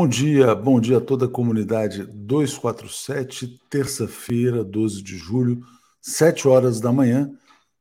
[0.00, 5.60] Bom dia, bom dia a toda a comunidade 247, terça-feira, 12 de julho,
[6.00, 7.30] 7 horas da manhã,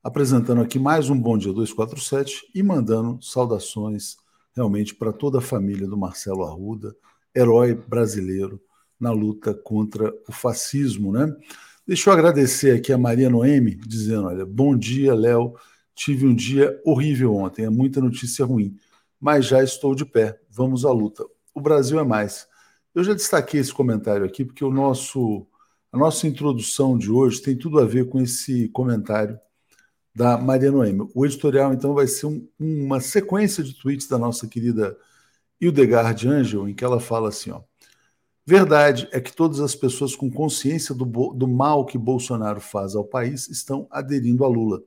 [0.04, 4.18] apresentando aqui mais um Bom Dia 247 e mandando saudações
[4.54, 6.94] realmente para toda a família do Marcelo Arruda,
[7.34, 8.62] herói brasileiro
[9.00, 11.34] na luta contra o fascismo, né?
[11.88, 15.54] Deixa eu agradecer aqui a Maria Noemi, dizendo: olha, bom dia, Léo.
[15.96, 18.76] Tive um dia horrível ontem, é muita notícia ruim,
[19.18, 20.38] mas já estou de pé.
[20.50, 21.24] Vamos à luta.
[21.60, 22.48] O Brasil é mais.
[22.96, 25.46] Eu já destaquei esse comentário aqui porque o nosso
[25.92, 29.38] a nossa introdução de hoje tem tudo a ver com esse comentário
[30.16, 31.10] da Maria Noemi.
[31.14, 34.98] O editorial, então, vai ser um, uma sequência de tweets da nossa querida
[35.60, 37.62] Hildegard Angel, em que ela fala assim: ó,
[38.46, 43.04] Verdade é que todas as pessoas com consciência do, do mal que Bolsonaro faz ao
[43.04, 44.82] país estão aderindo a Lula.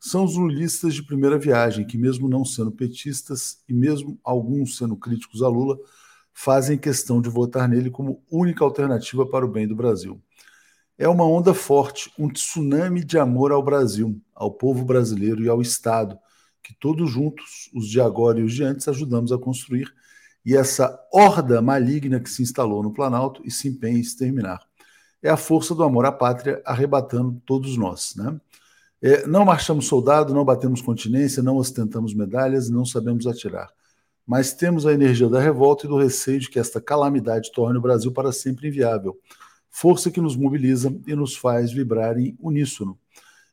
[0.00, 4.96] São os lulistas de primeira viagem, que, mesmo não sendo petistas e mesmo alguns sendo
[4.96, 5.78] críticos a Lula,
[6.38, 10.20] fazem questão de votar nele como única alternativa para o bem do Brasil.
[10.98, 15.62] É uma onda forte, um tsunami de amor ao Brasil, ao povo brasileiro e ao
[15.62, 16.18] Estado,
[16.62, 19.90] que todos juntos, os de agora e os de antes, ajudamos a construir
[20.44, 24.60] e essa horda maligna que se instalou no Planalto e se empenha em exterminar.
[25.22, 28.14] É a força do amor à pátria arrebatando todos nós.
[28.14, 28.38] Né?
[29.00, 33.70] É, não marchamos soldado, não batemos continência, não ostentamos medalhas, não sabemos atirar.
[34.26, 37.80] Mas temos a energia da revolta e do receio de que esta calamidade torne o
[37.82, 39.18] Brasil para sempre inviável.
[39.70, 42.98] Força que nos mobiliza e nos faz vibrar em uníssono.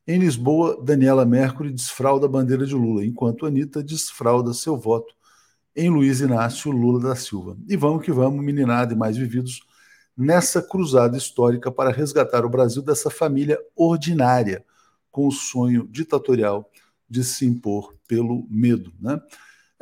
[0.06, 5.14] Em Lisboa, Daniela Mercury desfralda a bandeira de Lula, enquanto Anitta desfralda seu voto
[5.76, 7.58] em Luiz Inácio Lula da Silva.
[7.68, 9.62] E vamos que vamos, meninada e mais vividos,
[10.16, 14.64] nessa cruzada histórica para resgatar o Brasil dessa família ordinária,
[15.10, 16.70] com o sonho ditatorial
[17.10, 18.92] de se impor pelo medo.
[19.00, 19.20] Né?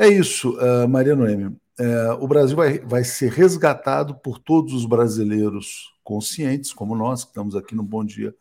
[0.01, 1.45] É isso, uh, Maria Noemi.
[1.45, 7.29] Uh, o Brasil vai, vai ser resgatado por todos os brasileiros conscientes, como nós, que
[7.29, 8.33] estamos aqui no Bom Dia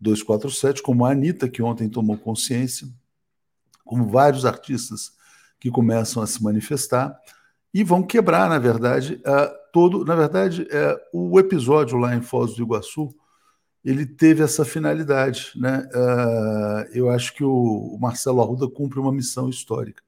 [0.00, 2.88] 247, como a Anitta, que ontem tomou consciência,
[3.84, 5.12] como vários artistas
[5.60, 7.14] que começam a se manifestar
[7.74, 10.06] e vão quebrar, na verdade, uh, todo.
[10.06, 13.14] Na verdade, uh, o episódio lá em Foz do Iguaçu
[13.84, 15.86] ele teve essa finalidade, né?
[15.92, 20.02] Uh, eu acho que o, o Marcelo Arruda cumpre uma missão histórica,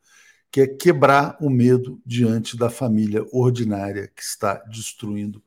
[0.54, 5.42] que é quebrar o medo diante da família ordinária que está destruindo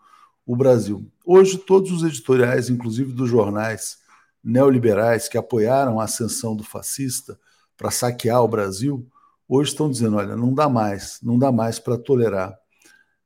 [0.46, 1.10] o Brasil.
[1.26, 4.00] Hoje, todos os editoriais, inclusive dos jornais
[4.44, 7.40] neoliberais que apoiaram a ascensão do fascista
[7.78, 9.08] para saquear o Brasil,
[9.48, 12.60] hoje estão dizendo: olha, não dá mais, não dá mais para tolerar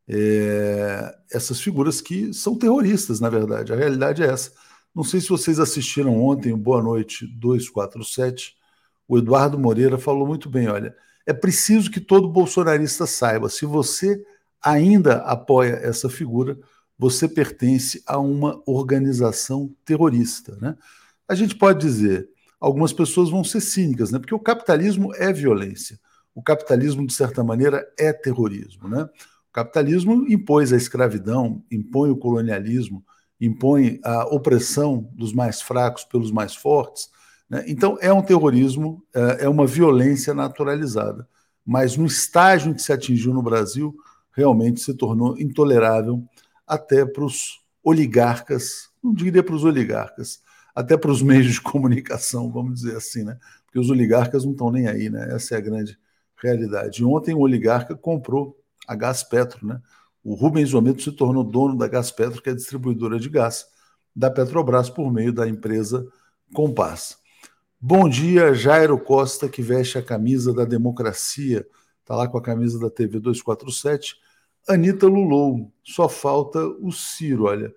[0.07, 3.73] é, essas figuras que são terroristas, na verdade.
[3.73, 4.51] A realidade é essa.
[4.93, 8.55] Não sei se vocês assistiram ontem Boa Noite 247.
[9.07, 14.23] O Eduardo Moreira falou muito bem: olha, é preciso que todo bolsonarista saiba, se você
[14.63, 16.57] ainda apoia essa figura,
[16.97, 20.57] você pertence a uma organização terrorista.
[20.61, 20.75] Né?
[21.27, 24.19] A gente pode dizer, algumas pessoas vão ser cínicas, né?
[24.19, 25.99] porque o capitalismo é violência
[26.33, 28.87] o capitalismo, de certa maneira, é terrorismo.
[28.87, 29.03] Né?
[29.03, 33.03] O capitalismo impôs a escravidão, impõe o colonialismo,
[33.39, 37.09] impõe a opressão dos mais fracos pelos mais fortes.
[37.51, 37.65] Né?
[37.67, 41.27] Então, é um terrorismo, é, é uma violência naturalizada.
[41.65, 43.93] Mas no estágio que se atingiu no Brasil,
[44.31, 46.23] realmente se tornou intolerável
[46.65, 50.41] até para os oligarcas, não diria para os oligarcas,
[50.73, 53.37] até para os meios de comunicação, vamos dizer assim, né?
[53.65, 55.35] Porque os oligarcas não estão nem aí, né?
[55.35, 55.99] Essa é a grande
[56.41, 57.03] realidade.
[57.03, 58.57] Ontem, um oligarca comprou
[58.87, 59.81] a Gás Petro, né?
[60.23, 63.65] O Rubens Ometo se tornou dono da Gás Petro, que é a distribuidora de gás
[64.15, 66.07] da Petrobras, por meio da empresa
[66.53, 67.20] Compass.
[67.83, 71.67] Bom dia, Jairo Costa, que veste a camisa da democracia,
[71.99, 74.17] está lá com a camisa da TV 247.
[74.69, 77.73] Anitta Lulou, só falta o Ciro, olha.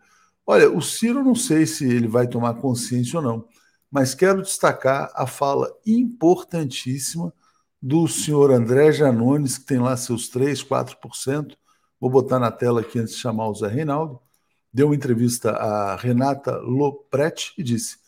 [0.46, 3.48] Olha, o Ciro não sei se ele vai tomar consciência ou não,
[3.90, 7.32] mas quero destacar a fala importantíssima
[7.80, 11.56] do senhor André Janones, que tem lá seus 3%, 4%.
[11.98, 14.20] Vou botar na tela aqui antes de chamar o Zé Reinaldo.
[14.70, 18.03] Deu uma entrevista a Renata Lopretti e disse: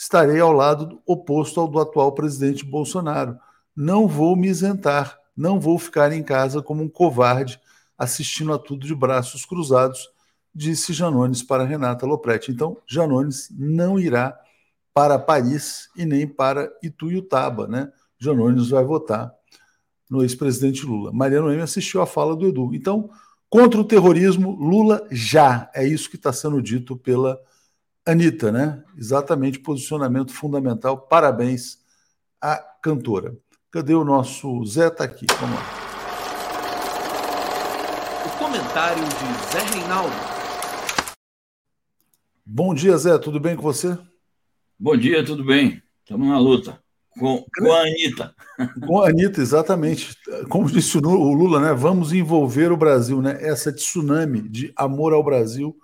[0.00, 3.38] Estarei ao lado oposto ao do atual presidente Bolsonaro.
[3.76, 7.60] Não vou me isentar, não vou ficar em casa como um covarde
[7.98, 10.08] assistindo a tudo de braços cruzados,
[10.54, 12.50] disse Janones para Renata Lopretti.
[12.50, 14.40] Então, Janones não irá
[14.94, 17.92] para Paris e nem para Ituiutaba, né?
[18.18, 19.30] Janones vai votar
[20.08, 21.12] no ex-presidente Lula.
[21.12, 22.70] Mariano Noemi assistiu a fala do Edu.
[22.72, 23.10] Então,
[23.50, 25.70] contra o terrorismo, Lula já.
[25.74, 27.38] É isso que está sendo dito pela
[28.10, 28.82] Anitta, né?
[28.96, 30.98] Exatamente, posicionamento fundamental.
[30.98, 31.78] Parabéns
[32.40, 33.36] à cantora.
[33.70, 34.88] Cadê o nosso Zé?
[34.88, 35.26] Está aqui.
[35.40, 35.90] Vamos lá.
[38.38, 40.14] Comentário de Zé Reinaldo.
[42.44, 43.16] Bom dia, Zé.
[43.18, 43.96] Tudo bem com você?
[44.76, 45.80] Bom dia, tudo bem.
[46.02, 46.80] Estamos na luta.
[47.10, 48.34] Com, com a Anitta.
[48.86, 50.16] Com a Anitta, exatamente.
[50.48, 51.74] Como disse o Lula, né?
[51.74, 53.38] Vamos envolver o Brasil, né?
[53.40, 55.76] Essa tsunami de amor ao Brasil,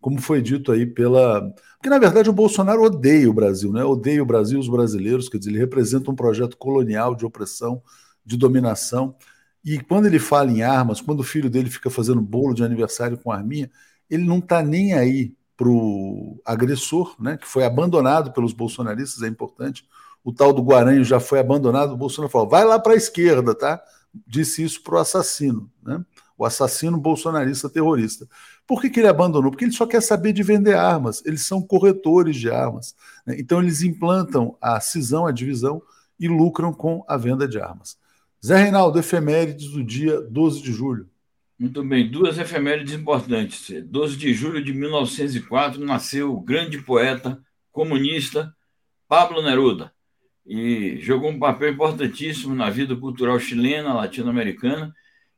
[0.00, 1.52] como foi dito aí pela.
[1.82, 3.82] Porque, na verdade, o Bolsonaro odeia o Brasil, né?
[3.82, 7.82] Odeia o Brasil, os brasileiros, quer dizer, ele representa um projeto colonial de opressão,
[8.24, 9.16] de dominação.
[9.64, 13.18] E quando ele fala em armas, quando o filho dele fica fazendo bolo de aniversário
[13.18, 13.68] com arminha,
[14.08, 19.26] ele não está nem aí para o agressor, né, que foi abandonado pelos bolsonaristas, é
[19.26, 19.84] importante.
[20.22, 23.56] O tal do Guaranho já foi abandonado, o Bolsonaro falou: vai lá para a esquerda,
[23.56, 23.82] tá?
[24.24, 26.00] Disse isso para o assassino, né?
[26.36, 28.26] O assassino bolsonarista terrorista.
[28.66, 29.50] Por que, que ele abandonou?
[29.50, 32.94] Porque ele só quer saber de vender armas, eles são corretores de armas.
[33.26, 33.36] Né?
[33.38, 35.82] Então eles implantam a cisão, a divisão
[36.18, 37.96] e lucram com a venda de armas.
[38.44, 41.08] Zé Reinaldo, efemérides do dia 12 de julho.
[41.58, 43.70] Muito bem, duas efemérides importantes.
[43.84, 47.40] 12 de julho de 1904 nasceu o grande poeta
[47.70, 48.52] comunista
[49.06, 49.92] Pablo Neruda
[50.44, 54.92] e jogou um papel importantíssimo na vida cultural chilena, latino-americana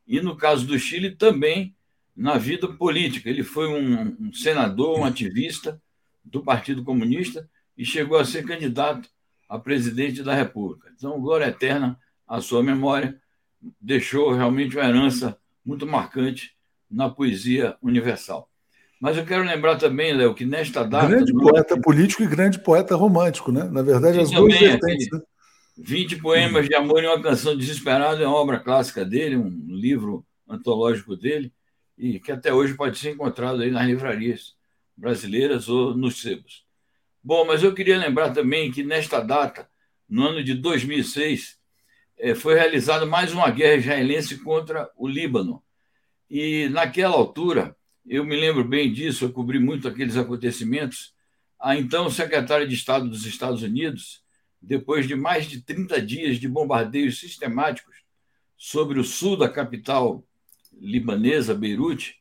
[0.07, 1.75] e, no caso do Chile, também
[2.17, 3.29] na vida política.
[3.29, 5.81] Ele foi um, um senador, um ativista
[6.25, 9.09] do Partido Comunista e chegou a ser candidato
[9.49, 10.91] a presidente da República.
[10.97, 13.21] Então, glória eterna a sua memória,
[13.81, 16.53] deixou realmente uma herança muito marcante
[16.91, 18.49] na poesia universal.
[19.01, 21.09] Mas eu quero lembrar também, Léo, que nesta data.
[21.09, 23.65] Grande poeta político e grande poeta romântico, né?
[23.65, 25.09] Na verdade, as duas vertentes.
[25.13, 25.21] Né?
[25.77, 30.25] 20 poemas de amor e uma canção desesperada é uma obra clássica dele, um livro
[30.49, 31.53] antológico dele,
[31.99, 34.55] e que até hoje pode ser encontrado aí nas livrarias
[34.97, 36.65] brasileiras ou nos sebos.
[37.23, 39.69] Bom, mas eu queria lembrar também que nesta data,
[40.09, 41.59] no ano de 2006,
[42.19, 45.63] é, foi realizada mais uma guerra israelense contra o Líbano.
[46.31, 51.13] E naquela altura, eu me lembro bem disso, eu cobri muito aqueles acontecimentos.
[51.59, 54.24] A então secretária de Estado dos Estados Unidos,
[54.67, 57.97] depois de mais de 30 dias de bombardeios sistemáticos
[58.57, 60.25] sobre o sul da capital
[60.73, 62.17] libanesa, Beirute,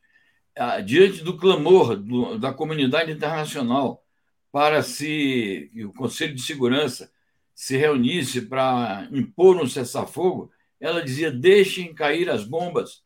[0.85, 4.03] diante do clamor do, da comunidade internacional
[4.51, 7.11] para se o Conselho de Segurança
[7.55, 13.03] se reunisse para impor um cessar-fogo, ela dizia: deixem cair as bombas,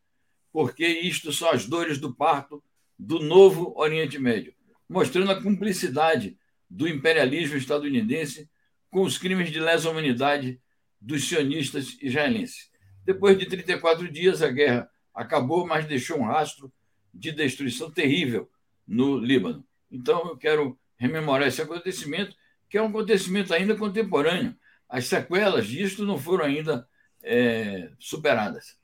[0.52, 2.62] porque isto são as dores do parto
[2.98, 4.54] do novo Oriente Médio,
[4.90, 6.38] mostrando a cumplicidade
[6.70, 8.50] do imperialismo estadunidense
[8.90, 10.62] com os crimes de lesa humanidade
[11.00, 12.70] dos sionistas israelenses.
[13.06, 16.72] Depois de 34 dias, a guerra acabou, mas deixou um rastro
[17.14, 18.50] de destruição terrível
[18.88, 19.66] no Líbano.
[19.92, 22.36] Então, eu quero rememorar esse acontecimento
[22.70, 24.56] que é um acontecimento ainda contemporâneo.
[24.90, 26.88] As sequelas disto não foram ainda
[27.24, 28.76] é, superadas.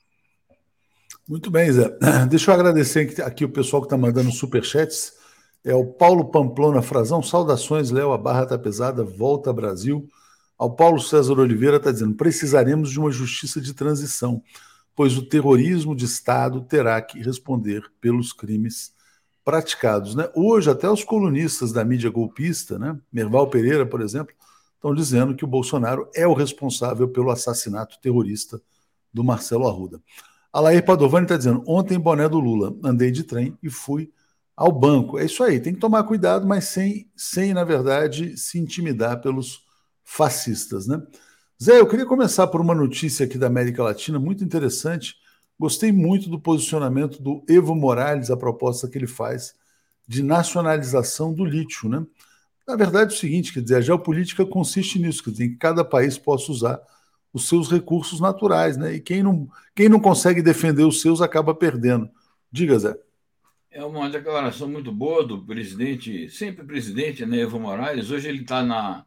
[1.27, 1.89] Muito bem, Zé.
[2.29, 5.13] Deixa eu agradecer aqui o pessoal que está mandando superchats.
[5.63, 7.23] É o Paulo Pamplona Frazão.
[7.23, 8.11] Saudações, Léo.
[8.11, 9.03] A barra está pesada.
[9.03, 10.09] Volta Brasil.
[10.57, 14.43] Ao Paulo César Oliveira está dizendo: precisaremos de uma justiça de transição,
[14.95, 18.93] pois o terrorismo de Estado terá que responder pelos crimes
[19.43, 20.15] praticados.
[20.15, 20.29] Né?
[20.35, 22.97] Hoje, até os colunistas da mídia golpista, né?
[23.11, 24.33] Merval Pereira, por exemplo,
[24.75, 28.61] estão dizendo que o Bolsonaro é o responsável pelo assassinato terrorista
[29.13, 30.01] do Marcelo Arruda.
[30.51, 34.11] Alair Padovani está dizendo: ontem, boné do Lula, andei de trem e fui
[34.55, 35.19] ao banco.
[35.19, 39.63] É isso aí, tem que tomar cuidado, mas sem, sem na verdade, se intimidar pelos
[40.03, 40.87] fascistas.
[40.87, 41.01] Né?
[41.61, 45.15] Zé, eu queria começar por uma notícia aqui da América Latina muito interessante
[45.59, 49.55] Gostei muito do posicionamento do Evo Morales, a proposta que ele faz
[50.07, 51.87] de nacionalização do lítio.
[51.87, 52.05] Né?
[52.67, 55.85] Na verdade, é o seguinte: quer dizer, a geopolítica consiste nisso, quer dizer, que cada
[55.85, 56.81] país possa usar
[57.31, 58.93] os seus recursos naturais, né?
[58.95, 62.09] E quem não, quem não consegue defender os seus acaba perdendo.
[62.51, 62.95] Diga, Zé.
[63.75, 68.11] É uma declaração muito boa do presidente, sempre presidente, né, Evo Morales.
[68.11, 69.03] Hoje ele está na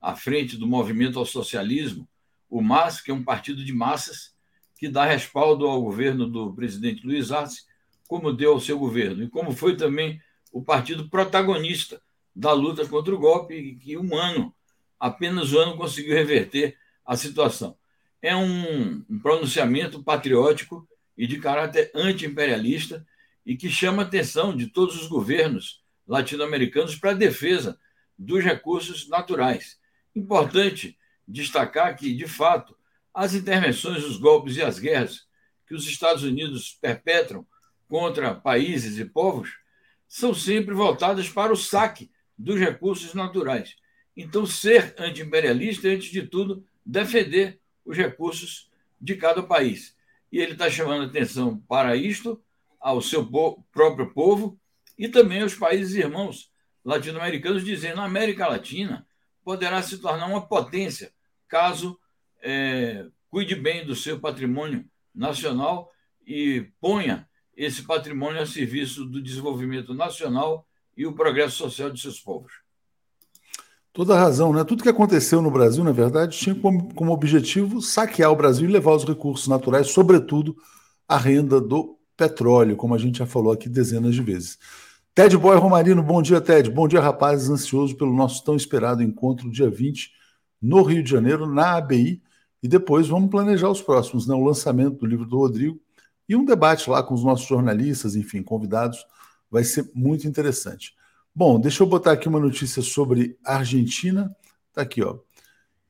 [0.00, 2.08] à frente do movimento ao socialismo,
[2.50, 4.34] o MAS, que é um partido de massas,
[4.76, 7.62] que dá respaldo ao governo do presidente Luiz Arce,
[8.08, 10.20] como deu ao seu governo, e como foi também
[10.50, 12.02] o partido protagonista
[12.34, 14.52] da luta contra o golpe, que um ano,
[14.98, 17.76] apenas um ano, conseguiu reverter a situação.
[18.20, 23.06] É um, um pronunciamento patriótico e de caráter anti-imperialista
[23.48, 27.80] e que chama a atenção de todos os governos latino-americanos para a defesa
[28.18, 29.78] dos recursos naturais.
[30.14, 32.76] Importante destacar que, de fato,
[33.14, 35.26] as intervenções, os golpes e as guerras
[35.66, 37.46] que os Estados Unidos perpetram
[37.88, 39.56] contra países e povos
[40.06, 43.76] são sempre voltadas para o saque dos recursos naturais.
[44.14, 49.96] Então, ser anti-imperialista é, antes de tudo, defender os recursos de cada país.
[50.30, 52.42] E ele está chamando atenção para isto,
[52.80, 53.28] ao seu
[53.72, 54.58] próprio povo
[54.96, 56.50] e também aos países irmãos
[56.84, 59.06] latino-americanos, dizendo: a América Latina
[59.44, 61.12] poderá se tornar uma potência
[61.48, 61.98] caso
[62.42, 65.90] é, cuide bem do seu patrimônio nacional
[66.26, 70.66] e ponha esse patrimônio a serviço do desenvolvimento nacional
[70.96, 72.52] e o progresso social de seus povos.
[73.92, 74.62] Toda razão, né?
[74.62, 78.72] Tudo que aconteceu no Brasil, na verdade, tinha como, como objetivo saquear o Brasil e
[78.72, 80.56] levar os recursos naturais, sobretudo
[81.08, 84.58] a renda do petróleo, como a gente já falou aqui dezenas de vezes.
[85.14, 86.68] Ted Boy Romarino, bom dia, Ted.
[86.68, 87.48] Bom dia, rapazes.
[87.48, 90.12] Ansioso pelo nosso tão esperado encontro dia 20
[90.60, 92.20] no Rio de Janeiro, na ABI.
[92.60, 94.34] E depois vamos planejar os próximos, né?
[94.34, 95.80] O lançamento do livro do Rodrigo
[96.28, 99.06] e um debate lá com os nossos jornalistas, enfim, convidados.
[99.48, 100.94] Vai ser muito interessante.
[101.32, 104.34] Bom, deixa eu botar aqui uma notícia sobre Argentina.
[104.70, 105.18] Está aqui, ó.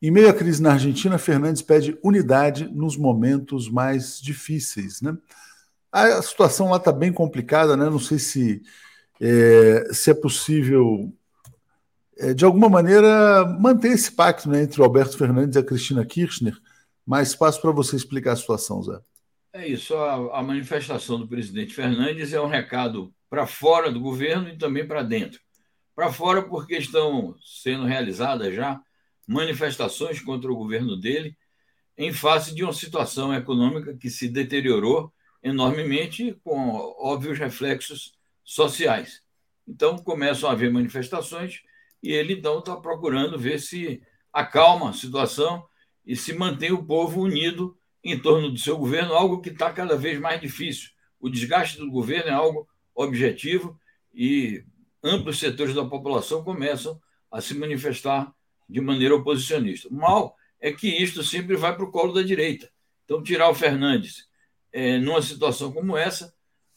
[0.00, 5.16] Em meio à crise na Argentina, Fernandes pede unidade nos momentos mais difíceis, né?
[5.90, 7.86] A situação lá está bem complicada, né?
[7.86, 8.62] Não sei se
[9.20, 11.12] é, se é possível,
[12.18, 16.04] é, de alguma maneira, manter esse pacto né, entre o Alberto Fernandes e a Cristina
[16.04, 16.56] Kirchner.
[17.04, 19.00] Mas passo para você explicar a situação, Zé.
[19.52, 19.94] É isso.
[19.96, 24.86] A, a manifestação do presidente Fernandes é um recado para fora do governo e também
[24.86, 25.40] para dentro.
[25.96, 28.80] Para fora, porque estão sendo realizadas já
[29.26, 31.36] manifestações contra o governo dele
[31.96, 35.12] em face de uma situação econômica que se deteriorou
[35.48, 38.14] enormemente, com óbvios reflexos
[38.44, 39.22] sociais.
[39.66, 41.60] Então começam a haver manifestações
[42.02, 44.02] e ele então está procurando ver se
[44.32, 45.66] acalma a situação
[46.06, 49.96] e se mantém o povo unido em torno do seu governo, algo que está cada
[49.96, 50.90] vez mais difícil.
[51.20, 53.78] O desgaste do governo é algo objetivo
[54.14, 54.64] e
[55.02, 57.00] amplos setores da população começam
[57.30, 58.32] a se manifestar
[58.68, 59.88] de maneira oposicionista.
[59.88, 62.70] O mal é que isto sempre vai para o colo da direita.
[63.04, 64.27] Então, tirar o Fernandes
[64.72, 66.34] é, numa situação como essa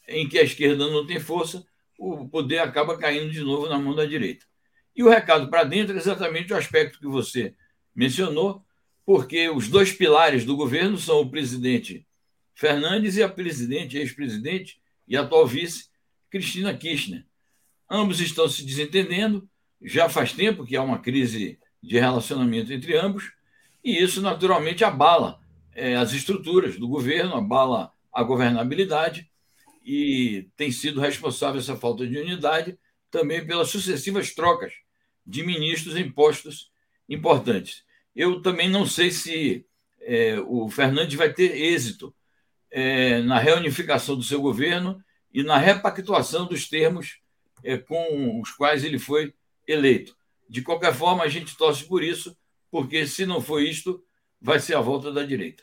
[0.08, 1.64] em que a esquerda não tem força,
[1.98, 4.44] o poder acaba caindo de novo na mão da direita.
[4.94, 7.54] E o recado para dentro é exatamente o aspecto que você
[7.94, 8.64] mencionou,
[9.04, 12.06] porque os dois pilares do governo são o presidente
[12.54, 15.86] Fernandes e a presidente, ex-presidente e atual vice,
[16.30, 17.24] Cristina Kirchner.
[17.90, 19.48] Ambos estão se desentendendo,
[19.80, 23.32] já faz tempo que há uma crise de relacionamento entre ambos,
[23.82, 25.40] e isso naturalmente abala
[25.74, 29.30] é, as estruturas do governo, abala a governabilidade,
[29.84, 32.78] e tem sido responsável essa falta de unidade
[33.10, 34.72] também pelas sucessivas trocas
[35.26, 36.70] de ministros em postos
[37.08, 37.84] importantes.
[38.14, 39.66] Eu também não sei se
[40.00, 42.14] é, o Fernandes vai ter êxito
[42.70, 45.02] é, na reunificação do seu governo
[45.32, 47.20] e na repactuação dos termos
[47.62, 49.34] é, com os quais ele foi
[49.66, 50.16] eleito.
[50.48, 52.36] De qualquer forma, a gente torce por isso,
[52.70, 54.02] porque se não for isto,
[54.42, 55.62] vai ser a volta da direita.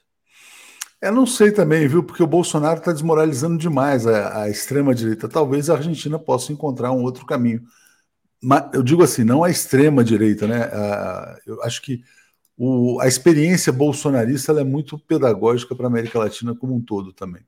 [1.02, 2.04] Eu não sei também, viu?
[2.04, 5.30] Porque o Bolsonaro está desmoralizando demais a, a extrema-direita.
[5.30, 7.62] Talvez a Argentina possa encontrar um outro caminho.
[8.42, 10.70] Mas, eu digo assim, não a extrema-direita, né?
[11.46, 12.02] eu acho que
[12.58, 17.44] o, a experiência bolsonarista é muito pedagógica para a América Latina como um todo também.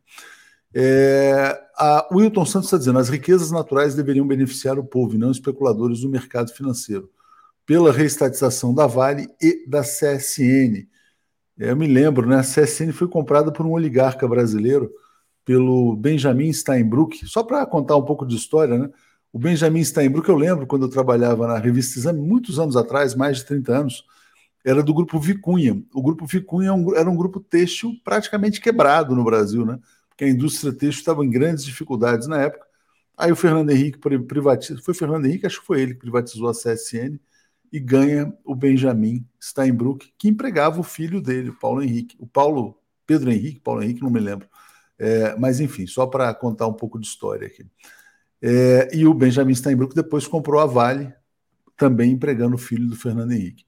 [0.74, 5.32] É, a, Wilton Santos está dizendo: as riquezas naturais deveriam beneficiar o povo e não
[5.32, 7.10] especuladores do mercado financeiro,
[7.66, 10.88] pela reestatização da Vale e da CSN
[11.70, 12.38] eu me lembro, né?
[12.38, 14.92] A CSN foi comprada por um oligarca brasileiro,
[15.46, 17.28] pelo Benjamin Steinbrück.
[17.28, 18.90] Só para contar um pouco de história, né?
[19.32, 23.38] O Benjamin Steinbrück, eu lembro quando eu trabalhava na revista Exame, muitos anos atrás, mais
[23.38, 24.04] de 30 anos,
[24.66, 25.82] era do grupo Vicunha.
[25.94, 29.80] O grupo Vicunha é era um grupo têxtil praticamente quebrado no Brasil, né?
[30.10, 32.66] Porque a indústria têxtil estava em grandes dificuldades na época.
[33.18, 36.54] Aí o Fernando Henrique privatizou, foi Fernando Henrique, acho que foi ele que privatizou a
[36.54, 37.20] CSN
[37.72, 42.18] e ganha o Benjamin Steinbrück, que empregava o filho dele, o Paulo Henrique.
[42.20, 44.48] O Paulo, Pedro Henrique, Paulo Henrique, não me lembro.
[45.00, 47.66] É, mas enfim, só para contar um pouco de história aqui.
[48.42, 51.14] É, e o Benjamin Steinbrück depois comprou a Vale,
[51.78, 53.66] também empregando o filho do Fernando Henrique.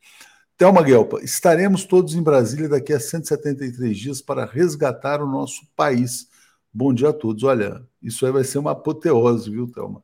[0.57, 6.27] Thelma Guelpa, estaremos todos em Brasília daqui a 173 dias para resgatar o nosso país.
[6.71, 7.43] Bom dia a todos.
[7.43, 10.03] Olha, isso aí vai ser uma apoteose, viu, Thelma?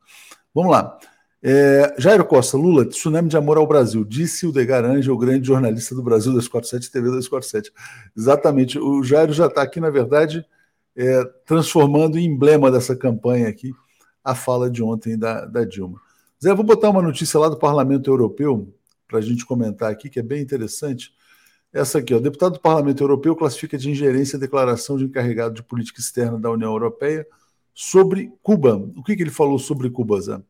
[0.53, 0.98] Vamos lá.
[1.41, 5.96] É, Jairo Costa, Lula, tsunami de amor ao Brasil, disse o Degar o grande jornalista
[5.96, 7.72] do Brasil 247 TV 247.
[8.15, 10.46] Exatamente, o Jairo já está aqui, na verdade,
[10.98, 13.72] é, transformando em emblema dessa campanha aqui
[14.22, 16.00] a fala de ontem da, da Dilma.
[16.43, 18.74] Zé, vou botar uma notícia lá do Parlamento Europeu
[19.08, 21.13] para a gente comentar aqui, que é bem interessante.
[21.72, 25.63] Essa aqui, ó, deputado do Parlamento Europeu classifica de ingerência a declaração de encarregado de
[25.63, 27.25] política externa da União Europeia
[27.74, 28.75] sobre Cuba.
[28.96, 30.41] O que, que ele falou sobre Cuba, Zé?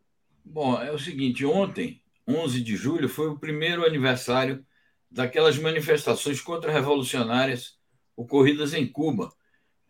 [0.51, 4.65] Bom, é o seguinte: ontem, 11 de julho, foi o primeiro aniversário
[5.09, 7.77] daquelas manifestações contra-revolucionárias
[8.15, 9.31] ocorridas em Cuba.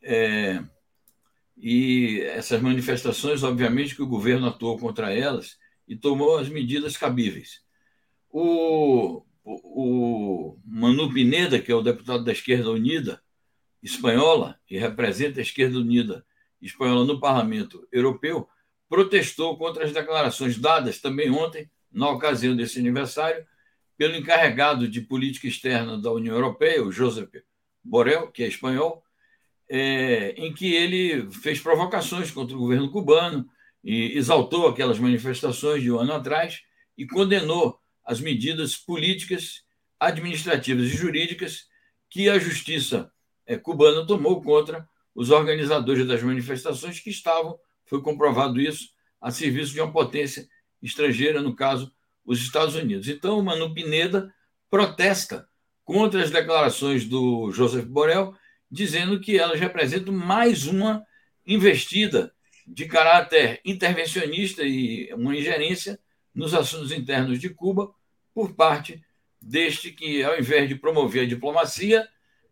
[0.03, 0.61] É...
[1.55, 7.61] E essas manifestações, obviamente, que o governo atuou contra elas e tomou as medidas cabíveis.
[8.29, 13.21] O, o, Manu Pineda, que é o deputado da Esquerda Unida
[13.81, 16.25] espanhola e representa a Esquerda Unida
[16.61, 18.47] espanhola no Parlamento Europeu,
[18.89, 23.45] protestou contra as declarações dadas também ontem, na ocasião desse aniversário,
[23.97, 27.43] pelo encarregado de política externa da União Europeia, o Josep
[27.83, 29.03] Borrell, que é espanhol,
[29.69, 33.47] é, em que ele fez provocações contra o governo cubano
[33.83, 36.61] e exaltou aquelas manifestações de um ano atrás
[36.97, 39.63] e condenou as medidas políticas,
[39.99, 41.67] administrativas e jurídicas
[42.09, 43.11] que a justiça
[43.45, 49.73] é, cubana tomou contra os organizadores das manifestações que estavam, foi comprovado isso, a serviço
[49.73, 50.47] de uma potência
[50.81, 51.91] estrangeira, no caso,
[52.23, 53.07] os Estados Unidos.
[53.07, 54.33] Então, Manu Pineda
[54.69, 55.49] protesta
[55.83, 58.35] contra as declarações do Joseph Borrell,
[58.69, 61.03] dizendo que elas representam mais uma
[61.45, 62.31] investida
[62.67, 65.99] de caráter intervencionista e uma ingerência
[66.33, 67.91] nos assuntos internos de Cuba
[68.31, 69.03] por parte
[69.41, 72.07] deste que, ao invés de promover a diplomacia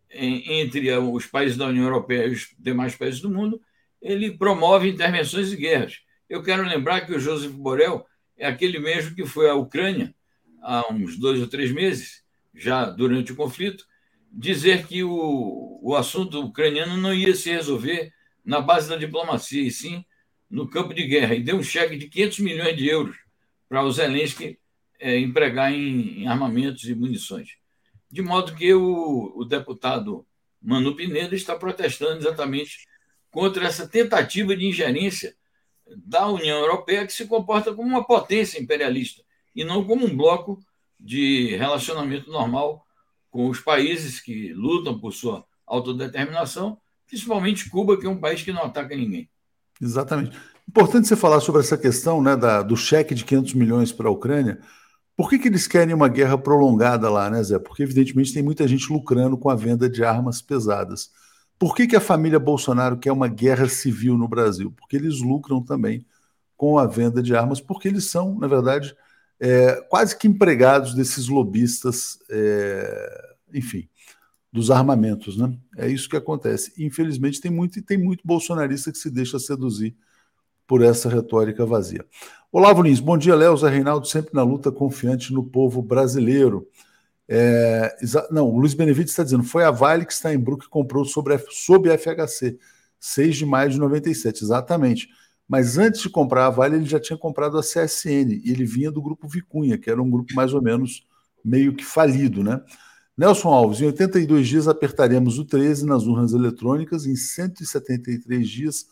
[0.10, 3.62] entre os países da União Europeia e os demais países do mundo,
[4.02, 6.00] ele promove intervenções e guerras.
[6.30, 8.06] Eu quero lembrar que o Joseph Borrell
[8.38, 10.14] é aquele mesmo que foi à Ucrânia
[10.62, 12.24] há uns dois ou três meses,
[12.54, 13.86] já durante o conflito,
[14.32, 18.12] dizer que o, o assunto ucraniano não ia se resolver
[18.44, 20.04] na base da diplomacia, e sim
[20.50, 21.36] no campo de guerra.
[21.36, 23.18] E deu um cheque de 500 milhões de euros
[23.68, 24.60] para o Zelensky
[25.00, 27.50] é, empregar em, em, armamentos e munições.
[28.10, 30.26] De modo que o, o deputado
[30.62, 32.88] Manu Pineda está protestando exatamente
[33.32, 35.36] contra essa tentativa de ingerência
[35.96, 39.22] da União Europeia, que se comporta como uma potência imperialista
[39.56, 40.60] e não como um bloco
[41.00, 42.86] de relacionamento normal
[43.30, 48.52] com os países que lutam por sua autodeterminação, principalmente Cuba, que é um país que
[48.52, 49.30] não ataca ninguém.
[49.82, 50.38] Exatamente.
[50.68, 54.12] Importante você falar sobre essa questão né, da, do cheque de 500 milhões para a
[54.12, 54.60] Ucrânia.
[55.16, 57.58] Por que, que eles querem uma guerra prolongada lá, né, Zé?
[57.58, 61.10] Porque, evidentemente, tem muita gente lucrando com a venda de armas pesadas.
[61.60, 64.72] Por que, que a família Bolsonaro quer uma guerra civil no Brasil?
[64.78, 66.06] Porque eles lucram também
[66.56, 68.96] com a venda de armas, porque eles são, na verdade,
[69.40, 73.88] é, quase que empregados desses lobistas, é, enfim,
[74.52, 75.56] dos armamentos, né?
[75.78, 76.74] É isso que acontece.
[76.78, 79.96] Infelizmente, tem muito, tem muito bolsonarista que se deixa seduzir
[80.66, 82.06] por essa retórica vazia.
[82.52, 86.68] Olavo Lins, bom dia, Léo, Zé Reinaldo, sempre na luta, confiante no povo brasileiro.
[87.30, 87.96] É,
[88.32, 92.58] não, o Luiz Benevides está dizendo, foi a Vale que que comprou sobre, sob FHC,
[93.00, 95.10] 6 de maio de 97, exatamente.
[95.48, 98.92] Mas antes de comprar a Vale, ele já tinha comprado a CSN, e ele vinha
[98.92, 101.06] do grupo Vicunha, que era um grupo mais ou menos
[101.44, 102.62] meio que falido, né?
[103.18, 108.86] Nelson Alves, em 82 dias apertaremos o 13 nas urnas eletrônicas, em 173 dias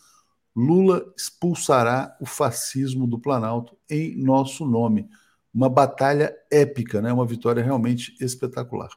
[0.55, 5.09] Lula expulsará o fascismo do Planalto em nosso nome
[5.55, 7.13] uma batalha épica, né?
[7.13, 8.89] uma vitória realmente espetacular.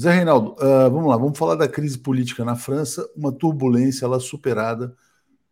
[0.00, 4.20] Zé Reinaldo, uh, vamos lá, vamos falar da crise política na França, uma turbulência lá
[4.20, 4.96] superada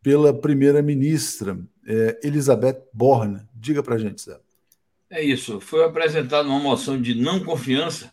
[0.01, 3.40] pela primeira-ministra eh, Elisabeth Borne.
[3.55, 4.38] Diga para gente, Zé.
[5.11, 8.12] É isso, foi apresentada uma moção de não confiança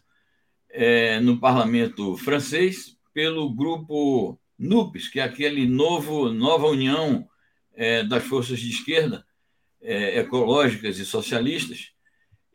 [0.71, 7.27] eh, no parlamento francês pelo grupo NUPES, que é aquele novo, nova união
[7.75, 9.25] eh, das forças de esquerda,
[9.87, 11.94] ecológicas e socialistas,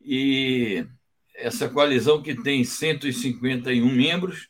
[0.00, 0.86] e
[1.34, 4.48] essa coalizão que tem 151 membros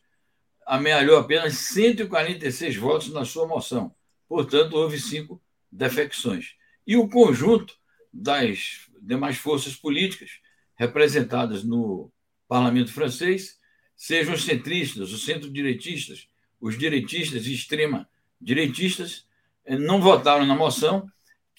[0.67, 3.95] amealhou apenas 146 votos na sua moção.
[4.29, 6.55] Portanto, houve cinco defecções.
[6.87, 7.75] E o conjunto
[8.13, 10.31] das demais forças políticas
[10.77, 12.11] representadas no
[12.49, 13.59] parlamento francês,
[13.97, 16.29] sejam os centristas, os centro-direitistas,
[16.61, 19.27] os direitistas e extrema-direitistas,
[19.65, 21.11] eh, não votaram na moção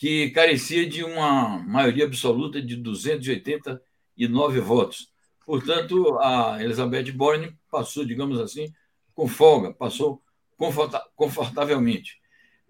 [0.01, 5.11] que carecia de uma maioria absoluta de 289 votos.
[5.45, 8.73] Portanto, a Elizabeth Borne passou, digamos assim,
[9.13, 10.19] com folga, passou
[11.15, 12.19] confortavelmente.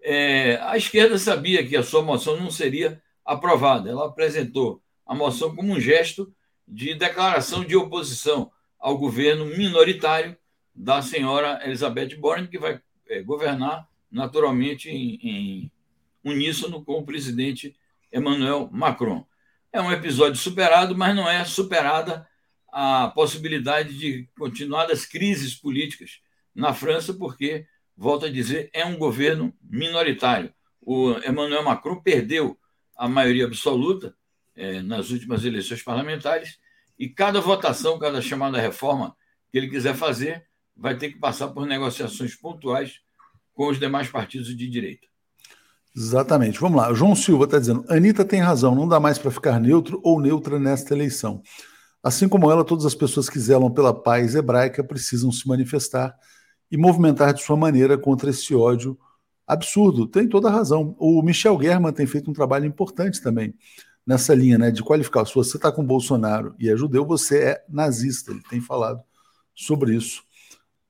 [0.02, 3.88] É, a esquerda sabia que a sua moção não seria aprovada.
[3.88, 6.30] Ela apresentou a moção como um gesto
[6.68, 10.36] de declaração de oposição ao governo minoritário
[10.74, 15.72] da senhora Elizabeth Borne, que vai é, governar naturalmente em, em
[16.24, 17.76] uníssono com o presidente
[18.12, 19.26] Emmanuel Macron.
[19.72, 22.28] É um episódio superado, mas não é superada
[22.72, 26.20] a possibilidade de continuadas crises políticas
[26.54, 30.52] na França, porque, volto a dizer, é um governo minoritário.
[30.80, 32.58] O Emmanuel Macron perdeu
[32.96, 34.14] a maioria absoluta
[34.54, 36.58] é, nas últimas eleições parlamentares
[36.98, 39.16] e cada votação, cada chamada reforma
[39.50, 43.00] que ele quiser fazer, vai ter que passar por negociações pontuais
[43.52, 45.06] com os demais partidos de direita.
[45.94, 46.58] Exatamente.
[46.58, 46.92] Vamos lá.
[46.94, 50.58] João Silva está dizendo: Anitta tem razão, não dá mais para ficar neutro ou neutra
[50.58, 51.42] nesta eleição.
[52.02, 56.14] Assim como ela, todas as pessoas que zelam pela paz hebraica precisam se manifestar
[56.70, 58.98] e movimentar de sua maneira contra esse ódio
[59.46, 60.06] absurdo.
[60.06, 60.96] Tem toda a razão.
[60.98, 63.54] O Michel German tem feito um trabalho importante também
[64.04, 65.24] nessa linha, né, de qualificar.
[65.26, 68.32] Se você está com Bolsonaro e é judeu, você é nazista.
[68.32, 69.00] Ele tem falado
[69.54, 70.22] sobre isso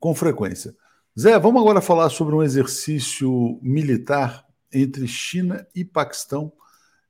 [0.01, 0.75] com frequência.
[1.19, 6.53] Zé, vamos agora falar sobre um exercício militar entre China e Paquistão.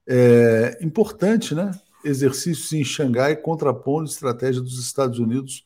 [0.06, 1.70] É importante, né?
[2.04, 5.64] exercícios em Xangai contrapondo estratégia dos Estados Unidos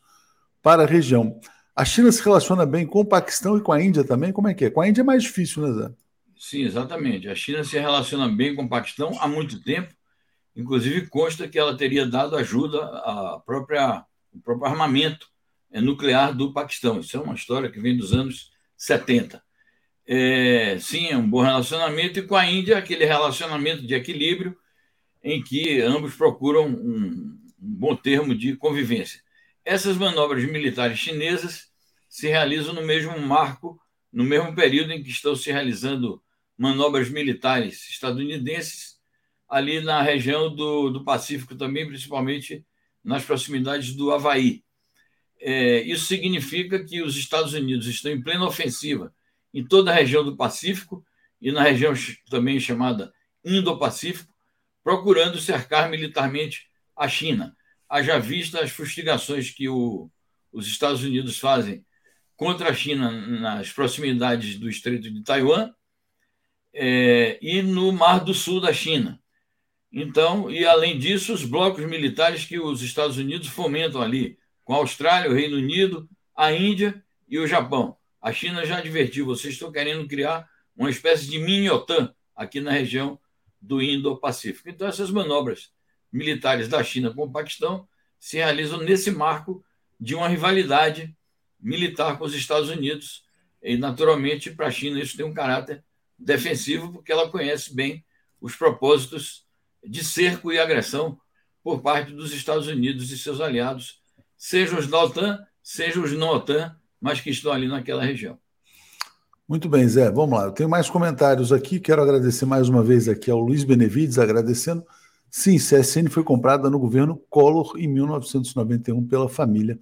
[0.61, 1.39] para a região.
[1.75, 4.31] A China se relaciona bem com o Paquistão e com a Índia também?
[4.31, 4.69] Como é que é?
[4.69, 5.93] Com a Índia é mais difícil, né, Zé?
[6.37, 7.27] Sim, exatamente.
[7.27, 9.93] A China se relaciona bem com o Paquistão há muito tempo.
[10.55, 15.27] Inclusive, consta que ela teria dado ajuda à própria, ao próprio armamento
[15.71, 16.99] nuclear do Paquistão.
[16.99, 19.41] Isso é uma história que vem dos anos 70.
[20.09, 24.57] É, sim, é um bom relacionamento, e com a Índia, aquele relacionamento de equilíbrio
[25.21, 29.21] em que ambos procuram um, um bom termo de convivência.
[29.65, 31.67] Essas manobras militares chinesas
[32.07, 33.77] se realizam no mesmo marco,
[34.11, 36.23] no mesmo período em que estão se realizando
[36.57, 38.97] manobras militares estadunidenses,
[39.49, 42.65] ali na região do, do Pacífico também, principalmente
[43.03, 44.63] nas proximidades do Havaí.
[45.39, 49.13] É, isso significa que os Estados Unidos estão em plena ofensiva
[49.53, 51.03] em toda a região do Pacífico
[51.41, 51.93] e na região
[52.29, 53.11] também chamada
[53.43, 54.33] Indo-Pacífico,
[54.83, 57.55] procurando cercar militarmente a China.
[57.89, 60.09] Haja vista as fustigações que o,
[60.51, 61.85] os Estados Unidos fazem
[62.35, 65.71] contra a China nas proximidades do Estreito de Taiwan
[66.73, 69.19] é, e no Mar do Sul da China.
[69.91, 74.77] Então, e além disso, os blocos militares que os Estados Unidos fomentam ali, com a
[74.77, 77.97] Austrália, o Reino Unido, a Índia e o Japão.
[78.21, 83.19] A China já advertiu: vocês estão querendo criar uma espécie de mini-OTAN aqui na região
[83.61, 84.69] do Indo-Pacífico.
[84.69, 85.71] Então, essas manobras
[86.11, 87.87] militares da China com o Paquistão
[88.19, 89.63] se realizam nesse marco
[89.99, 91.15] de uma rivalidade
[91.59, 93.23] militar com os Estados Unidos.
[93.61, 95.83] E, naturalmente, para a China isso tem um caráter
[96.17, 98.05] defensivo, porque ela conhece bem
[98.39, 99.45] os propósitos
[99.83, 101.19] de cerco e agressão
[101.63, 104.01] por parte dos Estados Unidos e seus aliados,
[104.37, 108.37] sejam os da OTAN, sejam os não OTAN, mas que estão ali naquela região.
[109.47, 110.11] Muito bem, Zé.
[110.11, 110.45] Vamos lá.
[110.45, 111.79] Eu tenho mais comentários aqui.
[111.79, 114.83] Quero agradecer mais uma vez aqui ao Luiz Benevides, agradecendo.
[115.29, 119.79] Sim, CSN foi comprada no governo Collor em 1991 pela família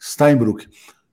[0.00, 0.68] Steinbrück.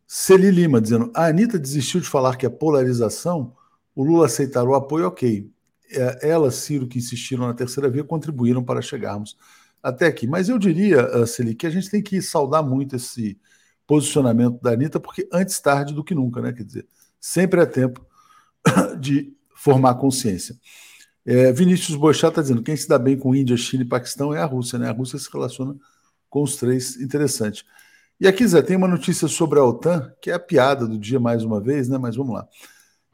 [0.08, 3.56] Celi Lima dizendo: a Anitta desistiu de falar que a polarização,
[3.96, 5.50] o Lula aceitar o apoio, ok.
[5.94, 9.38] É, ela, Ciro, que insistiram na terceira via, contribuíram para chegarmos
[9.84, 10.26] até aqui.
[10.26, 13.38] Mas eu diria, uh, Celi, que a gente tem que saudar muito esse
[13.92, 16.54] posicionamento da Anitta, porque antes tarde do que nunca, né?
[16.54, 16.88] Quer dizer,
[17.20, 18.04] Sempre é tempo
[18.98, 20.56] de formar consciência.
[21.26, 24.40] É, Vinícius Boixá está dizendo: quem se dá bem com Índia, China e Paquistão é
[24.40, 24.88] a Rússia, né?
[24.90, 25.76] A Rússia se relaciona
[26.30, 26.96] com os três.
[27.02, 27.66] Interessante.
[28.18, 31.20] E aqui, Zé, tem uma notícia sobre a OTAN, que é a piada do dia
[31.20, 31.98] mais uma vez, né?
[31.98, 32.48] Mas vamos lá.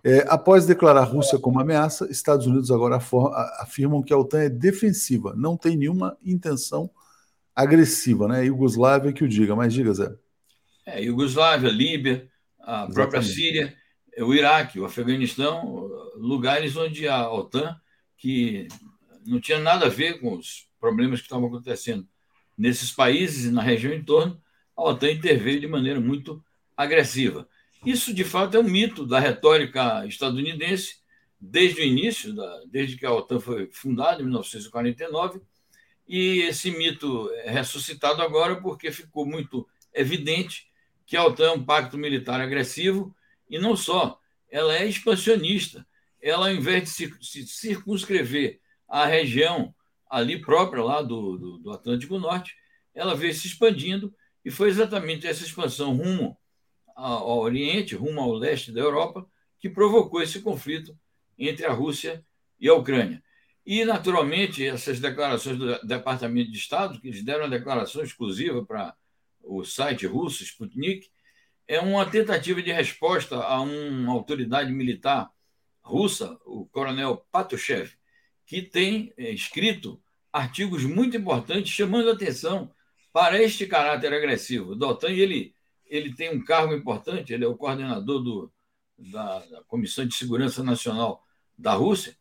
[0.04, 3.02] É, após declarar a Rússia como ameaça, Estados Unidos agora
[3.60, 6.88] afirmam que a OTAN é defensiva, não tem nenhuma intenção
[7.56, 8.46] agressiva, né?
[8.46, 10.16] Iugoslávia que o diga, mas diga, Zé.
[10.88, 13.34] É, Iugoslávia, Líbia, a própria Exatamente.
[13.34, 13.78] Síria
[14.24, 17.80] o Iraque, o Afeganistão, lugares onde a OTAN,
[18.18, 18.68] que
[19.26, 22.08] não tinha nada a ver com os problemas que estavam acontecendo
[22.58, 24.42] nesses países e na região em torno,
[24.76, 26.44] a OTAN interveio de maneira muito
[26.76, 27.48] agressiva.
[27.86, 30.98] Isso, de fato, é um mito da retórica estadunidense
[31.40, 35.42] desde o início, da, desde que a OTAN foi fundada, em 1949,
[36.08, 40.68] e esse mito é ressuscitado agora porque ficou muito evidente
[41.08, 43.16] que a OTAN é um pacto militar agressivo
[43.50, 44.20] e não só,
[44.52, 45.88] ela é expansionista.
[46.22, 49.74] Ela, ao invés de se circunscrever à região
[50.10, 52.54] ali própria, lá do, do, do Atlântico Norte,
[52.94, 56.38] ela veio se expandindo e foi exatamente essa expansão rumo
[56.96, 59.26] ao Oriente, rumo ao leste da Europa,
[59.60, 60.98] que provocou esse conflito
[61.38, 62.26] entre a Rússia
[62.60, 63.24] e a Ucrânia.
[63.66, 68.96] E, naturalmente, essas declarações do Departamento de Estado, que eles deram uma declaração exclusiva para
[69.48, 71.10] o site russo, Sputnik,
[71.68, 75.30] é uma tentativa de resposta a uma autoridade militar
[75.82, 77.92] russa, o coronel Patrushev,
[78.46, 82.72] que tem é, escrito artigos muito importantes chamando atenção
[83.12, 85.10] para este caráter agressivo da OTAN.
[85.10, 85.56] E ele,
[85.86, 88.54] ele tem um cargo importante, ele é o coordenador do,
[88.98, 91.24] da, da Comissão de Segurança Nacional
[91.58, 92.16] da Rússia,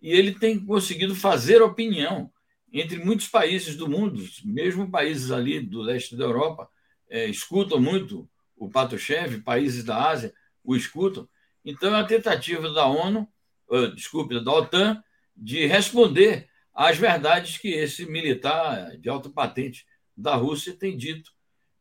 [0.00, 2.30] e ele tem conseguido fazer opinião
[2.72, 6.68] entre muitos países do mundo, mesmo países ali do leste da Europa,
[7.08, 10.32] é, escutam muito o Patrushev, países da Ásia,
[10.64, 11.28] o escutam.
[11.64, 13.28] Então, é a tentativa da ONU,
[13.68, 15.02] uh, desculpe, da OTAN,
[15.36, 21.32] de responder às verdades que esse militar de alta patente da Rússia tem dito.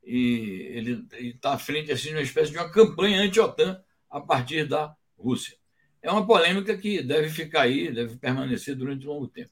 [0.04, 4.67] E ele está à frente assim, de uma espécie de uma campanha anti-OTAN a partir
[4.67, 5.56] da Rússia.
[6.01, 9.51] É uma polêmica que deve ficar aí, deve permanecer durante um longo tempo.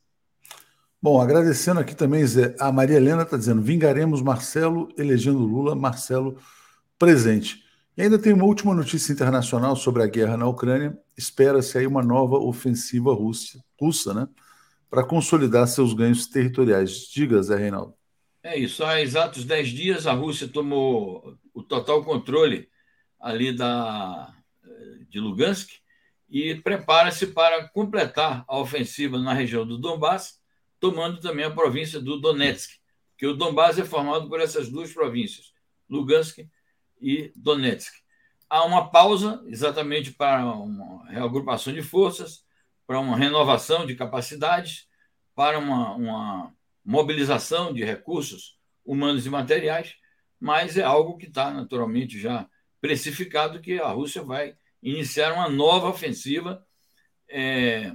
[1.01, 6.38] Bom, agradecendo aqui também, Zé, a Maria Helena está dizendo: vingaremos Marcelo, elegendo Lula, Marcelo
[6.97, 7.63] presente.
[7.95, 10.97] E ainda tem uma última notícia internacional sobre a guerra na Ucrânia.
[11.17, 14.27] Espera-se aí uma nova ofensiva russa, russa né,
[14.89, 17.07] para consolidar seus ganhos territoriais.
[17.09, 17.93] Diga, Zé Reinaldo.
[18.43, 18.83] É isso.
[18.83, 22.69] Há exatos 10 dias, a Rússia tomou o total controle
[23.19, 24.33] ali da,
[25.09, 25.69] de Lugansk
[26.29, 30.38] e prepara-se para completar a ofensiva na região do Donbass,
[30.79, 32.79] tomando também a província do Donetsk,
[33.17, 35.53] que o Donbass é formado por essas duas províncias,
[35.89, 36.39] Lugansk
[37.01, 37.93] e Donetsk.
[38.49, 42.43] Há uma pausa exatamente para uma reagrupação de forças,
[42.87, 44.87] para uma renovação de capacidades,
[45.35, 49.95] para uma, uma mobilização de recursos humanos e materiais,
[50.39, 52.49] mas é algo que está naturalmente já
[52.81, 56.65] precificado que a Rússia vai iniciar uma nova ofensiva
[57.27, 57.93] é,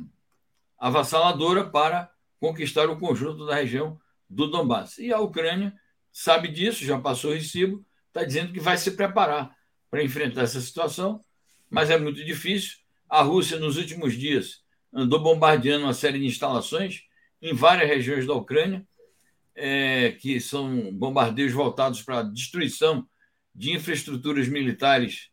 [0.79, 2.14] avassaladora para
[2.45, 4.99] conquistar o conjunto da região do Donbass.
[4.99, 5.73] E a Ucrânia
[6.13, 9.57] sabe disso, já passou o recibo, está dizendo que vai se preparar
[9.91, 11.25] para enfrentar essa situação,
[11.71, 12.77] mas é muito difícil.
[13.09, 17.05] A Rússia, nos últimos dias, andou bombardeando uma série de instalações
[17.41, 18.87] em várias regiões da Ucrânia,
[19.55, 23.09] é, que são bombardeios voltados para a destruição
[23.55, 25.31] de infraestruturas militares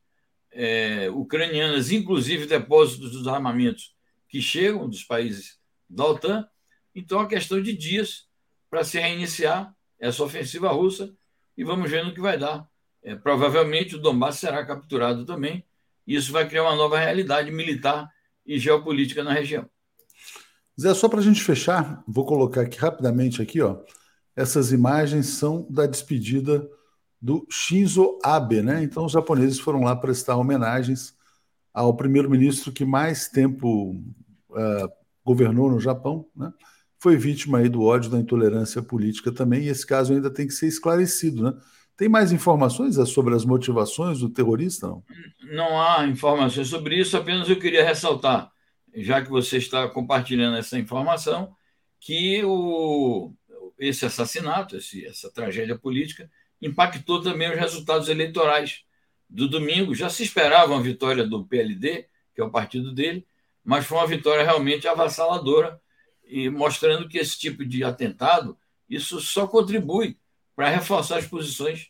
[0.49, 3.93] é, ucranianas, inclusive depósitos dos armamentos
[4.29, 6.47] que chegam dos países da OTAN.
[6.95, 8.27] Então, é questão de dias
[8.69, 11.13] para se reiniciar essa ofensiva russa
[11.57, 12.67] e vamos ver no que vai dar.
[13.03, 15.63] É, provavelmente o Donbass será capturado também.
[16.05, 18.09] E isso vai criar uma nova realidade militar
[18.45, 19.69] e geopolítica na região.
[20.79, 23.77] Zé, só para a gente fechar, vou colocar aqui rapidamente aqui, ó.
[24.35, 26.67] Essas imagens são da despedida
[27.21, 28.81] do Shinzo Abe, né?
[28.81, 31.15] Então os japoneses foram lá prestar homenagens
[31.73, 33.91] ao primeiro-ministro que mais tempo
[34.49, 34.89] uh,
[35.23, 36.51] governou no Japão, né?
[37.01, 40.53] Foi vítima aí do ódio da intolerância política também, e esse caso ainda tem que
[40.53, 41.59] ser esclarecido, né?
[41.97, 44.85] Tem mais informações sobre as motivações do terrorista?
[44.87, 45.03] Não,
[45.51, 48.51] não há informações sobre isso, apenas eu queria ressaltar,
[48.95, 51.55] já que você está compartilhando essa informação,
[51.99, 53.33] que o,
[53.79, 56.29] esse assassinato, esse, essa tragédia política,
[56.61, 58.83] impactou também os resultados eleitorais
[59.27, 59.95] do domingo.
[59.95, 63.25] Já se esperava uma vitória do PLD, que é o partido dele,
[63.63, 65.81] mas foi uma vitória realmente avassaladora
[66.31, 68.57] e mostrando que esse tipo de atentado
[68.89, 70.17] isso só contribui
[70.55, 71.89] para reforçar as posições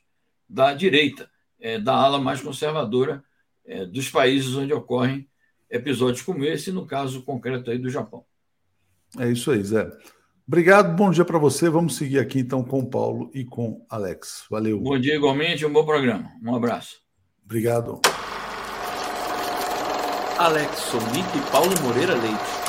[0.50, 3.24] da direita, é, da ala mais conservadora
[3.66, 5.28] é, dos países onde ocorrem
[5.70, 8.26] episódios como esse, no caso concreto aí do Japão.
[9.20, 9.90] É isso aí, Zé.
[10.48, 11.70] Obrigado, bom dia para você.
[11.70, 14.46] Vamos seguir aqui então com o Paulo e com Alex.
[14.50, 14.80] Valeu.
[14.80, 16.30] Bom dia igualmente, um bom programa.
[16.44, 16.98] Um abraço.
[17.46, 18.02] Obrigado.
[20.38, 22.61] Alex Sonic e Paulo Moreira Leite.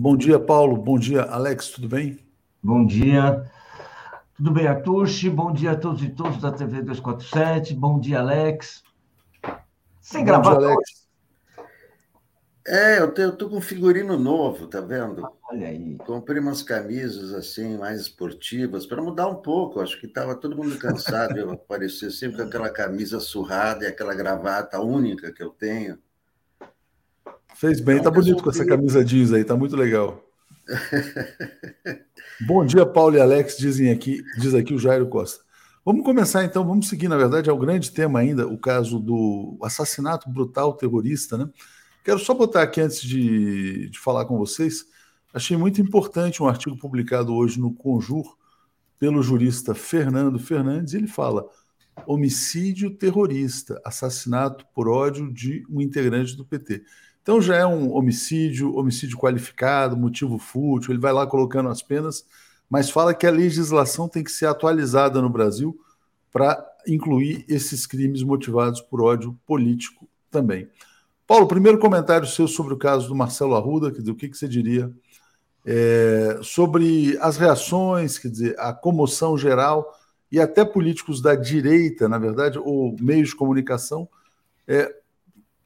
[0.00, 0.76] Bom dia, Paulo.
[0.76, 1.70] Bom dia, Alex.
[1.70, 2.20] Tudo bem?
[2.62, 3.44] Bom dia.
[4.36, 5.28] Tudo bem, Atushi?
[5.28, 7.74] Bom dia a todos e todos da TV 247.
[7.74, 8.84] Bom dia, Alex.
[10.00, 10.56] Sem gravar.
[10.56, 11.08] Dia, Alex.
[12.64, 15.28] É, eu, eu tô com um figurino novo, tá vendo?
[15.50, 15.98] Olha aí.
[16.06, 19.80] Comprei umas camisas assim, mais esportivas, para mudar um pouco.
[19.80, 23.88] Acho que estava todo mundo cansado de eu aparecer sempre com aquela camisa surrada e
[23.88, 25.98] aquela gravata única que eu tenho.
[27.58, 30.24] Fez bem, tá bonito com essa camisa jeans aí, tá muito legal.
[32.46, 35.42] Bom dia, Paulo e Alex, dizem aqui, diz aqui o Jairo Costa.
[35.84, 39.58] Vamos começar então, vamos seguir, na verdade, é o grande tema ainda, o caso do
[39.60, 41.50] assassinato brutal terrorista, né?
[42.04, 44.84] Quero só botar aqui antes de, de falar com vocês.
[45.34, 48.36] Achei muito importante um artigo publicado hoje no Conjur
[49.00, 50.94] pelo jurista Fernando Fernandes.
[50.94, 51.44] Ele fala:
[52.06, 56.84] homicídio terrorista, assassinato por ódio de um integrante do PT.
[57.28, 60.92] Então já é um homicídio, homicídio qualificado, motivo fútil.
[60.92, 62.24] Ele vai lá colocando as penas,
[62.70, 65.78] mas fala que a legislação tem que ser atualizada no Brasil
[66.32, 70.70] para incluir esses crimes motivados por ódio político também.
[71.26, 74.38] Paulo, primeiro comentário seu sobre o caso do Marcelo Arruda, quer dizer, o que, que
[74.38, 74.90] você diria
[75.66, 79.94] é, sobre as reações, quer dizer, a comoção geral
[80.32, 84.08] e até políticos da direita, na verdade, ou meios de comunicação,
[84.66, 84.97] é,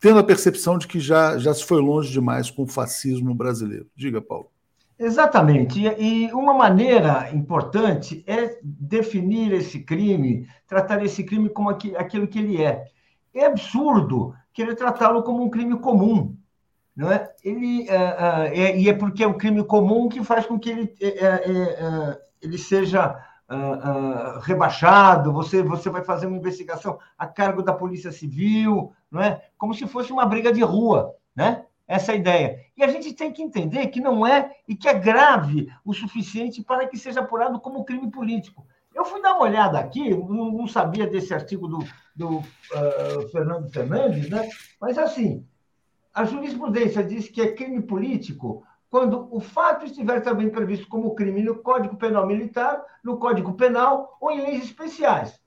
[0.02, 3.86] tendo a percepção de que já, já se foi longe demais com o fascismo brasileiro.
[3.94, 4.50] Diga, Paulo.
[4.98, 5.80] Exatamente.
[5.80, 12.60] E, uma maneira importante é definir esse crime, tratar esse crime como aquilo que ele
[12.60, 12.84] é
[13.32, 16.36] é absurdo querer tratá-lo como um crime comum.
[16.94, 17.32] Não é?
[17.42, 20.68] Ele, uh, uh, é, e é porque é um crime comum que faz com que
[20.68, 23.16] ele, uh, ele seja
[24.42, 29.42] rebaixado, você, você vai fazer uma investigação a cargo da Polícia Civil, não é?
[29.58, 31.14] como se fosse uma briga de rua.
[31.34, 31.64] Né?
[31.86, 32.60] Essa é ideia.
[32.76, 36.62] E a gente tem que entender que não é e que é grave o suficiente
[36.62, 38.66] para que seja apurado como crime político.
[38.94, 41.78] Eu fui dar uma olhada aqui, não, não sabia desse artigo do,
[42.14, 44.48] do uh, Fernando Fernandes, né?
[44.80, 45.46] mas assim,
[46.12, 51.42] a jurisprudência diz que é crime político quando o fato estiver também previsto como crime
[51.42, 55.40] no Código Penal Militar, no Código Penal ou em leis especiais.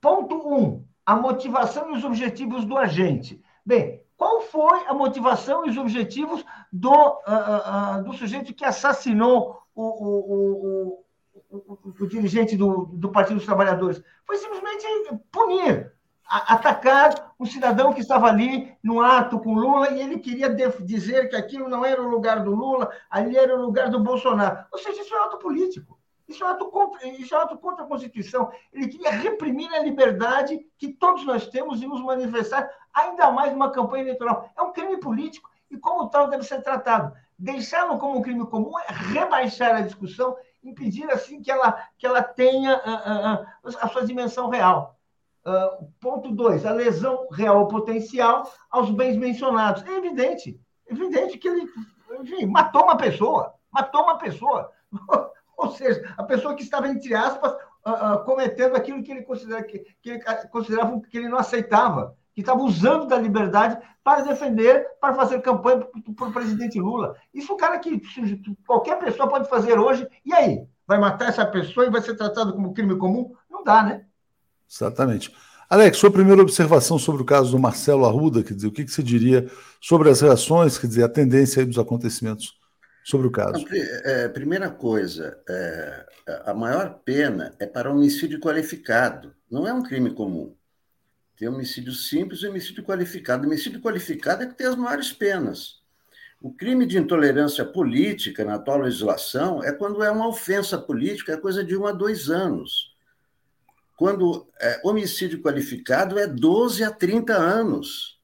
[0.00, 0.52] Ponto 1.
[0.52, 3.40] Um, a motivação e os objetivos do agente.
[3.64, 9.62] Bem, qual foi a motivação e os objetivos do, uh, uh, do sujeito que assassinou
[9.72, 11.04] o, o,
[11.52, 14.02] o, o dirigente do, do Partido dos Trabalhadores?
[14.26, 14.84] Foi simplesmente
[15.30, 15.92] punir,
[16.26, 21.36] atacar um cidadão que estava ali no ato com Lula e ele queria dizer que
[21.36, 24.64] aquilo não era o lugar do Lula, ali era o lugar do Bolsonaro.
[24.72, 25.98] Ou seja, isso é um ato político.
[26.26, 28.50] Isso é um ato contra, isso é um ato contra a Constituição.
[28.72, 33.70] Ele queria reprimir a liberdade que todos nós temos e nos manifestar, ainda mais numa
[33.70, 34.50] campanha eleitoral.
[34.56, 37.14] É um crime político e, como tal, deve ser tratado.
[37.38, 42.22] Deixá-lo como um crime comum é rebaixar a discussão, impedir assim que ela, que ela
[42.22, 43.46] tenha a, a,
[43.82, 44.93] a sua dimensão real.
[45.46, 49.84] Uh, ponto 2, a lesão real ou potencial aos bens mencionados.
[49.84, 51.68] É evidente, é evidente que ele
[52.20, 54.70] enfim, matou uma pessoa, matou uma pessoa.
[55.56, 59.62] ou seja, a pessoa que estava, entre aspas, uh, uh, cometendo aquilo que ele, considera,
[59.62, 64.86] que, que ele considerava que ele não aceitava, que estava usando da liberdade para defender,
[65.00, 67.16] para fazer campanha para o presidente Lula.
[67.32, 68.02] Isso é um cara que
[68.66, 70.06] qualquer pessoa pode fazer hoje.
[70.24, 70.66] E aí?
[70.86, 73.32] Vai matar essa pessoa e vai ser tratado como crime comum?
[73.48, 74.04] Não dá, né?
[74.70, 75.32] Exatamente.
[75.68, 78.92] Alex, sua primeira observação sobre o caso do Marcelo Arruda, quer dizer, o que, que
[78.92, 79.50] você diria
[79.80, 82.54] sobre as reações, quer dizer, a tendência dos acontecimentos
[83.04, 83.64] sobre o caso?
[83.72, 86.06] É, primeira coisa, é,
[86.46, 90.54] a maior pena é para homicídio qualificado, não é um crime comum.
[91.36, 93.46] Tem homicídio simples e homicídio qualificado.
[93.46, 95.82] homicídio qualificado é que tem as maiores penas.
[96.40, 101.36] O crime de intolerância política na atual legislação é quando é uma ofensa política, é
[101.36, 102.93] coisa de um a dois anos
[103.96, 108.20] quando é, homicídio qualificado é 12 a 30 anos.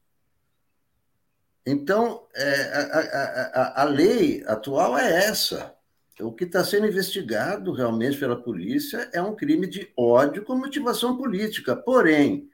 [1.65, 5.75] Então, é, a, a, a, lei atual é essa.
[6.19, 11.17] O que está sendo investigado realmente pela polícia é um crime de ódio com motivação
[11.17, 11.75] política.
[11.75, 12.49] Porém,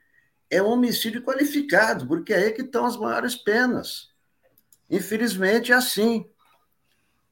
[0.50, 4.10] é um homicídio qualificado, porque é aí que estão as maiores penas.
[4.88, 6.30] Infelizmente, é assim.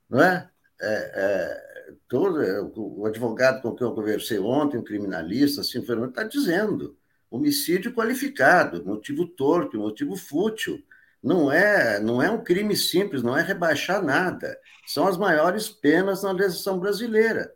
[0.08, 0.50] Não é?
[0.80, 1.65] é, é
[2.08, 6.96] todo, é, o advogado com quem eu conversei ontem, um criminalista, assim, está dizendo
[7.30, 10.82] homicídio qualificado, motivo torpe, motivo fútil.
[11.22, 14.56] Não é, não é um crime simples, não é rebaixar nada.
[14.86, 17.52] São as maiores penas na legislação brasileira.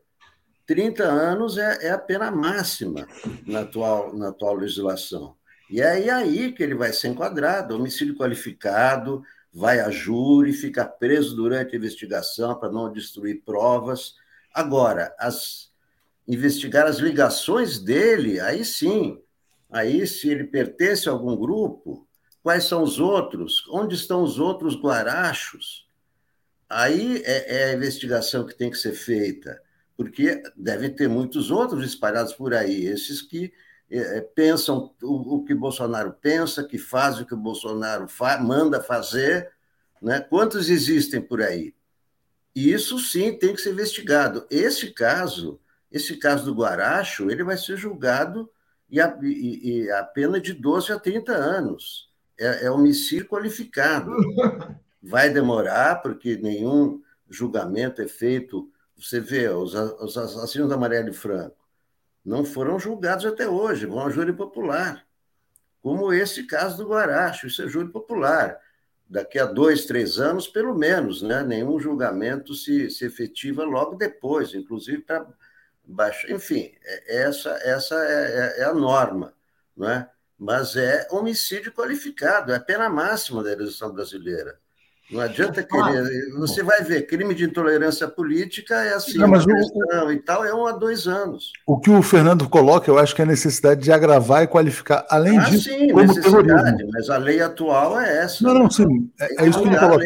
[0.67, 3.07] 30 anos é, é a pena máxima
[3.47, 5.37] na atual, na atual legislação.
[5.69, 11.37] E é aí que ele vai ser enquadrado, homicídio qualificado, vai a júri, fica preso
[11.37, 14.15] durante a investigação para não destruir provas.
[14.53, 15.71] Agora, as,
[16.27, 19.21] investigar as ligações dele, aí sim,
[19.71, 22.07] aí se ele pertence a algum grupo,
[22.43, 25.87] quais são os outros, onde estão os outros guarachos,
[26.69, 29.61] aí é, é a investigação que tem que ser feita,
[29.97, 33.53] porque deve ter muitos outros espalhados por aí, esses que
[33.91, 38.39] é, é pensam o, o, que Bolsonaro pensa, que faz o que o Bolsonaro fa
[38.39, 39.51] manda fazer,
[40.01, 40.21] né?
[40.21, 41.75] Quantos existem por aí?
[42.55, 44.47] E isso sim tem que ser investigado.
[44.51, 48.51] Esse caso, esse caso do Guaracho, ele vai ser julgado
[48.89, 52.11] e a, e, e a pena de 12 a 30 anos.
[52.39, 54.11] É, é homicídio qualificado.
[55.03, 58.71] Vai demorar, porque nenhum julgamento é feito.
[58.97, 61.57] Você vê, os, os assassinos da Marielle Franco
[62.23, 65.07] não foram julgados até hoje, vão a júri popular.
[65.81, 68.61] Como esse caso do Guaracho, isso é júri popular
[69.11, 71.43] daqui a dois, três anos, pelo menos, né?
[71.43, 75.27] Nenhum julgamento se, se efetiva logo depois, inclusive para
[75.85, 76.31] baixar.
[76.31, 79.35] Enfim, é, essa, essa é, é, é, a norma,
[79.77, 80.09] não é?
[80.39, 84.59] Mas é homicídio qualificado, é a pena máxima da legislação brasileira.
[85.11, 86.31] Não adianta querer.
[86.39, 90.55] Você vai ver, crime de intolerância política é assim, não, mas o, e tal, é
[90.55, 91.53] um a dois anos.
[91.67, 95.05] O que o Fernando coloca, eu acho que é a necessidade de agravar e qualificar.
[95.11, 96.91] Além ah, disso, sim, como necessidade, terrorismo.
[96.93, 98.45] mas a lei atual é essa.
[98.45, 99.11] Não, não, sim.
[99.21, 100.05] É, é isso que ele coloca.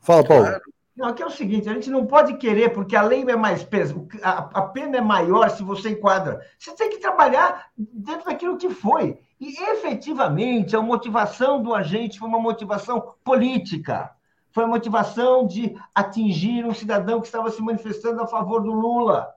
[0.00, 0.44] Fala, Paulo.
[0.44, 0.62] Claro.
[0.96, 3.62] Não, aqui é o seguinte: a gente não pode querer, porque a lei é mais
[3.62, 6.40] pesada, a, pena é maior se você enquadra.
[6.58, 9.18] Você tem que trabalhar dentro daquilo que foi.
[9.38, 14.10] E efetivamente a motivação do agente foi uma motivação política.
[14.50, 19.28] Foi a motivação de atingir um cidadão que estava se manifestando a favor do Lula.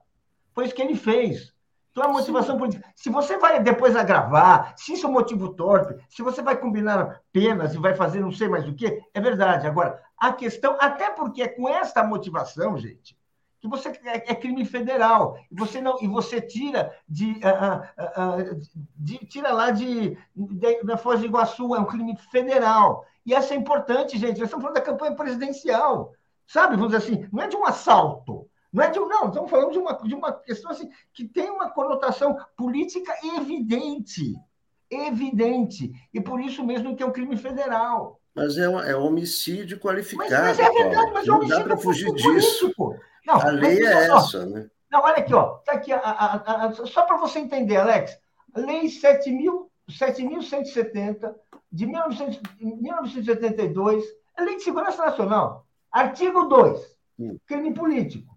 [0.54, 1.52] Foi isso que ele fez.
[2.00, 2.88] Então, motivação política.
[2.96, 7.20] Se você vai depois agravar, se isso é um motivo torpe, se você vai combinar
[7.30, 9.66] penas e vai fazer não sei mais o que, é verdade.
[9.66, 13.14] Agora, a questão, até porque é com esta motivação, gente,
[13.60, 15.36] que você é, é crime federal.
[15.50, 18.60] E você não e você tira de, uh, uh, uh,
[18.96, 23.04] de tira lá de, de, Foz do Iguaçu é um crime federal.
[23.26, 24.38] E essa é importante gente.
[24.38, 26.14] Nós estamos falando da campanha presidencial.
[26.46, 29.50] Sabe vamos dizer assim não é de um assalto não é de um não estamos
[29.50, 34.34] falando de uma de uma questão assim que tem uma conotação política evidente
[34.90, 40.30] evidente e por isso mesmo que é um crime federal mas é, é homicídio qualificado.
[40.30, 42.72] Mas, mas é verdade, mas é homicídio não dá para fugir disso.
[43.26, 44.70] Não, a lei é essa, né?
[44.90, 45.56] Não, olha aqui, ó.
[45.58, 48.18] Tá aqui a, a, a, só para você entender, Alex.
[48.56, 51.34] Lei 7.170
[51.70, 54.04] de 1900, 1972,
[54.36, 55.64] é Lei de Segurança Nacional.
[55.92, 56.80] Artigo 2.
[57.18, 57.36] Hum.
[57.46, 58.29] Crime político.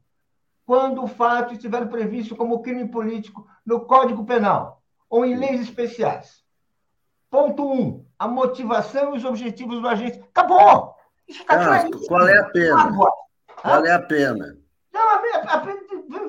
[0.66, 6.44] Quando o fato estiver previsto como crime político no Código Penal ou em leis especiais.
[7.30, 7.82] Ponto 1.
[7.82, 10.24] Um, a motivação e os objetivos do agente.
[10.34, 10.96] Acabou!
[11.28, 12.08] Isso está ah, claríssimo.
[12.08, 12.82] Qual é a pena?
[12.82, 13.12] Água.
[13.62, 14.58] Qual é a pena?
[14.94, 15.64] Não, a pena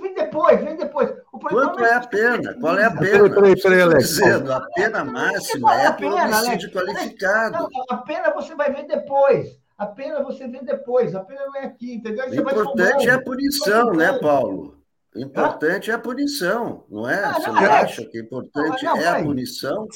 [0.00, 1.12] vem depois, vem depois.
[1.30, 2.54] Quanto é, é a pena?
[2.60, 3.30] Qual é a pena?
[3.30, 4.08] Peraí, peraí, Alex.
[4.08, 7.58] Dizendo, a pena máxima é por homicídio qualificado.
[7.58, 9.63] Não, a pena você vai ver depois.
[9.76, 11.14] A pena você vê depois.
[11.14, 12.28] A pena não é aqui, entendeu?
[12.28, 14.78] O importante é a punição, né, Paulo?
[15.14, 17.32] O importante é a punição, não é?
[17.34, 19.86] Você não acha que o importante é a punição?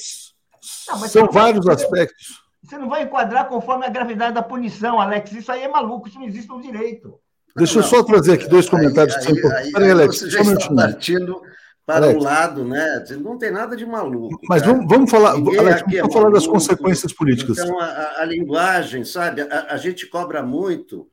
[0.61, 2.41] São vários aspectos.
[2.63, 5.31] Você não vai enquadrar conforme a gravidade da punição, Alex.
[5.31, 7.19] Isso aí é maluco, isso não existe no direito.
[7.55, 9.71] Deixa eu só trazer aqui dois comentários aí, que são importantes.
[9.71, 11.41] Peraí, Alex, você já está partindo
[11.89, 12.21] para Alex.
[12.21, 13.03] um lado, né?
[13.19, 14.39] Não tem nada de maluco.
[14.47, 17.57] Mas vamos, vamos, falar, Alex, vamos é falar das consequências políticas.
[17.57, 19.41] Então, a, a linguagem, sabe?
[19.41, 21.07] A, a, gente cobra muito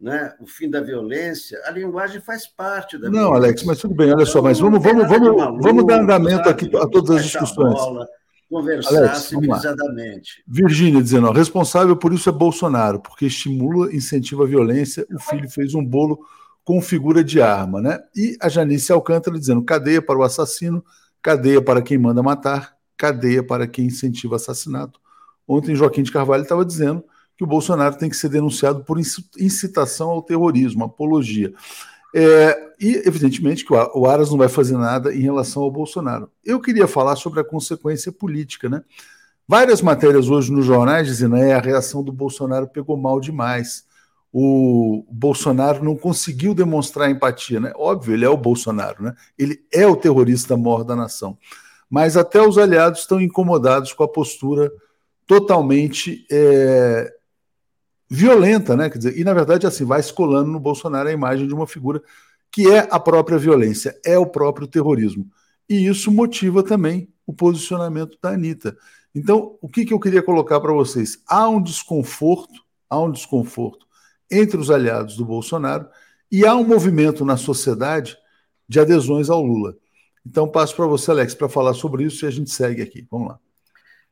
[0.00, 0.32] né?
[0.40, 1.60] o fim da violência.
[1.64, 3.36] A linguagem faz parte da Não, violência.
[3.38, 6.50] Alex, mas tudo bem, olha só, mas vamos, vamos, vamos, maluco, vamos dar andamento sabe?
[6.50, 7.74] aqui a todas as discussões.
[7.74, 8.06] Bola,
[8.48, 10.44] conversar Alex, civilizadamente.
[10.46, 15.04] Virgínia dizendo, ó, responsável por isso é Bolsonaro, porque estimula, incentiva a violência.
[15.12, 16.20] O filho fez um bolo
[16.64, 18.00] com figura de arma, né?
[18.14, 20.84] E a Janice Alcântara dizendo, cadeia para o assassino,
[21.22, 25.00] cadeia para quem manda matar, cadeia para quem incentiva assassinato.
[25.46, 27.02] Ontem Joaquim de Carvalho estava dizendo
[27.36, 31.52] que o Bolsonaro tem que ser denunciado por incitação ao terrorismo, apologia.
[32.14, 36.30] É, e, evidentemente, que o Aras não vai fazer nada em relação ao Bolsonaro.
[36.44, 38.82] Eu queria falar sobre a consequência política, né?
[39.46, 43.84] Várias matérias hoje nos jornais dizendo que é, a reação do Bolsonaro pegou mal demais.
[44.32, 47.72] O Bolsonaro não conseguiu demonstrar empatia, né?
[47.74, 49.14] Óbvio, ele é o Bolsonaro, né?
[49.36, 51.36] Ele é o terrorista maior da nação.
[51.88, 54.70] Mas até os aliados estão incomodados com a postura
[55.26, 57.12] totalmente é,
[58.08, 58.88] violenta, né?
[58.88, 62.00] Quer dizer, e na verdade assim vai escolando no Bolsonaro a imagem de uma figura
[62.52, 65.28] que é a própria violência, é o próprio terrorismo.
[65.68, 68.76] E isso motiva também o posicionamento da Anitta.
[69.14, 71.18] Então, o que, que eu queria colocar para vocês?
[71.28, 73.86] Há um desconforto, há um desconforto
[74.30, 75.88] entre os aliados do Bolsonaro
[76.30, 78.16] e há um movimento na sociedade
[78.68, 79.76] de adesões ao Lula.
[80.24, 83.06] Então, passo para você, Alex, para falar sobre isso e a gente segue aqui.
[83.10, 83.40] Vamos lá.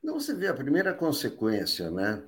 [0.03, 2.23] Não, você vê a primeira consequência, né?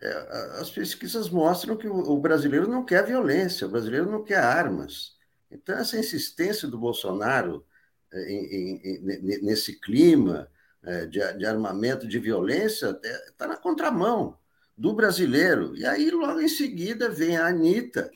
[0.00, 5.16] É, as pesquisas mostram que o brasileiro não quer violência, o brasileiro não quer armas.
[5.50, 7.64] Então, essa insistência do Bolsonaro
[8.12, 10.48] é, em, em, nesse clima
[10.82, 14.38] é, de, de, armamento, de violência, está na contramão
[14.76, 15.76] do brasileiro.
[15.76, 18.10] E aí, logo em seguida, vem a Anitta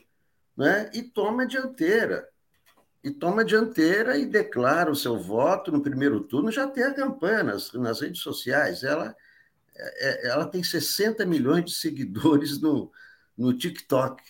[0.55, 2.29] né, e toma a dianteira.
[3.03, 6.93] E toma a dianteira e declara o seu voto no primeiro turno, já tem a
[6.93, 8.83] campanha nas, nas redes sociais.
[8.83, 9.15] Ela
[9.75, 12.91] é, é, ela tem 60 milhões de seguidores no,
[13.37, 14.21] no TikTok.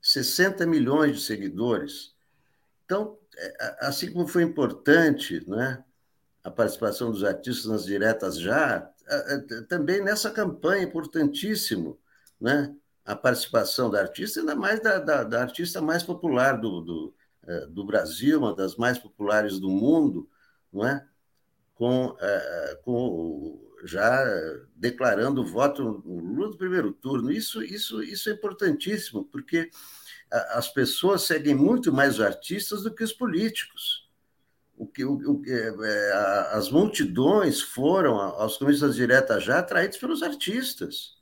[0.00, 2.14] 60 milhões de seguidores.
[2.84, 5.82] Então, é, assim como foi importante né,
[6.44, 8.88] a participação dos artistas nas diretas já,
[9.68, 11.98] também nessa campanha, importantíssimo,
[12.40, 17.14] né, a participação da artista, ainda mais da, da, da artista mais popular do, do,
[17.70, 20.28] do, Brasil, uma das mais populares do mundo,
[20.72, 21.06] não é?
[21.74, 22.16] com,
[22.82, 24.24] com já
[24.74, 27.30] declarando o voto no Lula do primeiro turno.
[27.30, 29.70] Isso, isso, isso é importantíssimo, porque
[30.30, 34.05] as pessoas seguem muito mais os artistas do que os políticos.
[34.76, 36.12] O que, o, é,
[36.52, 41.16] as multidões foram aos comícios diretas já atraídos pelos artistas.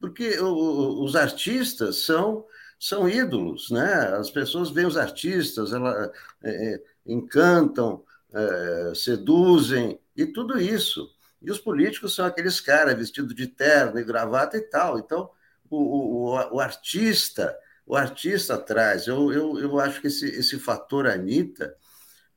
[0.00, 2.44] Porque o, os artistas são,
[2.78, 4.16] são ídolos, né?
[4.16, 6.12] As pessoas veem os artistas, ela,
[6.42, 8.02] é, é, encantam,
[8.32, 11.08] é, seduzem e tudo isso.
[11.40, 14.98] E os políticos são aqueles caras vestidos de terno e gravata e tal.
[14.98, 15.30] Então,
[15.70, 17.56] o, o, o artista,
[17.86, 19.06] o artista traz.
[19.06, 21.76] Eu, eu, eu acho que esse, esse fator Anitta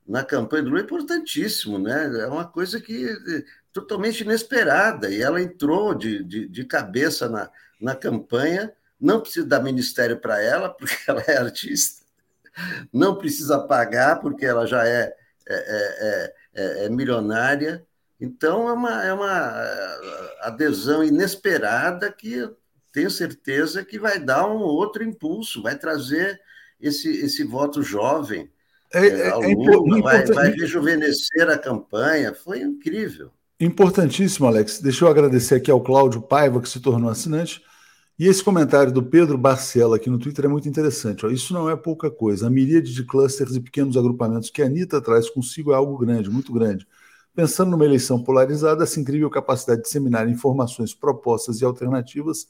[0.07, 2.21] na campanha do Lula é importantíssimo, né?
[2.21, 3.43] É uma coisa que é
[3.73, 5.09] totalmente inesperada.
[5.09, 7.49] E ela entrou de, de, de cabeça na,
[7.79, 12.03] na campanha não precisa dar ministério para ela, porque ela é artista,
[12.91, 15.13] não precisa pagar, porque ela já é,
[15.47, 17.85] é, é, é, é milionária.
[18.19, 19.53] Então, é uma, é uma
[20.41, 22.49] adesão inesperada que
[22.91, 26.41] tenho certeza que vai dar um outro impulso, vai trazer
[26.81, 28.51] esse, esse voto jovem
[28.93, 32.33] é, ao Lula, vai, vai rejuvenescer a campanha.
[32.33, 33.31] Foi incrível.
[33.59, 34.79] Importantíssimo, Alex.
[34.79, 37.61] Deixa eu agradecer aqui ao Cláudio Paiva, que se tornou assinante.
[38.19, 41.25] E esse comentário do Pedro Barcela aqui no Twitter é muito interessante.
[41.25, 41.29] Ó.
[41.29, 42.47] Isso não é pouca coisa.
[42.47, 46.29] A miríade de clusters e pequenos agrupamentos que a Anitta traz consigo é algo grande,
[46.29, 46.88] muito grande.
[47.35, 52.47] Pensando numa eleição polarizada, essa incrível capacidade de disseminar informações, propostas e alternativas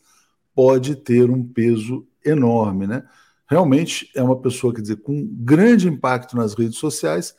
[0.55, 2.87] pode ter um peso enorme.
[2.87, 3.03] Né?
[3.49, 7.33] Realmente é uma pessoa, quer dizer, com grande impacto nas redes sociais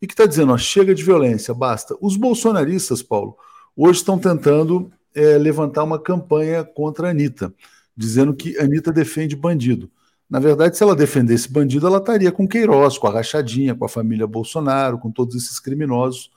[0.00, 1.96] e que está dizendo, ó, chega de violência, basta.
[2.00, 3.36] Os bolsonaristas, Paulo,
[3.76, 7.54] hoje estão tentando é, levantar uma campanha contra a Anitta,
[7.96, 9.90] dizendo que Anitta defende bandido.
[10.28, 13.88] Na verdade, se ela defendesse bandido, ela estaria com Queiroz, com a Rachadinha, com a
[13.88, 16.30] família Bolsonaro, com todos esses criminosos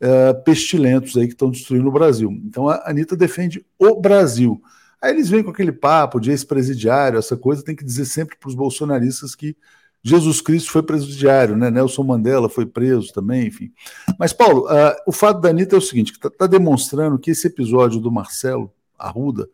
[0.00, 2.30] é, pestilentos aí que estão destruindo o Brasil.
[2.44, 4.62] Então a Anitta defende o Brasil.
[5.00, 8.48] Aí eles vêm com aquele papo de ex-presidiário, essa coisa, tem que dizer sempre para
[8.48, 9.56] os bolsonaristas que
[10.02, 11.70] Jesus Cristo foi presidiário, né?
[11.70, 13.72] Nelson Mandela foi preso também, enfim.
[14.18, 17.46] Mas, Paulo, uh, o fato da Anitta é o seguinte: está tá demonstrando que esse
[17.46, 19.48] episódio do Marcelo Arruda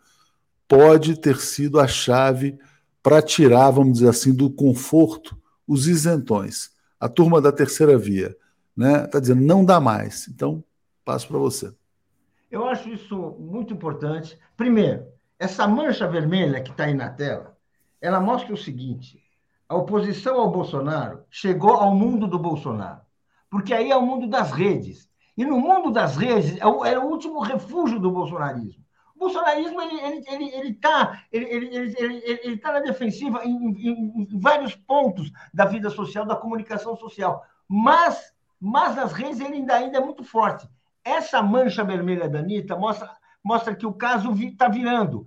[0.69, 2.59] pode ter sido a chave
[3.03, 5.37] para tirar, vamos dizer assim, do conforto
[5.67, 6.71] os isentões,
[7.01, 8.37] a turma da terceira via.
[8.77, 9.05] Né?
[9.05, 10.29] Está dizendo, não dá mais.
[10.29, 10.63] Então,
[11.05, 11.73] passo para você.
[12.51, 14.39] Eu acho isso muito importante.
[14.57, 15.05] Primeiro,
[15.39, 17.57] essa mancha vermelha que está aí na tela,
[18.01, 19.23] ela mostra o seguinte:
[19.69, 23.01] a oposição ao Bolsonaro chegou ao mundo do Bolsonaro,
[23.51, 25.09] porque aí é o mundo das redes.
[25.37, 28.85] E no mundo das redes é o, é o último refúgio do bolsonarismo.
[29.17, 32.81] O bolsonarismo ele está ele, ele, ele tá, ele, ele, ele, ele, ele tá na
[32.81, 37.45] defensiva em, em, em, vários pontos da vida social, da comunicação social.
[37.69, 40.69] Mas, mas nas redes ele ainda, ainda é muito forte.
[41.05, 43.11] Essa mancha vermelha da Anitta mostra,
[43.45, 45.27] mostra que o caso está virando.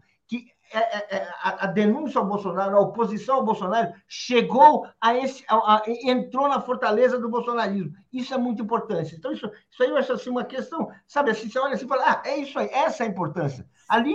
[0.74, 5.46] É, é, é, a, a, denúncia ao Bolsonaro, a oposição ao Bolsonaro, chegou a esse.
[5.48, 7.94] A, a, entrou na fortaleza do bolsonarismo.
[8.12, 9.16] Isso é muito importante.
[9.16, 11.88] Então, isso, isso aí eu acho assim uma questão, sabe assim, você olha assim e
[11.88, 13.66] fala, ah, é isso aí, essa é a importância.
[13.88, 14.14] Ali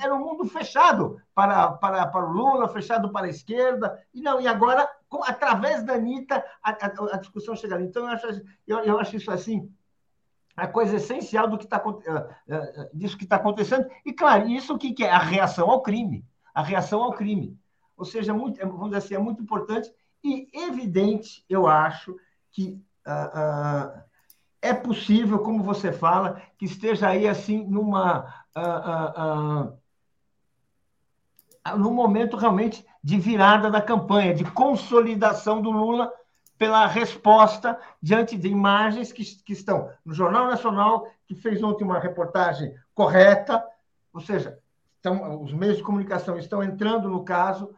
[0.00, 4.40] era um mundo fechado para, para, para o Lula, fechado para a esquerda, e não,
[4.40, 7.86] e agora, com, através da Anitta, a, a, a discussão chega ali.
[7.86, 8.26] Então, eu acho,
[8.68, 9.68] eu, eu acho isso assim
[10.58, 13.88] a coisa essencial do que está eh, eh, disso que está acontecendo.
[14.04, 15.10] E, claro, isso o que, é?
[15.10, 16.24] A reação ao crime.
[16.52, 17.56] A reação ao crime.
[17.96, 19.88] Ou seja, muito, vamos dizer assim, é muito importante
[20.24, 22.16] e evidente, eu acho,
[22.50, 24.02] que uh, uh,
[24.60, 28.26] é possível, como você fala, que esteja aí assim numa.
[28.56, 29.78] Uh,
[31.76, 36.10] num momento realmente de virada da campanha, de consolidação do Lula
[36.58, 42.00] pela resposta diante de imagens que, que estão no Jornal Nacional, que fez ontem uma
[42.00, 43.64] reportagem correta,
[44.12, 44.58] ou seja,
[44.96, 47.72] estão, os meios de comunicação estão entrando no caso,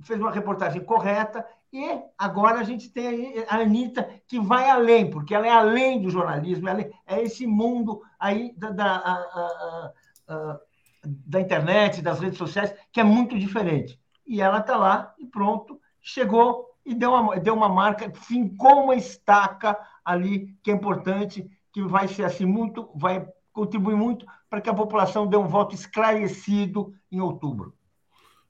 [0.00, 5.34] fez uma reportagem correta, e agora a gente tem a Anitta, que vai além, porque
[5.34, 9.92] ela é além do jornalismo, ela é esse mundo aí da, da, a, a,
[10.28, 10.60] a,
[11.04, 14.00] da internet, das redes sociais, que é muito diferente.
[14.26, 18.94] E ela está lá e pronto, chegou e deu uma, deu uma marca, fincou uma
[18.94, 24.68] estaca ali, que é importante, que vai ser assim muito, vai contribuir muito para que
[24.68, 27.74] a população dê um voto esclarecido em outubro.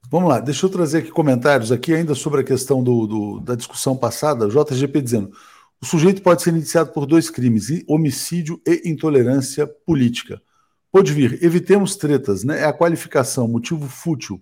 [0.09, 3.55] Vamos lá, deixa eu trazer aqui comentários aqui ainda sobre a questão do, do, da
[3.55, 4.47] discussão passada.
[4.47, 5.31] JGP dizendo:
[5.81, 10.41] o sujeito pode ser iniciado por dois crimes, homicídio e intolerância política.
[10.91, 12.61] Pode vir, evitemos tretas, né?
[12.61, 14.41] É a qualificação, motivo fútil.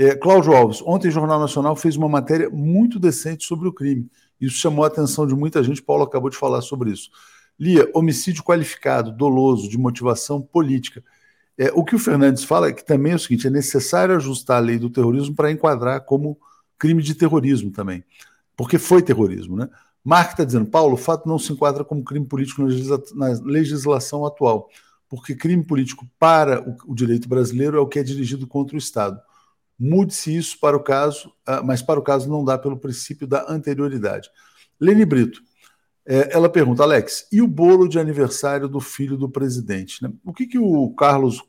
[0.00, 4.08] É, Cláudio Alves, ontem o Jornal Nacional fez uma matéria muito decente sobre o crime.
[4.40, 5.82] Isso chamou a atenção de muita gente.
[5.82, 7.10] Paulo acabou de falar sobre isso.
[7.58, 11.02] Lia, homicídio qualificado, doloso, de motivação política.
[11.58, 14.58] É, o que o Fernandes fala é que também é o seguinte: é necessário ajustar
[14.58, 16.38] a lei do terrorismo para enquadrar como
[16.78, 18.04] crime de terrorismo também.
[18.56, 19.68] Porque foi terrorismo, né?
[20.04, 22.62] Mark está dizendo, Paulo, o fato não se enquadra como crime político
[23.16, 24.70] na legislação atual,
[25.08, 29.20] porque crime político para o direito brasileiro é o que é dirigido contra o Estado
[29.78, 33.46] Mude-se isso para o caso, uh, mas para o caso não dá pelo princípio da
[33.48, 34.30] anterioridade.
[34.80, 35.40] Lene Brito,
[36.06, 40.02] é, ela pergunta, Alex, e o bolo de aniversário do filho do presidente?
[40.02, 40.10] Né?
[40.24, 41.42] O que, que o Carlos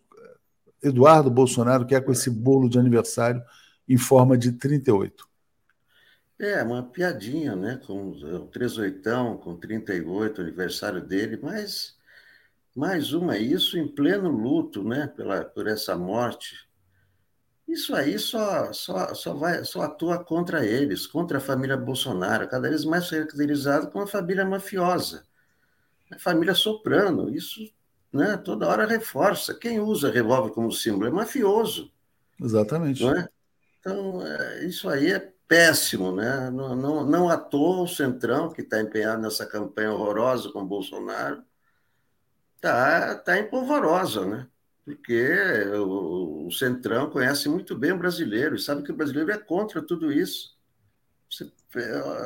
[0.83, 3.41] Eduardo Bolsonaro quer com esse bolo de aniversário
[3.87, 5.27] em forma de 38?
[6.37, 7.81] É, uma piadinha, né?
[7.85, 11.97] Com o 38, com 38, aniversário dele, mas
[12.75, 15.07] mais uma, isso em pleno luto, né?
[15.07, 16.68] Pela, por essa morte.
[17.69, 22.67] Isso aí só, só, só, vai, só atua contra eles, contra a família Bolsonaro, cada
[22.67, 25.23] vez mais caracterizada como uma família mafiosa,
[26.11, 27.29] a família soprano.
[27.29, 27.61] Isso
[28.11, 29.53] né, toda hora reforça.
[29.53, 31.91] Quem usa revólver como símbolo é mafioso.
[32.41, 33.03] Exatamente.
[33.03, 33.29] Não é?
[33.79, 36.49] Então, é, isso aí é péssimo, né?
[36.49, 41.43] Não, não, não à toa o Centrão, que está empenhado nessa campanha horrorosa com Bolsonaro,
[42.55, 44.47] está tá empolvorosa, né?
[44.95, 45.23] Porque
[45.75, 49.81] o, o, Centrão conhece muito bem o brasileiro e sabe que o brasileiro é contra
[49.81, 50.57] tudo isso.
[51.29, 51.51] Você,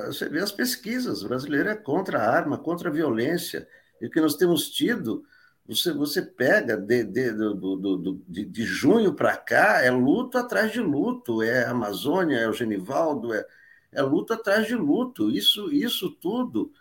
[0.07, 3.67] você vê as pesquisas, o brasileiro é contra a arma, contra a violência.
[3.99, 5.25] E o que nós temos tido
[5.65, 10.71] você, você pega de, de, do, do, de, de junho para cá, é luto atrás
[10.71, 13.45] de luto, é Amazônia, é o Genivaldo, é,
[13.91, 15.31] é luto atrás de luto.
[15.31, 16.71] Isso, isso tudo,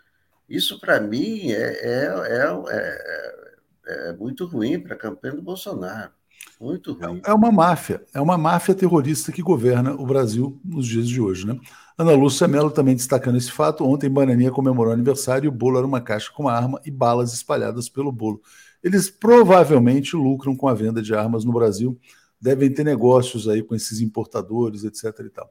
[0.49, 3.52] isso para mim é, é, é,
[3.85, 6.11] é, é muito ruim para a campanha do Bolsonaro.
[6.59, 7.21] Muito ruim.
[7.25, 11.47] É uma máfia, é uma máfia terrorista que governa o Brasil nos dias de hoje,
[11.47, 11.57] né?
[11.97, 13.85] Ana Lúcia Mello também destacando esse fato.
[13.85, 16.91] Ontem, Bananinha comemorou o aniversário e o bolo era uma caixa com uma arma e
[16.91, 18.41] balas espalhadas pelo bolo.
[18.83, 21.97] Eles provavelmente lucram com a venda de armas no Brasil,
[22.41, 25.17] devem ter negócios aí com esses importadores, etc.
[25.19, 25.49] E tal.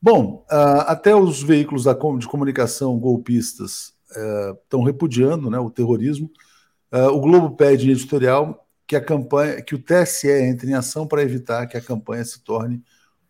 [0.00, 3.94] Bom, uh, até os veículos da, de comunicação golpistas
[4.62, 6.30] estão uh, repudiando né, o terrorismo.
[6.92, 11.06] Uh, o Globo pede em editorial que a campanha, que o TSE entre em ação
[11.06, 12.82] para evitar que a campanha se torne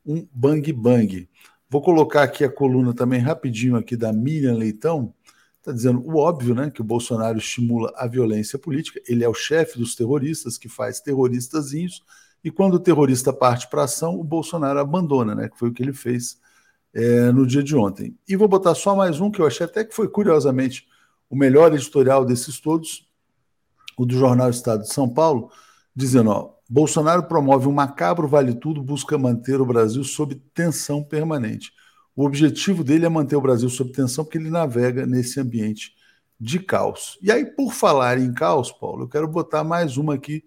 [0.07, 1.29] um bang bang.
[1.69, 5.13] Vou colocar aqui a coluna também rapidinho aqui da Miriam Leitão,
[5.59, 9.03] está dizendo o óbvio, né, que o Bolsonaro estimula a violência política.
[9.07, 12.03] Ele é o chefe dos terroristas que faz terroristazinhos
[12.43, 15.83] e quando o terrorista parte para ação, o Bolsonaro abandona, né, que foi o que
[15.83, 16.39] ele fez
[16.95, 18.17] é, no dia de ontem.
[18.29, 20.87] E vou botar só mais um que eu achei até que foi curiosamente
[21.29, 23.08] o melhor editorial desses todos,
[24.03, 25.51] o do jornal Estado de São Paulo,
[25.95, 31.73] dizendo: ó, Bolsonaro promove um macabro vale tudo, busca manter o Brasil sob tensão permanente.
[32.15, 35.95] O objetivo dele é manter o Brasil sob tensão, porque ele navega nesse ambiente
[36.39, 37.19] de caos.
[37.23, 40.45] E aí, por falar em caos, Paulo, eu quero botar mais uma aqui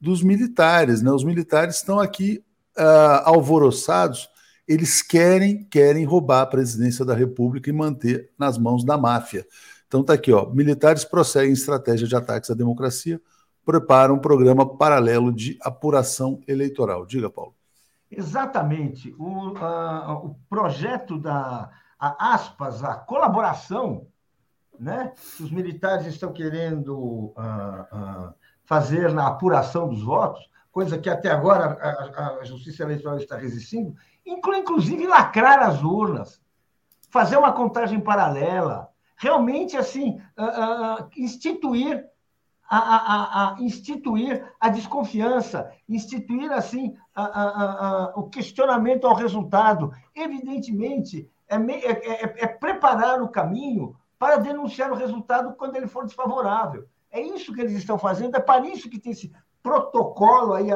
[0.00, 1.00] dos militares.
[1.00, 1.10] Né?
[1.10, 2.44] Os militares estão aqui
[2.76, 4.28] uh, alvoroçados,
[4.66, 9.46] eles querem, querem roubar a presidência da República e manter nas mãos da máfia.
[9.92, 10.46] Então tá aqui, ó.
[10.46, 13.20] Militares prosseguem estratégia de ataques à democracia,
[13.62, 17.04] preparam um programa paralelo de apuração eleitoral.
[17.04, 17.54] Diga, Paulo.
[18.10, 19.14] Exatamente.
[19.18, 21.68] O, o projeto da
[22.00, 24.06] a, aspas, a colaboração,
[24.80, 27.34] né, que os militares estão querendo
[28.64, 31.76] fazer na apuração dos votos, coisa que até agora
[32.16, 36.40] a, a Justiça Eleitoral está resistindo, inclui inclusive lacrar as urnas,
[37.10, 38.90] fazer uma contagem paralela,
[39.22, 40.20] realmente assim
[41.16, 42.04] instituir
[42.68, 46.96] a, a, a, instituir a desconfiança, instituir assim
[48.16, 49.92] o questionamento ao resultado.
[50.12, 56.04] Evidentemente, é, é, é, é, preparar o caminho para denunciar o resultado quando ele for
[56.04, 56.84] desfavorável.
[57.10, 59.30] É isso que eles estão fazendo, é para isso que tem esse
[59.62, 60.66] protocolo aí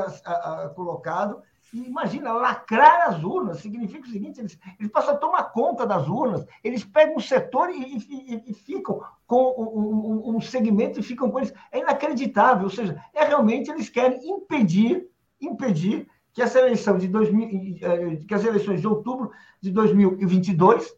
[0.76, 1.42] colocado
[1.73, 6.45] imagina, lacrar as urnas significa o seguinte: eles, eles passam a tomar conta das urnas,
[6.62, 11.31] eles pegam o setor e, e, e ficam com um, um, um, segmento e ficam
[11.31, 11.53] com eles.
[11.73, 12.64] É inacreditável.
[12.64, 15.09] Ou seja, é realmente eles querem impedir,
[15.41, 20.95] impedir que essa eleição de 2000, eh, que as eleições de outubro de 2022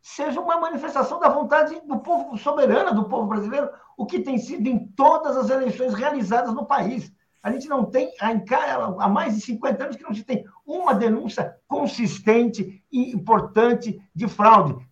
[0.00, 4.68] seja uma manifestação da vontade do povo soberana do povo brasileiro, o que tem sido
[4.68, 7.12] em todas as eleições realizadas no país.
[7.46, 11.54] A gente não tem, há mais de 50 anos que não se tem uma denúncia
[11.68, 14.84] consistente e importante de fraude,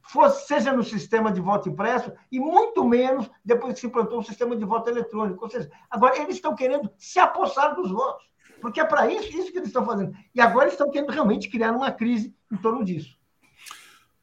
[0.47, 4.55] seja no sistema de voto impresso e muito menos depois que se implantou o sistema
[4.55, 5.45] de voto eletrônico.
[5.45, 8.25] Ou seja, agora eles estão querendo se apossar dos votos,
[8.61, 10.15] porque é para isso, isso que eles estão fazendo.
[10.33, 13.19] E agora eles estão querendo realmente criar uma crise em torno disso.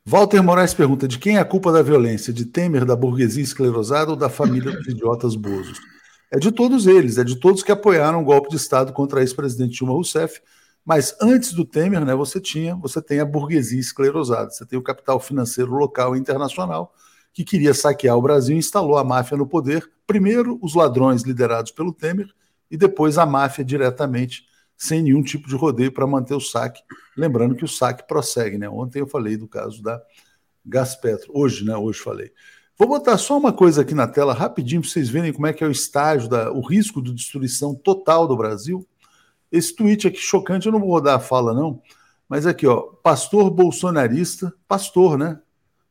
[0.05, 2.31] Walter Moraes pergunta: de quem é a culpa da violência?
[2.31, 5.90] De Temer, da burguesia esclerosada ou da família dos idiotas bozos?
[6.31, 9.21] É de todos eles, é de todos que apoiaram o golpe de Estado contra a
[9.21, 10.41] ex-presidente Dilma Rousseff.
[10.83, 14.81] Mas antes do Temer, né, você tinha, você tem a burguesia esclerosada, você tem o
[14.81, 16.95] capital financeiro local e internacional
[17.33, 19.89] que queria saquear o Brasil e instalou a máfia no poder.
[20.07, 22.29] Primeiro os ladrões liderados pelo Temer
[22.69, 24.45] e depois a máfia diretamente
[24.77, 26.81] sem nenhum tipo de rodeio para manter o saque.
[27.15, 28.67] Lembrando que o saque prossegue, né?
[28.67, 30.01] Ontem eu falei do caso da
[30.65, 31.75] Gaspetro, hoje, né?
[31.77, 32.31] Hoje falei.
[32.81, 35.63] Vou botar só uma coisa aqui na tela rapidinho para vocês verem como é que
[35.63, 38.83] é o estágio, da, o risco de destruição total do Brasil.
[39.51, 41.79] Esse tweet aqui chocante, eu não vou rodar a fala, não,
[42.27, 45.39] mas aqui, ó, pastor bolsonarista, pastor, né?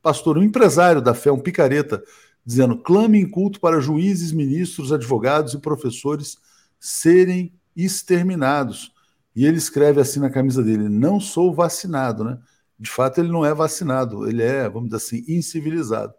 [0.03, 2.03] Pastor, um empresário da fé, um picareta,
[2.45, 6.37] dizendo: clame em culto para juízes, ministros, advogados e professores
[6.77, 8.91] serem exterminados.
[9.33, 12.37] E ele escreve assim na camisa dele: não sou vacinado, né?
[12.77, 16.13] De fato, ele não é vacinado, ele é, vamos dizer assim, incivilizado.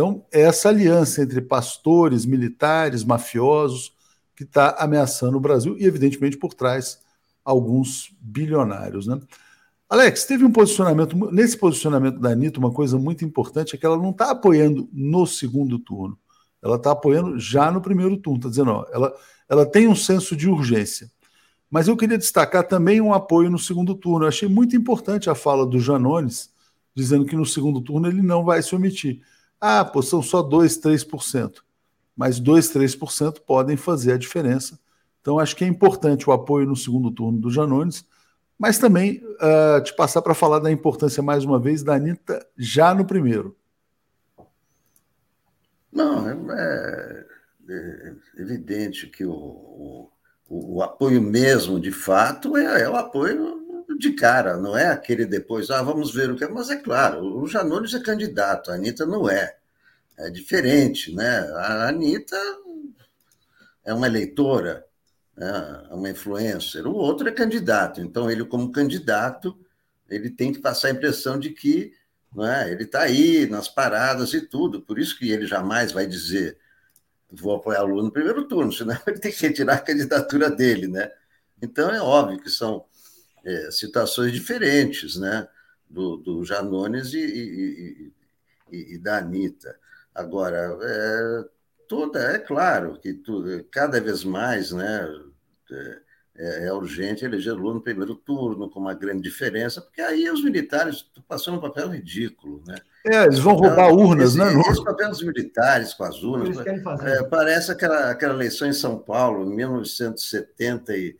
[0.00, 3.92] Então, é essa aliança entre pastores, militares, mafiosos,
[4.34, 7.02] que está ameaçando o Brasil e, evidentemente, por trás,
[7.44, 9.06] alguns bilionários.
[9.06, 9.20] Né?
[9.90, 13.98] Alex, teve um posicionamento, nesse posicionamento da Anitta, uma coisa muito importante é que ela
[13.98, 16.18] não está apoiando no segundo turno,
[16.62, 19.14] ela está apoiando já no primeiro turno, está dizendo, ó, ela,
[19.50, 21.10] ela tem um senso de urgência.
[21.68, 24.24] Mas eu queria destacar também um apoio no segundo turno.
[24.24, 26.48] Eu achei muito importante a fala do Janones,
[26.94, 29.20] dizendo que no segundo turno ele não vai se omitir.
[29.60, 31.62] Ah, pô, são só 2, 3%.
[32.16, 34.78] Mas 2, 3% podem fazer a diferença.
[35.20, 38.06] Então, acho que é importante o apoio no segundo turno do Janones,
[38.58, 42.94] mas também uh, te passar para falar da importância, mais uma vez, da Anitta já
[42.94, 43.56] no primeiro.
[45.92, 47.26] Não, é,
[47.68, 50.10] é evidente que o, o,
[50.48, 53.59] o, apoio mesmo, de fato, é, é o apoio
[53.98, 56.48] de cara, não é aquele depois, ah, vamos ver o que é.
[56.48, 59.56] Mas é claro, o Janones é candidato, a Anitta não é.
[60.18, 61.40] É diferente, né?
[61.56, 62.36] A Anitta
[63.84, 64.84] é uma eleitora,
[65.36, 65.86] né?
[65.90, 68.00] é uma influencer, o outro é candidato.
[68.00, 69.58] Então, ele, como candidato,
[70.08, 71.92] ele tem que passar a impressão de que
[72.38, 72.70] é?
[72.70, 74.82] ele está aí nas paradas e tudo.
[74.82, 76.58] Por isso que ele jamais vai dizer
[77.32, 80.88] vou apoiar o Lula no primeiro turno, senão ele tem que retirar a candidatura dele,
[80.88, 81.10] né?
[81.62, 82.84] Então é óbvio que são
[83.44, 85.48] é, situações diferentes, né?
[85.88, 88.12] Do, do Janones e, e,
[88.70, 89.76] e, e da Anitta.
[90.14, 91.44] Agora, é,
[91.88, 95.08] toda, é claro que tudo, cada vez mais, né?
[95.70, 96.10] É,
[96.40, 100.96] é, urgente eleger Lula no primeiro turno, com uma grande diferença, porque aí os militares
[100.96, 102.76] estão passando um papel ridículo, né?
[103.04, 104.62] É, eles vão roubar urnas, esse, né?
[104.70, 106.56] Esse papel dos militares com as urnas.
[107.02, 111.16] É, parece aquela, aquela eleição em São Paulo, em 1970 e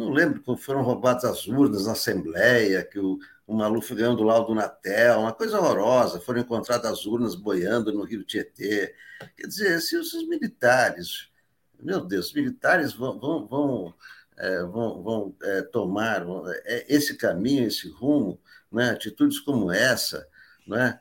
[0.00, 4.22] não lembro como foram roubadas as urnas na Assembleia, que o, o Maluf ganhou do
[4.22, 8.94] laudo Natel, uma coisa horrorosa, foram encontradas as urnas boiando no Rio Tietê.
[9.36, 11.28] Quer dizer, se os militares,
[11.78, 13.94] meu Deus, os militares vão, vão, vão,
[14.38, 16.24] é, vão, vão é, tomar
[16.64, 18.40] é, esse caminho, esse rumo,
[18.72, 18.90] né?
[18.90, 20.26] atitudes como essa,
[20.66, 20.98] né?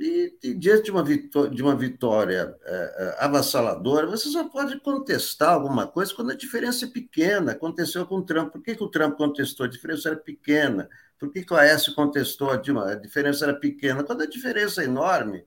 [0.00, 4.80] E, e, diante de uma vitória, de uma vitória é, é, avassaladora, você só pode
[4.80, 7.52] contestar alguma coisa quando a diferença é pequena.
[7.52, 8.50] Aconteceu com o Trump.
[8.50, 9.66] Por que, que o Trump contestou?
[9.66, 10.88] A diferença era pequena.
[11.18, 12.50] Por que, que o Aécio contestou?
[12.50, 14.02] A, a diferença era pequena.
[14.02, 15.44] Quando a diferença é enorme,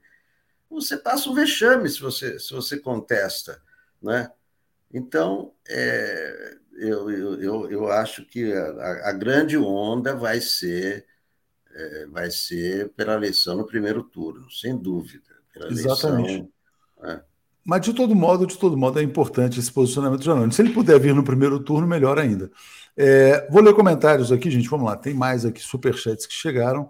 [0.69, 3.59] você passa um vexame se você, se você contesta.
[3.99, 4.31] Né?
[4.93, 11.07] Então, é, eu, eu, eu acho que a, a grande onda vai ser
[11.73, 15.23] é, vai ser pela eleição no primeiro turno, sem dúvida.
[15.69, 16.29] Exatamente.
[16.29, 16.49] Eleição,
[17.01, 17.21] né?
[17.65, 20.51] Mas, de todo modo, de todo modo, é importante esse posicionamento de Janone.
[20.51, 22.51] Se ele puder vir no primeiro turno, melhor ainda.
[22.95, 24.69] É, vou ler comentários aqui, gente.
[24.69, 24.97] Vamos lá.
[24.97, 26.89] Tem mais aqui superchats que chegaram.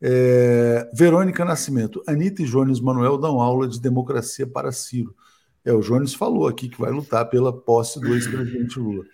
[0.00, 2.02] É, Verônica Nascimento.
[2.06, 5.14] Anitta e Jones Manuel dão aula de democracia para Ciro.
[5.62, 9.04] É, o Jones falou aqui que vai lutar pela posse do ex-presidente Lula.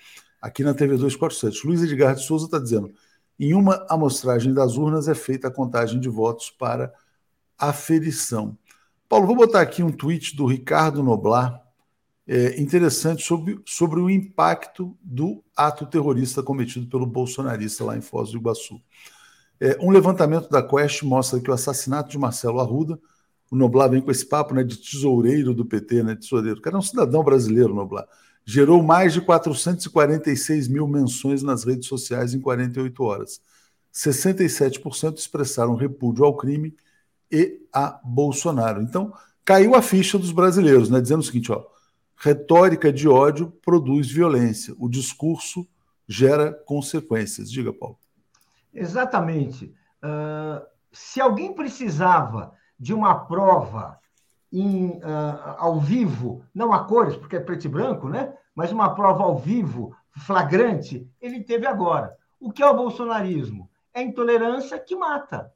[0.40, 1.66] Aqui na TV 247.
[1.66, 2.92] Luiz Edgar de Souza está dizendo:
[3.39, 6.93] em uma amostragem das urnas é feita a contagem de votos para
[7.59, 8.57] aferição.
[9.09, 11.61] Paulo, vou botar aqui um tweet do Ricardo Noblar,
[12.26, 18.30] é, interessante sobre, sobre o impacto do ato terrorista cometido pelo bolsonarista lá em Foz
[18.30, 18.80] do Iguaçu.
[19.61, 22.99] É, um levantamento da Quest mostra que o assassinato de Marcelo Arruda,
[23.51, 26.76] o Noblar vem com esse papo né, de tesoureiro do PT, né, tesoureiro, o cara
[26.76, 28.07] é um cidadão brasileiro, Noblar
[28.45, 33.40] gerou mais de 446 mil menções nas redes sociais em 48 horas.
[33.93, 36.74] 67% expressaram repúdio ao crime
[37.30, 38.82] e a Bolsonaro.
[38.82, 39.12] Então,
[39.45, 41.64] caiu a ficha dos brasileiros, né, dizendo o seguinte: ó,
[42.16, 45.66] retórica de ódio produz violência, o discurso
[46.09, 47.51] gera consequências.
[47.51, 47.99] Diga, Paulo.
[48.72, 49.74] Exatamente.
[50.03, 53.99] Uh, se alguém precisava de uma prova
[54.53, 58.36] em, uh, ao vivo, não a cores, porque é preto e branco, né?
[58.55, 59.96] mas uma prova ao vivo,
[60.26, 62.16] flagrante, ele teve agora.
[62.38, 63.70] O que é o bolsonarismo?
[63.94, 65.53] É intolerância que mata.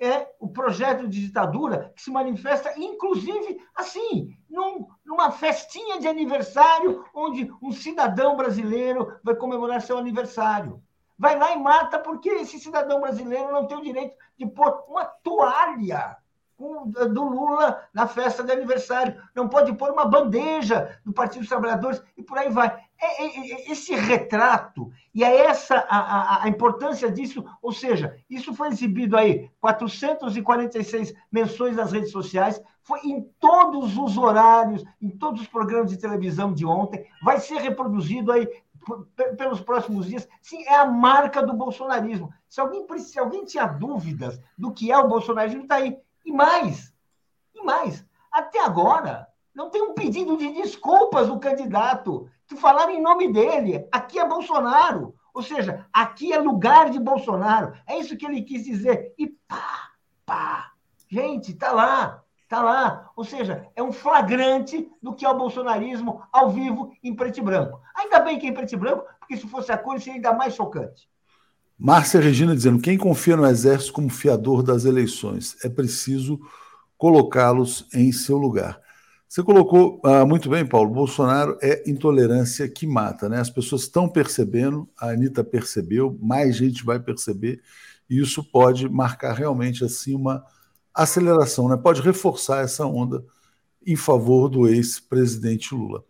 [0.00, 7.04] é o projeto de ditadura que se manifesta, inclusive, assim, num, numa festinha de aniversário,
[7.12, 10.80] onde um cidadão brasileiro vai comemorar seu aniversário.
[11.18, 15.04] Vai lá e mata porque esse cidadão brasileiro não tem o direito de pôr uma
[15.04, 16.16] toalha
[16.58, 19.20] do Lula na festa de aniversário.
[19.34, 22.66] Não pode pôr uma bandeja do Partido dos Trabalhadores e por aí vai.
[23.00, 28.16] É, é, é, esse retrato, e é essa a, a, a, importância disso, ou seja,
[28.28, 35.10] isso foi exibido aí, 446 menções nas redes sociais, foi em todos os horários, em
[35.10, 38.48] todos os programas de televisão de ontem, vai ser reproduzido aí
[39.36, 40.28] pelos próximos dias.
[40.40, 42.32] Sim, é a marca do bolsonarismo.
[42.48, 45.98] Se alguém, se alguém tinha dúvidas do que é o bolsonarismo, está aí.
[46.28, 46.92] E mais,
[47.54, 53.00] e mais, até agora, não tem um pedido de desculpas do candidato que falaram em
[53.00, 53.88] nome dele.
[53.90, 55.14] Aqui é Bolsonaro.
[55.32, 57.72] Ou seja, aqui é lugar de Bolsonaro.
[57.86, 59.14] É isso que ele quis dizer.
[59.16, 59.92] E pá,
[60.26, 60.72] pá.
[61.08, 62.22] Gente, tá lá.
[62.46, 63.10] Tá lá.
[63.16, 67.42] Ou seja, é um flagrante do que é o bolsonarismo ao vivo em preto e
[67.42, 67.80] branco.
[67.94, 70.34] Ainda bem que é em preto e branco, porque se fosse a cor, seria ainda
[70.34, 71.08] mais chocante.
[71.78, 75.56] Márcia Regina dizendo: quem confia no Exército como fiador das eleições?
[75.62, 76.40] É preciso
[76.96, 78.80] colocá-los em seu lugar.
[79.28, 80.90] Você colocou ah, muito bem, Paulo.
[80.90, 83.38] Bolsonaro é intolerância que mata, né?
[83.38, 87.60] As pessoas estão percebendo, a Anitta percebeu, mais gente vai perceber,
[88.10, 90.42] e isso pode marcar realmente assim uma
[90.94, 91.76] aceleração, né?
[91.76, 93.22] Pode reforçar essa onda
[93.86, 96.02] em favor do ex-presidente Lula.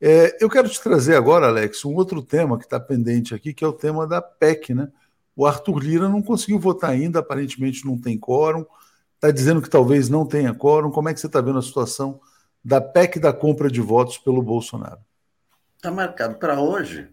[0.00, 3.62] É, eu quero te trazer agora, Alex, um outro tema que está pendente aqui, que
[3.62, 4.88] é o tema da PEC, né?
[5.34, 8.66] O Arthur Lira não conseguiu votar ainda, aparentemente não tem quórum,
[9.14, 10.90] está dizendo que talvez não tenha quórum.
[10.90, 12.20] Como é que você está vendo a situação
[12.64, 15.00] da PEC da compra de votos pelo Bolsonaro?
[15.76, 17.08] Está marcado para hoje,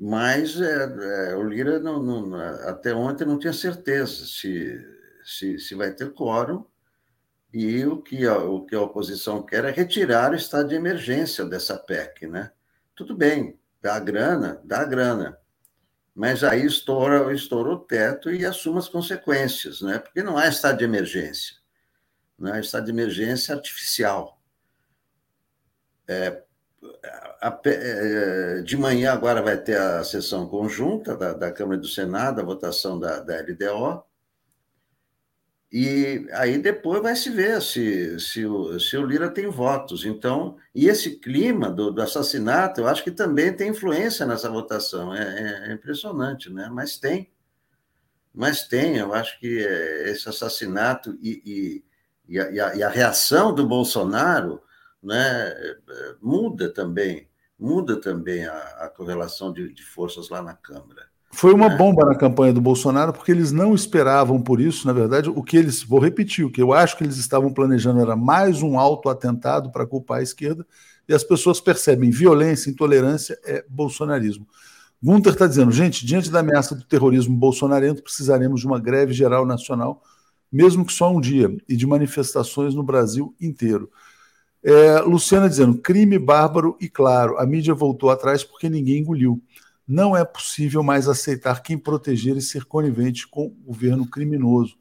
[0.00, 2.34] mas é, é, o Lira não, não,
[2.68, 4.80] até ontem não tinha certeza se,
[5.24, 6.64] se, se vai ter quórum.
[7.52, 11.44] E o que, a, o que a oposição quer é retirar o estado de emergência
[11.44, 12.50] dessa PEC, né?
[12.96, 15.38] Tudo bem, dá grana, dá grana
[16.14, 19.98] mas aí estoura, estoura o teto e assume as consequências, né?
[19.98, 21.56] porque não há estado de emergência,
[22.38, 24.40] não há estado de emergência artificial.
[26.06, 26.42] É,
[27.40, 31.88] a, é, de manhã agora vai ter a sessão conjunta da, da Câmara e do
[31.88, 34.04] Senado, a votação da, da LDO,
[35.76, 40.04] e aí depois vai se ver se, se, o, se o Lira tem votos.
[40.04, 45.12] Então, e esse clima do, do assassinato, eu acho que também tem influência nessa votação.
[45.12, 46.70] É, é, é impressionante, né?
[46.72, 47.28] Mas tem.
[48.32, 51.84] Mas tem, eu acho que esse assassinato e, e,
[52.28, 54.62] e, a, e a, reação do Bolsonaro
[55.02, 55.52] né,
[56.22, 61.08] muda também, muda também a, a correlação de, de forças lá na Câmara.
[61.34, 61.76] Foi uma é.
[61.76, 64.86] bomba na campanha do Bolsonaro, porque eles não esperavam por isso.
[64.86, 65.82] Na verdade, o que eles.
[65.82, 69.84] Vou repetir, o que eu acho que eles estavam planejando era mais um auto-atentado para
[69.84, 70.64] culpar a esquerda,
[71.08, 74.46] e as pessoas percebem violência, intolerância é bolsonarismo.
[75.02, 79.44] Gunter está dizendo, gente, diante da ameaça do terrorismo bolsonarento, precisaremos de uma greve geral
[79.44, 80.02] nacional,
[80.50, 83.90] mesmo que só um dia, e de manifestações no Brasil inteiro.
[84.62, 89.42] É, Luciana dizendo, crime bárbaro e claro, a mídia voltou atrás porque ninguém engoliu
[89.86, 94.76] não é possível mais aceitar quem proteger e ser conivente com o governo criminoso.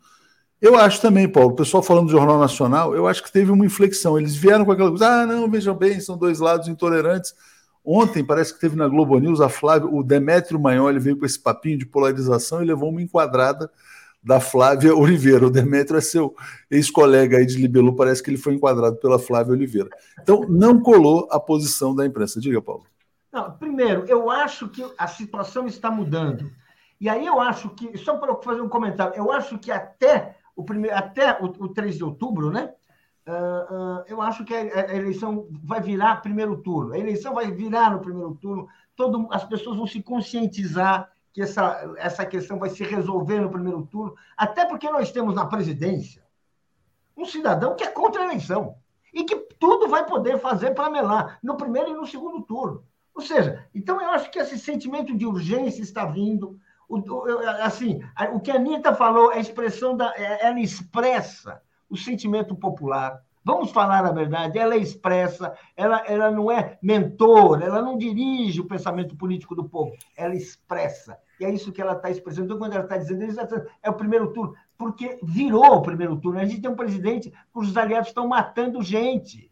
[0.62, 3.66] Eu acho também, Paulo, o pessoal falando do Jornal Nacional, eu acho que teve uma
[3.66, 4.18] inflexão.
[4.18, 7.36] Eles vieram com aquela coisa, ah, não, vejam bem, são dois lados intolerantes.
[7.84, 11.38] Ontem, parece que teve na Globo News, a Flávia, o Demétrio Magnoli veio com esse
[11.38, 13.70] papinho de polarização e levou uma enquadrada
[14.24, 15.48] da Flávia Oliveira.
[15.48, 16.34] O Demétrio é seu
[16.72, 19.90] ex-colega aí de Libelu, parece que ele foi enquadrado pela Flávia Oliveira.
[20.22, 22.40] Então, não colou a posição da imprensa.
[22.40, 22.86] Diga, Paulo.
[23.34, 26.52] Não, primeiro, eu acho que a situação está mudando.
[27.02, 30.64] E aí eu acho que, só para fazer um comentário, eu acho que até o,
[30.64, 32.72] primeiro, até o, o 3 de outubro, né?
[33.26, 36.94] Uh, uh, eu acho que a, a, eleição vai virar primeiro turno.
[36.94, 38.68] A eleição vai virar no primeiro turno.
[38.96, 43.82] Todo, as pessoas vão se conscientizar que essa, essa questão vai se resolver no primeiro
[43.88, 46.24] turno, até porque nós temos na presidência
[47.18, 48.76] um cidadão que é contra a eleição
[49.12, 52.86] e que tudo vai poder fazer para melar no primeiro e no segundo turno.
[53.16, 56.60] Ou seja, então eu acho que esse sentimento de urgência está vindo.
[56.90, 57.02] O,
[57.62, 58.02] assim,
[58.34, 63.22] o que a Anitta falou, a expressão da, é, ela expressa o sentimento popular.
[63.46, 68.62] Vamos falar a verdade, ela é expressa, ela, ela não é mentor, ela não dirige
[68.62, 71.20] o pensamento político do povo, ela expressa.
[71.40, 72.46] E é isso que ela está expressando.
[72.46, 73.40] Então, quando ela está dizendo isso,
[73.82, 76.40] é o primeiro turno, porque virou o primeiro turno.
[76.40, 79.52] A gente tem um presidente cujos aliados estão matando gente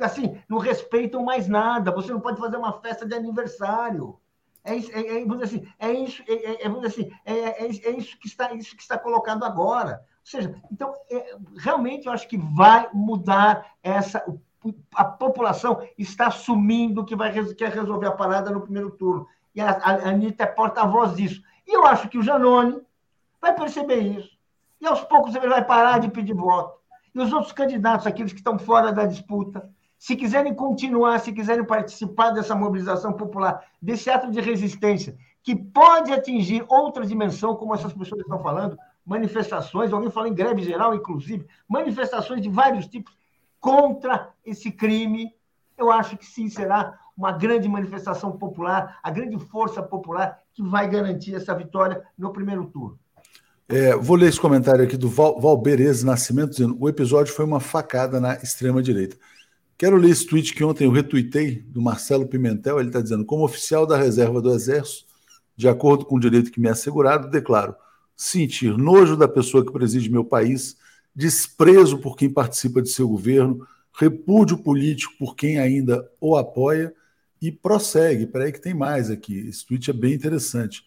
[0.00, 1.90] assim, não respeitam mais nada.
[1.92, 4.18] Você não pode fazer uma festa de aniversário.
[4.64, 8.28] É isso, é, é, assim, é isso, é, é, assim, é, é, é, isso que
[8.28, 10.04] está, isso que está colocado agora.
[10.22, 14.24] seja, então, é, realmente eu acho que vai mudar essa.
[14.94, 19.26] A população está assumindo que vai quer resolver a parada no primeiro turno.
[19.52, 21.42] E a, a Anitta é porta-voz disso.
[21.66, 22.80] E eu acho que o Janone
[23.40, 24.30] vai perceber isso.
[24.80, 26.78] E aos poucos ele vai parar de pedir voto.
[27.12, 29.68] E os outros candidatos, aqueles que estão fora da disputa,
[30.02, 36.12] se quiserem continuar, se quiserem participar dessa mobilização popular, desse ato de resistência, que pode
[36.12, 38.76] atingir outra dimensão, como essas pessoas estão falando,
[39.06, 43.16] manifestações, alguém fala em greve geral, inclusive, manifestações de vários tipos
[43.60, 45.32] contra esse crime.
[45.78, 50.90] Eu acho que sim, será uma grande manifestação popular, a grande força popular que vai
[50.90, 52.98] garantir essa vitória no primeiro turno.
[53.68, 57.60] É, vou ler esse comentário aqui do Val, Valberez Nascimento, dizendo o episódio foi uma
[57.60, 59.16] facada na extrema-direita.
[59.82, 62.78] Quero ler esse tweet que ontem eu retuitei, do Marcelo Pimentel.
[62.78, 65.06] Ele está dizendo: como oficial da reserva do Exército,
[65.56, 67.74] de acordo com o direito que me é assegurado, declaro
[68.16, 70.76] sentir nojo da pessoa que preside meu país,
[71.12, 76.94] desprezo por quem participa de seu governo, repúdio político por quem ainda o apoia
[77.40, 78.28] e prossegue.
[78.28, 79.48] Peraí que tem mais aqui.
[79.48, 80.84] Esse tweet é bem interessante.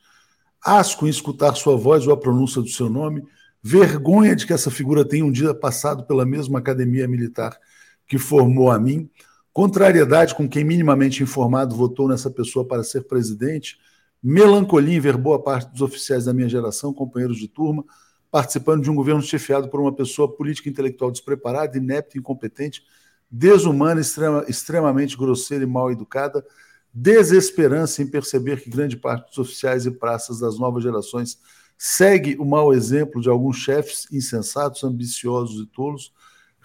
[0.63, 3.25] Asco em escutar sua voz ou a pronúncia do seu nome,
[3.61, 7.59] vergonha de que essa figura tenha um dia passado pela mesma academia militar
[8.07, 9.09] que formou a mim,
[9.51, 13.77] contrariedade com quem minimamente informado votou nessa pessoa para ser presidente,
[14.21, 17.85] melancolia em ver boa parte dos oficiais da minha geração, companheiros de turma,
[18.31, 22.83] participando de um governo chefiado por uma pessoa política intelectual despreparada, inepta, incompetente,
[23.29, 26.45] desumana, extrema, extremamente grosseira e mal educada,
[26.93, 31.37] desesperança em perceber que grande parte dos oficiais e praças das novas gerações
[31.77, 36.13] segue o mau exemplo de alguns chefes insensatos, ambiciosos e tolos,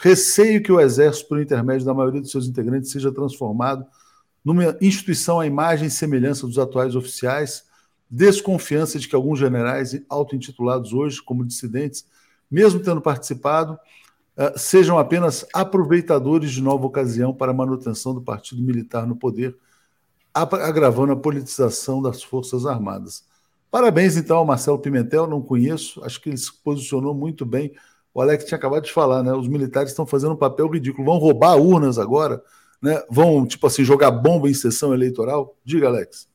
[0.00, 3.84] receio que o Exército, por intermédio da maioria dos seus integrantes, seja transformado
[4.42, 7.64] numa instituição à imagem e semelhança dos atuais oficiais,
[8.08, 12.06] desconfiança de que alguns generais auto-intitulados hoje como dissidentes,
[12.50, 13.78] mesmo tendo participado,
[14.38, 19.54] eh, sejam apenas aproveitadores de nova ocasião para a manutenção do partido militar no poder,
[20.32, 23.24] agravando a politização das Forças Armadas.
[23.70, 27.74] Parabéns, então, ao Marcelo Pimentel, não conheço, acho que ele se posicionou muito bem.
[28.12, 29.32] O Alex tinha acabado de falar, né?
[29.32, 31.06] Os militares estão fazendo um papel ridículo.
[31.06, 32.42] Vão roubar urnas agora,
[32.82, 33.02] né?
[33.08, 35.56] Vão, tipo assim, jogar bomba em sessão eleitoral?
[35.64, 36.28] Diga, Alex.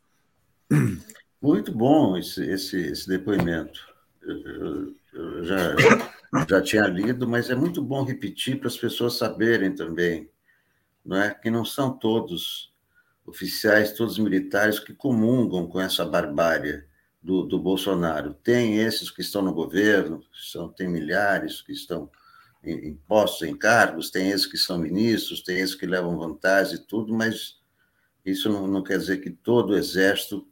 [1.41, 3.79] Muito bom esse, esse, esse depoimento.
[4.21, 5.75] Eu, eu já,
[6.49, 10.29] já tinha lido, mas é muito bom repetir para as pessoas saberem também,
[11.05, 11.33] não é?
[11.33, 12.73] Que não são todos
[13.25, 16.83] oficiais, todos militares que comungam com essa barbárie
[17.25, 18.35] do, do Bolsonaro.
[18.35, 22.07] Tem esses que estão no governo, são, tem milhares que estão
[22.63, 26.75] em, em postos, em cargos, tem esses que são ministros, tem esses que levam vantagem
[26.75, 27.55] e tudo, mas
[28.23, 30.47] isso não, não quer dizer que todo o exército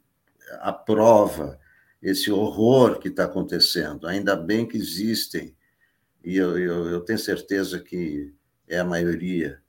[0.60, 1.60] aprova
[2.02, 4.08] esse horror que está acontecendo.
[4.08, 5.56] Ainda bem que existem,
[6.24, 8.34] e eu, eu, eu tenho certeza que
[8.66, 9.62] é a maioria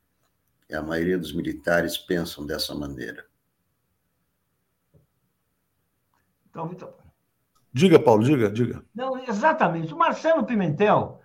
[0.73, 3.23] a maioria dos militares pensam dessa maneira.
[6.55, 6.93] Então, Vitor.
[7.73, 8.81] Diga, Paulo, diga, diga.
[8.95, 9.93] Não, exatamente.
[9.93, 11.19] O Marcelo Pimentel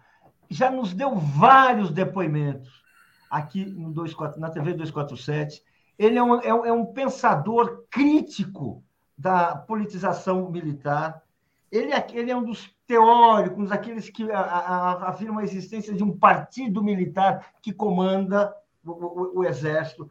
[0.50, 2.82] já nos deu vários depoimentos
[3.30, 5.62] aqui no 24, na TV 247.
[5.96, 8.82] Ele é um, é, um, é um pensador crítico
[9.16, 11.22] da politização militar.
[11.70, 16.02] Ele é, ele é um dos teóricos, aqueles que a, a, afirmam a existência de
[16.02, 18.52] um partido militar que comanda
[18.84, 20.10] o, o, o exército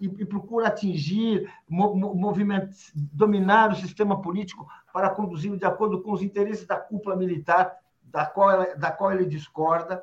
[0.00, 6.22] e, e, procura atingir, movimentos, dominar o sistema político para conduzi-lo de acordo com os
[6.22, 10.02] interesses da cúpula militar, da qual, ela, da qual ele discorda.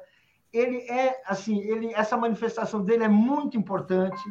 [0.52, 4.22] Ele é assim, ele, essa manifestação dele é muito importante,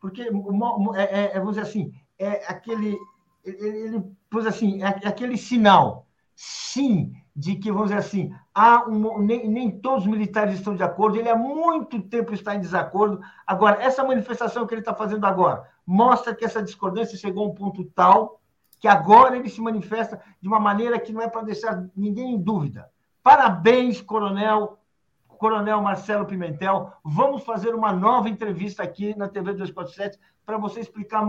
[0.00, 2.98] porque é, é, é vamos dizer assim, é aquele,
[3.42, 4.04] ele, ele
[4.46, 10.04] assim, é aquele sinal, sim, de que, vamos dizer assim, há um, nem, nem, todos
[10.04, 13.20] os militares estão de acordo, ele há muito tempo está em desacordo.
[13.44, 17.54] Agora, essa manifestação que ele está fazendo agora mostra que essa discordância chegou a um
[17.54, 18.40] ponto tal
[18.78, 22.38] que agora ele se manifesta de uma maneira que não é para deixar ninguém em
[22.38, 22.90] dúvida.
[23.22, 24.78] Parabéns, coronel,
[25.26, 26.92] coronel Marcelo Pimentel.
[27.02, 31.24] Vamos fazer uma nova entrevista aqui na TV 247 para você explicar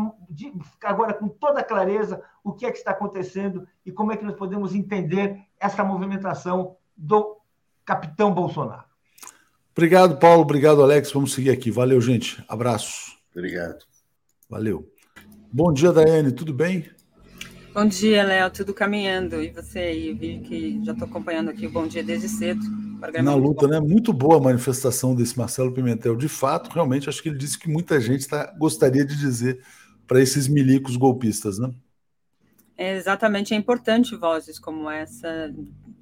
[0.83, 4.35] agora com toda clareza o que é que está acontecendo e como é que nós
[4.35, 7.37] podemos entender essa movimentação do
[7.85, 8.83] capitão Bolsonaro.
[9.71, 10.41] Obrigado, Paulo.
[10.41, 11.11] Obrigado, Alex.
[11.11, 11.69] Vamos seguir aqui.
[11.69, 12.43] Valeu, gente.
[12.47, 13.17] Abraço.
[13.35, 13.85] Obrigado.
[14.49, 14.89] Valeu.
[15.51, 16.31] Bom dia, Daiane.
[16.31, 16.89] Tudo bem?
[17.73, 18.49] Bom dia, Léo.
[18.49, 19.43] Tudo caminhando.
[19.43, 20.13] E você aí?
[20.13, 22.61] Vi que já estou acompanhando aqui o Bom Dia desde cedo.
[23.21, 23.79] Na luta, né?
[23.81, 26.15] Muito boa a manifestação desse Marcelo Pimentel.
[26.15, 29.61] De fato, realmente, acho que ele disse que muita gente tá, gostaria de dizer
[30.07, 31.69] para esses milicos golpistas, né?
[32.77, 35.53] É, exatamente, é importante vozes como essa,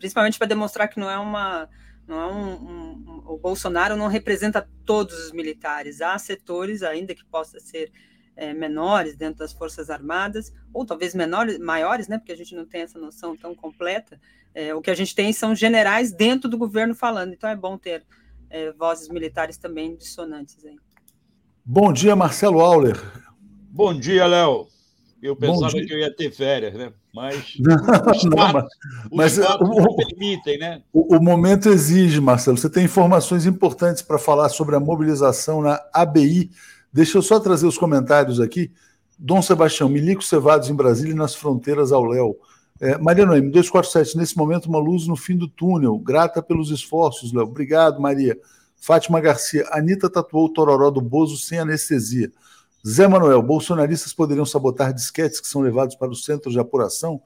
[0.03, 1.69] principalmente para demonstrar que não é uma
[2.05, 6.01] Não é um, um, o Bolsonaro não representa todos os militares.
[6.01, 7.89] Há setores, ainda que possa ser
[8.35, 12.65] é, menores dentro das Forças Armadas, ou talvez menores, maiores, né, porque a gente não
[12.65, 14.19] tem essa noção tão completa.
[14.53, 17.77] É, o que a gente tem são generais dentro do governo falando, então é bom
[17.77, 18.05] ter
[18.49, 20.65] é, vozes militares também dissonantes.
[20.65, 20.75] Aí.
[21.63, 22.97] Bom dia, Marcelo Auler.
[23.71, 24.67] Bom dia, Léo.
[25.23, 26.91] Eu pensava que eu ia ter férias, né?
[27.13, 27.75] Mas não,
[28.11, 28.69] os não, fatos,
[29.11, 30.81] mas, os fatos o, permitem, né?
[30.91, 32.57] O, o, momento exige, Marcelo.
[32.57, 36.51] Você tem informações importantes para falar sobre a mobilização na ABI
[36.93, 38.71] Deixa eu só trazer os comentários aqui.
[39.17, 42.37] Dom Sebastião, Milico Cevados em Brasília e nas fronteiras ao Léo.
[42.79, 45.97] É, Maria Noemi, 247, nesse momento uma luz no fim do túnel.
[45.97, 47.45] Grata pelos esforços, Léo.
[47.45, 48.37] Obrigado, Maria.
[48.77, 52.31] Fátima Garcia, Anitta tatuou o tororó do Bozo sem anestesia.
[52.85, 57.21] Zé Manuel, bolsonaristas poderiam sabotar disquetes que são levados para os centros de apuração?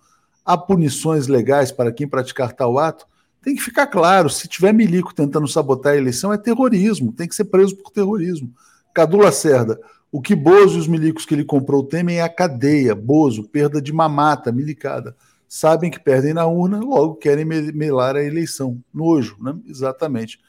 [0.46, 3.08] Há punições legais para quem praticar tal ato?
[3.42, 7.36] Tem que ficar claro, se tiver milico tentando sabotar a eleição, é terrorismo, tem que
[7.36, 8.52] ser preso por terrorismo.
[8.94, 9.80] Cadu Lacerda,
[10.12, 12.94] o que Bozo e os milicos que ele comprou temem é a cadeia.
[12.96, 15.16] Bozo, perda de mamata, milicada.
[15.48, 18.80] Sabem que perdem na urna, logo querem melar a eleição.
[18.94, 19.56] Nojo, né?
[19.68, 20.40] Exatamente.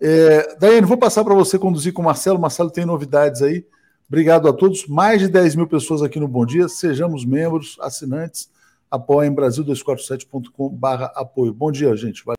[0.00, 2.38] É, Daiane, vou passar para você conduzir com o Marcelo.
[2.38, 3.64] Marcelo tem novidades aí.
[4.10, 4.88] Obrigado a todos.
[4.88, 6.68] Mais de 10 mil pessoas aqui no Bom Dia.
[6.68, 8.50] Sejamos membros, assinantes.
[8.90, 11.54] Apoiem Brasil247.com.br apoio.
[11.54, 12.24] Bom dia, gente.
[12.24, 12.36] Valeu.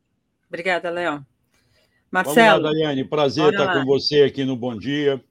[0.50, 1.26] Obrigada, Léo.
[2.12, 2.62] Marcelo.
[2.62, 3.06] Vamos lá, Daiane.
[3.06, 5.24] Prazer estar com você aqui no Bom Dia.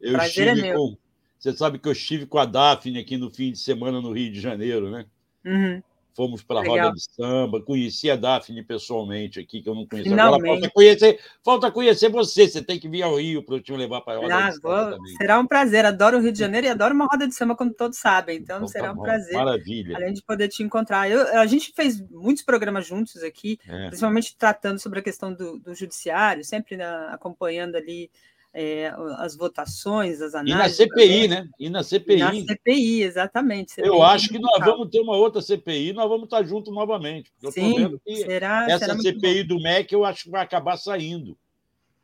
[0.00, 0.96] Eu Prazer é estive é com.
[1.38, 4.32] Você sabe que eu estive com a Daphne aqui no fim de semana no Rio
[4.32, 5.04] de Janeiro, né?
[5.44, 5.82] Uhum.
[6.18, 10.12] Fomos para a roda de samba, conheci a Daphne pessoalmente aqui, que eu não conheço.
[10.12, 12.48] Agora falta conhecer, falta conhecer você.
[12.48, 14.56] Você tem que vir ao Rio para eu te levar para a roda ah, de
[14.56, 14.90] samba.
[14.96, 15.06] Vou...
[15.16, 15.86] Será um prazer.
[15.86, 18.36] Adoro o Rio de Janeiro e adoro uma roda de samba, como todos sabem.
[18.36, 19.32] Então, então será tá um prazer.
[19.32, 19.96] Maravilha.
[19.96, 21.08] Além de poder te encontrar.
[21.08, 23.86] Eu, a gente fez muitos programas juntos aqui, é.
[23.86, 28.10] principalmente tratando sobre a questão do, do judiciário, sempre na, acompanhando ali
[28.52, 30.78] é, as votações, as análises.
[30.78, 31.48] E na CPI, né?
[31.58, 32.16] E na CPI.
[32.16, 33.72] E na CPI, exatamente.
[33.72, 37.32] CPI eu acho que nós vamos ter uma outra CPI, nós vamos estar juntos novamente.
[37.50, 41.36] Sim, será, essa será CPI do MEC eu acho que vai acabar saindo.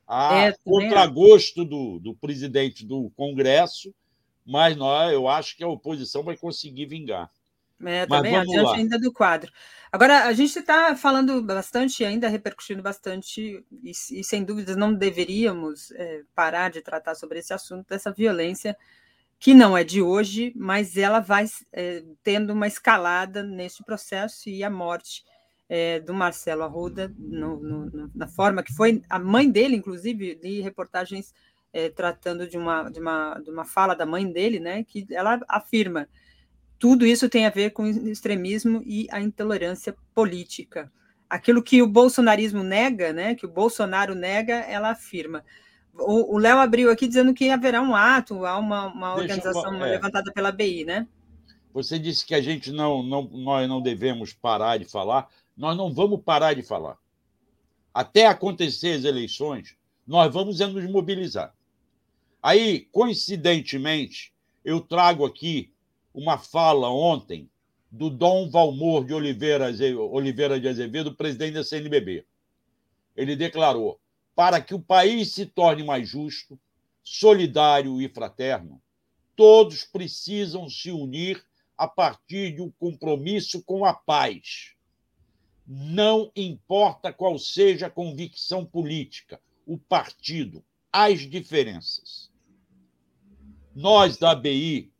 [0.06, 3.94] A é, contragosto do, do presidente do Congresso,
[4.44, 7.30] mas nós, eu acho que a oposição vai conseguir vingar.
[7.86, 8.76] É, também adiante lá.
[8.76, 9.52] ainda do quadro.
[9.90, 15.92] Agora, a gente está falando bastante, ainda repercutindo bastante, e, e sem dúvidas não deveríamos
[15.92, 18.76] é, parar de tratar sobre esse assunto, dessa violência
[19.38, 24.64] que não é de hoje, mas ela vai é, tendo uma escalada neste processo e
[24.64, 25.22] a morte
[25.68, 30.60] é, do Marcelo Arruda, no, no, na forma que foi, a mãe dele, inclusive, li
[30.60, 31.32] reportagens
[31.72, 35.40] é, tratando de uma, de, uma, de uma fala da mãe dele, né, que ela
[35.48, 36.08] afirma
[36.78, 40.90] tudo isso tem a ver com o extremismo e a intolerância política.
[41.28, 45.44] Aquilo que o bolsonarismo nega, né, que o Bolsonaro nega, ela afirma.
[45.96, 49.90] O Léo abriu aqui dizendo que haverá um ato, há uma, uma organização eu, é,
[49.92, 51.06] levantada pela BI, né?
[51.72, 55.28] Você disse que a gente não, não, nós não devemos parar de falar.
[55.56, 56.96] Nós não vamos parar de falar.
[57.92, 61.54] Até acontecer as eleições, nós vamos é nos mobilizar.
[62.42, 64.32] Aí, coincidentemente,
[64.64, 65.73] eu trago aqui
[66.14, 67.50] uma fala ontem
[67.90, 69.66] do Dom Valmor de Oliveira,
[70.10, 72.24] Oliveira de Azevedo, presidente da CNBB.
[73.16, 74.00] Ele declarou:
[74.34, 76.58] para que o país se torne mais justo,
[77.02, 78.80] solidário e fraterno,
[79.36, 81.44] todos precisam se unir
[81.76, 84.72] a partir de um compromisso com a paz.
[85.66, 92.30] Não importa qual seja a convicção política, o partido, as diferenças.
[93.74, 94.93] Nós da ABI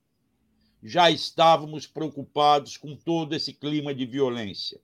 [0.84, 4.78] já estávamos preocupados com todo esse clima de violência.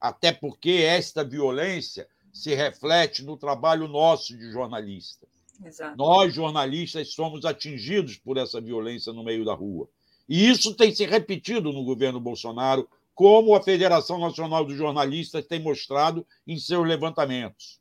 [0.00, 5.28] Até porque esta violência se reflete no trabalho nosso de jornalista.
[5.62, 5.98] Exato.
[5.98, 9.86] Nós, jornalistas, somos atingidos por essa violência no meio da rua.
[10.26, 15.60] E isso tem se repetido no governo Bolsonaro, como a Federação Nacional dos Jornalistas tem
[15.60, 17.78] mostrado em seus levantamentos.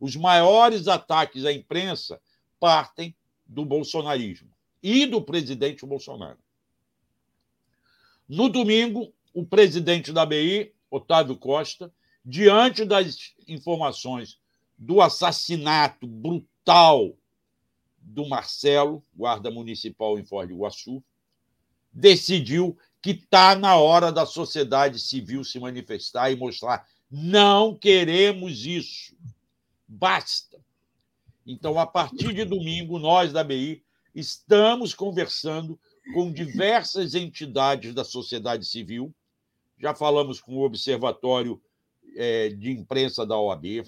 [0.00, 2.20] Os maiores ataques à imprensa
[2.58, 3.14] partem
[3.46, 4.50] do bolsonarismo
[4.82, 6.38] e do presidente Bolsonaro.
[8.28, 11.92] No domingo, o presidente da BI, Otávio Costa,
[12.24, 14.38] diante das informações
[14.76, 17.16] do assassinato brutal
[17.96, 21.02] do Marcelo, guarda municipal em Foz do Iguaçu,
[21.92, 29.16] decidiu que está na hora da sociedade civil se manifestar e mostrar: não queremos isso,
[29.86, 30.58] basta.
[31.46, 33.82] Então, a partir de domingo, nós da BI
[34.14, 35.80] estamos conversando
[36.12, 39.14] com diversas entidades da sociedade civil.
[39.78, 41.60] Já falamos com o Observatório
[42.16, 43.84] é, de imprensa da OAB,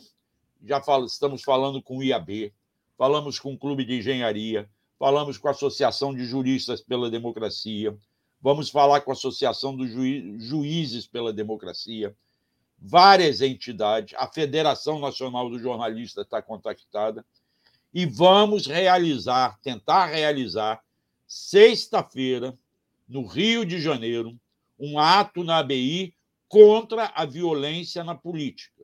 [0.64, 2.52] já falo, estamos falando com o IAB,
[2.96, 4.68] falamos com o Clube de Engenharia,
[4.98, 7.96] falamos com a Associação de Juristas pela Democracia,
[8.40, 12.14] vamos falar com a Associação dos Juízes pela Democracia,
[12.78, 17.24] várias entidades, a Federação Nacional dos Jornalistas está contactada,
[17.92, 20.80] e vamos realizar, tentar realizar,
[21.30, 22.58] sexta-feira,
[23.08, 24.36] no Rio de Janeiro,
[24.76, 26.12] um ato na ABI
[26.48, 28.82] contra a violência na política.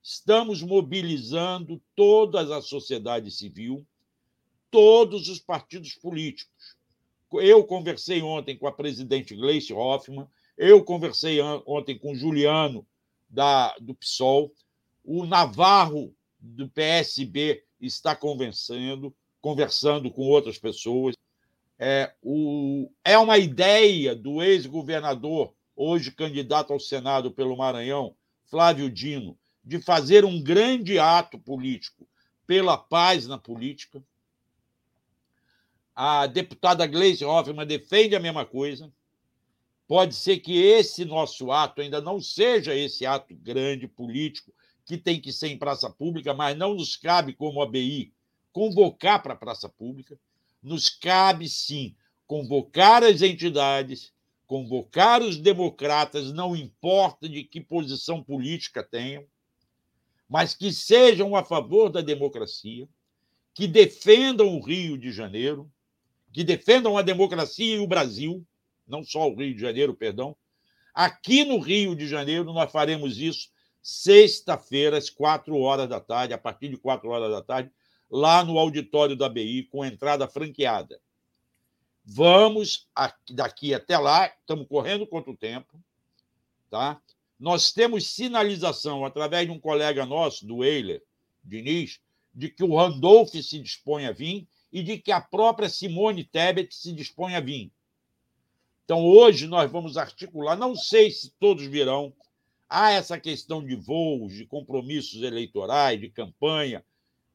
[0.00, 3.84] Estamos mobilizando toda a sociedade civil,
[4.70, 6.76] todos os partidos políticos.
[7.32, 12.86] Eu conversei ontem com a presidente Gleice Hoffmann, eu conversei ontem com Juliano,
[13.28, 14.52] da, do PSOL,
[15.04, 21.16] o Navarro, do PSB, está convencendo, conversando com outras pessoas.
[21.84, 28.14] É, o, é uma ideia do ex-governador, hoje candidato ao Senado pelo Maranhão,
[28.44, 32.06] Flávio Dino, de fazer um grande ato político
[32.46, 34.00] pela paz na política.
[35.92, 38.88] A deputada Gleisi Hoffmann defende a mesma coisa.
[39.88, 44.52] Pode ser que esse nosso ato ainda não seja esse ato grande político
[44.86, 48.14] que tem que ser em praça pública, mas não nos cabe, como ABI,
[48.52, 50.16] convocar para a praça pública.
[50.62, 54.12] Nos cabe, sim, convocar as entidades,
[54.46, 59.24] convocar os democratas, não importa de que posição política tenham,
[60.28, 62.88] mas que sejam a favor da democracia,
[63.54, 65.70] que defendam o Rio de Janeiro,
[66.32, 68.46] que defendam a democracia e o Brasil,
[68.86, 70.36] não só o Rio de Janeiro, perdão.
[70.94, 73.50] Aqui no Rio de Janeiro, nós faremos isso
[73.82, 77.70] sexta-feira, às quatro horas da tarde, a partir de quatro horas da tarde,
[78.12, 81.00] lá no auditório da BI, com entrada franqueada.
[82.04, 82.86] Vamos
[83.30, 85.82] daqui até lá, estamos correndo contra o tempo,
[86.68, 87.00] tá?
[87.40, 91.02] Nós temos sinalização através de um colega nosso, do Eiler
[91.42, 92.00] Diniz,
[92.34, 96.74] de que o Randolph se dispõe a vir e de que a própria Simone Tebet
[96.74, 97.72] se dispõe a vir.
[98.84, 102.12] Então, hoje nós vamos articular, não sei se todos virão,
[102.68, 106.84] há essa questão de voos, de compromissos eleitorais, de campanha,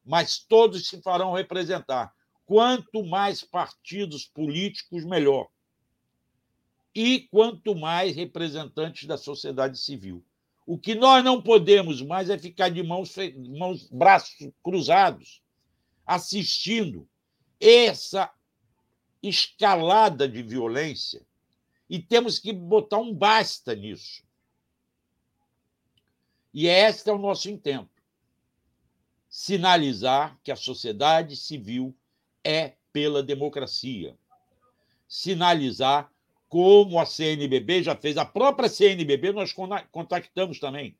[0.08, 2.14] mas todos se farão representar.
[2.46, 5.48] Quanto mais partidos políticos, melhor
[6.94, 10.24] e quanto mais representantes da sociedade civil.
[10.66, 13.14] O que nós não podemos mais é ficar de mãos,
[13.58, 15.42] mãos braços cruzados,
[16.06, 17.06] assistindo
[17.60, 18.32] essa
[19.22, 21.20] escalada de violência
[21.88, 24.22] e temos que botar um basta nisso.
[26.52, 27.97] E este é o nosso intento:
[29.38, 31.96] sinalizar que a sociedade civil
[32.42, 34.18] é pela democracia,
[35.06, 36.12] sinalizar
[36.48, 38.16] como a CNBB já fez.
[38.16, 39.54] A própria CNBB nós
[39.92, 40.98] contactamos também.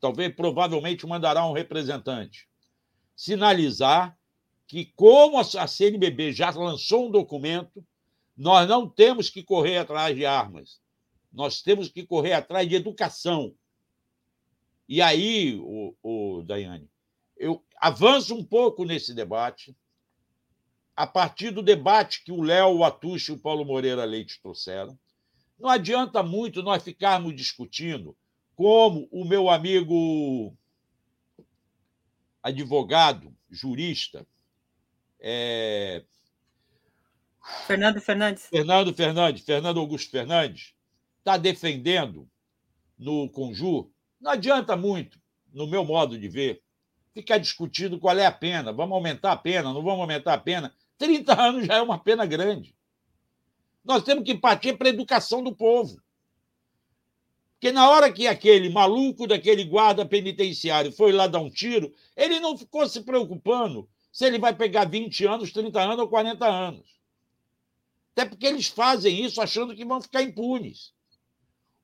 [0.00, 2.48] Talvez, provavelmente, mandará um representante.
[3.14, 4.18] Sinalizar
[4.66, 7.84] que, como a CNBB já lançou um documento,
[8.34, 10.80] nós não temos que correr atrás de armas.
[11.30, 13.54] Nós temos que correr atrás de educação.
[14.88, 16.88] E aí, o, o Daiane,
[17.44, 19.76] eu avanço um pouco nesse debate
[20.96, 24.98] a partir do debate que o Léo, o Atucho e o Paulo Moreira Leite trouxeram.
[25.58, 28.16] Não adianta muito nós ficarmos discutindo
[28.56, 30.56] como o meu amigo
[32.42, 34.26] advogado, jurista,
[35.20, 36.02] é...
[37.66, 38.46] Fernando Fernandes.
[38.46, 40.74] Fernando Fernandes, Fernando Augusto Fernandes,
[41.18, 42.26] está defendendo
[42.98, 43.90] no Conjur.
[44.18, 45.20] Não adianta muito,
[45.52, 46.63] no meu modo de ver,
[47.14, 48.72] ficar discutindo qual é a pena.
[48.72, 50.74] Vamos aumentar a pena, não vamos aumentar a pena.
[50.98, 52.74] 30 anos já é uma pena grande.
[53.84, 56.02] Nós temos que partir para a educação do povo.
[57.54, 62.40] Porque na hora que aquele maluco daquele guarda penitenciário foi lá dar um tiro, ele
[62.40, 67.00] não ficou se preocupando se ele vai pegar 20 anos, 30 anos ou 40 anos.
[68.12, 70.92] Até porque eles fazem isso achando que vão ficar impunes.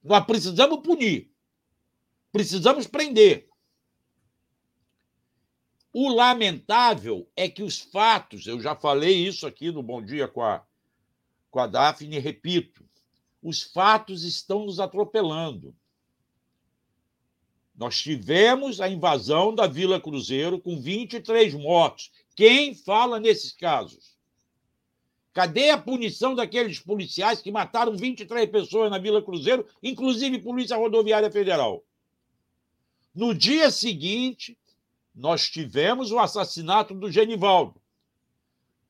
[0.02, 1.30] Nós precisamos punir.
[2.30, 3.49] Precisamos prender.
[5.92, 10.42] O lamentável é que os fatos, eu já falei isso aqui no Bom Dia com
[10.42, 10.64] a,
[11.50, 12.84] com a Daphne, repito,
[13.42, 15.74] os fatos estão nos atropelando.
[17.74, 22.12] Nós tivemos a invasão da Vila Cruzeiro com 23 mortos.
[22.36, 24.16] Quem fala nesses casos?
[25.32, 31.30] Cadê a punição daqueles policiais que mataram 23 pessoas na Vila Cruzeiro, inclusive Polícia Rodoviária
[31.30, 31.84] Federal?
[33.14, 34.58] No dia seguinte,
[35.20, 37.78] nós tivemos o assassinato do Genivaldo,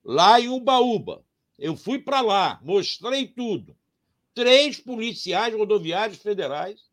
[0.05, 1.25] lá em Ubaúba.
[1.59, 3.77] Eu fui para lá, mostrei tudo.
[4.33, 6.89] Três policiais rodoviários federais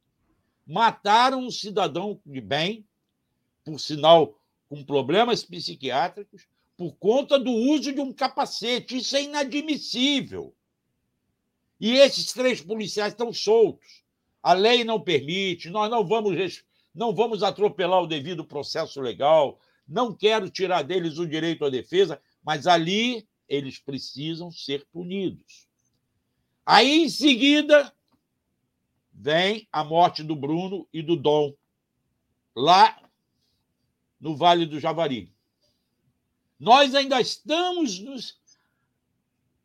[0.66, 2.84] mataram um cidadão de bem,
[3.64, 8.98] por sinal com problemas psiquiátricos, por conta do uso de um capacete.
[8.98, 10.52] Isso é inadmissível.
[11.80, 14.04] E esses três policiais estão soltos.
[14.42, 16.64] A lei não permite, nós não vamos,
[16.98, 22.20] não vamos atropelar o devido processo legal, não quero tirar deles o direito à defesa,
[22.44, 25.68] mas ali eles precisam ser punidos.
[26.66, 27.94] Aí, em seguida,
[29.14, 31.54] vem a morte do Bruno e do Dom,
[32.56, 33.00] lá
[34.20, 35.32] no Vale do Javari.
[36.60, 38.42] Nós ainda estamos nos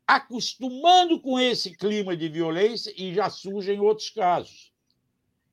[0.05, 4.72] acostumando com esse clima de violência e já surgem outros casos.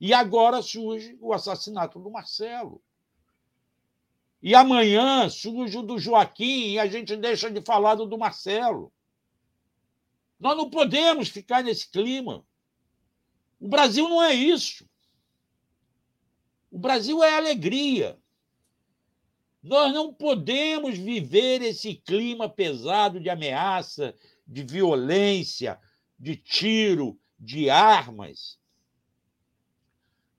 [0.01, 2.83] E agora surge o assassinato do Marcelo.
[4.43, 8.91] E amanhã surge o do Joaquim e a gente deixa de falar do, do Marcelo.
[10.39, 12.43] Nós não podemos ficar nesse clima.
[13.61, 14.89] O Brasil não é isso.
[16.71, 18.19] O Brasil é alegria.
[19.63, 24.15] Nós não podemos viver esse clima pesado de ameaça,
[24.47, 25.79] de violência,
[26.19, 28.60] de tiro, de armas.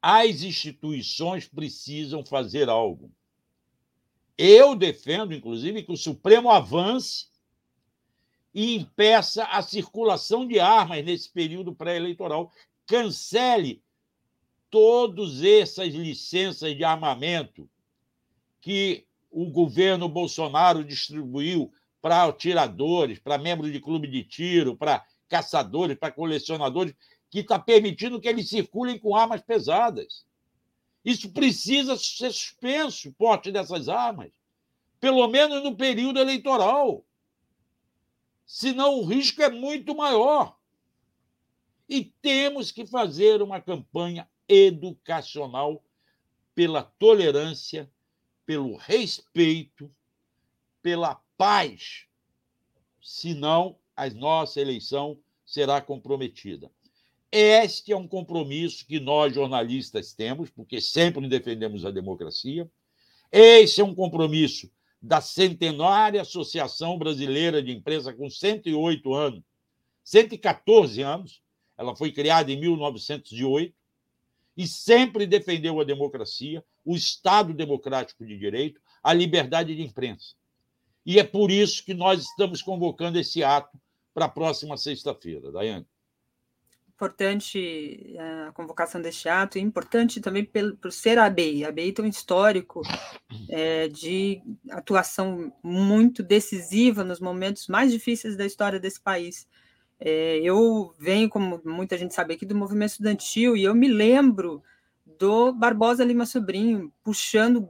[0.01, 3.11] As instituições precisam fazer algo.
[4.37, 7.27] Eu defendo, inclusive, que o Supremo avance
[8.53, 12.51] e impeça a circulação de armas nesse período pré-eleitoral.
[12.87, 13.83] Cancele
[14.69, 17.69] todas essas licenças de armamento
[18.59, 21.71] que o governo Bolsonaro distribuiu
[22.01, 26.93] para atiradores, para membros de clube de tiro, para caçadores, para colecionadores,
[27.31, 30.25] que está permitindo que eles circulem com armas pesadas.
[31.03, 34.29] Isso precisa ser suspenso, o porte dessas armas,
[34.99, 37.03] pelo menos no período eleitoral.
[38.45, 40.59] Senão o risco é muito maior.
[41.87, 45.81] E temos que fazer uma campanha educacional
[46.53, 47.89] pela tolerância,
[48.45, 49.89] pelo respeito,
[50.81, 52.05] pela paz.
[53.01, 56.69] Senão, a nossa eleição será comprometida.
[57.31, 62.69] Este é um compromisso que nós, jornalistas, temos, porque sempre defendemos a democracia.
[63.31, 64.69] Esse é um compromisso
[65.01, 69.43] da centenária Associação Brasileira de Imprensa, com 108 anos,
[70.03, 71.41] 114 anos.
[71.77, 73.73] Ela foi criada em 1908
[74.57, 80.35] e sempre defendeu a democracia, o Estado democrático de direito, a liberdade de imprensa.
[81.05, 83.79] E é por isso que nós estamos convocando esse ato
[84.13, 85.87] para a próxima sexta-feira, Daiane
[87.01, 91.65] importante eh, a convocação deste ato, e importante também por, por ser a ABI.
[91.65, 92.81] A ABI tem um histórico
[93.49, 99.47] é, de atuação muito decisiva nos momentos mais difíceis da história desse país.
[99.99, 104.61] É, eu venho, como muita gente sabe aqui, do movimento estudantil, e eu me lembro
[105.17, 107.67] do Barbosa Lima Sobrinho puxando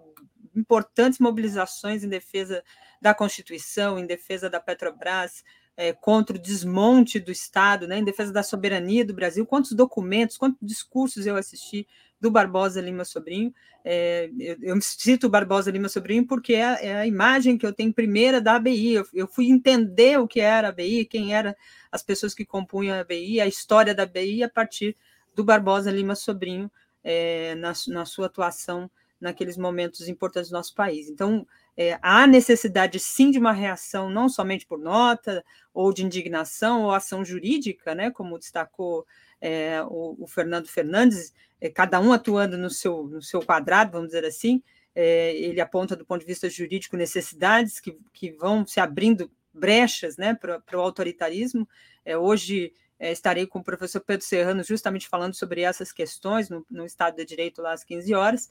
[0.53, 2.61] importantes mobilizações em defesa
[3.01, 5.43] da Constituição, em defesa da Petrobras,
[5.75, 10.37] é, contra o desmonte do Estado, né, em defesa da soberania do Brasil, quantos documentos,
[10.37, 11.87] quantos discursos eu assisti
[12.19, 13.53] do Barbosa Lima Sobrinho.
[13.83, 17.73] É, eu, eu, cito o Barbosa Lima Sobrinho porque é, é, a imagem que eu
[17.73, 18.93] tenho primeira da ABI.
[18.93, 21.55] Eu, eu, fui entender o que era a ABI, quem eram
[21.91, 24.95] as pessoas que compunham a ABI, a história da ABI a partir
[25.35, 26.71] do Barbosa Lima Sobrinho
[27.03, 28.89] é, na, na sua atuação
[29.19, 31.09] naqueles momentos importantes do nosso país.
[31.09, 31.45] Então,
[31.81, 35.43] é, há necessidade sim de uma reação, não somente por nota,
[35.73, 39.05] ou de indignação, ou ação jurídica, né, como destacou
[39.39, 44.09] é, o, o, Fernando Fernandes, é, cada um atuando no seu, no seu quadrado, vamos
[44.09, 44.61] dizer assim,
[44.93, 50.17] é, ele aponta do ponto de vista jurídico necessidades que, que vão se abrindo brechas
[50.17, 51.67] né, para o autoritarismo.
[52.05, 56.65] É, hoje é, estarei com o professor Pedro Serrano justamente falando sobre essas questões no,
[56.69, 58.49] no Estado de Direito lá às 15 horas,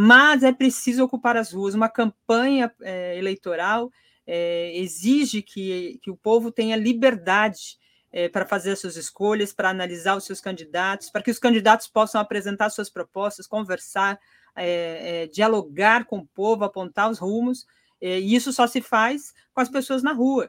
[0.00, 1.74] mas é preciso ocupar as ruas.
[1.74, 3.90] Uma campanha é, eleitoral
[4.24, 7.76] é, exige que, que o povo tenha liberdade
[8.12, 11.88] é, para fazer as suas escolhas, para analisar os seus candidatos, para que os candidatos
[11.88, 14.20] possam apresentar suas propostas, conversar,
[14.54, 17.66] é, é, dialogar com o povo, apontar os rumos.
[18.00, 20.48] É, e isso só se faz com as pessoas na rua.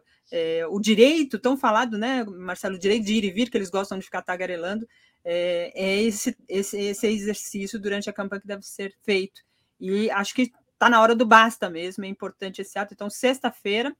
[0.70, 3.98] o direito, tão falado, né, Marcelo, o direito de ir e vir, que eles gostam
[3.98, 4.88] de ficar tagarelando,
[5.24, 9.42] é, é esse, esse, esse exercício durante a campanha que deve ser feito.
[9.80, 12.94] E acho que está na hora do basta mesmo, é importante esse ato.
[12.94, 13.96] Então, sexta-feira,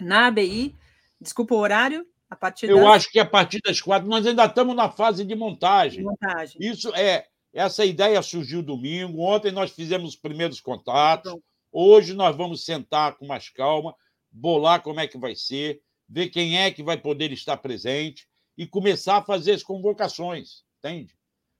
[0.00, 0.76] na ABI,
[1.20, 2.86] desculpa o horário, a partir Eu das...
[2.86, 6.02] acho que a partir das quatro, nós ainda estamos na fase de montagem.
[6.02, 6.56] montagem.
[6.60, 11.34] Isso é, essa ideia surgiu domingo, ontem nós fizemos os primeiros contatos,
[11.70, 13.94] hoje nós vamos sentar com mais calma,
[14.30, 18.26] bolar como é que vai ser, ver quem é que vai poder estar presente,
[18.56, 21.16] e começar a fazer as convocações, entende?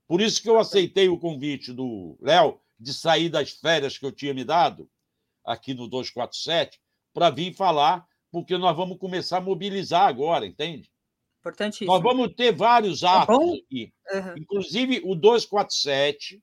[0.06, 4.12] Por isso que eu aceitei o convite do Léo de sair das férias que eu
[4.12, 4.90] tinha me dado
[5.44, 6.80] aqui no 247
[7.12, 10.90] para vir falar, porque nós vamos começar a mobilizar agora, entende?
[11.40, 11.92] Importantíssimo.
[11.92, 13.92] Nós vamos ter vários tá atos é aqui.
[14.12, 14.34] Uhum.
[14.38, 16.42] Inclusive, o 247,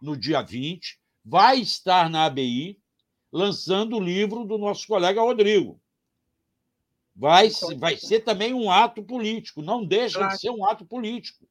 [0.00, 2.78] no dia 20, vai estar na ABI
[3.32, 5.80] lançando o livro do nosso colega Rodrigo.
[7.18, 7.48] Vai,
[7.78, 10.34] vai ser também um ato político, não deixa claro.
[10.34, 11.48] de ser um ato político.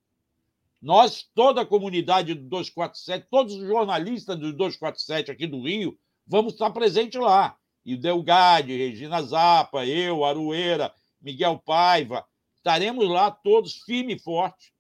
[0.80, 5.98] Nós, toda a comunidade do 247, todos os jornalistas do 247 aqui do Rio,
[6.28, 7.58] vamos estar presentes lá.
[7.84, 12.24] E o Delgade, Regina Zapa, eu, Arueira, Miguel Paiva,
[12.56, 14.72] estaremos lá todos firme e forte.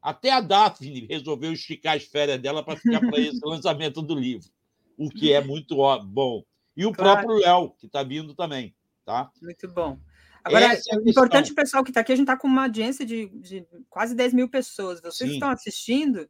[0.00, 4.48] Até a Daphne resolveu esticar as férias dela para ficar para esse lançamento do livro,
[4.96, 6.42] o que é muito bom.
[6.74, 7.26] E o claro.
[7.26, 8.74] próprio Léo, que está vindo também.
[9.04, 9.30] Tá?
[9.42, 9.98] Muito bom.
[10.44, 13.28] Agora, é importante o pessoal que está aqui, a gente está com uma audiência de,
[13.28, 15.00] de, quase 10 mil pessoas.
[15.00, 15.36] Vocês Sim.
[15.36, 16.28] estão assistindo,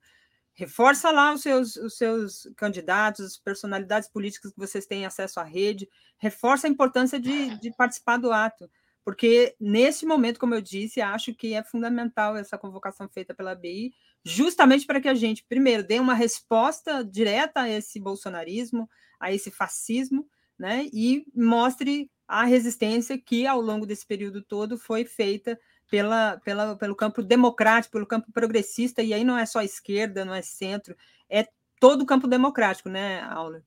[0.55, 5.45] reforça lá os seus, os seus candidatos, as personalidades políticas que vocês têm acesso à
[5.45, 8.71] rede, reforça a importância de, de participar do ato,
[9.05, 13.93] porque nesse momento, como eu disse, acho que é fundamental essa convocação feita pela BI,
[14.25, 19.51] justamente para que a gente, primeiro, dê uma resposta direta a esse bolsonarismo, a esse
[19.51, 20.29] fascismo,
[20.59, 25.59] né, e mostre a resistência que, ao longo desse período todo, foi feita
[25.91, 30.35] pela, pela, pelo campo democrático, pelo campo progressista, e aí não é só esquerda, não
[30.35, 30.97] é centro,
[31.29, 31.47] é
[31.79, 33.63] todo o campo democrático, né, Aula?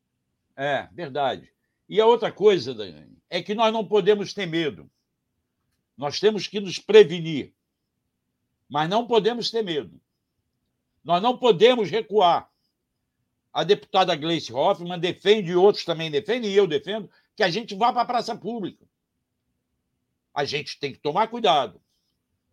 [0.55, 1.51] É, verdade.
[1.87, 4.89] E a outra coisa, Daiane, é que nós não podemos ter medo.
[5.95, 7.53] Nós temos que nos prevenir,
[8.67, 9.99] mas não podemos ter medo.
[11.03, 12.49] Nós não podemos recuar.
[13.53, 17.91] A deputada Gleice Hoffmann defende, outros também defendem, e eu defendo, que a gente vá
[17.91, 18.85] para a praça pública.
[20.33, 21.81] A gente tem que tomar cuidado.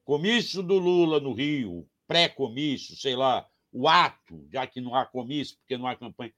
[0.05, 5.57] Comício do Lula no Rio, pré-comício, sei lá, o ato, já que não há comício,
[5.59, 6.33] porque não há campanha,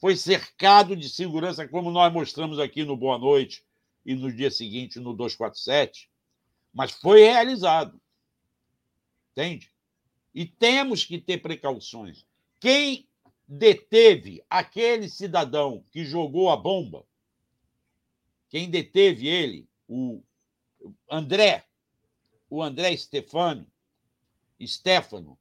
[0.00, 3.64] foi cercado de segurança, como nós mostramos aqui no Boa Noite
[4.04, 6.10] e no dia seguinte no 247,
[6.72, 8.00] mas foi realizado.
[9.32, 9.72] Entende?
[10.34, 12.26] E temos que ter precauções.
[12.60, 13.08] Quem
[13.46, 17.06] deteve aquele cidadão que jogou a bomba
[18.54, 20.22] quem deteve ele, o
[21.10, 21.64] André,
[22.48, 23.66] o André Stefano,
[24.64, 25.36] Stefano,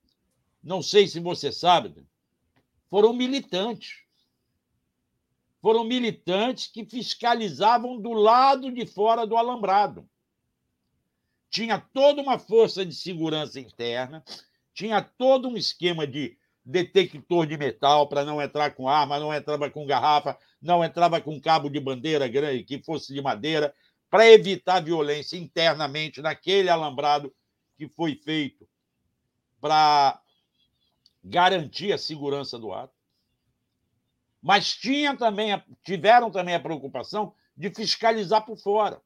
[0.63, 1.93] não sei se você sabe,
[2.89, 3.99] foram militantes.
[5.61, 10.09] Foram militantes que fiscalizavam do lado de fora do alambrado.
[11.51, 14.25] Tinha toda uma força de segurança interna,
[14.73, 16.35] tinha todo um esquema de
[16.65, 21.39] detector de metal para não entrar com arma, não entrava com garrafa, não entrava com
[21.41, 23.73] cabo de bandeira grande que fosse de madeira,
[24.09, 27.33] para evitar violência internamente naquele alambrado
[27.77, 28.67] que foi feito
[29.59, 30.21] para
[31.23, 32.93] garantir a segurança do ato.
[34.41, 39.01] Mas tinha também, tiveram também a preocupação de fiscalizar por fora.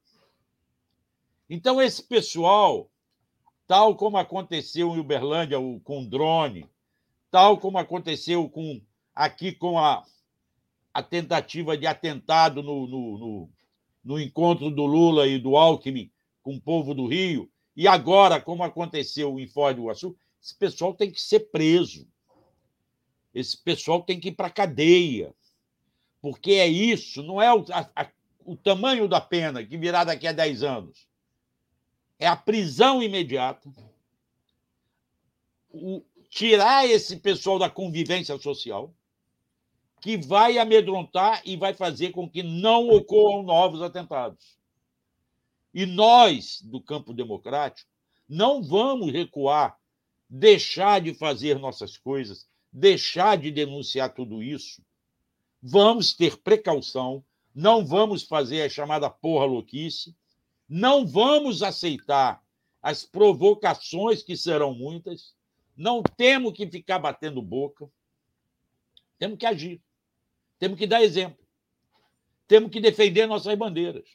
[1.50, 2.92] Então, esse pessoal,
[3.68, 6.68] tal como aconteceu em Uberlândia com drone,
[7.32, 8.82] tal como aconteceu com
[9.14, 10.06] aqui com a,
[10.94, 13.50] a tentativa de atentado no, no, no,
[14.04, 18.64] no encontro do Lula e do Alckmin com o povo do Rio, e agora, como
[18.64, 22.08] aconteceu em Foz do Iguaçu, esse pessoal tem que ser preso.
[23.34, 25.36] Esse pessoal tem que ir para a cadeia.
[26.22, 28.10] Porque é isso, não é o, a, a,
[28.44, 31.08] o tamanho da pena que virá daqui a 10 anos.
[32.18, 33.70] É a prisão imediata,
[35.70, 36.04] o,
[36.38, 38.94] tirar esse pessoal da convivência social,
[40.00, 44.56] que vai amedrontar e vai fazer com que não ocorram novos atentados.
[45.74, 47.90] E nós, do campo democrático,
[48.30, 49.80] não vamos recuar,
[50.30, 54.84] deixar de fazer nossas coisas, deixar de denunciar tudo isso.
[55.60, 60.16] Vamos ter precaução, não vamos fazer a chamada porra louquice,
[60.70, 62.44] não vamos aceitar
[62.80, 65.36] as provocações, que serão muitas,
[65.78, 67.88] não temos que ficar batendo boca.
[69.20, 69.82] Temos que agir.
[70.58, 71.46] Temos que dar exemplo.
[72.48, 74.10] Temos que defender nossas bandeiras.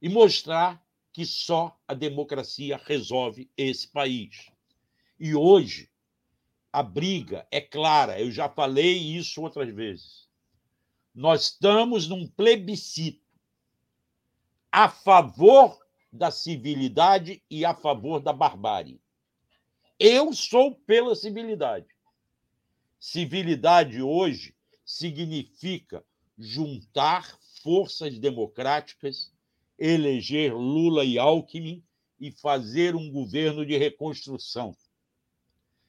[0.00, 0.82] E mostrar
[1.12, 4.50] que só a democracia resolve esse país.
[5.20, 5.90] E hoje,
[6.72, 10.28] a briga é clara, eu já falei isso outras vezes.
[11.14, 13.26] Nós estamos num plebiscito
[14.70, 15.78] a favor
[16.12, 19.00] da civilidade e a favor da barbárie.
[19.98, 21.88] Eu sou pela civilidade.
[23.00, 24.54] Civilidade hoje
[24.84, 26.04] significa
[26.38, 29.32] juntar forças democráticas,
[29.76, 31.82] eleger Lula e Alckmin
[32.20, 34.76] e fazer um governo de reconstrução.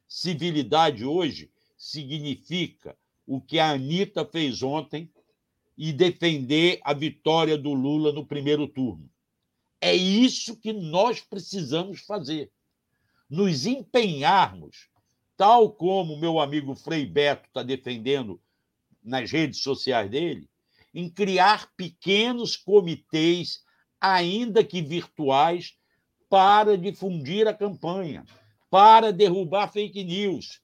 [0.08, 5.08] Civilidade hoje significa o que a Anitta fez ontem
[5.78, 9.08] e defender a vitória do Lula no primeiro turno.
[9.80, 12.52] É isso que nós precisamos fazer.
[13.30, 14.90] Nos empenharmos,
[15.38, 18.42] tal como meu amigo Frei Beto está defendendo
[19.04, 20.50] nas redes sociais dele,
[20.94, 23.64] em criar pequenos comitês,
[24.02, 25.78] ainda que virtuais,
[26.28, 28.26] para difundir a campanha,
[28.70, 30.62] para derrubar fake news,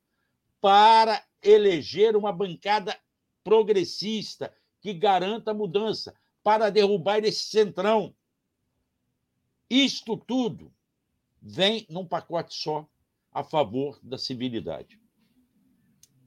[0.59, 2.97] para eleger uma bancada
[3.43, 4.51] progressista
[4.81, 8.15] que garanta a mudança, para derrubar esse centrão.
[9.69, 10.73] Isto tudo
[11.45, 12.87] vem num pacote só
[13.31, 14.99] a favor da civilidade.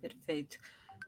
[0.01, 0.57] Perfeito.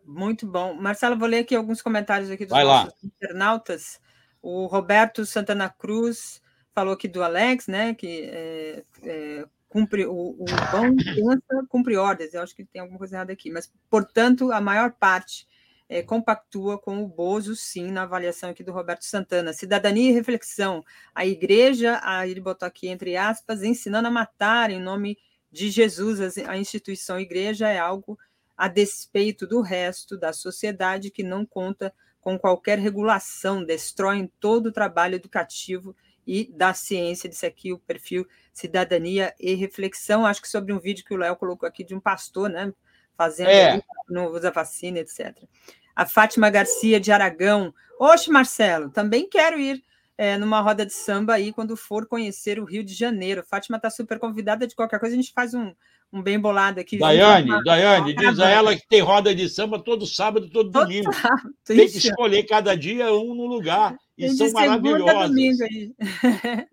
[0.04, 0.74] Muito bom.
[0.74, 2.98] Marcelo, vou ler aqui alguns comentários aqui dos Vai nossos lá.
[3.04, 4.00] internautas.
[4.42, 6.42] O Roberto Santana Cruz
[6.74, 7.94] falou aqui do Alex, né?
[7.94, 12.34] Que é, é, cumpre o, o bom pensa, cumpre ordens.
[12.34, 15.46] Eu acho que tem alguma coisa errada aqui, mas portanto a maior parte
[15.90, 19.52] é, compactua com o Bozo, sim, na avaliação aqui do Roberto Santana.
[19.52, 20.84] Cidadania e reflexão.
[21.12, 25.18] A igreja, a, ele botou aqui entre aspas, ensinando a matar em nome
[25.50, 26.38] de Jesus.
[26.46, 28.16] A instituição igreja é algo
[28.56, 34.72] a despeito do resto da sociedade que não conta com qualquer regulação, destroem todo o
[34.72, 37.28] trabalho educativo e da ciência.
[37.28, 40.24] Disse aqui o perfil Cidadania e Reflexão.
[40.24, 42.72] Acho que sobre um vídeo que o Léo colocou aqui de um pastor, né?
[43.16, 43.82] Fazendo, é.
[44.08, 45.36] não usa vacina, etc
[46.00, 47.74] a Fátima Garcia de Aragão.
[47.98, 49.84] Oxe, Marcelo, também quero ir
[50.16, 53.44] é, numa roda de samba aí quando for conhecer o Rio de Janeiro.
[53.44, 55.74] Fátima está super convidada de qualquer coisa, a gente faz um,
[56.10, 56.96] um bem bolado aqui.
[56.96, 60.84] Daiane, junto, Daiane, diz a ela que tem roda de samba todo sábado, todo, todo
[60.84, 61.12] domingo.
[61.12, 63.94] Sábado, tem que escolher cada dia um no lugar.
[64.16, 65.36] E tem são maravilhosos.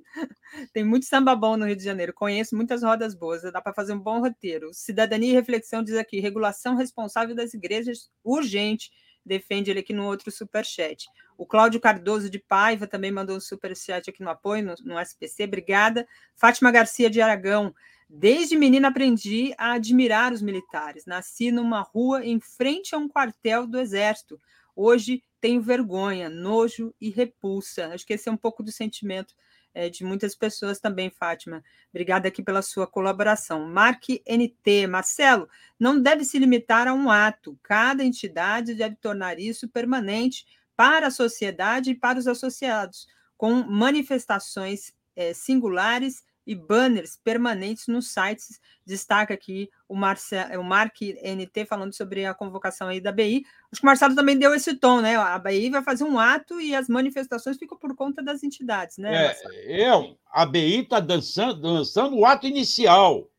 [0.73, 2.11] Tem muito samba bom no Rio de Janeiro.
[2.13, 3.43] Conheço muitas rodas boas.
[3.43, 4.73] Dá para fazer um bom roteiro.
[4.73, 8.89] Cidadania e reflexão diz aqui: regulação responsável das igrejas urgente
[9.27, 11.07] defende ele aqui no outro superchat.
[11.37, 15.43] O Cláudio Cardoso de Paiva também mandou um superchat aqui no apoio, no, no SPC,
[15.43, 16.07] obrigada.
[16.35, 17.75] Fátima Garcia de Aragão,
[18.09, 21.05] desde menina aprendi a admirar os militares.
[21.05, 24.39] Nasci numa rua em frente a um quartel do Exército.
[24.75, 27.87] Hoje tenho vergonha, nojo e repulsa.
[27.93, 29.35] Acho que esse é um pouco do sentimento
[29.77, 31.63] é, de muitas pessoas também, Fátima.
[31.91, 33.67] Obrigada aqui pela sua colaboração.
[33.67, 34.87] Marque NT.
[34.87, 35.47] Marcelo,
[35.79, 37.55] não deve se limitar a um ato.
[37.61, 44.95] Cada entidade deve tornar isso permanente para a sociedade e para os associados, com manifestações
[45.15, 48.59] é, singulares e banners permanentes nos sites.
[48.85, 50.35] Destaca aqui o, Marce...
[50.57, 53.45] o Mark NT falando sobre a convocação aí da BI.
[53.69, 55.17] Acho que o Marcelo também deu esse tom, né?
[55.17, 59.27] A BI vai fazer um ato e as manifestações ficam por conta das entidades, né?
[59.27, 63.29] É, eu, a BI está dançando, dançando o ato inicial.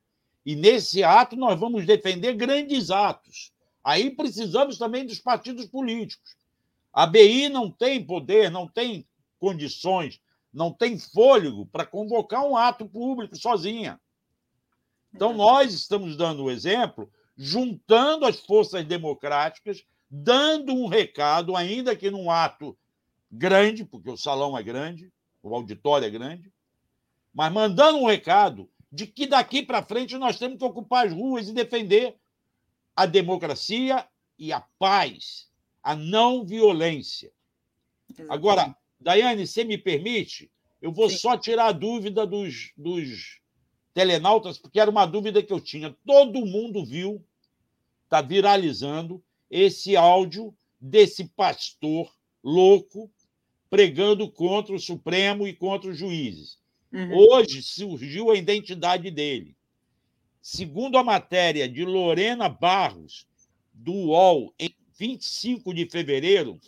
[0.45, 3.53] E nesse ato nós vamos defender grandes atos.
[3.83, 6.37] Aí precisamos também dos partidos políticos.
[6.93, 9.07] A BI não tem poder, não tem
[9.39, 10.21] condições
[10.59, 14.01] não tem fôlego para convocar um ato público sozinha.
[15.15, 22.11] Então, nós estamos dando o exemplo, juntando as forças democráticas, dando um recado, ainda que
[22.11, 22.77] num ato
[23.31, 25.13] grande, porque o salão é grande,
[25.45, 26.53] o auditório é grande,
[27.33, 31.49] mas mandando um recado de que daqui para frente nós temos que ocupar as ruas
[31.49, 32.17] e defender
[32.97, 34.05] a democracia
[34.37, 35.49] e a paz,
[35.85, 37.31] a não violência.
[38.29, 40.51] Agora, Daiane, você me permite?
[40.81, 41.19] Eu vou Sim.
[41.19, 43.41] só tirar a dúvida dos, dos
[43.95, 45.97] telenautas, porque era uma dúvida que eu tinha.
[46.07, 47.25] Todo mundo viu,
[48.05, 52.13] está viralizando, esse áudio desse pastor
[52.43, 53.11] louco
[53.71, 56.59] pregando contra o Supremo e contra os juízes.
[56.93, 57.17] Uhum.
[57.17, 59.57] Hoje surgiu a identidade dele.
[60.41, 63.27] Segundo a matéria de Lorena Barros,
[63.73, 66.59] do UOL, em 25 de fevereiro,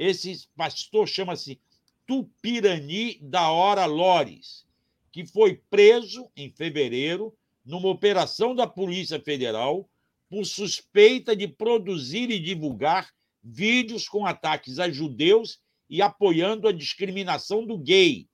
[0.00, 1.60] esse pastor chama-se
[2.06, 4.66] Tupirani da Hora Lores,
[5.12, 9.86] que foi preso em fevereiro numa operação da Polícia Federal
[10.30, 13.10] por suspeita de produzir e divulgar
[13.44, 18.26] vídeos com ataques a judeus e apoiando a discriminação do gay,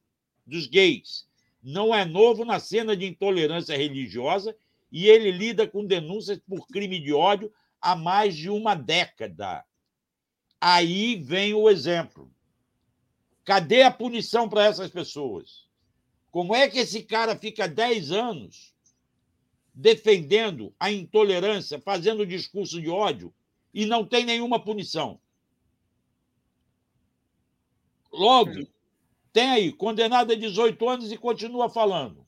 [0.47, 1.27] dos gays.
[1.61, 4.57] Não é novo na cena de intolerância religiosa
[4.93, 9.65] e ele lida com denúncias por crime de ódio há mais de uma década.
[10.61, 12.31] Aí vem o exemplo.
[13.45, 15.67] Cadê a punição para essas pessoas?
[16.31, 18.75] Como é que esse cara fica 10 anos
[19.73, 23.33] defendendo a intolerância, fazendo discurso de ódio
[23.73, 25.21] e não tem nenhuma punição?
[28.13, 28.67] Logo,
[29.33, 32.27] tem aí, condenado a 18 anos e continua falando.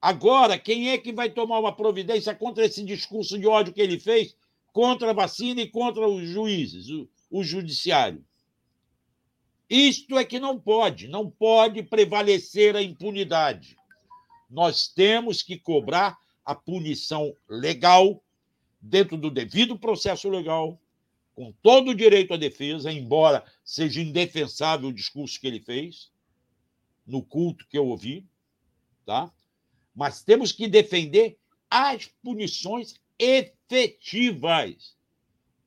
[0.00, 3.98] Agora, quem é que vai tomar uma providência contra esse discurso de ódio que ele
[3.98, 4.36] fez
[4.72, 6.86] contra a vacina e contra os juízes,
[7.32, 8.24] o, judiciário?
[9.68, 13.76] Isto é que não pode, não pode prevalecer a impunidade.
[14.50, 18.22] Nós temos que cobrar a punição legal,
[18.80, 20.78] dentro do devido processo legal,
[21.34, 26.10] com todo o direito à defesa, embora seja indefensável o discurso que ele fez,
[27.06, 28.26] no culto que eu ouvi,
[29.06, 29.32] tá?
[29.94, 31.38] Mas temos que defender
[31.70, 34.94] as punições efetivas.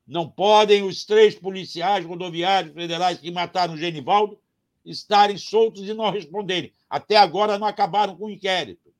[0.06, 4.38] Não podem os três policiais rodoviários federais que mataram o Genivaldo
[4.84, 6.72] estarem soltos e não responderem.
[6.88, 8.94] Até agora não acabaram com o inquérito.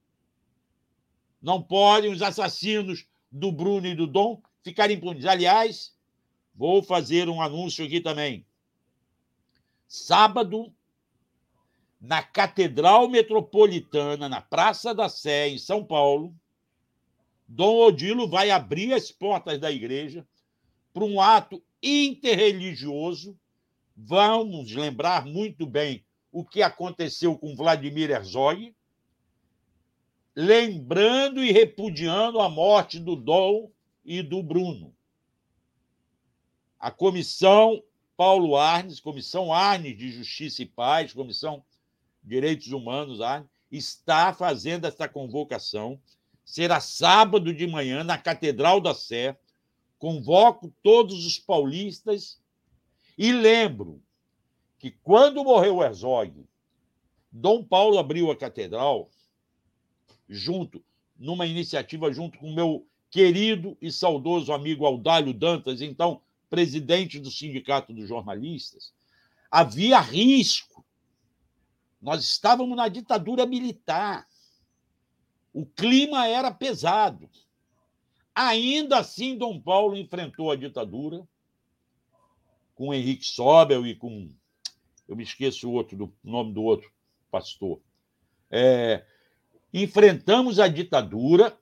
[1.40, 5.24] Não podem os assassinos do Bruno e do Dom ficarem impunes.
[5.24, 5.94] Aliás,
[6.52, 8.44] vou fazer um anúncio aqui também.
[9.86, 10.74] Sábado,
[12.00, 16.34] na Catedral Metropolitana, na Praça da Sé, em São Paulo,
[17.46, 20.26] Dom Odilo vai abrir as portas da igreja
[20.97, 23.39] para um ato interreligioso.
[23.94, 26.02] Vamos lembrar muito bem
[26.32, 28.74] o que aconteceu com Vladimir Herzog,
[30.35, 33.70] lembrando e repudiando a morte do Dom
[34.06, 34.94] e do Bruno.
[36.81, 37.82] A comissão
[38.16, 41.62] Paulo Arnes, Comissão Arnes de Justiça e Paz, Comissão
[42.24, 43.18] Direitos Humanos,
[43.70, 46.01] está fazendo essa convocação.
[46.43, 49.36] Será sábado de manhã na Catedral da Sé.
[50.06, 52.40] Convoco todos os paulistas
[53.18, 54.00] e lembro
[54.78, 56.46] que quando morreu Herzog,
[57.32, 59.10] Dom Paulo abriu a catedral
[60.28, 60.80] junto,
[61.18, 67.92] numa iniciativa junto com meu querido e saudoso amigo Audálio Dantas, então presidente do Sindicato
[67.92, 68.92] dos Jornalistas.
[69.50, 70.86] Havia risco
[72.00, 74.24] nós estávamos na ditadura militar.
[75.52, 77.28] O clima era pesado.
[78.36, 81.26] Ainda assim, Dom Paulo enfrentou a ditadura
[82.74, 84.30] com Henrique Sobel e com.
[85.08, 86.92] Eu me esqueço o outro, do nome do outro
[87.30, 87.80] pastor.
[88.50, 89.06] É,
[89.72, 91.58] enfrentamos a ditadura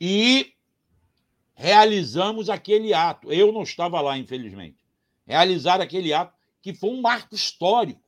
[0.00, 0.52] e
[1.54, 3.32] realizamos aquele ato.
[3.32, 4.84] Eu não estava lá, infelizmente.
[5.24, 8.06] Realizar aquele ato que foi um marco histórico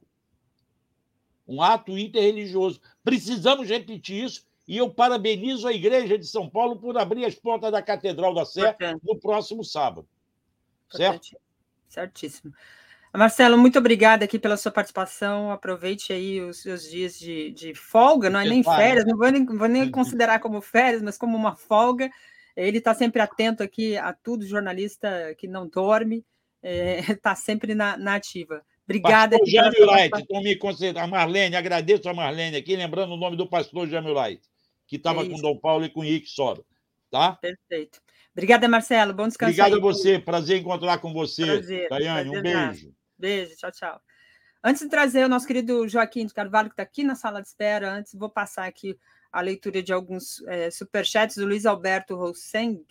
[1.48, 2.80] um ato interreligioso.
[3.02, 7.72] Precisamos repetir isso e eu parabenizo a Igreja de São Paulo por abrir as portas
[7.72, 10.06] da Catedral da Sé no próximo sábado.
[10.90, 11.38] Certo?
[11.88, 12.52] Certíssimo.
[13.14, 15.50] Marcelo, muito obrigada aqui pela sua participação.
[15.50, 19.46] Aproveite aí os seus dias de, de folga, não é nem férias, não vou nem,
[19.46, 22.10] vou nem considerar como férias, mas como uma folga.
[22.54, 26.24] Ele está sempre atento aqui a tudo, jornalista que não dorme,
[26.62, 28.62] está é, sempre na, na ativa.
[28.84, 29.38] Obrigada.
[29.38, 30.58] Pastor Jamil Light, então me.
[30.98, 34.42] A Marlene, agradeço a Marlene aqui, lembrando o nome do pastor Jamil Light,
[34.88, 36.64] que estava é com Dom Paulo e com Henrique Sobra.
[37.10, 37.32] Tá?
[37.32, 38.00] Perfeito.
[38.32, 39.12] Obrigada, Marcelo.
[39.12, 39.50] Bom descanso.
[39.50, 39.78] Obrigado aí.
[39.78, 40.18] a você.
[40.18, 41.44] Prazer encontrar com você.
[41.44, 41.88] Prazer.
[41.88, 42.94] Daiane, um beijo.
[43.18, 44.00] Beijo, tchau, tchau.
[44.64, 47.48] Antes de trazer o nosso querido Joaquim de Carvalho, que está aqui na sala de
[47.48, 48.98] espera, antes vou passar aqui
[49.30, 51.36] a leitura de alguns é, superchats.
[51.36, 52.84] O Luiz Alberto Rosseng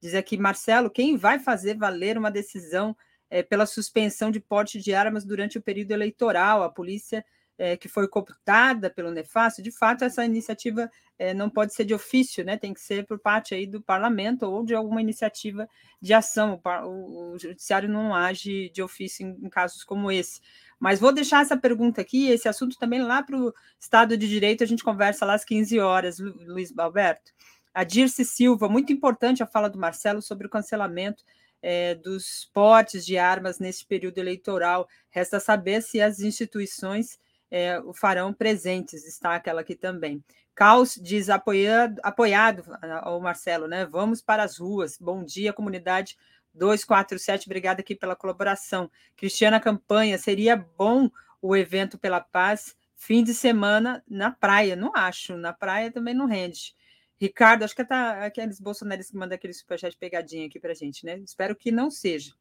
[0.00, 2.96] diz aqui, Marcelo, quem vai fazer valer uma decisão
[3.28, 6.62] é, pela suspensão de porte de armas durante o período eleitoral.
[6.62, 7.24] A polícia
[7.60, 11.92] é, que foi cooptada pelo Nefasto, de fato, essa iniciativa é, não pode ser de
[11.92, 12.56] ofício, né?
[12.56, 15.68] tem que ser por parte aí do parlamento ou de alguma iniciativa
[16.00, 16.58] de ação.
[16.64, 20.40] O, o, judiciário não age de ofício em, em, casos como esse.
[20.78, 24.64] Mas vou deixar essa pergunta aqui, esse assunto também lá para o Estado de Direito,
[24.64, 27.30] a gente conversa lá às 15 horas, Lu, Luiz Alberto.
[27.74, 31.22] A Dirce Silva, muito importante a fala do Marcelo sobre o cancelamento
[31.60, 34.88] é, dos portes de armas neste período eleitoral.
[35.10, 37.18] Resta saber se as instituições
[37.50, 40.22] é, o farão presentes, está aquela aqui também.
[40.54, 42.64] Caos diz apoiado, apoiado
[43.02, 43.86] ao Marcelo, né?
[43.86, 44.98] Vamos para as ruas.
[44.98, 46.16] Bom dia, comunidade
[46.54, 47.46] 247.
[47.46, 48.90] Obrigada aqui pela colaboração.
[49.16, 51.10] Cristiana Campanha, seria bom
[51.40, 54.76] o evento pela paz fim de semana na praia.
[54.76, 56.74] Não acho, na praia também não rende.
[57.18, 61.18] Ricardo, acho que tá aqueles bolsonaristas que mandam aquele superchat pegadinha aqui para gente, né?
[61.18, 62.34] Espero que não seja.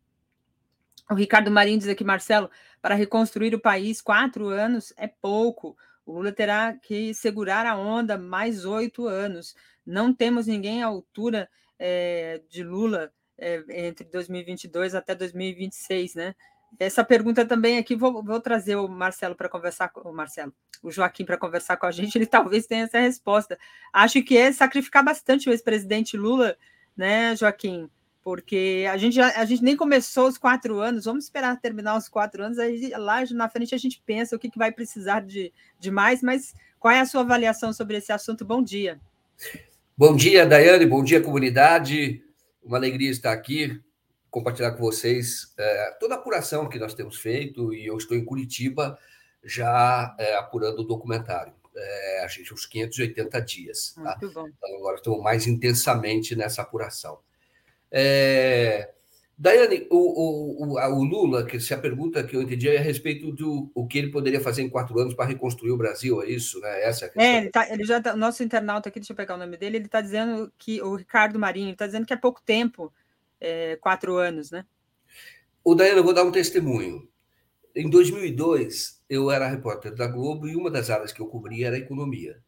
[1.10, 2.50] O Ricardo Marinho diz aqui, Marcelo,
[2.82, 5.78] para reconstruir o país, quatro anos é pouco.
[6.06, 9.56] O Lula terá que segurar a onda mais oito anos.
[9.86, 16.36] Não temos ninguém à altura é, de Lula é, entre 2022 até 2026, né?
[16.78, 20.54] Essa pergunta também aqui, vou, vou trazer o Marcelo para conversar com o Marcelo,
[20.84, 23.58] o Joaquim para conversar com a gente, ele talvez tenha essa resposta.
[23.92, 26.56] Acho que é sacrificar bastante o ex-presidente Lula,
[26.96, 27.90] né, Joaquim,
[28.30, 32.08] porque a gente, já, a gente nem começou os quatro anos, vamos esperar terminar os
[32.08, 35.52] quatro anos, aí lá na frente a gente pensa o que, que vai precisar de,
[35.80, 38.46] de mais, mas qual é a sua avaliação sobre esse assunto?
[38.46, 39.00] Bom dia.
[39.98, 42.24] Bom dia, Daiane, bom dia, comunidade.
[42.64, 43.82] Uma alegria estar aqui,
[44.30, 48.24] compartilhar com vocês é, toda a apuração que nós temos feito, e eu estou em
[48.24, 48.96] Curitiba
[49.44, 51.54] já é, apurando o documentário.
[51.76, 53.96] É, a gente, uns 580 dias.
[53.96, 54.20] Tá?
[54.22, 54.48] Então,
[54.78, 57.18] agora estou mais intensamente nessa apuração.
[57.92, 58.92] É...
[59.38, 63.32] Daiane, o, o, o, Lula, que se a pergunta que eu entendi é a respeito
[63.32, 66.60] do o que ele poderia fazer em quatro anos para reconstruir o Brasil, é isso?
[66.60, 66.84] Né?
[66.84, 67.24] Essa é a questão.
[67.24, 69.56] É, ele, tá, ele já tá, o nosso internauta aqui, deixa eu pegar o nome
[69.56, 72.92] dele, ele está dizendo que, o Ricardo Marinho, está dizendo que é pouco tempo,
[73.40, 74.66] é, quatro anos, né?
[75.64, 77.08] O Daiane, eu vou dar um testemunho.
[77.74, 81.78] Em 2002, eu era repórter da Globo e uma das áreas que eu cobria era
[81.78, 82.42] a economia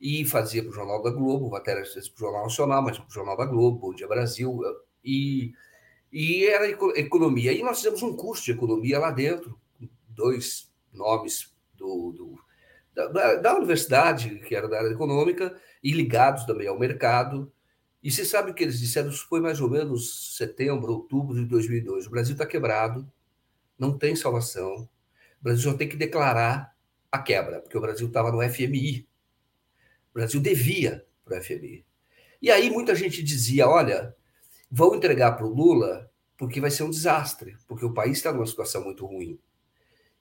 [0.00, 3.12] e fazia para o Jornal da Globo, matéria para o Jornal Nacional, mas para o
[3.12, 4.60] Jornal da Globo, Bom Dia Brasil,
[5.04, 5.52] e,
[6.12, 7.52] e era economia.
[7.52, 9.58] E nós fizemos um curso de economia lá dentro,
[10.08, 12.46] dois nomes do, do
[12.94, 17.52] da, da, universidade, que era da área econômica, e ligados também ao mercado.
[18.02, 19.10] E você sabe o que eles disseram?
[19.10, 22.06] Isso foi mais ou menos setembro, outubro de 2002.
[22.06, 23.06] O Brasil está quebrado,
[23.78, 24.88] não tem salvação.
[25.40, 26.74] O Brasil só tem que declarar
[27.12, 29.06] a quebra, porque o Brasil estava no FMI,
[30.16, 31.84] Brasil devia para o FMI.
[32.40, 34.14] E aí muita gente dizia: olha,
[34.70, 38.46] vão entregar para o Lula porque vai ser um desastre, porque o país está numa
[38.46, 39.38] situação muito ruim.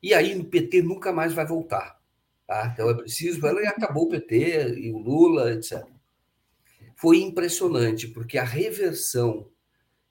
[0.02, 2.00] E aí o PT nunca mais vai voltar.
[2.46, 2.72] Tá?
[2.74, 3.46] Então é preciso.
[3.46, 5.84] Ela acabou o PT e o Lula, etc.
[6.96, 9.50] Foi impressionante, porque a reversão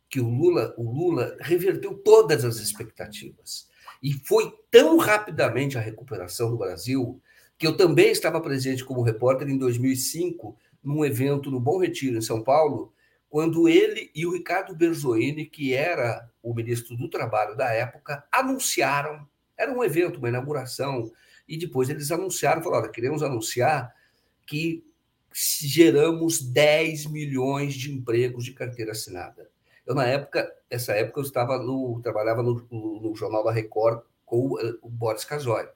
[0.08, 3.68] que o Lula, o Lula reverteu todas as expectativas.
[4.02, 7.20] E foi tão rapidamente a recuperação do Brasil
[7.58, 12.22] que eu também estava presente como repórter em 2005, num evento no Bom Retiro, em
[12.22, 12.92] São Paulo,
[13.28, 19.26] quando ele e o Ricardo Berzoini, que era o ministro do Trabalho da época, anunciaram,
[19.56, 21.10] era um evento, uma inauguração,
[21.48, 23.92] e depois eles anunciaram, falaram, queremos anunciar
[24.46, 24.84] que
[25.32, 29.50] geramos 10 milhões de empregos de carteira assinada.
[29.84, 34.02] Eu, na época, essa época, eu estava no, trabalhava no, no, no Jornal da Record
[34.24, 35.66] com o, o Boris Casoy.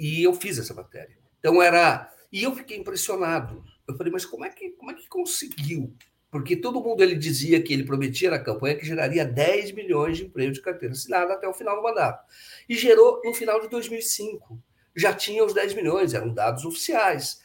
[0.00, 1.14] E eu fiz essa matéria.
[1.38, 2.10] Então era.
[2.32, 3.62] E eu fiquei impressionado.
[3.86, 5.94] Eu falei, mas como é que, como é que conseguiu?
[6.30, 10.24] Porque todo mundo ele dizia que ele prometia na campanha que geraria 10 milhões de
[10.24, 12.24] empregos de carteira assinada até o final do mandato.
[12.66, 14.58] E gerou no final de 2005.
[14.96, 17.42] Já tinha os 10 milhões, eram dados oficiais.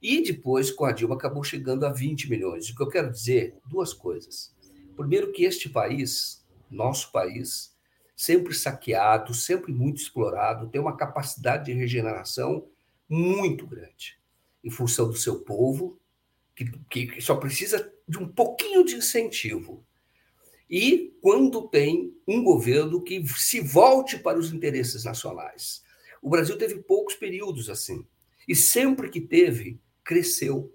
[0.00, 2.70] E depois, com a Dilma, acabou chegando a 20 milhões.
[2.70, 3.56] O que eu quero dizer?
[3.66, 4.54] Duas coisas.
[4.96, 7.76] Primeiro, que este país, nosso país,
[8.18, 12.66] sempre saqueado, sempre muito explorado, tem uma capacidade de regeneração
[13.08, 14.18] muito grande,
[14.64, 16.00] em função do seu povo,
[16.56, 16.66] que,
[17.06, 19.86] que só precisa de um pouquinho de incentivo.
[20.68, 25.84] E quando tem um governo que se volte para os interesses nacionais.
[26.20, 28.04] O Brasil teve poucos períodos assim.
[28.48, 30.74] E sempre que teve, cresceu.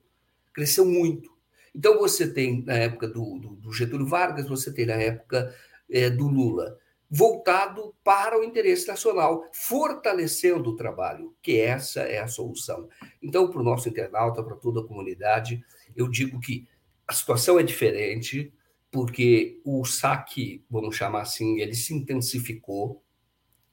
[0.54, 1.30] Cresceu muito.
[1.76, 5.54] Então, você tem, na época do, do, do Getúlio Vargas, você tem na época
[5.90, 6.80] é, do Lula,
[7.16, 12.90] voltado para o interesse nacional, fortalecendo o trabalho, que essa é a solução.
[13.22, 15.64] Então, para o nosso internauta, para toda a comunidade,
[15.96, 16.68] eu digo que
[17.08, 18.52] a situação é diferente,
[18.92, 23.04] porque o saque, vamos chamar assim, ele se intensificou.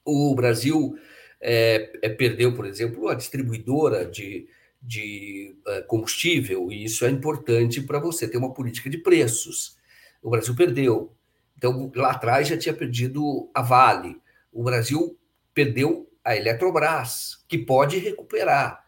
[0.05, 0.95] O Brasil
[1.41, 4.49] é, é, perdeu, por exemplo, a distribuidora de,
[4.83, 9.79] de uh, combustível, e isso é importante para você ter uma política de preços.
[10.23, 11.17] O Brasil perdeu
[11.61, 14.19] então, lá atrás já tinha perdido a Vale.
[14.51, 15.19] O Brasil
[15.53, 18.82] perdeu a Eletrobras, que pode recuperar.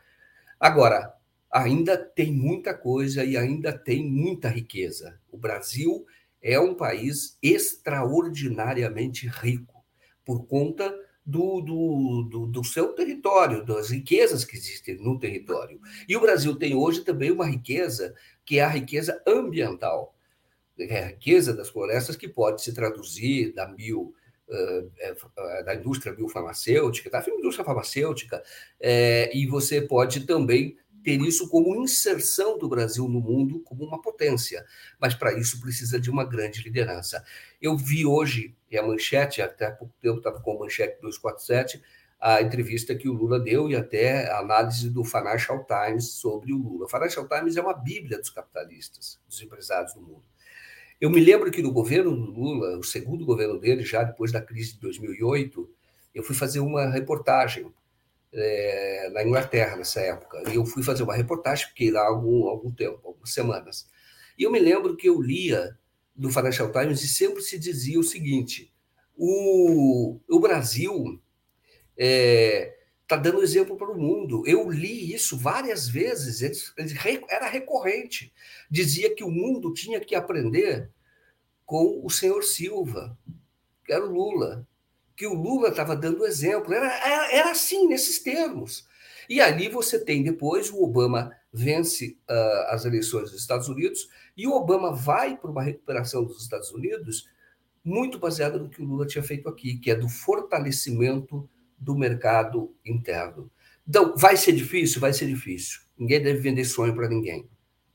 [0.59, 1.13] Agora,
[1.53, 5.21] ainda tem muita coisa e ainda tem muita riqueza.
[5.31, 6.07] O Brasil
[6.41, 9.85] é um país extraordinariamente rico
[10.25, 15.79] por conta do, do, do, do, seu território, das riquezas que existem no território.
[16.09, 18.15] E o Brasil tem hoje também uma riqueza
[18.47, 20.12] que é a riqueza ambiental
[20.89, 24.15] é, riqueza das florestas que pode se traduzir da bio,
[24.49, 28.43] uh, da indústria biofarmacêutica, da indústria farmacêutica,
[29.33, 34.65] e você pode também ter isso como inserção do Brasil no mundo como uma potência,
[35.01, 37.25] mas para isso precisa de uma grande liderança.
[37.61, 41.83] Eu vi hoje, e a manchete, até há pouco tempo estava com a manchete 247,
[42.21, 46.57] a entrevista que o Lula deu e até a análise do Financial Times sobre o
[46.57, 46.87] Lula.
[46.87, 50.23] O Financial Times é uma bíblia dos capitalistas, dos empresários do mundo.
[51.03, 54.41] Eu me lembro que no governo do Lula, o segundo governo dele, já depois da
[54.41, 55.69] crise de 2008,
[56.15, 57.67] eu fui fazer uma reportagem
[58.33, 60.45] é, na Inglaterra nessa época.
[60.49, 63.89] E eu fui fazer uma reportagem, fiquei lá algum, algum tempo, algumas semanas.
[64.39, 65.77] E eu me lembro que eu lia
[66.15, 68.73] do Financial Times e sempre se dizia o seguinte:
[69.17, 71.21] o, o Brasil
[71.99, 72.77] é,
[73.17, 74.43] tá dando exemplo para o mundo.
[74.47, 76.95] Eu li isso várias vezes, eles, eles,
[77.29, 78.33] era recorrente.
[78.71, 80.91] Dizia que o mundo tinha que aprender
[81.67, 83.19] com o senhor Silva,
[83.85, 84.67] que era o Lula,
[85.15, 86.73] que o Lula estava dando exemplo.
[86.73, 88.89] Era, era, era assim, nesses termos.
[89.29, 94.47] E ali você tem depois o Obama vence uh, as eleições dos Estados Unidos e
[94.47, 97.29] o Obama vai para uma recuperação dos Estados Unidos
[97.85, 101.49] muito baseada no que o Lula tinha feito aqui, que é do fortalecimento
[101.83, 103.51] do mercado interno.
[103.87, 105.01] Então, vai ser difícil?
[105.01, 105.81] Vai ser difícil.
[105.99, 107.49] Ninguém deve vender sonho para ninguém.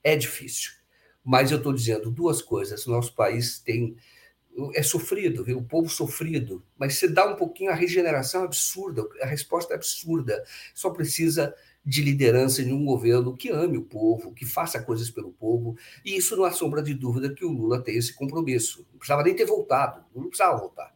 [0.04, 0.72] É difícil.
[1.24, 2.86] Mas eu estou dizendo duas coisas.
[2.86, 3.96] Nosso país tem
[4.74, 5.60] é sofrido, viu?
[5.60, 9.76] o povo sofrido, mas se dá um pouquinho a regeneração é absurda, a resposta é
[9.76, 10.44] absurda.
[10.74, 11.54] Só precisa
[11.86, 16.18] de liderança de um governo que ame o povo, que faça coisas pelo povo, e
[16.18, 18.86] isso não há sombra de dúvida que o Lula tem esse compromisso.
[18.92, 20.96] Não precisava nem ter voltado, não precisava voltar.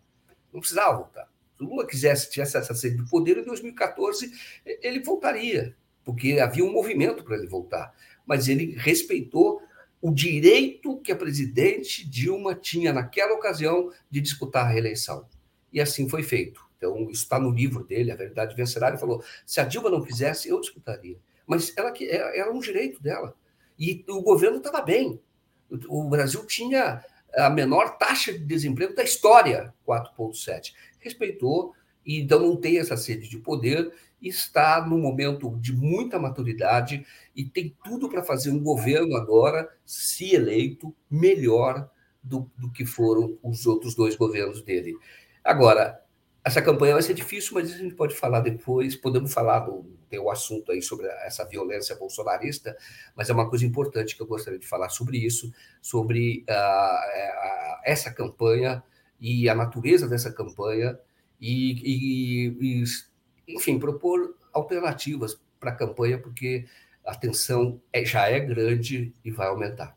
[0.51, 1.30] Não precisava voltar.
[1.61, 4.31] Se o Lula quisesse, tivesse essa sede de poder, em 2014
[4.65, 7.93] ele voltaria, porque havia um movimento para ele voltar.
[8.25, 9.61] Mas ele respeitou
[10.01, 15.27] o direito que a presidente Dilma tinha naquela ocasião de disputar a reeleição.
[15.71, 16.65] E assim foi feito.
[16.77, 18.87] Então, está no livro dele, A Verdade Vencerá.
[18.87, 21.19] Ele falou: se a Dilma não quisesse, eu disputaria.
[21.45, 21.93] Mas ela
[22.33, 23.35] era um direito dela.
[23.77, 25.21] E o governo estava bem.
[25.87, 27.05] O Brasil tinha
[27.35, 30.73] a menor taxa de desemprego da história, 4,7.
[31.01, 31.73] Respeitou,
[32.05, 33.91] e então não tem essa sede de poder,
[34.21, 37.05] está no momento de muita maturidade
[37.35, 41.89] e tem tudo para fazer um governo agora, se eleito, melhor
[42.23, 44.95] do, do que foram os outros dois governos dele.
[45.43, 45.99] Agora,
[46.43, 48.95] essa campanha vai ser difícil, mas a gente pode falar depois.
[48.95, 52.75] Podemos falar do tem o assunto aí sobre essa violência bolsonarista,
[53.15, 55.51] mas é uma coisa importante que eu gostaria de falar sobre isso,
[55.81, 58.83] sobre uh, essa campanha
[59.21, 60.97] e a natureza dessa campanha
[61.39, 66.65] e, e, e enfim, propor alternativas para a campanha, porque
[67.05, 69.95] a tensão é, já é grande e vai aumentar.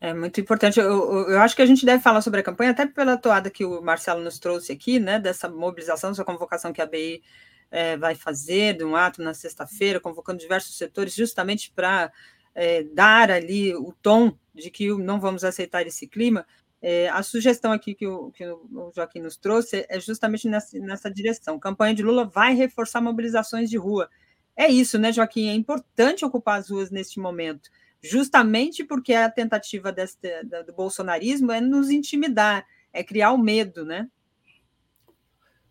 [0.00, 0.78] É muito importante.
[0.78, 3.64] Eu, eu, acho que a gente deve falar sobre a campanha, até pela toada que
[3.64, 7.22] o Marcelo nos trouxe aqui, né, dessa mobilização, dessa convocação que a BI
[7.70, 12.12] é, vai fazer, de um ato na sexta-feira, convocando diversos setores, justamente para
[12.54, 16.46] é, dar ali o tom de que não vamos aceitar esse clima.
[16.86, 21.10] É, a sugestão aqui que o, que o, Joaquim nos trouxe é justamente nessa, nessa
[21.10, 21.58] direção.
[21.58, 24.06] Campanha de Lula vai reforçar mobilizações de rua.
[24.54, 25.48] É isso, né, Joaquim?
[25.48, 27.70] É importante ocupar as ruas neste momento,
[28.02, 30.28] justamente porque a tentativa deste,
[30.66, 34.06] do bolsonarismo é nos intimidar, é criar o medo, né?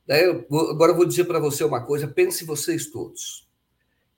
[0.09, 3.47] agora eu vou dizer para você uma coisa, pense vocês todos.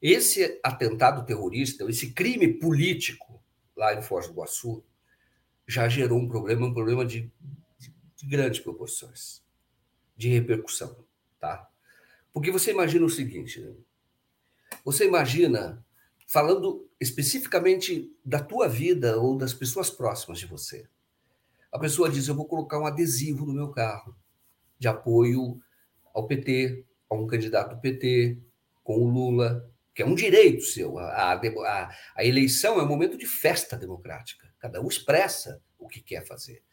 [0.01, 3.43] Esse atentado terrorista, esse crime político
[3.75, 4.81] lá em Foz do Iguaçu,
[5.67, 7.31] já gerou um problema, um problema de,
[7.77, 9.43] de, de grandes proporções,
[10.15, 10.95] de repercussão,
[11.39, 11.67] tá?
[12.33, 13.73] Porque você imagina o seguinte, né?
[14.83, 15.83] você imagina,
[16.27, 20.87] falando especificamente da tua vida ou das pessoas próximas de você,
[21.71, 24.15] a pessoa diz, eu vou colocar um adesivo no meu carro
[24.79, 25.59] de apoio
[26.13, 28.37] ao PT, a um candidato PT,
[28.83, 30.97] com o Lula, que é um direito seu.
[30.99, 34.53] A, a, a eleição é um momento de festa democrática.
[34.65, 36.63] Cada um expressa o que quer fazer.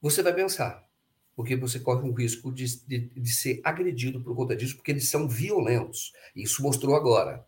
[0.00, 0.88] Você vai pensar,
[1.36, 5.10] porque você corre um risco de, de, de ser agredido por conta disso, porque eles
[5.10, 6.14] são violentos.
[6.34, 7.44] Isso mostrou agora.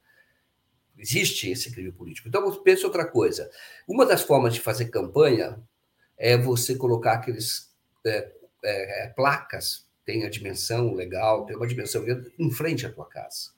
[0.99, 2.29] Existe esse crime político.
[2.29, 3.51] Então, pense outra coisa.
[3.89, 5.59] Uma das formas de fazer campanha
[6.19, 7.75] é você colocar aqueles
[8.05, 8.31] é,
[8.63, 12.05] é, placas, tem a dimensão legal, tem uma dimensão
[12.39, 13.53] em frente à tua casa.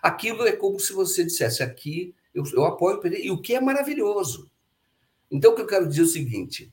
[0.00, 3.56] Aquilo é como se você dissesse aqui, eu, eu apoio o PT, e o que
[3.56, 4.51] é maravilhoso.
[5.32, 6.72] Então, o que eu quero dizer é o seguinte: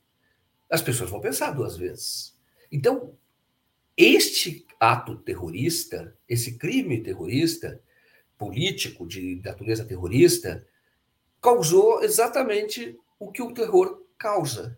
[0.69, 2.37] as pessoas vão pensar duas vezes.
[2.69, 3.17] Então,
[3.95, 7.81] este ato terrorista, esse crime terrorista,
[8.37, 10.65] político, de natureza terrorista,
[11.41, 14.77] causou exatamente o que o terror causa.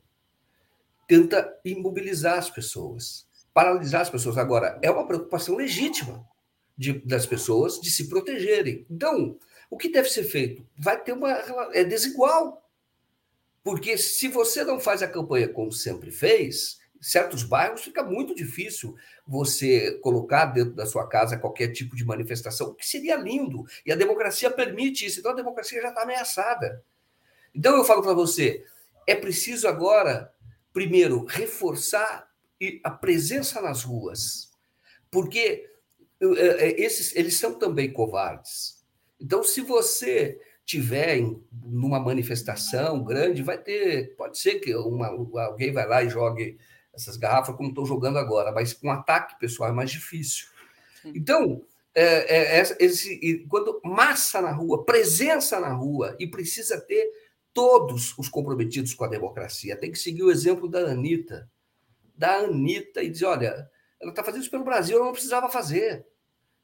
[1.07, 4.37] Tenta imobilizar as pessoas, paralisar as pessoas.
[4.37, 6.25] Agora, é uma preocupação legítima
[6.77, 8.85] de, das pessoas de se protegerem.
[8.89, 9.37] Então,
[9.69, 10.65] o que deve ser feito?
[10.77, 11.31] Vai ter uma.
[11.73, 12.60] É desigual.
[13.63, 18.95] Porque se você não faz a campanha como sempre fez, certos bairros fica muito difícil
[19.25, 23.65] você colocar dentro da sua casa qualquer tipo de manifestação, o que seria lindo.
[23.85, 26.83] E a democracia permite isso, então a democracia já está ameaçada.
[27.53, 28.63] Então eu falo para você,
[29.05, 30.33] é preciso agora,
[30.71, 32.29] primeiro, reforçar
[32.83, 34.51] a presença nas ruas,
[35.09, 35.67] porque
[36.21, 38.79] é, é, esses eles são também covardes.
[39.19, 44.15] Então, se você tiver em, numa manifestação grande, vai ter.
[44.15, 45.07] Pode ser que uma,
[45.43, 46.57] alguém vai lá e jogue
[46.93, 50.47] essas garrafas como estou jogando agora, mas com um ataque pessoal é mais difícil.
[51.05, 57.11] Então, é, é, esse, quando massa na rua, presença na rua, e precisa ter
[57.53, 59.75] todos os comprometidos com a democracia.
[59.75, 61.49] Tem que seguir o exemplo da Anitta.
[62.15, 63.69] Da Anitta e dizer: olha,
[63.99, 66.05] ela está fazendo isso pelo Brasil, ela não precisava fazer.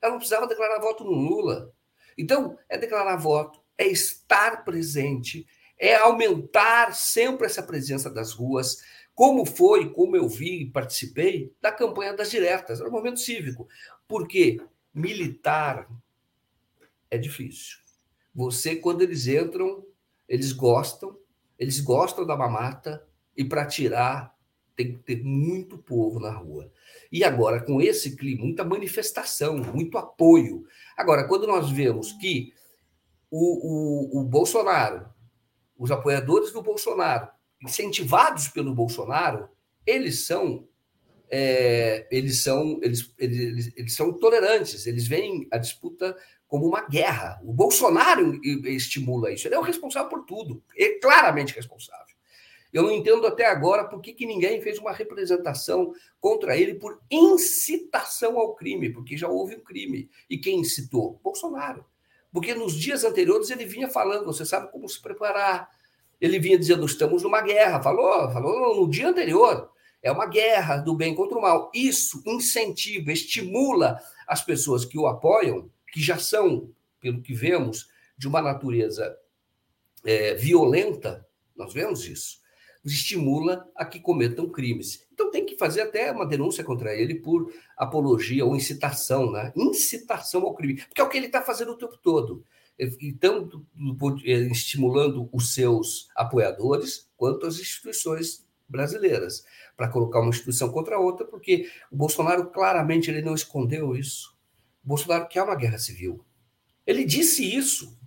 [0.01, 1.73] Ela não precisava declarar voto no Lula.
[2.17, 5.45] Então, é declarar voto, é estar presente,
[5.77, 8.77] é aumentar sempre essa presença das ruas,
[9.13, 13.67] como foi, como eu vi e participei da campanha das diretas, era um momento cívico.
[14.07, 14.61] Porque
[14.93, 15.87] militar
[17.09, 17.77] é difícil.
[18.33, 19.83] Você, quando eles entram,
[20.27, 21.17] eles gostam,
[21.57, 24.35] eles gostam da mamata, e para tirar
[24.75, 26.71] tem que ter muito povo na rua.
[27.11, 30.65] E agora, com esse clima, muita manifestação, muito apoio.
[30.95, 32.53] Agora, quando nós vemos que
[33.29, 35.07] o, o, o Bolsonaro,
[35.77, 37.29] os apoiadores do Bolsonaro,
[37.61, 39.49] incentivados pelo Bolsonaro,
[39.85, 40.67] eles são
[41.29, 46.15] é, eles são eles, eles, eles são tolerantes, eles veem a disputa
[46.47, 47.39] como uma guerra.
[47.43, 52.07] O Bolsonaro estimula isso, ele é o responsável por tudo, é claramente responsável.
[52.71, 57.01] Eu não entendo até agora por que, que ninguém fez uma representação contra ele por
[57.09, 60.09] incitação ao crime, porque já houve um crime.
[60.29, 61.19] E quem incitou?
[61.23, 61.85] Bolsonaro.
[62.37, 65.71] Porque nos dias anteriores ele vinha falando, você sabe como se preparar.
[66.21, 67.81] Ele vinha dizendo, estamos numa guerra.
[67.81, 69.71] Falou, falou no dia anterior.
[70.03, 71.71] É uma guerra do bem contra o mal.
[71.73, 76.69] Isso incentiva, estimula as pessoas que o apoiam, que já são,
[76.99, 79.17] pelo que vemos, de uma natureza
[80.05, 81.25] é, violenta.
[81.55, 82.37] Nós vemos isso
[82.93, 85.05] estimula a que cometam crimes.
[85.13, 89.51] Então tem que fazer até uma denúncia contra ele por apologia ou incitação, né?
[89.55, 92.43] Incitação ao crime, porque é o que ele está fazendo o tempo todo.
[93.01, 93.49] Então,
[94.23, 99.43] estimulando os seus apoiadores quanto as instituições brasileiras,
[99.75, 104.35] para colocar uma instituição contra outra, porque o Bolsonaro claramente ele não escondeu isso.
[104.83, 106.23] O Bolsonaro quer uma guerra civil.
[106.85, 107.97] Ele disse isso.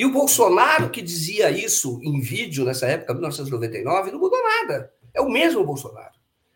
[0.00, 4.90] E o Bolsonaro, que dizia isso em vídeo nessa época, 1999, não mudou nada.
[5.12, 6.14] É o mesmo Bolsonaro.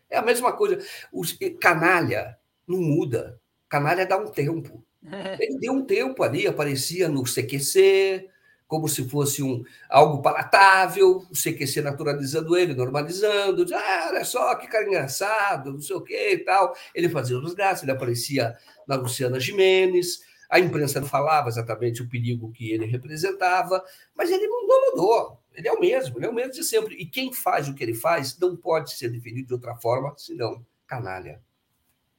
[0.09, 0.83] É a mesma coisa.
[1.13, 1.21] O
[1.59, 3.39] canalha não muda.
[3.69, 4.83] Canalha dá um tempo.
[5.39, 8.27] Ele deu um tempo ali, aparecia no CQC,
[8.65, 14.55] como se fosse um, algo palatável, o CQC naturalizando ele, normalizando, diz, ah, olha só
[14.55, 16.75] que cara engraçado, não sei o que e tal.
[16.95, 18.57] Ele fazia os gastos, ele aparecia
[18.87, 23.83] na Luciana Jimenez, a imprensa não falava exatamente o perigo que ele representava,
[24.15, 25.41] mas ele não mudou.
[25.53, 26.95] Ele é o mesmo, ele é o mesmo de sempre.
[26.95, 30.65] E quem faz o que ele faz não pode ser definido de outra forma, senão
[30.85, 31.41] canalha.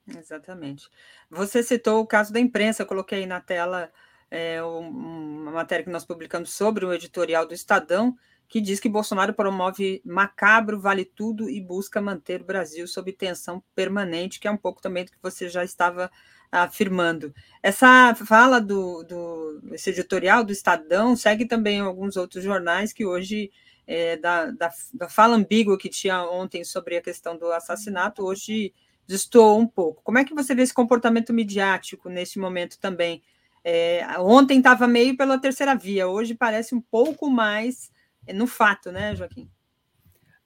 [0.07, 0.89] Exatamente.
[1.31, 3.91] Você citou o caso da imprensa, eu coloquei na tela
[4.31, 8.17] é, uma matéria que nós publicamos sobre o editorial do Estadão,
[8.49, 13.63] que diz que Bolsonaro promove macabro, vale tudo e busca manter o Brasil sob tensão
[13.75, 16.11] permanente, que é um pouco também do que você já estava
[16.51, 17.35] afirmando.
[17.63, 23.51] Essa fala do, do esse editorial do Estadão segue também alguns outros jornais que hoje,
[23.87, 28.73] é, da, da, da, fala ambígua que tinha ontem sobre a questão do assassinato, hoje
[29.07, 30.03] destoou um pouco.
[30.03, 33.23] Como é que você vê esse comportamento midiático nesse momento também?
[33.65, 37.91] É, ontem estava meio pela terceira via, hoje parece um pouco mais
[38.33, 39.51] no fato, né, Joaquim?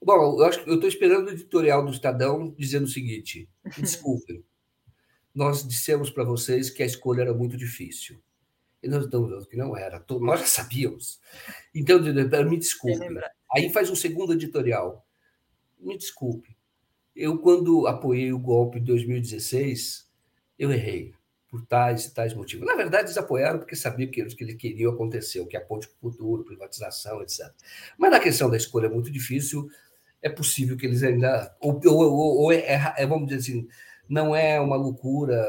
[0.03, 3.47] Bom, eu acho que eu estou esperando o editorial do Estadão dizendo o seguinte:
[3.77, 4.43] desculpem,
[5.33, 8.21] nós dissemos para vocês que a escolha era muito difícil.
[8.83, 11.19] E nós estamos vendo que não era, nós já sabíamos.
[11.73, 13.05] Então, me desculpe.
[13.53, 15.05] Aí faz um segundo editorial.
[15.79, 16.57] Me desculpe.
[17.15, 20.09] Eu, quando apoiei o golpe em 2016,
[20.57, 21.13] eu errei
[21.49, 22.65] por tais e tais motivos.
[22.65, 25.59] Na verdade, eles apoiaram porque sabiam que o que eles queriam acontecer, o que é
[25.59, 27.51] ponte para o futuro, privatização, etc.
[27.97, 29.69] Mas na questão da escolha é muito difícil,
[30.21, 31.53] é possível que eles ainda.
[31.59, 33.67] Ou, ou, ou, ou é, é, vamos dizer assim,
[34.11, 35.41] não é uma loucura,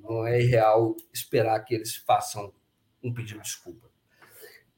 [0.00, 2.54] não é irreal esperar que eles façam
[3.02, 3.90] um pedido de desculpa.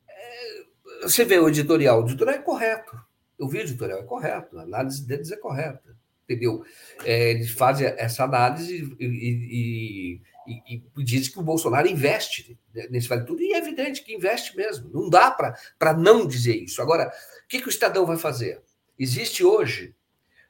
[0.08, 0.62] É,
[1.02, 2.98] você vê o editorial, o editorial é correto.
[3.38, 5.94] Eu vi o editorial, é correto, a análise deles é correta,
[6.24, 6.64] entendeu?
[7.04, 13.08] É, eles fazem essa análise e, e, e, e dizem que o Bolsonaro investe nesse
[13.08, 14.88] vale tudo, e é evidente que investe mesmo.
[14.88, 16.80] Não dá para não dizer isso.
[16.80, 17.12] Agora,
[17.44, 18.62] o que, que o Estadão vai fazer?
[18.98, 19.94] Existe hoje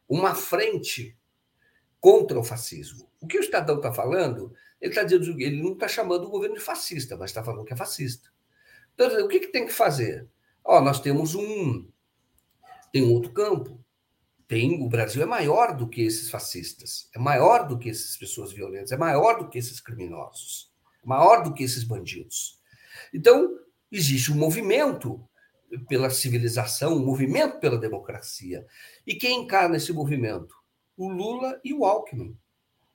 [0.09, 1.18] uma frente
[2.01, 3.09] contra o fascismo.
[3.21, 6.57] O que o Estadão está falando, ele está dizendo, ele não está chamando o governo
[6.57, 8.31] de fascista, mas está falando que é fascista.
[8.95, 10.29] Então, o que, que tem que fazer?
[10.65, 11.89] Ó, nós temos um
[12.93, 13.85] tem um outro campo.
[14.47, 18.51] Tem o Brasil é maior do que esses fascistas, é maior do que essas pessoas
[18.51, 20.73] violentas, é maior do que esses criminosos,
[21.05, 22.59] maior do que esses bandidos.
[23.13, 23.59] Então,
[23.93, 25.23] existe um movimento
[25.87, 28.67] pela civilização, um movimento pela democracia.
[29.07, 30.55] E quem encarna esse movimento?
[30.99, 32.37] O Lula e o Alckmin.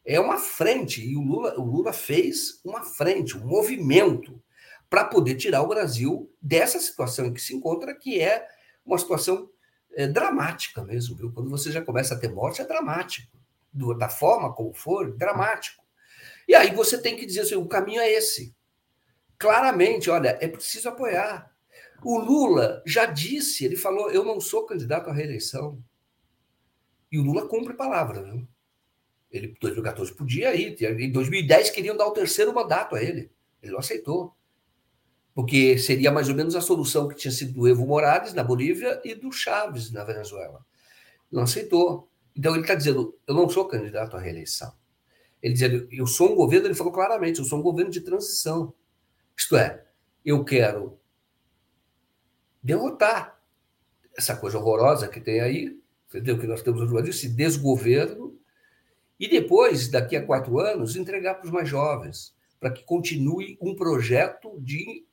[0.06, 4.44] É uma frente, e o Lula, o Lula fez uma frente, um movimento
[4.90, 8.46] para poder tirar o Brasil dessa situação em que se encontra, que é
[8.86, 9.50] uma situação
[9.96, 11.16] é, dramática mesmo.
[11.16, 11.32] Viu?
[11.32, 13.32] Quando você já começa a ter morte, é dramático.
[13.72, 15.84] Do, da forma como for, dramático.
[16.48, 18.54] E aí você tem que dizer assim: o caminho é esse.
[19.40, 21.52] Claramente, olha, é preciso apoiar.
[22.04, 25.82] O Lula já disse, ele falou: eu não sou candidato à reeleição.
[27.14, 28.48] E o Lula cumpre palavra, viu?
[29.30, 30.76] Ele, em 2014, podia ir.
[31.00, 33.30] Em 2010, queriam dar o terceiro mandato a ele.
[33.62, 34.36] Ele não aceitou.
[35.32, 39.00] Porque seria mais ou menos a solução que tinha sido do Evo Morales, na Bolívia,
[39.06, 40.66] e do Chaves, na Venezuela.
[41.32, 42.10] Não aceitou.
[42.36, 44.74] Então, ele está dizendo: eu não sou candidato à reeleição.
[45.40, 48.74] Ele dizendo: eu sou um governo, ele falou claramente, eu sou um governo de transição.
[49.38, 49.86] Isto é,
[50.26, 51.00] eu quero
[52.62, 53.40] derrotar
[54.18, 55.83] essa coisa horrorosa que tem aí,
[56.18, 56.40] entendeu?
[56.40, 58.38] Que nós temos hoje, esse desgoverno,
[59.20, 63.76] e depois, daqui a quatro anos, entregar para os mais jovens, para que continue um
[63.76, 65.06] projeto de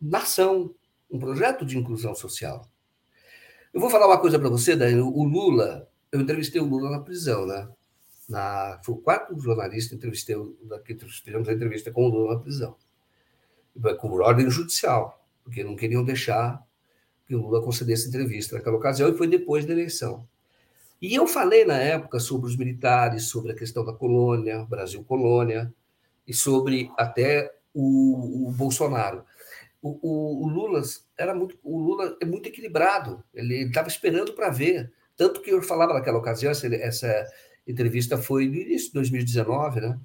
[0.00, 0.74] nação,
[1.10, 2.68] um projeto de inclusão social.
[3.72, 5.00] Eu vou falar uma coisa para você, Dani.
[5.00, 7.68] O Lula, eu entrevistei o Lula na prisão, né?
[8.28, 10.36] Na, foi o quarto jornalista entrevistei,
[10.84, 12.76] que fizemos a entrevista com o Lula na prisão.
[13.98, 16.62] Com ordem judicial, porque não queriam deixar
[17.26, 20.26] que o Lula concedesse entrevista naquela ocasião, e foi depois da eleição.
[21.00, 25.72] E eu falei na época sobre os militares, sobre a questão da colônia, Brasil colônia,
[26.26, 29.24] e sobre até o, o Bolsonaro.
[29.80, 30.82] O, o, o, Lula
[31.16, 33.22] era muito, o Lula é muito equilibrado.
[33.32, 34.92] Ele estava esperando para ver.
[35.16, 37.26] Tanto que eu falava naquela ocasião, essa, essa,
[37.66, 40.00] entrevista foi no início de 2019, né?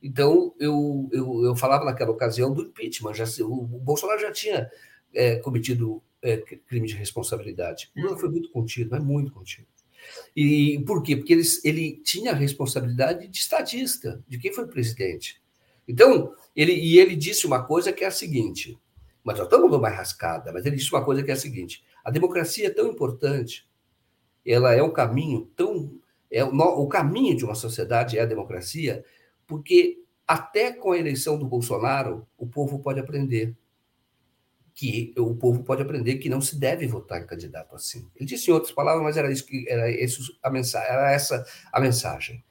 [0.00, 3.14] Então eu, eu, eu falava naquela ocasião do impeachment.
[3.14, 4.70] Já, o, o Bolsonaro já tinha
[5.12, 7.90] é, cometido é, crime de responsabilidade.
[7.96, 9.66] O Lula foi muito contido, mas muito contido.
[10.36, 11.16] E por quê?
[11.16, 15.40] Porque ele, ele tinha a responsabilidade de estadista, de quem foi presidente.
[15.86, 18.78] Então, ele, e ele disse uma coisa que é a seguinte:
[19.24, 22.10] mas nós estamos numa rascada, mas ele disse uma coisa que é a seguinte: a
[22.10, 23.68] democracia é tão importante,
[24.44, 25.98] ela é um caminho tão.
[26.30, 29.02] É, o caminho de uma sociedade é a democracia,
[29.46, 33.56] porque até com a eleição do Bolsonaro, o povo pode aprender
[34.78, 38.08] que o povo pode aprender que não se deve votar em candidato assim.
[38.14, 41.44] Ele disse em outras palavras, mas era isso que era, isso, a mensagem, era essa
[41.72, 42.44] a mensagem.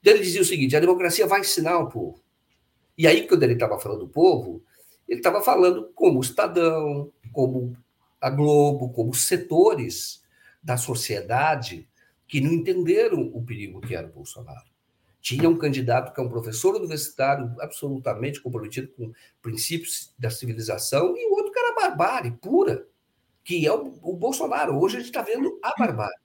[0.00, 2.22] Então, ele dizia o seguinte: a democracia vai ensinar o povo.
[2.96, 4.64] E aí, quando ele estava falando do povo,
[5.06, 7.76] ele estava falando como o Estadão, como
[8.18, 10.22] a Globo, como setores
[10.62, 11.86] da sociedade
[12.26, 14.73] que não entenderam o perigo que era o Bolsonaro.
[15.24, 19.10] Tinha um candidato que é um professor universitário absolutamente comprometido com
[19.40, 22.86] princípios da civilização e o outro que era barbárie pura,
[23.42, 24.78] que é o, o Bolsonaro.
[24.78, 26.18] Hoje a gente está vendo a barbárie.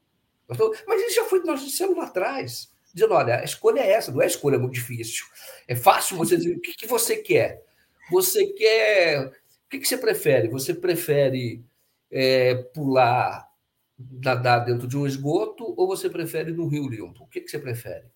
[0.86, 4.22] Mas isso já foi, nós dissemos lá atrás, dizendo, olha, a escolha é essa, não
[4.22, 5.26] é escolha muito difícil.
[5.66, 7.64] É fácil você dizer o que, que você quer.
[8.12, 9.28] Você quer.
[9.28, 10.50] O que, que você prefere?
[10.50, 11.64] Você prefere
[12.12, 13.50] é, pular,
[13.98, 17.24] nadar dentro de um esgoto ou você prefere no Rio Limpo?
[17.24, 18.12] O que, que você prefere?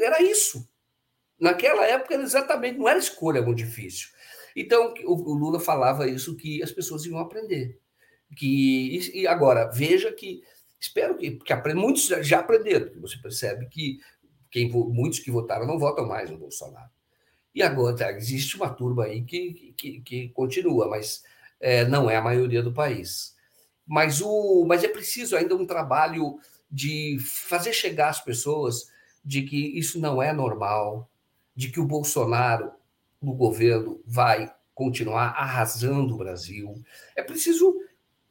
[0.00, 0.68] Era isso.
[1.38, 4.08] Naquela época exatamente, não era escolha muito difícil.
[4.54, 7.78] Então, o, Lula falava isso que as pessoas iam aprender.
[8.36, 10.42] Que, e agora, veja que,
[10.78, 14.00] espero que, que aprenda, muitos já aprenderam, você percebe que
[14.50, 16.90] quem, muitos que votaram não votam mais no Bolsonaro.
[17.54, 21.22] E agora tá, existe uma turma aí que, que, que continua, mas
[21.58, 23.34] é, não é a maioria do país.
[23.86, 26.38] Mas, o, mas é preciso ainda um trabalho
[26.70, 28.88] de fazer chegar às pessoas
[29.24, 31.08] de que isso não é normal,
[31.54, 32.72] de que o Bolsonaro
[33.20, 36.74] no governo vai continuar arrasando o Brasil.
[37.14, 37.74] É preciso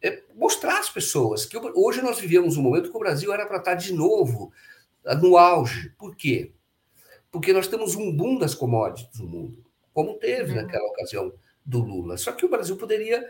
[0.02, 3.58] é, mostrar às pessoas que hoje nós vivemos um momento que o Brasil era para
[3.58, 4.52] estar de novo
[5.22, 5.90] no auge.
[5.98, 6.52] Por quê?
[7.32, 9.64] porque nós temos um boom das commodities no mundo,
[9.94, 10.62] como teve uhum.
[10.62, 11.34] naquela ocasião
[11.66, 12.18] do Lula.
[12.18, 13.24] Só que o Brasil poderia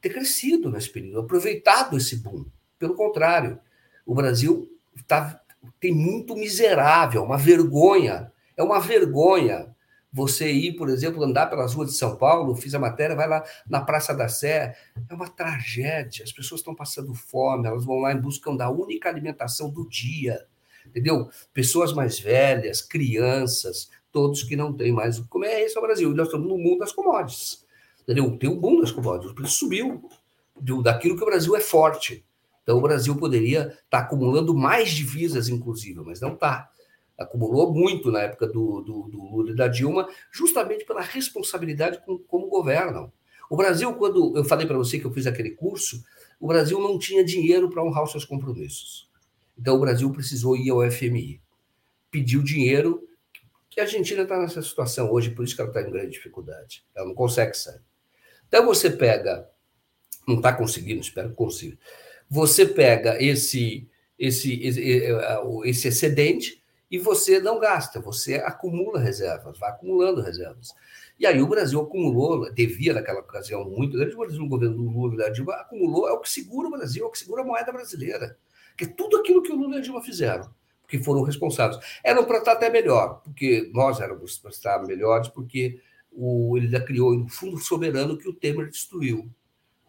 [0.00, 2.46] ter crescido nesse período, aproveitado esse boom.
[2.78, 3.60] Pelo contrário,
[4.06, 4.68] o Brasil
[5.06, 5.40] tá,
[5.80, 8.32] tem muito miserável, uma vergonha.
[8.56, 9.74] É uma vergonha
[10.12, 13.42] você ir, por exemplo, andar pelas ruas de São Paulo, fiz a matéria, vai lá
[13.66, 14.76] na Praça da Sé,
[15.08, 16.22] é uma tragédia.
[16.22, 20.46] As pessoas estão passando fome, elas vão lá em busca da única alimentação do dia
[20.86, 21.28] entendeu?
[21.52, 25.18] Pessoas mais velhas, crianças, todos que não têm mais.
[25.20, 26.14] Como é esse o Brasil?
[26.14, 27.64] Nós estamos no mundo das commodities,
[28.02, 28.36] entendeu?
[28.38, 30.08] Tem o um mundo das commodities, o preço subiu
[30.82, 32.24] daquilo que o Brasil é forte.
[32.62, 36.70] Então, o Brasil poderia estar tá acumulando mais divisas, inclusive, mas não está.
[37.18, 42.18] Acumulou muito na época do, do, do, Lula e da Dilma, justamente pela responsabilidade com
[42.18, 43.12] como governam.
[43.50, 46.02] O Brasil, quando eu falei para você que eu fiz aquele curso,
[46.40, 49.10] o Brasil não tinha dinheiro para honrar os seus compromissos.
[49.58, 51.40] Então, o Brasil precisou ir ao FMI.
[52.10, 53.06] Pediu dinheiro,
[53.68, 56.84] que a Argentina está nessa situação hoje, por isso que ela está em grande dificuldade.
[56.94, 57.80] Ela não consegue sair.
[58.48, 59.48] Então, você pega,
[60.26, 61.78] não está conseguindo, espero que consiga.
[62.32, 63.86] Você pega esse,
[64.18, 64.80] esse, esse,
[65.64, 70.72] esse excedente e você não gasta, você acumula reservas, vai acumulando reservas.
[71.20, 74.88] E aí o Brasil acumulou, devia naquela ocasião muito grande, o Brasil no governo do
[74.88, 77.44] Lula e Dilma acumulou, é o que segura o Brasil, é o que segura a
[77.44, 78.34] moeda brasileira.
[78.78, 80.48] Que tudo aquilo que o Lula e a Dilma fizeram,
[80.88, 85.82] que foram responsáveis, eram para estar até melhor, porque nós éramos para estar melhores, porque
[86.10, 89.28] o, ele criou um fundo soberano que o Temer destruiu,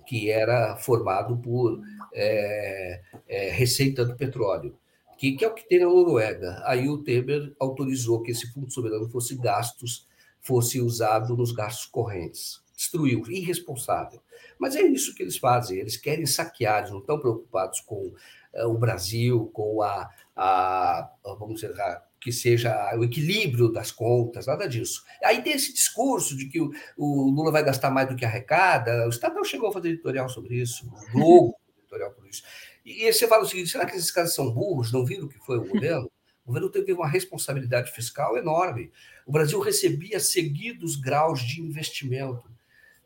[0.06, 1.82] que era formado por
[2.14, 4.76] é, é, receita do petróleo,
[5.18, 6.62] que, que é o que tem na Noruega.
[6.66, 10.08] Aí o Temer autorizou que esse fundo soberano fosse gastos
[10.44, 12.62] fosse usado nos gastos correntes.
[12.76, 14.22] Destruiu, irresponsável.
[14.60, 18.14] Mas é isso que eles fazem, eles querem saquear, eles não estão preocupados com
[18.54, 21.10] uh, o Brasil, com a, a
[21.40, 25.04] vamos dizer, a, que seja o equilíbrio das contas, nada disso.
[25.22, 29.06] Aí tem esse discurso de que o, o Lula vai gastar mais do que arrecada,
[29.06, 32.42] o Estadão chegou a fazer editorial sobre isso, o Globo editorial por isso.
[32.86, 35.30] E, e você fala o seguinte, será que esses caras são burros, não viram o
[35.30, 36.10] que foi o governo?
[36.46, 38.90] O governo teve uma responsabilidade fiscal enorme.
[39.26, 42.52] O Brasil recebia seguidos graus de investimento.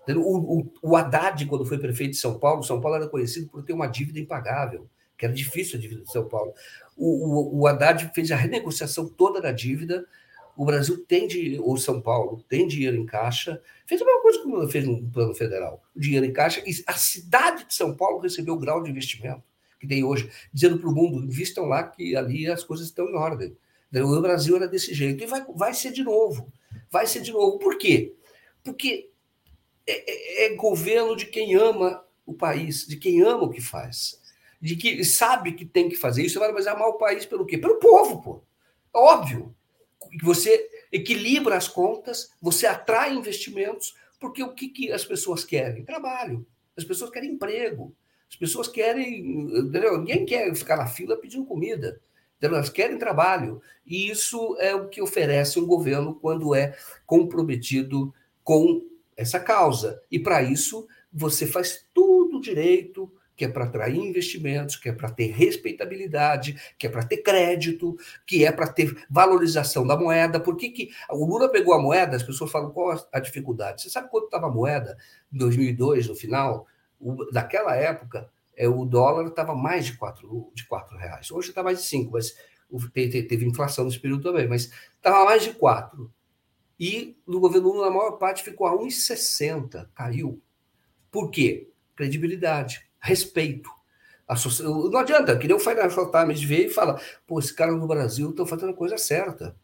[0.10, 3.64] O, o, o Haddad, quando foi prefeito de São Paulo, São Paulo era conhecido por
[3.64, 6.54] ter uma dívida impagável, que era difícil a dívida de São Paulo.
[6.96, 10.06] O, o, o Haddad fez a renegociação toda da dívida.
[10.56, 14.42] O Brasil tem dinheiro, ou São Paulo tem dinheiro em caixa, fez a mesma coisa
[14.42, 15.84] que o fez no plano federal.
[15.96, 19.44] Dinheiro em caixa, e a cidade de São Paulo recebeu o grau de investimento
[19.80, 23.16] que tem hoje, dizendo para o mundo: invistam lá que ali as coisas estão em
[23.16, 23.56] ordem.
[23.94, 25.24] O Brasil era desse jeito.
[25.24, 26.52] E vai, vai ser de novo.
[26.92, 27.58] Vai ser de novo.
[27.58, 28.14] Por quê?
[28.64, 29.10] Porque
[29.86, 34.22] é, é, é governo de quem ama o país, de quem ama o que faz,
[34.60, 36.40] de que sabe que tem que fazer isso.
[36.54, 37.58] Mas amar o país pelo quê?
[37.58, 38.44] Pelo povo, pô.
[38.94, 39.56] Óbvio.
[40.24, 45.84] Você equilibra as contas, você atrai investimentos, porque o que, que as pessoas querem?
[45.84, 46.46] Trabalho.
[46.76, 47.96] As pessoas querem emprego.
[48.30, 49.48] As pessoas querem.
[49.58, 49.98] Entendeu?
[49.98, 52.00] Ninguém quer ficar na fila pedindo comida.
[52.40, 53.62] Elas querem trabalho.
[53.86, 58.14] E isso é o que oferece um governo quando é comprometido
[58.44, 58.86] com
[59.16, 60.02] essa causa.
[60.12, 65.12] E para isso, você faz tudo direito, que é para atrair investimentos, que é para
[65.12, 67.96] ter respeitabilidade, que é para ter crédito,
[68.26, 70.40] que é para ter valorização da moeda.
[70.40, 72.18] Por que, que o Lula pegou a moeda?
[72.18, 73.84] As pessoas falam qual a dificuldade.
[73.84, 74.98] Você sabe quanto estava a moeda
[75.32, 76.66] em 2002, no final?
[77.00, 81.30] O, naquela época, é, o dólar estava mais de 4, de quatro reais.
[81.30, 82.36] Hoje está mais de 5, mas
[82.92, 86.12] teve, teve, inflação nesse período também, mas estava mais de 4.
[86.80, 90.42] E no governo Lula, a maior parte ficou a 1,60, caiu.
[91.12, 91.70] Por quê?
[91.96, 93.70] Credibilidade, respeito.
[94.92, 98.30] Não adianta, que nem o Financial Times vê e fala, pô, esse cara no Brasil
[98.30, 99.56] estão fazendo a coisa certa.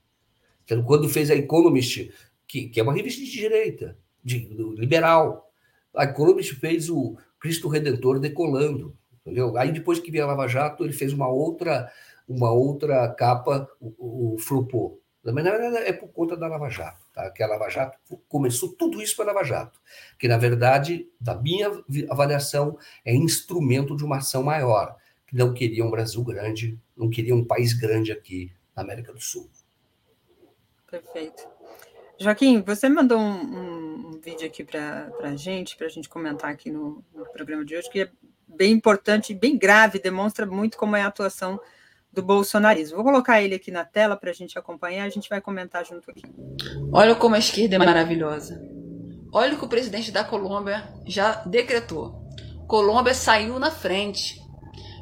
[0.86, 2.12] Quando fez a Economist,
[2.48, 4.48] que, que é uma revista de direita, de,
[4.78, 5.52] liberal,
[5.94, 9.58] a Economist fez o Cristo Redentor decolando, entendeu?
[9.58, 11.92] Aí depois que veio a Lava Jato, ele fez uma outra
[12.28, 15.00] uma outra capa, o, o.
[15.24, 17.30] Mas na verdade é por conta da Lava Jato, tá?
[17.32, 17.98] Que a Lava Jato
[18.28, 19.80] começou tudo isso para a Lava Jato,
[20.20, 21.72] que na verdade, da minha
[22.10, 27.34] avaliação, é instrumento de uma ação maior, que não queria um Brasil grande, não queria
[27.34, 29.50] um país grande aqui na América do Sul.
[30.92, 31.48] Perfeito.
[32.20, 36.52] Joaquim, você mandou um, um, um vídeo aqui para a gente, para a gente comentar
[36.52, 38.12] aqui no, no, programa de hoje, que é
[38.48, 41.60] bem importante, bem grave, demonstra muito como é a atuação
[42.14, 42.96] do bolsonarismo.
[42.96, 46.10] Vou colocar ele aqui na tela para a gente acompanhar, a gente vai comentar junto
[46.10, 46.22] aqui.
[46.92, 48.62] Olha como a esquerda é maravilhosa.
[49.34, 52.24] Olha o que o presidente da Colômbia já decretou.
[52.68, 54.40] Colômbia saiu na frente,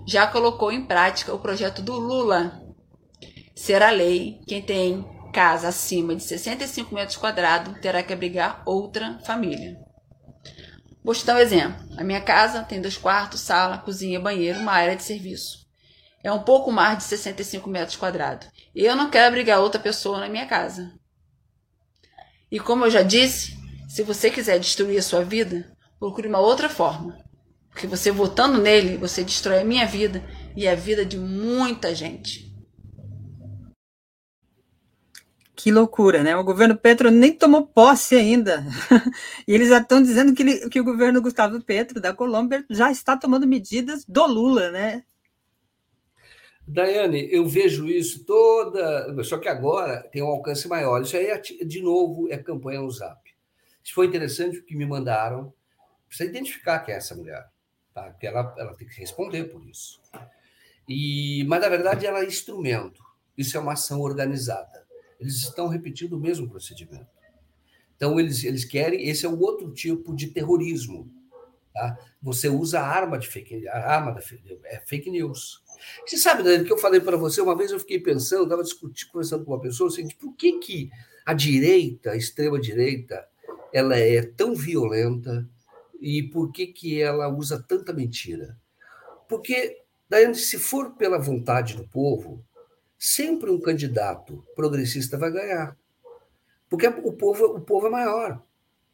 [0.08, 2.62] já colocou em prática o projeto do Lula.
[3.54, 9.78] Será lei quem tem casa acima de 65 metros quadrados terá que abrigar outra família.
[11.04, 11.84] Vou te dar um exemplo.
[11.98, 15.61] A minha casa tem dois quartos, sala, cozinha, banheiro, uma área de serviço.
[16.24, 18.48] É um pouco mais de 65 metros quadrados.
[18.76, 20.94] E eu não quero abrigar outra pessoa na minha casa.
[22.52, 23.58] E como eu já disse,
[23.88, 27.18] se você quiser destruir a sua vida, procure uma outra forma.
[27.70, 30.24] Porque você votando nele, você destrói a minha vida
[30.56, 32.52] e a vida de muita gente.
[35.56, 36.36] Que loucura, né?
[36.36, 38.66] O governo Petro nem tomou posse ainda.
[39.48, 42.92] e eles já estão dizendo que, ele, que o governo Gustavo Petro, da Colômbia, já
[42.92, 45.04] está tomando medidas do Lula, né?
[46.72, 49.24] Daiane, eu vejo isso toda.
[49.24, 51.02] Só que agora tem um alcance maior.
[51.02, 53.20] Isso aí, é, de novo, é campanha no Zap.
[53.84, 55.54] Isso foi interessante o que me mandaram.
[56.08, 57.46] precisa identificar quem é essa mulher,
[57.94, 58.04] tá?
[58.04, 60.00] porque ela, ela tem que responder por isso.
[60.88, 63.04] E, mas, na verdade, ela é instrumento.
[63.38, 64.86] Isso é uma ação organizada.
[65.20, 67.10] Eles estão repetindo o mesmo procedimento.
[67.96, 69.08] Então, eles, eles querem.
[69.08, 71.12] Esse é um outro tipo de terrorismo.
[71.74, 71.98] Tá?
[72.22, 74.22] Você usa a arma de fake, a arma da
[74.66, 75.61] é fake news.
[76.06, 79.10] Você sabe, Daniel, que eu falei para você, uma vez eu fiquei pensando, estava discutindo,
[79.10, 80.92] conversando com uma pessoa, assim, por que, que
[81.26, 83.28] a direita, a extrema-direita,
[83.74, 85.48] ela é tão violenta
[86.00, 88.58] e por que, que ela usa tanta mentira?
[89.28, 92.44] Porque, Daiane, se for pela vontade do povo,
[92.98, 95.78] sempre um candidato progressista vai ganhar.
[96.70, 98.42] Porque o povo, o povo é maior.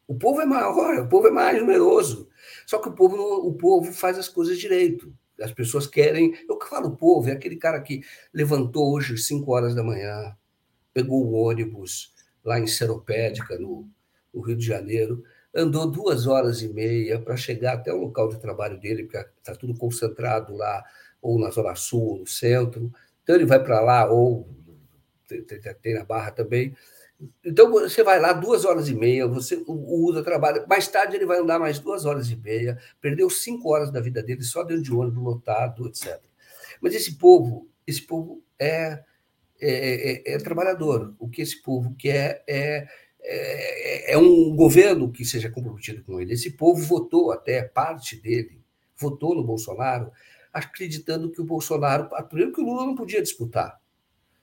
[0.06, 2.28] O povo é maior, o povo é mais numeroso.
[2.66, 3.16] Só que o povo,
[3.46, 5.12] o povo faz as coisas direito.
[5.40, 6.32] As pessoas querem.
[6.48, 8.02] Eu falo povo, é aquele cara que
[8.32, 10.36] levantou hoje às 5 horas da manhã,
[10.92, 12.12] pegou o ônibus
[12.44, 13.88] lá em Seropédica, no,
[14.32, 15.22] no Rio de Janeiro,
[15.54, 19.54] andou duas horas e meia para chegar até o local de trabalho dele, porque está
[19.54, 20.84] tudo concentrado lá,
[21.20, 22.92] ou na Zona Sul, no centro.
[23.22, 24.48] Então ele vai para lá, ou
[25.26, 26.74] tem, tem, tem na Barra também.
[27.44, 30.64] Então você vai lá duas horas e meia, você usa, trabalha.
[30.68, 34.22] Mais tarde ele vai andar mais duas horas e meia, perdeu cinco horas da vida
[34.22, 36.20] dele só dentro de ônibus lotado, etc.
[36.80, 39.02] Mas esse povo, esse povo é,
[39.60, 41.14] é, é, é trabalhador.
[41.18, 42.86] O que esse povo quer é,
[43.20, 46.34] é, é um governo que seja comprometido com ele.
[46.34, 48.60] Esse povo votou até parte dele,
[48.96, 50.12] votou no Bolsonaro,
[50.52, 53.80] acreditando que o Bolsonaro, primeiro que o Lula não podia disputar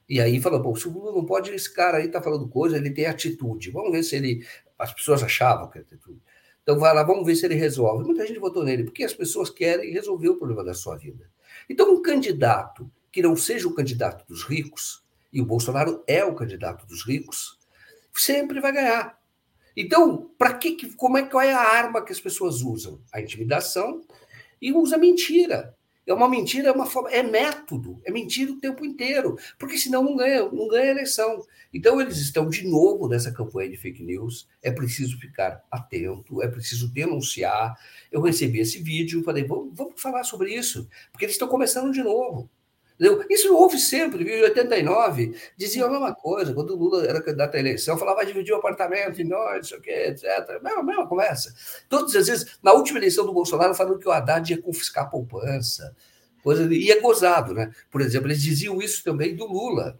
[0.07, 2.77] e aí fala, pô, se o Lula não pode, esse cara aí tá falando coisa,
[2.77, 3.71] ele tem atitude.
[3.71, 4.45] Vamos ver se ele.
[4.77, 6.21] As pessoas achavam que atitude.
[6.61, 8.03] Então vai lá, vamos ver se ele resolve.
[8.03, 11.29] Muita gente votou nele, porque as pessoas querem resolver o problema da sua vida.
[11.69, 16.35] Então, um candidato que não seja o candidato dos ricos, e o Bolsonaro é o
[16.35, 17.59] candidato dos ricos,
[18.13, 19.19] sempre vai ganhar.
[19.75, 22.99] Então, para que, como é qual é a arma que as pessoas usam?
[23.13, 24.01] A intimidação
[24.61, 25.75] e usa mentira.
[26.07, 30.03] É uma mentira, é uma forma, é método, é mentira o tempo inteiro, porque senão
[30.03, 31.43] não ganha, não ganha eleição.
[31.73, 34.47] Então eles estão de novo nessa campanha de fake news.
[34.61, 37.75] É preciso ficar atento, é preciso denunciar.
[38.11, 42.03] Eu recebi esse vídeo, falei, vamos, vamos falar sobre isso, porque eles estão começando de
[42.03, 42.49] novo.
[42.95, 43.25] Entendeu?
[43.29, 47.59] Isso houve sempre, em 89, dizia a mesma coisa, quando o Lula era candidato à
[47.59, 50.61] eleição, falava, vai dividir o apartamento em nós, não sei o quê, etc.
[50.63, 51.53] Mesma, mesma conversa.
[51.89, 55.07] Todas as vezes, na última eleição do Bolsonaro, falando que o Haddad ia confiscar a
[55.07, 55.93] poupança,
[56.41, 57.69] coisa, e é gozado, né?
[57.91, 59.99] Por exemplo, eles diziam isso também do Lula.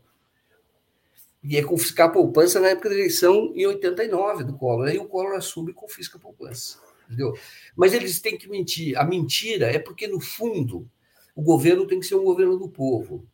[1.43, 4.87] Ia confiscar a poupança na época da eleição em 89 do Collor.
[4.87, 6.79] Aí o Collor assume e confisca a poupança.
[7.05, 7.33] Entendeu?
[7.75, 8.97] Mas eles têm que mentir.
[8.97, 10.89] A mentira é porque, no fundo,
[11.35, 13.27] o governo tem que ser um governo do povo.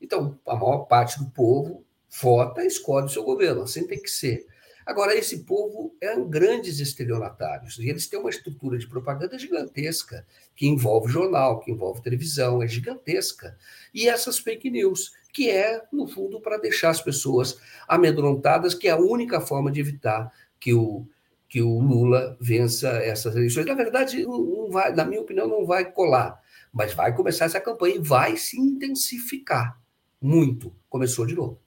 [0.00, 1.84] Então, a maior parte do povo
[2.20, 4.46] vota e escolhe o seu governo, assim tem que ser.
[4.84, 10.26] Agora, esse povo é grandes estelionatários, e eles têm uma estrutura de propaganda gigantesca,
[10.56, 13.56] que envolve jornal, que envolve televisão, é gigantesca.
[13.94, 18.90] E essas fake news, que é, no fundo, para deixar as pessoas amedrontadas, que é
[18.90, 21.06] a única forma de evitar que o,
[21.48, 23.66] que o Lula vença essas eleições.
[23.66, 26.40] Na verdade, não vai, na minha opinião, não vai colar
[26.72, 29.80] mas vai começar essa campanha e vai se intensificar
[30.20, 30.74] muito.
[30.88, 31.60] Começou de novo.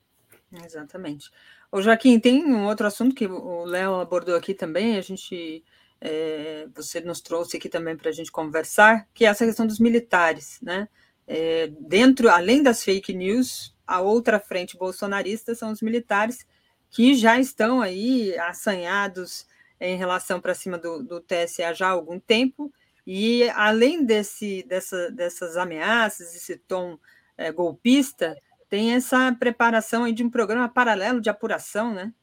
[0.64, 1.32] Exatamente.
[1.72, 5.64] O Joaquim, tem um outro assunto que o Léo abordou aqui também, a gente
[6.00, 9.80] é, você nos trouxe aqui também para a gente conversar, que é essa questão dos
[9.80, 10.88] militares, né?
[11.26, 16.46] É, dentro, além das fake news, a outra frente bolsonarista são os militares
[16.90, 19.48] que já estão aí assanhados
[19.80, 22.72] em relação para cima do, do TSE já há algum tempo
[23.06, 26.98] e além desse, dessa, dessas ameaças, esse tom
[27.38, 28.36] é, golpista,
[28.70, 32.14] tem essa preparação aí de um programa paralelo de apuração, né?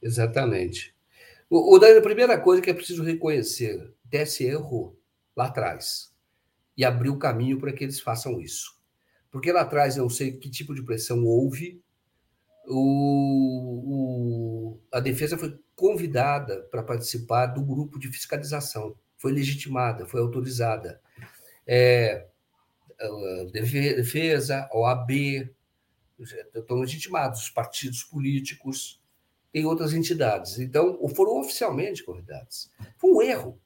[0.00, 0.94] Exatamente.
[1.50, 4.98] O, o Daniel, a primeira coisa que é preciso reconhecer, o TSE errou
[5.36, 6.14] lá atrás
[6.76, 8.78] e abriu o caminho para que eles façam isso.
[9.30, 11.82] Porque lá atrás, eu não sei que tipo de pressão houve,
[12.66, 12.76] o,
[13.86, 21.00] o, a defesa foi convidada para participar do grupo de fiscalização foi legitimada, foi autorizada.
[21.66, 22.26] É,
[23.52, 25.10] defesa, OAB,
[26.54, 29.00] estão legitimados, os partidos políticos,
[29.52, 30.58] tem outras entidades.
[30.58, 32.70] Então, foram oficialmente convidados.
[32.96, 33.60] Foi um erro.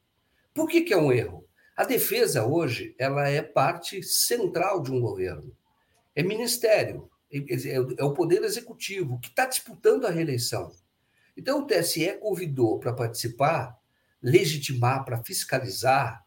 [0.55, 1.47] Por que, que é um erro?
[1.77, 5.57] A defesa hoje ela é parte central de um governo.
[6.15, 10.71] É ministério, é, é o poder executivo que está disputando a reeleição.
[11.37, 13.82] Então, o TSE convidou para participar
[14.23, 16.25] legitimar, para fiscalizar,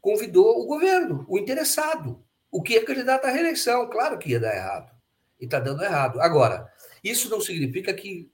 [0.00, 3.88] convidou o governo, o interessado, o que é candidato à reeleição.
[3.88, 4.92] Claro que ia dar errado.
[5.40, 6.20] E está dando errado.
[6.20, 6.70] Agora,
[7.02, 8.30] isso não significa que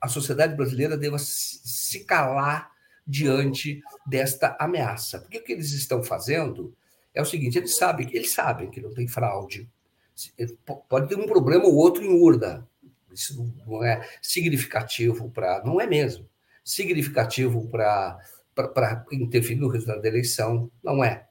[0.00, 2.70] a sociedade brasileira deva se calar
[3.06, 5.20] diante desta ameaça.
[5.20, 6.76] Porque o que eles estão fazendo
[7.14, 9.68] é o seguinte: eles sabem, eles sabem que não tem fraude.
[10.88, 12.68] Pode ter um problema ou outro em urna.
[13.12, 15.62] Isso não é significativo para.
[15.64, 16.28] Não é mesmo.
[16.68, 20.70] Significativo para interferir no resultado da eleição.
[20.84, 21.26] Não é.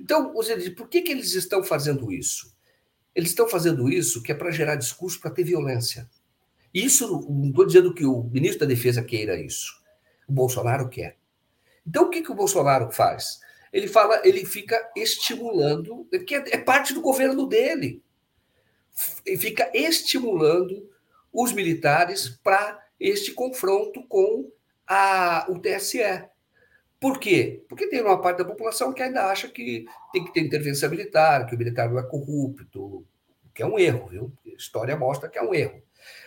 [0.00, 0.32] Então,
[0.76, 2.52] por que, que eles estão fazendo isso?
[3.14, 6.10] Eles estão fazendo isso que é para gerar discurso, para ter violência.
[6.74, 9.80] Isso, não estou dizendo que o ministro da Defesa queira isso.
[10.26, 11.16] O Bolsonaro quer.
[11.86, 13.38] Então, o que, que o Bolsonaro faz?
[13.72, 18.02] Ele fala, ele fica estimulando, que é, é parte do governo dele.
[19.24, 20.90] Ele fica estimulando
[21.32, 24.50] os militares para este confronto com
[24.86, 26.24] a, o TSE.
[27.00, 27.64] Por quê?
[27.68, 31.46] Porque tem uma parte da população que ainda acha que tem que ter intervenção militar,
[31.46, 33.06] que o militar não é corrupto,
[33.54, 34.32] que é um erro, viu?
[34.46, 35.80] A história mostra que é um erro.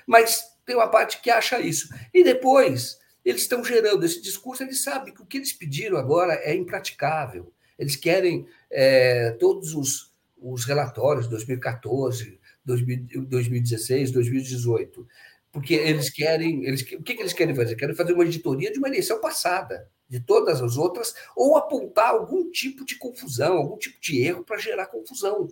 [0.08, 1.94] Mas tem uma parte que acha isso.
[2.14, 6.36] E depois, eles estão gerando esse discurso, eles sabem que o que eles pediram agora
[6.36, 7.52] é impraticável.
[7.78, 15.08] Eles querem é, todos os, os relatórios de 2014, 2016, 2018
[15.52, 16.66] porque eles querem.
[16.66, 17.76] Eles, o que, que eles querem fazer?
[17.76, 22.50] Querem fazer uma editoria de uma eleição passada, de todas as outras, ou apontar algum
[22.50, 25.48] tipo de confusão, algum tipo de erro para gerar confusão.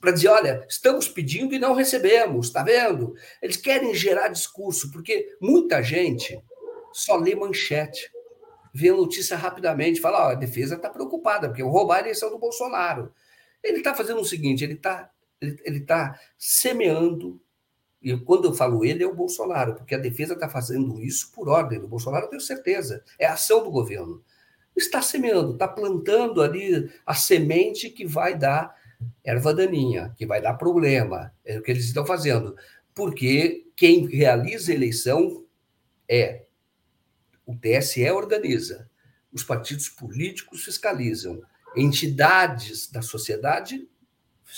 [0.00, 3.14] Para dizer, olha, estamos pedindo e não recebemos, está vendo?
[3.40, 6.42] Eles querem gerar discurso, porque muita gente
[6.92, 8.10] só lê manchete,
[8.74, 12.38] vê a notícia rapidamente, fala, ó, a defesa está preocupada, porque roubar a eleição do
[12.38, 13.12] Bolsonaro.
[13.62, 15.08] Ele está fazendo o seguinte, ele está
[15.40, 17.40] ele, ele tá semeando
[18.02, 21.48] e quando eu falo ele, é o Bolsonaro, porque a defesa está fazendo isso por
[21.48, 23.04] ordem do Bolsonaro, eu tenho certeza.
[23.18, 24.22] É a ação do governo.
[24.76, 28.74] Está semeando, está plantando ali a semente que vai dar
[29.22, 31.32] erva daninha, que vai dar problema.
[31.44, 32.56] É o que eles estão fazendo.
[32.94, 35.44] Porque quem realiza a eleição
[36.08, 36.44] é
[37.46, 38.88] o TSE organiza,
[39.32, 41.40] os partidos políticos fiscalizam,
[41.76, 43.88] entidades da sociedade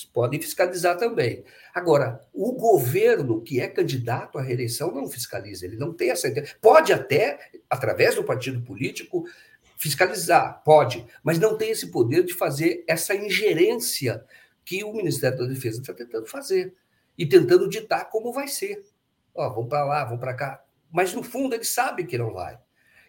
[0.03, 1.45] podem fiscalizar também.
[1.75, 6.33] Agora, o governo que é candidato à reeleição não fiscaliza, ele não tem essa.
[6.61, 7.39] Pode até,
[7.69, 9.25] através do partido político,
[9.77, 14.25] fiscalizar, pode, mas não tem esse poder de fazer essa ingerência
[14.65, 16.75] que o Ministério da Defesa está tentando fazer
[17.19, 18.83] e tentando ditar como vai ser.
[19.35, 20.65] Ó, vamos para lá, vamos para cá.
[20.91, 22.59] Mas no fundo eles sabem que não vai.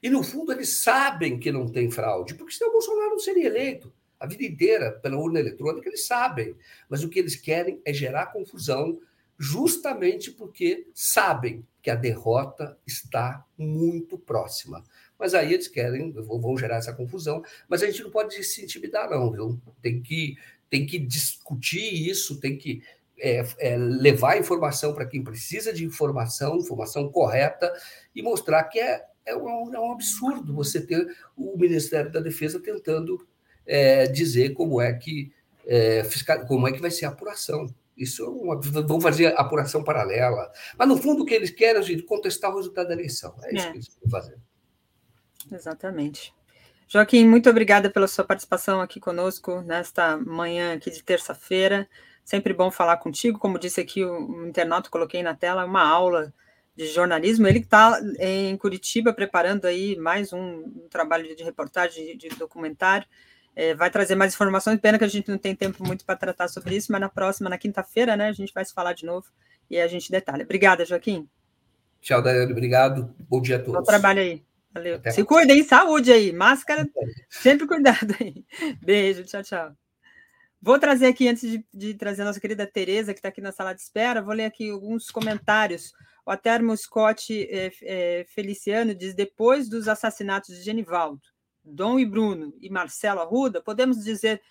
[0.03, 3.47] E no fundo eles sabem que não tem fraude, porque senão o Bolsonaro não seria
[3.47, 6.55] eleito a vida inteira pela urna eletrônica, eles sabem.
[6.89, 8.99] Mas o que eles querem é gerar confusão,
[9.37, 14.83] justamente porque sabem que a derrota está muito próxima.
[15.19, 19.09] Mas aí eles querem, vão gerar essa confusão, mas a gente não pode se intimidar,
[19.09, 19.61] não, viu?
[19.81, 20.35] Tem que,
[20.69, 22.81] tem que discutir isso, tem que
[23.17, 27.71] é, é, levar informação para quem precisa de informação, informação correta,
[28.13, 32.59] e mostrar que é, é, um, é um absurdo você ter o Ministério da Defesa
[32.59, 33.25] tentando
[33.65, 35.31] é, dizer como é que
[35.65, 37.67] é, fiscal, como é que vai ser a apuração.
[37.97, 40.51] Isso é uma, vão fazer apuração paralela.
[40.77, 43.35] Mas, no fundo, o que eles querem é contestar o resultado da eleição.
[43.43, 43.71] É isso é.
[43.71, 44.37] que eles vão fazer.
[45.51, 46.33] Exatamente.
[46.87, 51.87] Joaquim, muito obrigada pela sua participação aqui conosco nesta manhã aqui de terça-feira.
[52.23, 53.39] Sempre bom falar contigo.
[53.39, 56.33] Como disse aqui o internauta, coloquei na tela uma aula
[56.75, 57.47] de jornalismo.
[57.47, 63.07] Ele está em Curitiba preparando aí mais um, trabalho de reportagem, de, de documentário
[63.55, 64.79] é, vai trazer mais informações.
[64.79, 67.49] Pena que a gente não tem tempo muito para tratar sobre isso, mas na próxima,
[67.49, 69.27] na quinta-feira, né, a gente vai se falar de novo
[69.69, 70.43] e a gente detalha.
[70.43, 71.27] Obrigada, Joaquim.
[72.01, 72.51] Tchau, Daiane.
[72.51, 73.15] Obrigado.
[73.19, 73.79] Bom dia a todos.
[73.79, 74.43] Bom trabalho aí.
[74.71, 74.95] Valeu.
[74.95, 75.27] Até se mais.
[75.27, 76.31] cuidem, saúde aí.
[76.33, 76.87] Máscara,
[77.29, 78.45] sempre cuidado aí.
[78.81, 79.71] Beijo, tchau, tchau.
[80.61, 83.51] Vou trazer aqui, antes de, de trazer a nossa querida Tereza, que está aqui na
[83.51, 85.93] sala de espera, vou ler aqui alguns comentários.
[86.25, 91.21] O Atermo Scott é, é, Feliciano diz: depois dos assassinatos de Genivaldo,
[91.65, 94.41] Dom e Bruno e Marcelo Arruda, podemos dizer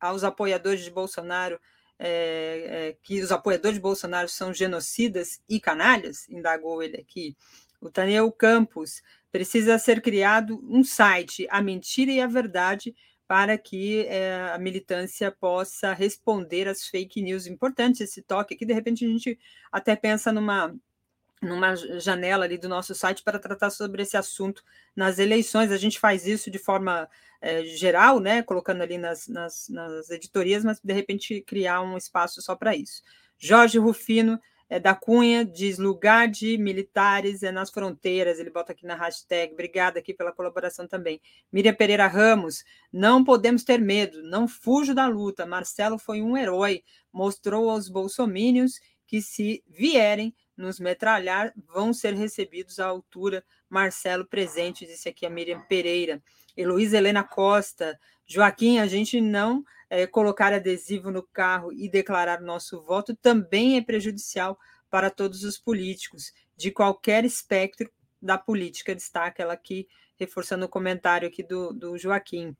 [0.00, 1.58] aos apoiadores de Bolsonaro
[1.98, 6.28] é, é, que os apoiadores de Bolsonaro são genocidas e canalhas?
[6.28, 7.36] Indagou ele aqui.
[7.80, 12.94] O Taneu Campos precisa ser criado um site, a mentira e a verdade,
[13.26, 17.46] para que é, a militância possa responder às fake news.
[17.46, 19.38] Importante esse toque aqui, de repente a gente
[19.72, 20.74] até pensa numa
[21.44, 24.62] numa janela ali do nosso site para tratar sobre esse assunto
[24.96, 25.70] nas eleições.
[25.70, 27.08] A gente faz isso de forma
[27.40, 32.40] é, geral, né, colocando ali nas, nas, nas, editorias, mas de repente criar um espaço
[32.40, 33.02] só para isso.
[33.38, 38.86] Jorge Rufino é, da Cunha diz lugar de militares é nas fronteiras, ele bota aqui
[38.86, 41.20] na hashtag, obrigada aqui pela colaboração também.
[41.52, 46.82] Miriam Pereira Ramos, não podemos ter medo, não fujo da luta, Marcelo foi um herói,
[47.12, 53.44] mostrou aos bolsomínios que se vierem nos metralhar vão ser recebidos à altura.
[53.68, 56.22] Marcelo presente, disse aqui a Miriam Pereira.
[56.56, 62.82] Heloísa Helena Costa, Joaquim, a gente não é, colocar adesivo no carro e declarar nosso
[62.82, 64.58] voto também é prejudicial
[64.88, 67.90] para todos os políticos, de qualquer espectro
[68.22, 72.56] da política, destaca ela aqui, reforçando o comentário aqui do, do Joaquim.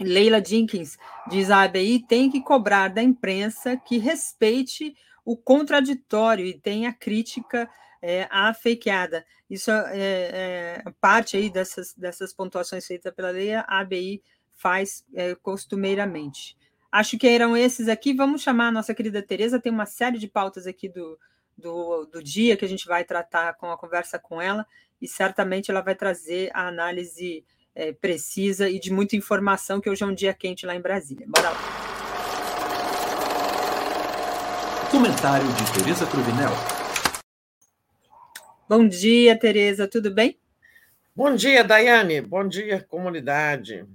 [0.00, 0.96] Leila Jenkins
[1.28, 4.94] diz a ABI tem que cobrar da imprensa que respeite
[5.24, 7.68] o contraditório e tenha crítica
[8.00, 9.24] é, à fakeada.
[9.48, 14.22] Isso é, é, parte aí dessas, dessas pontuações feitas pela lei, a ABI
[14.52, 16.56] faz é, costumeiramente.
[16.90, 18.12] Acho que eram esses aqui.
[18.12, 21.18] Vamos chamar a nossa querida Tereza, tem uma série de pautas aqui do,
[21.56, 24.66] do, do dia que a gente vai tratar com a conversa com ela,
[25.00, 27.44] e certamente ela vai trazer a análise
[27.74, 31.26] é, precisa e de muita informação, que hoje é um dia quente lá em Brasília.
[31.28, 31.91] Bora lá.
[34.92, 36.50] Comentário de Tereza Cruvinel.
[38.68, 40.38] Bom dia, Tereza, tudo bem?
[41.16, 42.20] Bom dia, Daiane.
[42.20, 43.86] Bom dia, comunidade.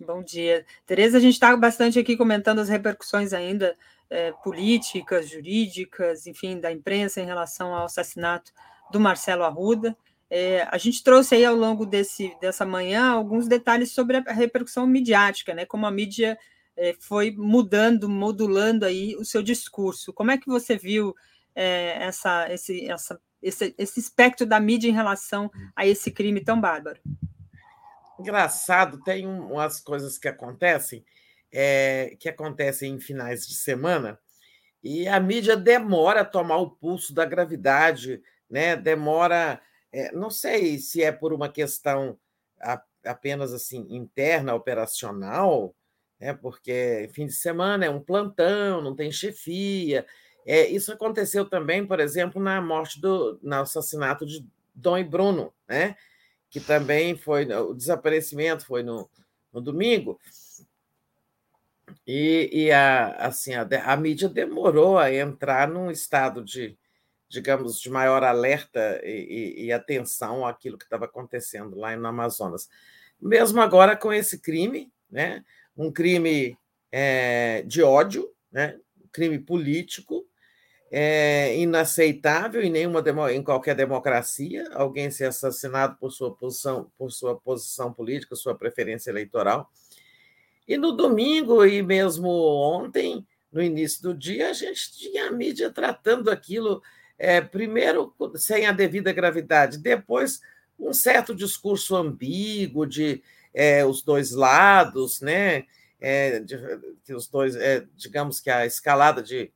[0.00, 0.66] Bom dia.
[0.84, 3.76] Tereza, a gente está bastante aqui comentando as repercussões ainda
[4.10, 8.52] é, políticas, jurídicas, enfim, da imprensa em relação ao assassinato
[8.90, 9.96] do Marcelo Arruda.
[10.28, 14.88] É, a gente trouxe aí ao longo desse, dessa manhã alguns detalhes sobre a repercussão
[14.88, 15.64] midiática, né?
[15.64, 16.36] Como a mídia
[17.00, 20.12] foi mudando, modulando aí o seu discurso.
[20.12, 21.14] Como é que você viu
[21.54, 26.60] é, essa, esse, essa, esse, esse espectro da mídia em relação a esse crime tão
[26.60, 27.00] bárbaro?
[28.18, 31.04] Engraçado, tem umas coisas que acontecem,
[31.50, 34.18] é, que acontecem em finais de semana,
[34.82, 38.76] e a mídia demora a tomar o pulso da gravidade, né?
[38.76, 39.60] demora,
[39.92, 42.18] é, não sei se é por uma questão
[43.04, 45.74] apenas assim interna, operacional,
[46.22, 46.32] né?
[46.32, 50.06] porque fim de semana é um plantão, não tem chefia.
[50.46, 55.52] É, isso aconteceu também, por exemplo, na morte do no assassinato de Dom e Bruno,
[55.68, 55.96] né?
[56.48, 59.08] que também foi o desaparecimento foi no,
[59.50, 60.20] no domingo
[62.06, 66.76] e, e a, assim a, a, mídia demorou a entrar num estado de
[67.26, 72.68] digamos de maior alerta e, e, e atenção àquilo que estava acontecendo lá no Amazonas
[73.18, 75.42] mesmo agora com esse crime né
[75.76, 76.56] um crime
[76.90, 78.78] é, de ódio né?
[79.02, 80.26] Um crime político
[80.90, 84.68] é inaceitável em nenhuma em qualquer democracia.
[84.74, 89.70] Alguém ser assassinado por sua posição por sua posição política, sua preferência eleitoral.
[90.68, 95.70] E no domingo e mesmo ontem, no início do dia, a gente tinha a mídia
[95.70, 96.82] tratando aquilo
[97.18, 100.40] é, primeiro sem a devida gravidade, depois
[100.78, 103.22] um certo discurso ambíguo de
[103.54, 105.64] é, os dois lados, né?
[106.00, 106.56] É, de,
[107.04, 109.52] de, os dois, é, digamos que a escalada de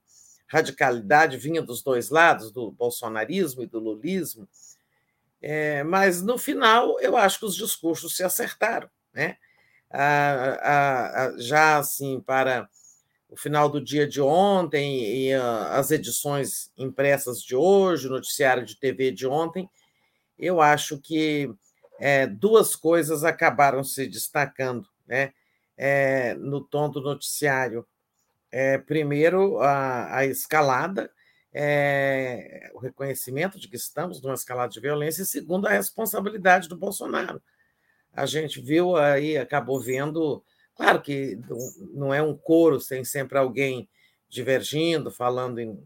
[0.46, 4.48] radicalidade vinha dos dois lados, do bolsonarismo e do lulismo,
[5.42, 8.88] é, mas no final eu acho que os discursos se acertaram.
[9.12, 9.36] Né?
[11.38, 12.68] já assim, para
[13.28, 18.76] o final do dia de ontem e as edições impressas de hoje, o noticiário de
[18.76, 19.68] TV de ontem,
[20.38, 21.50] eu acho que
[21.98, 25.32] é, duas coisas acabaram se destacando né?
[25.76, 27.86] É, no tom do noticiário
[28.50, 31.10] é, primeiro, a, a escalada,
[31.52, 36.76] é, o reconhecimento de que estamos numa escalada de violência, e segundo, a responsabilidade do
[36.76, 37.42] Bolsonaro.
[38.12, 40.42] A gente viu aí, acabou vendo,
[40.74, 41.38] claro que
[41.92, 43.88] não é um coro, tem sempre alguém
[44.28, 45.78] divergindo, falando em,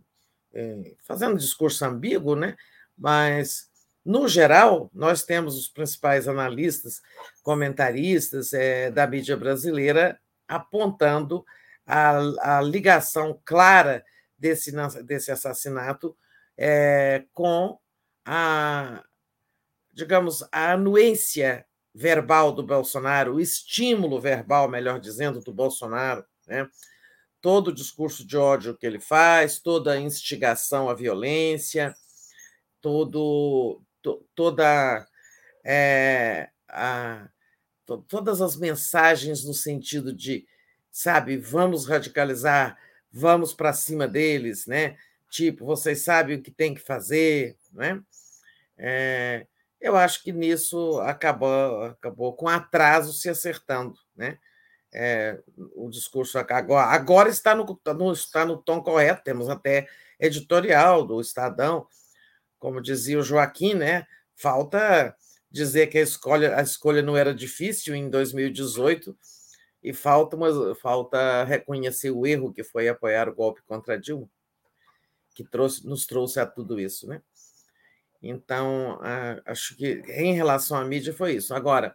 [0.55, 2.57] em fazendo discurso ambíguo, né?
[3.01, 3.70] mas
[4.05, 7.03] no geral, nós temos os principais analistas,
[7.43, 10.19] comentaristas é, da mídia brasileira
[10.49, 11.45] apontando
[11.87, 14.05] a, a ligação clara
[14.39, 14.73] desse,
[15.05, 16.17] desse assassinato
[16.57, 17.79] é, com
[18.25, 19.03] a,
[19.93, 26.69] digamos, a anuência verbal do Bolsonaro, o estímulo verbal, melhor dizendo, do Bolsonaro, né?
[27.41, 31.95] todo o discurso de ódio que ele faz, toda a instigação à violência,
[32.81, 35.07] todo, to, toda
[35.65, 37.29] é, a,
[37.87, 40.47] to, todas as mensagens no sentido de
[40.91, 42.77] sabe, vamos radicalizar,
[43.13, 44.97] vamos para cima deles, né?
[45.29, 48.03] Tipo, vocês sabem o que tem que fazer, né?
[48.77, 49.47] É,
[49.81, 54.39] eu acho que nisso acabou, acabou com atraso se acertando, né?
[54.93, 55.39] É,
[55.77, 61.21] o discurso agora, agora está, no, no, está no tom correto, temos até editorial do
[61.21, 61.87] Estadão,
[62.61, 64.07] como dizia o Joaquim, né?
[64.37, 65.17] Falta
[65.51, 69.17] dizer que a escolha, a escolha não era difícil em 2018
[69.83, 74.29] e falta, uma, falta reconhecer o erro que foi apoiar o golpe contra Dilma,
[75.35, 77.09] que trouxe, nos trouxe a tudo isso.
[77.09, 77.21] Né?
[78.23, 79.01] Então,
[79.47, 81.55] acho que em relação à mídia foi isso.
[81.55, 81.95] Agora,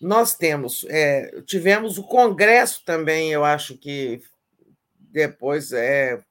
[0.00, 4.22] nós temos, é, tivemos o Congresso também, eu acho que
[4.94, 6.22] depois é,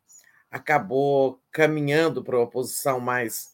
[0.51, 3.51] acabou caminhando para uma posição mais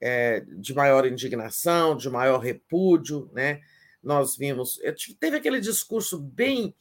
[0.00, 3.60] é, de maior indignação, de maior repúdio, né?
[4.02, 4.80] Nós vimos,
[5.20, 6.74] teve aquele discurso bem,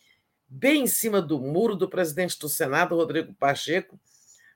[0.47, 3.99] bem em cima do muro do presidente do Senado, Rodrigo Pacheco,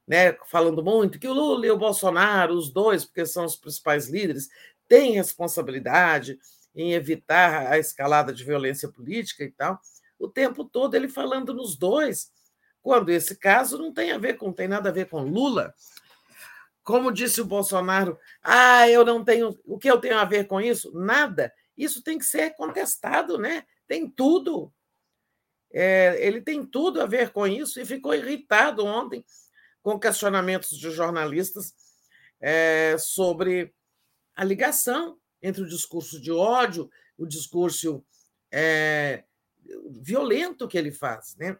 [0.07, 4.07] né, falando muito que o Lula e o Bolsonaro, os dois, porque são os principais
[4.07, 4.49] líderes,
[4.88, 6.40] têm responsabilidade
[6.76, 9.80] em evitar a escalada de violência política e tal.
[10.20, 12.32] O tempo todo ele falando nos dois,
[12.86, 15.74] quando esse caso não tem a ver com, tem nada a ver com Lula.
[16.84, 19.60] Como disse o Bolsonaro, ah, eu não tenho.
[19.66, 20.91] O que eu tenho a ver com isso?
[20.94, 21.52] Nada.
[21.76, 23.66] Isso tem que ser contestado, né?
[23.88, 24.72] Tem tudo.
[25.74, 29.26] É, ele tem tudo a ver com isso e ficou irritado ontem
[29.82, 31.74] com questionamentos de jornalistas
[32.40, 33.74] é, sobre
[34.36, 36.88] a ligação entre o discurso de ódio,
[37.18, 38.06] o discurso
[38.52, 39.24] é,
[40.03, 41.36] violento que ele faz.
[41.36, 41.57] Né?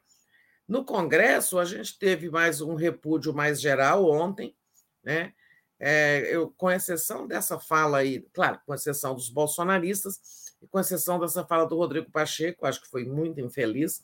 [0.68, 4.56] No Congresso, a gente teve mais um repúdio mais geral ontem,
[5.04, 5.34] né?
[5.80, 11.20] É, eu, com exceção dessa fala aí, claro, com exceção dos bolsonaristas, e com exceção
[11.20, 14.04] dessa fala do Rodrigo Pacheco, acho que foi muito infeliz,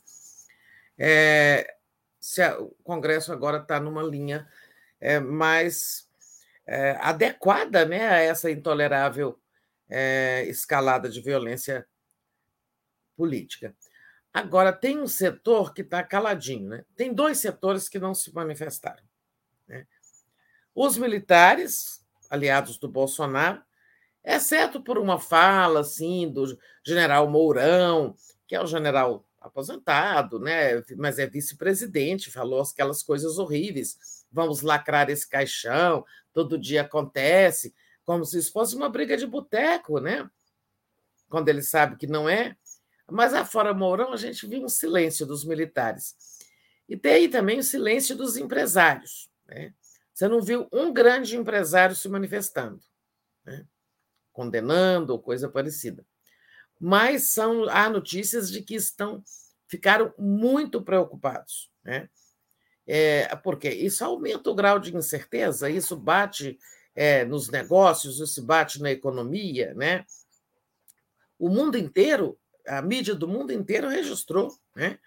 [0.98, 1.76] é,
[2.38, 4.46] a, o Congresso agora está numa linha
[5.00, 6.08] é, mais
[6.66, 9.38] é, adequada né, a essa intolerável
[9.88, 11.86] é, escalada de violência
[13.16, 13.74] política.
[14.32, 16.84] Agora, tem um setor que está caladinho, né?
[16.96, 19.02] tem dois setores que não se manifestaram.
[20.74, 23.62] Os militares, aliados do Bolsonaro,
[24.24, 31.18] exceto por uma fala assim do general Mourão, que é o general aposentado, né, mas
[31.18, 34.24] é vice-presidente, falou aquelas coisas horríveis.
[34.30, 40.00] Vamos lacrar esse caixão, todo dia acontece, como se isso fosse uma briga de boteco,
[40.00, 40.28] né?
[41.28, 42.56] Quando ele sabe que não é.
[43.12, 46.16] Mas afora Mourão, a gente viu um silêncio dos militares.
[46.88, 49.30] E tem aí também o silêncio dos empresários.
[49.46, 49.74] Né?
[50.12, 52.80] Você não viu um grande empresário se manifestando,
[53.44, 53.66] né?
[54.32, 56.04] condenando ou coisa parecida.
[56.80, 59.22] Mas são, há notícias de que estão
[59.68, 62.10] ficaram muito preocupados, né?
[62.86, 66.58] É, porque isso aumenta o grau de incerteza, isso bate
[66.94, 70.04] é, nos negócios, isso bate na economia, né?
[71.38, 74.98] O mundo inteiro, a mídia do mundo inteiro registrou, né?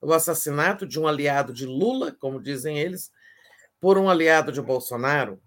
[0.00, 3.10] O assassinato de um aliado de Lula, como dizem eles,
[3.80, 5.40] por um aliado de Bolsonaro.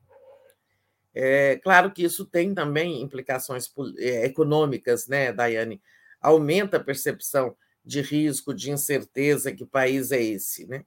[1.13, 5.81] É claro que isso tem também implicações é, econômicas, né, Daiane?
[6.21, 10.85] Aumenta a percepção de risco, de incerteza, que país é esse, né?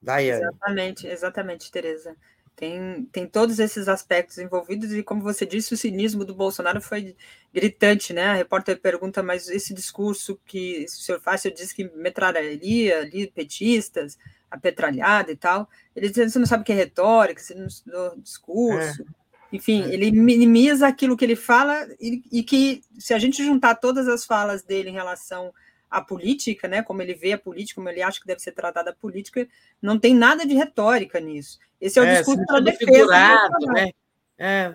[0.00, 0.42] Daiane.
[0.42, 2.16] Exatamente, exatamente, Tereza.
[2.54, 7.16] Tem, tem todos esses aspectos envolvidos, e como você disse, o cinismo do Bolsonaro foi
[7.52, 8.26] gritante, né?
[8.26, 13.26] A repórter pergunta, mas esse discurso que o senhor faz, eu disse que metralharia ali
[13.26, 14.18] petistas,
[14.50, 15.68] a petralhada e tal.
[15.96, 19.02] Ele diz, você não sabe o que é retórica, você não estudou discurso.
[19.02, 19.22] É.
[19.56, 19.92] Enfim, é.
[19.92, 24.24] ele minimiza aquilo que ele fala e, e, que, se a gente juntar todas as
[24.24, 25.52] falas dele em relação
[25.92, 28.90] à política, né, como ele vê a política, como ele acha que deve ser tratada
[28.90, 29.46] a política,
[29.80, 31.58] não tem nada de retórica nisso.
[31.78, 32.92] Esse é o é, discurso da defesa.
[32.92, 33.90] Figurado, né?
[34.38, 34.74] É,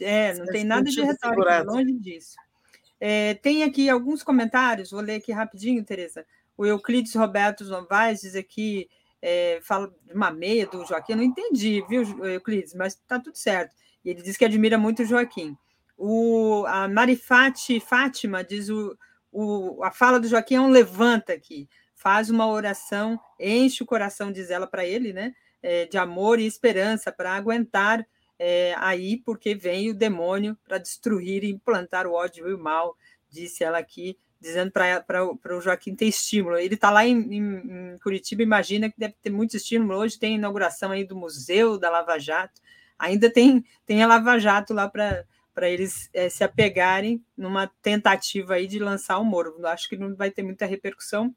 [0.00, 1.72] é não tem nada de retórica, figurado.
[1.72, 2.36] longe disso.
[3.00, 6.26] É, tem aqui alguns comentários, vou ler aqui rapidinho, Tereza.
[6.58, 8.90] O Euclides Roberto Novaes diz aqui,
[9.22, 13.38] é, fala de uma meia do Joaquim, eu não entendi, viu, Euclides, mas está tudo
[13.38, 13.74] certo.
[14.04, 15.56] Ele diz que admira muito o Joaquim.
[15.96, 18.96] O, a Marifate Fátima diz o,
[19.32, 24.32] o, a fala do Joaquim é um levanta aqui, faz uma oração, enche o coração,
[24.32, 25.34] diz ela para ele, né?
[25.62, 28.06] É, de amor e esperança para aguentar
[28.38, 32.96] é, aí, porque vem o demônio para destruir e implantar o ódio e o mal,
[33.28, 36.56] disse ela aqui, dizendo para o Joaquim ter estímulo.
[36.56, 39.98] Ele está lá em, em, em, Curitiba, imagina que deve ter muito estímulo.
[39.98, 42.62] Hoje tem inauguração aí do Museu da Lava Jato,
[42.98, 45.26] ainda tem, tem a Lava Jato lá para
[45.60, 49.54] para eles é, se apegarem numa tentativa aí de lançar o Moro.
[49.66, 51.36] Acho que não vai ter muita repercussão,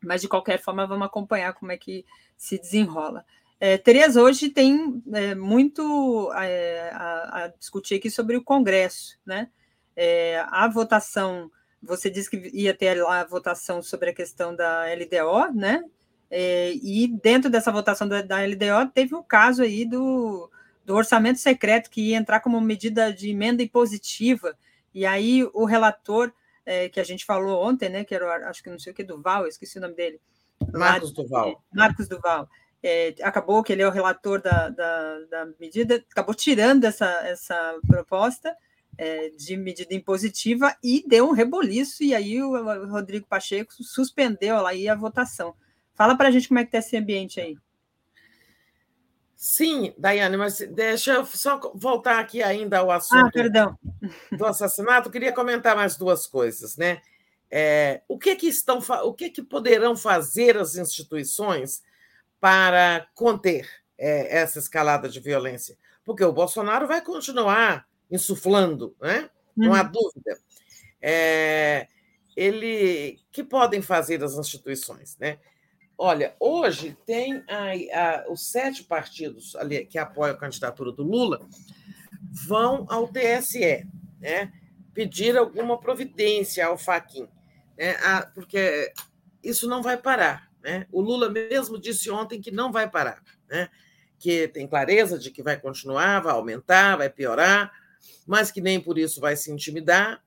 [0.00, 2.04] mas de qualquer forma vamos acompanhar como é que
[2.36, 3.24] se desenrola.
[3.60, 3.76] É,
[4.16, 9.48] hoje tem é, muito a, a, discutir aqui sobre o Congresso, né?
[9.96, 11.50] É, a votação,
[11.82, 15.82] você disse que ia ter lá a votação sobre a questão da LDO, né?
[16.30, 20.48] E dentro dessa votação da, da LDO teve o um caso aí do,
[20.88, 24.56] do orçamento secreto que ia entrar como medida de emenda impositiva.
[24.94, 26.32] E aí o relator,
[26.64, 29.04] é, que a gente falou ontem, né, que era, acho que não sei o que,
[29.04, 30.18] Duval, eu esqueci o nome dele.
[30.72, 31.62] Marcos Duval.
[31.70, 32.48] Marcos Duval.
[32.82, 37.78] é, acabou que ele é o relator da, da, da medida, acabou tirando essa, essa
[37.86, 38.56] proposta
[38.96, 44.70] é, de medida impositiva e deu um reboliço, e aí o, Rodrigo Pacheco suspendeu lá
[44.70, 45.54] aí a votação.
[45.92, 47.58] Fala para a gente como é que está esse ambiente aí.
[49.40, 53.78] Sim, Daiane, mas deixa eu só voltar aqui ainda ao ah, assunto ah,
[54.36, 55.10] do assassinato.
[55.12, 57.00] Queria comentar mais duas coisas, né?
[57.48, 61.84] É, o que que estão, o que que poderão fazer as instituições
[62.40, 65.78] para conter é, essa escalada de violência?
[66.04, 69.30] Porque o Bolsonaro vai continuar insuflando, né?
[69.56, 69.92] não há uhum.
[69.92, 70.36] dúvida.
[71.00, 71.86] É,
[72.36, 75.38] ele que podem fazer as instituições, né?
[76.00, 81.40] Olha, hoje tem a, a, os sete partidos ali que apoiam a candidatura do Lula
[82.46, 83.84] vão ao TSE,
[84.20, 84.52] né?
[84.94, 87.26] Pedir alguma providência ao Faquin,
[87.76, 87.96] né?
[88.04, 88.92] Ah, porque
[89.42, 90.86] isso não vai parar, né?
[90.92, 93.20] O Lula mesmo disse ontem que não vai parar,
[93.50, 93.68] né?
[94.20, 97.72] Que tem clareza de que vai continuar, vai aumentar, vai piorar,
[98.24, 100.22] mas que nem por isso vai se intimidar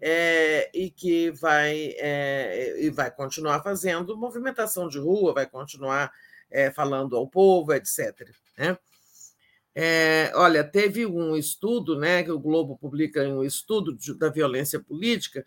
[0.00, 6.12] é, e que vai, é, e vai continuar fazendo movimentação de rua, vai continuar
[6.50, 8.28] é, falando ao povo, etc.
[8.56, 8.76] Né?
[9.74, 14.80] É, olha, teve um estudo, né, que o Globo publica um estudo de, da violência
[14.80, 15.44] política.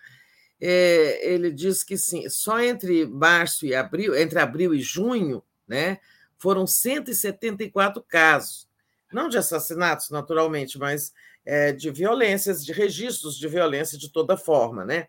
[0.62, 6.00] É, ele diz que sim, só entre março e abril, entre abril e junho, né,
[6.38, 8.68] foram 174 casos,
[9.14, 11.14] não de assassinatos, naturalmente, mas
[11.46, 15.08] é, de violências, de registros de violência de toda forma, né?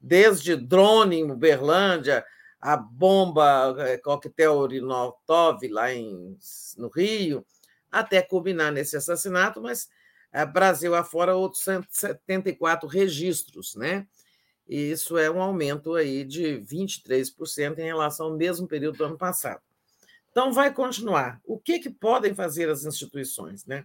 [0.00, 2.24] Desde drone em Uberlândia,
[2.60, 6.36] a bomba é, coquetel Urinotov lá em,
[6.76, 7.44] no Rio,
[7.90, 9.88] até culminar nesse assassinato, mas
[10.32, 14.06] é, Brasil afora outros 174 registros, né?
[14.68, 19.18] E isso é um aumento aí de 23% em relação ao mesmo período do ano
[19.18, 19.60] passado.
[20.30, 21.40] Então, vai continuar.
[21.44, 23.84] O que, que podem fazer as instituições, né?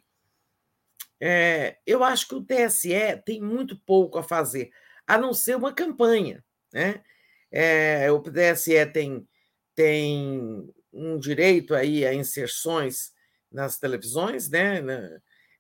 [1.20, 4.70] É, eu acho que o TSE tem muito pouco a fazer,
[5.08, 6.44] a não ser uma campanha.
[6.74, 7.02] Né?
[7.52, 9.28] É, o TSE tem,
[9.74, 13.14] tem um direito aí a inserções
[13.52, 14.82] nas televisões, né?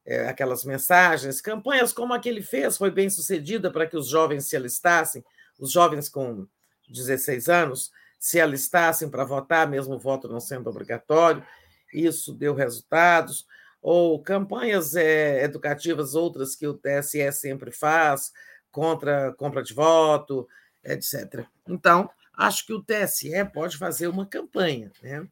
[0.07, 4.07] É, aquelas mensagens, campanhas como a que ele fez, foi bem sucedida para que os
[4.07, 5.25] jovens se alistassem,
[5.57, 6.45] os jovens com
[6.87, 7.91] 16 anos
[8.25, 11.45] se alistassem para votar, mesmo o voto não sendo obrigatório.
[11.93, 13.45] Isso deu resultados
[13.79, 18.33] ou campanhas é, educativas, outras que o TSE sempre faz,
[18.71, 20.47] contra compra de voto,
[20.83, 21.45] etc.
[21.69, 25.27] Então, acho que o TSE pode fazer uma campanha, né?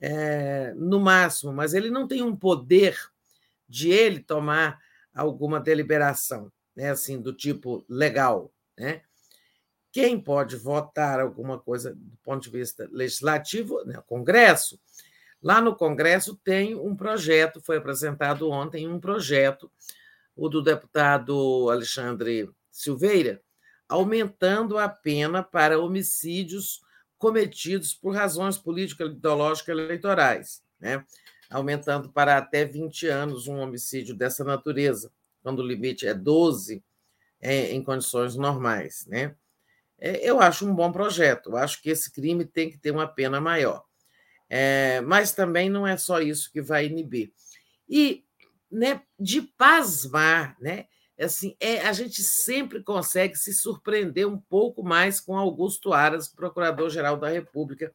[0.00, 2.98] É, no máximo, mas ele não tem um poder
[3.68, 4.80] de ele tomar
[5.14, 6.90] alguma deliberação, né?
[6.90, 8.52] assim, do tipo legal.
[8.76, 9.02] Né?
[10.00, 13.98] Quem pode votar alguma coisa do ponto de vista legislativo, né?
[13.98, 14.78] o Congresso,
[15.42, 19.70] Lá no Congresso tem um projeto, foi apresentado ontem um projeto,
[20.34, 23.40] o do deputado Alexandre Silveira,
[23.88, 26.80] aumentando a pena para homicídios
[27.16, 31.04] cometidos por razões político-ideológicas eleitorais, né?
[31.48, 36.82] aumentando para até 20 anos um homicídio dessa natureza, quando o limite é 12
[37.40, 39.06] é, em condições normais.
[39.06, 39.34] Né?
[39.98, 43.06] É, eu acho um bom projeto, eu acho que esse crime tem que ter uma
[43.06, 43.84] pena maior.
[44.48, 47.32] É, mas também não é só isso que vai inibir.
[47.88, 48.24] E
[48.70, 50.86] né, de pasmar, né?
[51.18, 57.16] Assim, é, a gente sempre consegue se surpreender um pouco mais com Augusto Aras, procurador-geral
[57.16, 57.92] da República,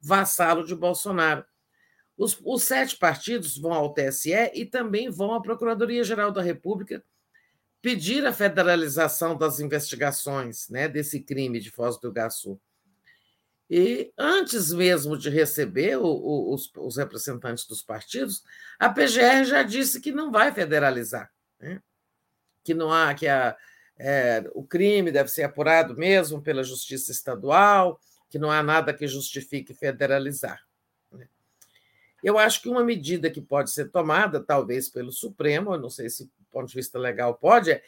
[0.00, 1.44] vassalo de Bolsonaro.
[2.18, 7.04] Os, os, sete partidos vão ao TSE e também vão à Procuradoria-Geral da República
[7.86, 12.60] pedir a federalização das investigações né, desse crime de Foz do Iguaçu.
[13.70, 18.42] E antes mesmo de receber o, o, os, os, representantes dos partidos,
[18.76, 21.80] a PGR já disse que não vai federalizar, né?
[22.64, 23.56] que não há que a,
[23.96, 29.06] é, o crime deve ser apurado mesmo pela justiça estadual, que não há nada que
[29.06, 30.60] justifique federalizar.
[31.12, 31.28] Né?
[32.20, 36.10] Eu acho que uma medida que pode ser tomada, talvez pelo Supremo, eu não sei
[36.10, 36.28] se
[36.60, 37.82] ponto de vista legal pode, é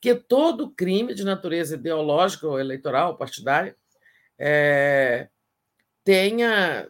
[0.00, 3.76] que todo crime de natureza ideológica ou eleitoral, partidária,
[4.38, 5.28] é,
[6.02, 6.88] tenha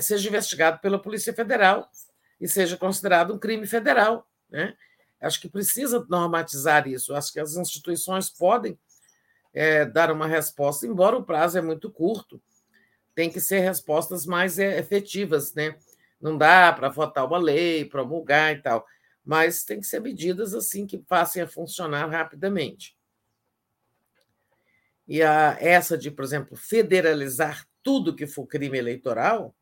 [0.00, 1.88] seja investigado pela Polícia Federal
[2.40, 4.28] e seja considerado um crime federal.
[4.50, 4.76] Né?
[5.20, 7.14] Acho que precisa normatizar isso.
[7.14, 8.78] Acho que as instituições podem
[9.54, 12.42] é, dar uma resposta, embora o prazo é muito curto.
[13.14, 15.76] Tem que ser respostas mais é, efetivas, né?
[16.20, 18.86] Não dá para votar uma lei, promulgar e tal,
[19.24, 22.96] mas tem que ser medidas assim que passem a funcionar rapidamente.
[25.06, 29.54] E a, essa de, por exemplo, federalizar tudo que for crime eleitoral,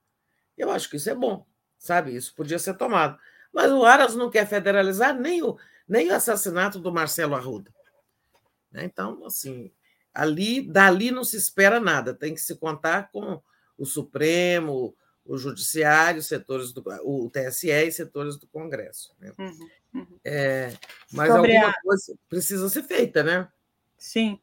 [0.57, 1.47] Eu acho que isso é bom,
[1.79, 2.15] sabe?
[2.15, 3.19] Isso podia ser tomado.
[3.53, 5.59] Mas o Aras não quer federalizar nem o,
[5.89, 7.73] nem o assassinato do Marcelo Arruda.
[8.71, 8.85] Né?
[8.85, 9.73] Então, assim,
[10.13, 13.43] ali, dali não se espera nada, tem que se contar com
[13.79, 14.95] o Supremo,
[15.25, 19.15] o Judiciário, setores do o TSE e setores do Congresso.
[19.21, 19.33] Né?
[19.39, 20.19] Uhum, uhum.
[20.25, 20.73] É,
[21.13, 21.83] mas Sobre alguma a...
[21.83, 23.49] coisa precisa ser feita, né?
[23.97, 24.39] Sim.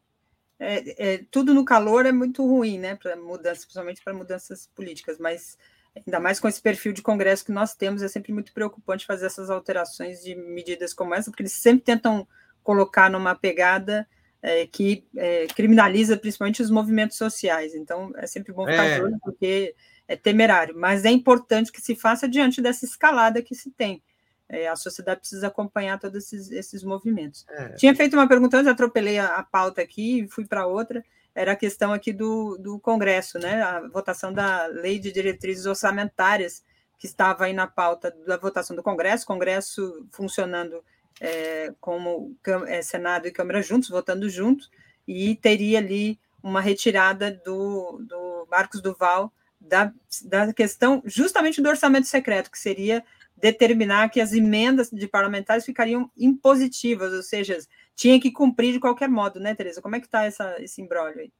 [0.58, 2.95] É, é, tudo no calor é muito ruim, né?
[2.95, 5.58] Para mudanças, principalmente para mudanças políticas, mas
[5.95, 9.25] ainda mais com esse perfil de Congresso que nós temos, é sempre muito preocupante fazer
[9.25, 12.27] essas alterações de medidas como essa, porque eles sempre tentam
[12.64, 14.08] colocar numa pegada
[14.41, 17.74] é, que é, criminaliza principalmente os movimentos sociais.
[17.74, 18.95] Então, é sempre bom ficar é.
[18.95, 19.75] de olho, porque
[20.10, 20.76] é temerário.
[20.76, 24.02] Mas é importante que se faça diante dessa escalada que se tem.
[24.50, 27.46] É, a sociedade precisa acompanhar todos esses, esses movimentos.
[27.48, 27.70] É.
[27.76, 31.06] Tinha feito uma pergunta, eu já atropelei a, a pauta aqui e fui para outra.
[31.36, 33.62] Era a questão aqui do, do Congresso, né?
[33.62, 36.64] A votação da Lei de Diretrizes Orçamentárias,
[36.98, 40.84] que estava aí na pauta da votação do Congresso, Congresso funcionando
[41.22, 42.36] é, como
[42.68, 44.72] é, Senado e Câmara juntos, votando juntos,
[45.08, 52.08] e teria ali uma retirada do, do Marcos Duval da, da questão justamente do orçamento
[52.08, 53.04] secreto, que seria
[53.36, 57.58] determinar que as emendas de parlamentares ficariam impositivas, ou seja,
[57.96, 59.82] tinha que cumprir de qualquer modo, né, Tereza?
[59.82, 60.28] Como é que está
[60.60, 61.34] esse embrólio aí?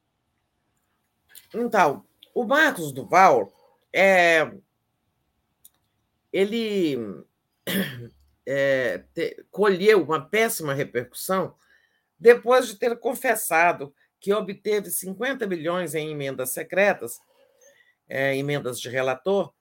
[1.54, 3.52] Então, o Marcos Duval,
[3.94, 4.52] é,
[6.32, 6.98] ele
[8.46, 11.56] é, te, colheu uma péssima repercussão
[12.20, 17.20] depois de ter confessado que obteve 50 milhões em emendas secretas,
[18.10, 19.54] é, emendas de relator,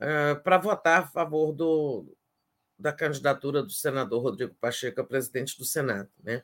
[0.00, 2.16] é, para votar a favor do,
[2.78, 6.08] da candidatura do senador Rodrigo Pacheco a presidente do Senado.
[6.22, 6.42] Né?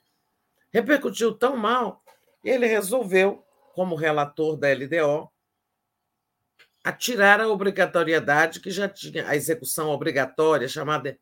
[0.72, 2.02] Repercutiu tão mal,
[2.44, 3.44] ele resolveu,
[3.74, 5.30] como relator da LDO,
[6.84, 11.18] atirar a obrigatoriedade que já tinha, a execução obrigatória, chamada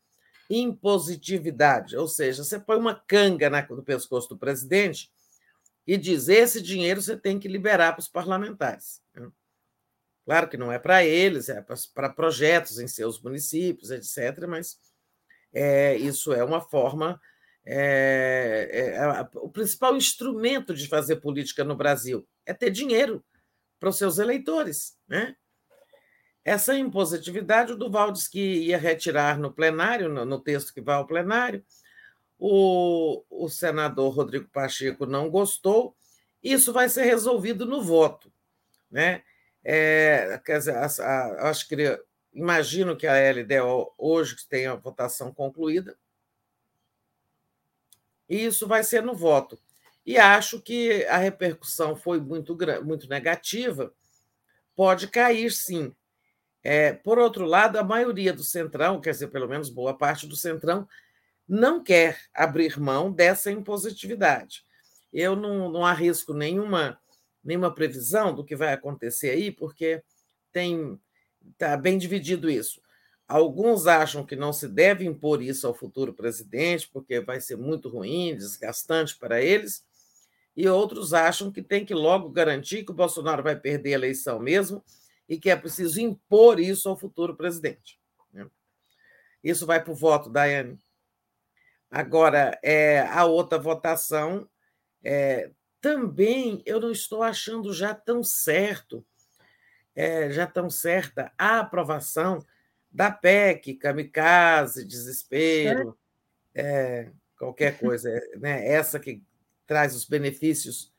[0.48, 5.10] impositividade, ou seja, você põe uma canga no pescoço do presidente
[5.86, 9.02] e diz: esse dinheiro você tem que liberar para os parlamentares.
[10.26, 11.64] Claro que não é para eles, é
[11.94, 14.76] para projetos em seus municípios, etc., mas
[15.54, 17.20] é, isso é uma forma.
[17.64, 23.24] É, é, o principal instrumento de fazer política no Brasil é ter dinheiro
[23.78, 24.98] para os seus eleitores.
[25.06, 25.36] Né?
[26.44, 30.96] Essa impositividade, o Duval disse que ia retirar no plenário, no, no texto que vai
[30.96, 31.64] ao plenário.
[32.36, 35.96] O, o senador Rodrigo Pacheco não gostou.
[36.42, 38.32] Isso vai ser resolvido no voto.
[38.90, 39.22] Né?
[39.68, 42.00] É, quer dizer, a, a, acho que
[42.32, 45.98] imagino que a LDO hoje tenha a votação concluída.
[48.28, 49.58] E isso vai ser no voto.
[50.04, 53.92] E acho que a repercussão foi muito, muito negativa.
[54.76, 55.92] Pode cair, sim,
[56.68, 60.34] é, por outro lado, a maioria do Centrão, quer dizer, pelo menos boa parte do
[60.34, 60.88] Centrão,
[61.48, 64.64] não quer abrir mão dessa impositividade.
[65.12, 67.00] Eu não, não arrisco nenhuma,
[67.46, 70.02] nenhuma previsão do que vai acontecer aí, porque
[70.52, 71.00] tem
[71.52, 72.82] está bem dividido isso.
[73.28, 77.88] Alguns acham que não se deve impor isso ao futuro presidente, porque vai ser muito
[77.88, 79.84] ruim, desgastante para eles,
[80.56, 84.38] e outros acham que tem que logo garantir que o Bolsonaro vai perder a eleição
[84.38, 84.82] mesmo
[85.28, 88.00] e que é preciso impor isso ao futuro presidente.
[88.32, 88.48] Né?
[89.42, 90.78] Isso vai para o voto, Daiane.
[91.90, 94.48] Agora, é, a outra votação
[95.02, 95.50] é,
[95.86, 99.06] também eu não estou achando já tão certo,
[99.94, 102.44] é, já tão certa a aprovação
[102.90, 105.96] da PEC, kamikaze, desespero,
[106.52, 108.66] é, qualquer coisa, né?
[108.66, 109.22] essa que
[109.64, 110.92] traz os benefícios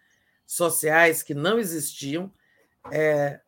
[0.45, 2.33] sociais que não existiam,
[2.89, 3.41] é,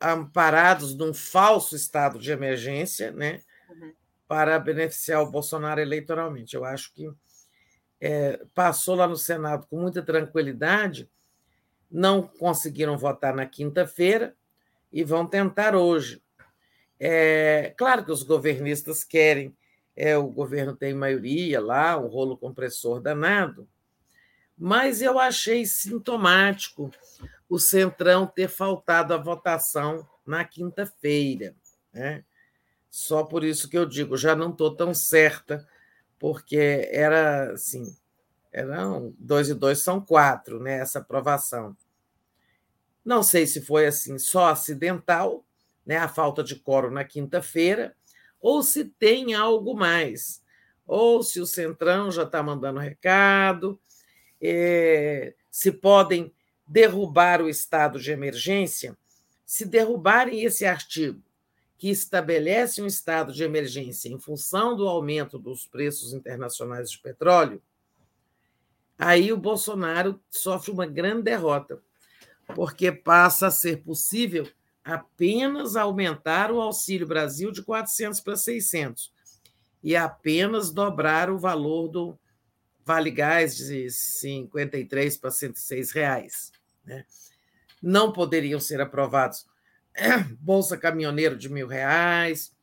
[0.00, 3.92] amparados num falso estado de emergência, né, uhum.
[4.26, 6.56] para beneficiar o Bolsonaro eleitoralmente.
[6.56, 7.06] Eu acho que
[8.06, 11.08] é, passou lá no Senado com muita tranquilidade,
[11.90, 14.36] não conseguiram votar na quinta-feira
[14.92, 16.22] e vão tentar hoje.
[17.00, 19.56] É, claro que os governistas querem,
[19.96, 23.66] é, o governo tem maioria lá, um rolo compressor danado,
[24.56, 26.90] mas eu achei sintomático
[27.48, 31.56] o Centrão ter faltado a votação na quinta-feira.
[31.90, 32.22] Né?
[32.90, 35.66] Só por isso que eu digo, já não estou tão certa,
[36.18, 37.96] porque era assim,
[38.52, 40.78] eram dois e dois são quatro, né?
[40.78, 41.76] Essa aprovação.
[43.04, 45.44] Não sei se foi assim só acidental,
[45.84, 45.96] né?
[45.96, 47.94] A falta de coro na quinta-feira,
[48.40, 50.42] ou se tem algo mais,
[50.86, 53.80] ou se o Centrão já está mandando recado,
[54.40, 56.32] é, se podem
[56.66, 58.96] derrubar o estado de emergência,
[59.44, 61.22] se derrubarem esse artigo
[61.76, 67.62] que estabelece um estado de emergência em função do aumento dos preços internacionais de petróleo,
[68.98, 71.82] aí o Bolsonaro sofre uma grande derrota,
[72.54, 74.48] porque passa a ser possível
[74.84, 79.12] apenas aumentar o Auxílio Brasil de 400 para 600
[79.82, 82.18] e apenas dobrar o valor do
[82.84, 86.52] Vale Gás de 53 para 106 reais.
[86.84, 87.04] Né?
[87.82, 89.46] Não poderiam ser aprovados
[90.40, 92.54] Bolsa Caminhoneiro de mil reais,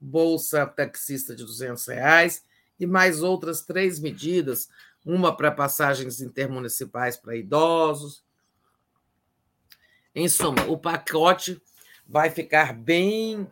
[0.00, 2.44] Bolsa Taxista de 200 reais
[2.78, 4.68] e mais outras três medidas,
[5.04, 8.24] uma para passagens intermunicipais para idosos,
[10.14, 11.60] em suma, o pacote
[12.06, 13.46] vai ficar bem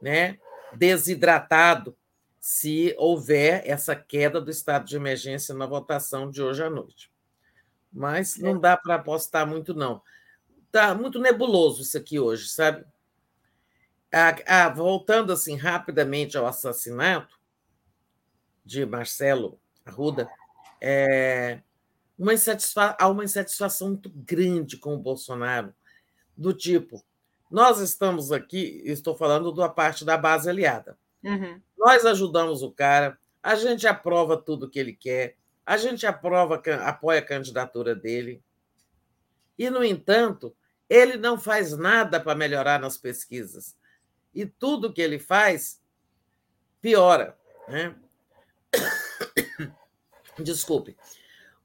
[0.00, 0.38] né,
[0.74, 1.96] desidratado
[2.40, 7.10] se houver essa queda do estado de emergência na votação de hoje à noite.
[7.92, 10.02] Mas não dá para apostar muito, não.
[10.72, 12.82] Está muito nebuloso isso aqui hoje, sabe?
[14.10, 17.38] Ah, ah, voltando assim rapidamente ao assassinato
[18.64, 20.30] de Marcelo Arruda,
[20.80, 21.60] é,
[22.18, 25.74] uma insatisfa há uma insatisfação muito grande com o Bolsonaro
[26.34, 27.04] do tipo:
[27.50, 30.96] nós estamos aqui, estou falando da parte da base aliada.
[31.22, 31.60] Uhum.
[31.76, 35.36] Nós ajudamos o cara, a gente aprova tudo que ele quer,
[35.66, 38.42] a gente aprova, apoia a candidatura dele.
[39.58, 40.56] E, no entanto,
[40.92, 43.74] ele não faz nada para melhorar nas pesquisas.
[44.34, 45.80] E tudo que ele faz
[46.82, 47.34] piora.
[47.66, 47.96] Né?
[50.38, 50.94] Desculpe.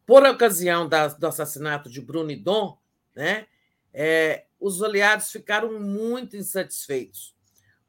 [0.05, 2.79] Por ocasião da, do assassinato de Bruno Dom,
[3.13, 3.47] né,
[3.93, 7.35] é, os aliados ficaram muito insatisfeitos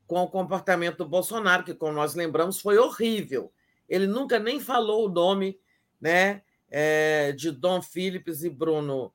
[0.09, 3.53] com o comportamento do Bolsonaro, que, como nós lembramos, foi horrível.
[3.89, 5.61] Ele nunca nem falou o nome
[6.01, 9.13] né, é, de Dom Philips e Bruno,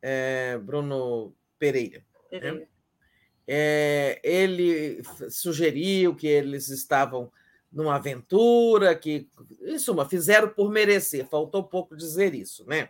[0.00, 2.04] é, Bruno Pereira.
[2.30, 2.66] Né?
[3.46, 7.30] É, ele sugeriu que eles estavam
[7.70, 9.28] numa aventura, que,
[9.62, 12.88] em suma, fizeram por merecer, faltou pouco dizer isso, né?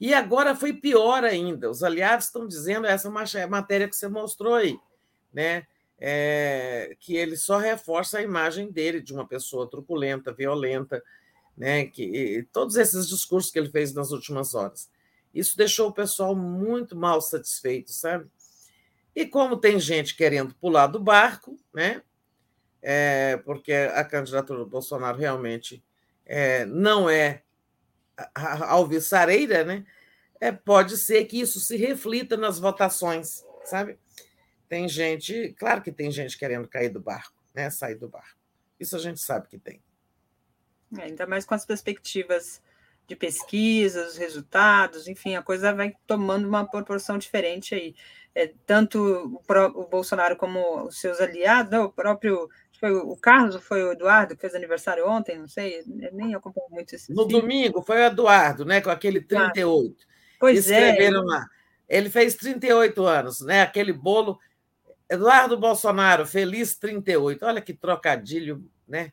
[0.00, 1.70] E agora foi pior ainda.
[1.70, 3.08] Os aliados estão dizendo essa
[3.48, 4.76] matéria que você mostrou aí,
[5.32, 5.66] né?
[6.04, 11.00] É, que ele só reforça a imagem dele de uma pessoa truculenta, violenta,
[11.56, 11.86] né?
[11.86, 14.90] Que todos esses discursos que ele fez nas últimas horas.
[15.34, 18.26] Isso deixou o pessoal muito mal satisfeito, sabe?
[19.14, 22.02] E como tem gente querendo pular do barco, né?
[22.80, 25.82] É, porque a candidatura do Bolsonaro realmente
[26.26, 27.42] é, não é
[28.34, 29.86] alvissareira, né?
[30.40, 33.98] É, pode ser que isso se reflita nas votações, sabe?
[34.68, 37.70] Tem gente, claro que tem gente querendo cair do barco, né?
[37.70, 38.36] Sair do barco.
[38.80, 39.80] Isso a gente sabe que tem.
[40.98, 42.60] É, ainda mais com as perspectivas
[43.12, 47.94] de pesquisas, os resultados, enfim, a coisa vai tomando uma proporção diferente aí.
[48.34, 52.48] É, tanto o, o Bolsonaro como os seus aliados, não, o próprio
[52.80, 55.38] foi o Carlos ou foi o Eduardo que fez aniversário ontem?
[55.38, 57.12] Não sei, nem acompanho muito esse.
[57.12, 58.80] No domingo foi o Eduardo, né?
[58.80, 59.94] Com aquele 38.
[59.94, 60.06] Ah,
[60.40, 61.24] pois é, Escreveram é.
[61.24, 61.46] lá.
[61.88, 63.60] Ele fez 38 anos, né?
[63.60, 64.38] Aquele bolo.
[65.08, 67.44] Eduardo Bolsonaro, feliz 38.
[67.44, 69.12] Olha que trocadilho, né?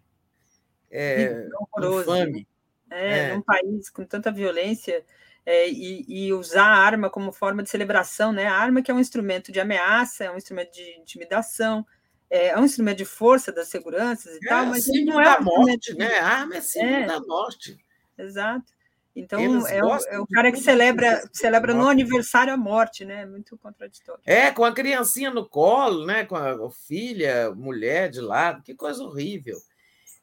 [0.89, 1.45] É,
[1.77, 2.47] infame.
[2.91, 5.03] É, é, num país com tanta violência.
[5.45, 8.45] É, e, e, usar a arma como forma de celebração, né?
[8.45, 11.83] A arma que é um instrumento de ameaça, é um instrumento de intimidação,
[12.29, 15.23] é, é um instrumento de força das seguranças e é, tal, mas ele não é
[15.23, 16.19] da morte, né?
[16.19, 17.77] A arma é símbolo é, da morte.
[18.17, 18.71] Exato.
[19.15, 23.25] Então é o, é o, cara que celebra, celebra no aniversário a morte, né?
[23.25, 24.21] Muito contraditório.
[24.25, 26.25] É, com a criancinha no colo, né?
[26.25, 29.57] Com a filha, mulher de lado, que coisa horrível.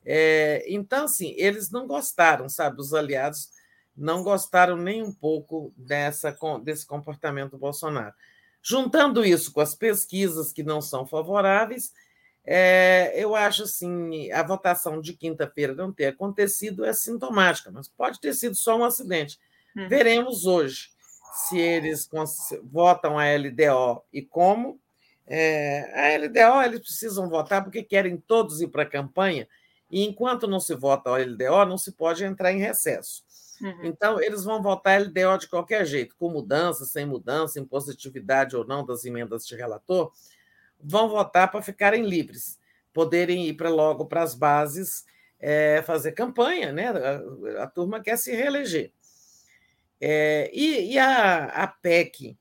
[0.09, 2.81] É, então, assim, eles não gostaram, sabe?
[2.81, 3.51] Os aliados
[3.97, 8.15] não gostaram nem um pouco dessa, desse comportamento do Bolsonaro.
[8.63, 11.93] Juntando isso com as pesquisas que não são favoráveis,
[12.45, 18.21] é, eu acho assim, a votação de quinta-feira não ter acontecido é sintomática, mas pode
[18.21, 19.41] ter sido só um acidente.
[19.77, 19.89] Hum.
[19.89, 20.91] Veremos hoje
[21.35, 22.09] se eles
[22.63, 24.81] votam a LDO e como.
[25.27, 29.49] É, a LDO eles precisam votar porque querem todos ir para a campanha,
[29.91, 33.25] e enquanto não se vota a LDO, não se pode entrar em recesso.
[33.61, 33.85] Uhum.
[33.85, 38.67] Então, eles vão votar LDO de qualquer jeito, com mudança, sem mudança, em positividade ou
[38.67, 40.13] não das emendas de relator,
[40.79, 42.59] vão votar para ficarem livres,
[42.93, 45.05] poderem ir para logo para as bases
[45.39, 46.89] é, fazer campanha, né?
[46.89, 48.93] A, a, turma quer se reeleger.
[50.01, 52.37] É, e, e a, a PEC,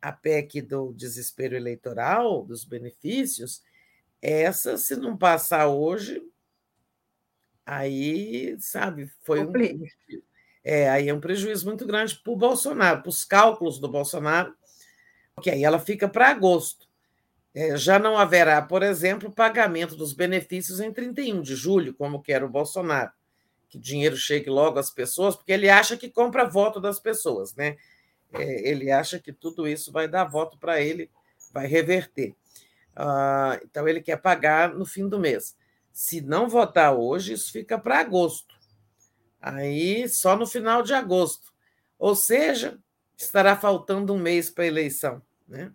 [0.00, 3.62] a PEC do desespero eleitoral, dos benefícios,
[4.20, 6.22] essa, se não passar hoje,
[7.70, 9.52] aí, sabe, foi um,
[10.64, 14.52] é, aí é um prejuízo muito grande para o Bolsonaro, para os cálculos do Bolsonaro,
[15.36, 16.88] porque aí ela fica para agosto.
[17.54, 22.42] É, já não haverá, por exemplo, pagamento dos benefícios em 31 de julho, como quer
[22.42, 23.12] o Bolsonaro,
[23.68, 27.54] que o dinheiro chegue logo às pessoas, porque ele acha que compra voto das pessoas,
[27.54, 27.76] né?
[28.32, 31.08] É, ele acha que tudo isso vai dar voto para ele,
[31.52, 32.34] vai reverter.
[32.96, 35.56] Ah, então, ele quer pagar no fim do mês.
[35.92, 38.54] Se não votar hoje, isso fica para agosto.
[39.40, 41.52] Aí, só no final de agosto.
[41.98, 42.78] Ou seja,
[43.16, 45.72] estará faltando um mês para a eleição, né?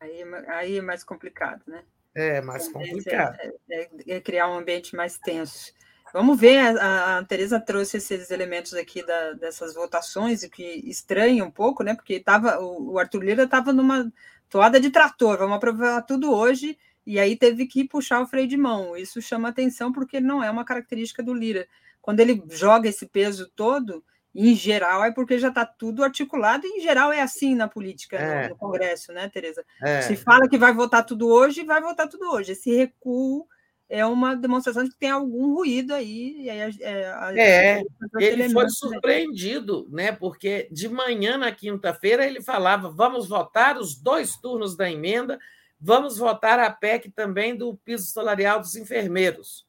[0.00, 1.82] Aí, aí é mais complicado, né?
[2.14, 3.36] É mais complicado.
[3.40, 5.72] É, é, é, criar um ambiente mais tenso.
[6.12, 11.44] Vamos ver, a, a Tereza trouxe esses elementos aqui da, dessas votações, e que estranha
[11.44, 11.94] um pouco, né?
[11.94, 14.12] Porque tava, o, o Arthur Lira estava numa
[14.48, 18.56] toada de trator, vamos aprovar tudo hoje, e aí teve que puxar o freio de
[18.56, 18.96] mão.
[18.96, 21.66] Isso chama atenção porque não é uma característica do Lira.
[22.00, 26.78] Quando ele joga esse peso todo, em geral é porque já está tudo articulado, e
[26.78, 28.44] em geral é assim na política, é.
[28.44, 29.64] no, no, Congresso, né, Tereza?
[29.82, 30.02] É.
[30.02, 32.52] Se fala que vai votar tudo hoje, vai votar tudo hoje.
[32.52, 33.46] Esse recuo
[33.88, 36.48] é uma demonstração de que tem algum ruído aí.
[36.50, 37.82] aí é, a, é
[38.18, 40.10] ele foi surpreendido, né?
[40.10, 45.38] Porque de manhã, na quinta-feira, ele falava: vamos votar os dois turnos da emenda,
[45.80, 49.66] vamos votar a PEC também do piso salarial dos enfermeiros.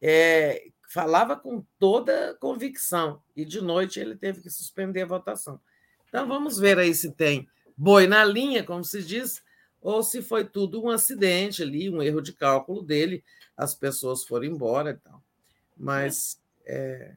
[0.00, 5.60] É, falava com toda convicção, e de noite ele teve que suspender a votação.
[6.08, 9.42] Então vamos ver aí se tem boi na linha, como se diz,
[9.80, 13.22] ou se foi tudo um acidente ali, um erro de cálculo dele,
[13.56, 15.22] as pessoas foram embora e tal.
[15.76, 16.40] Mas.
[16.64, 17.14] É,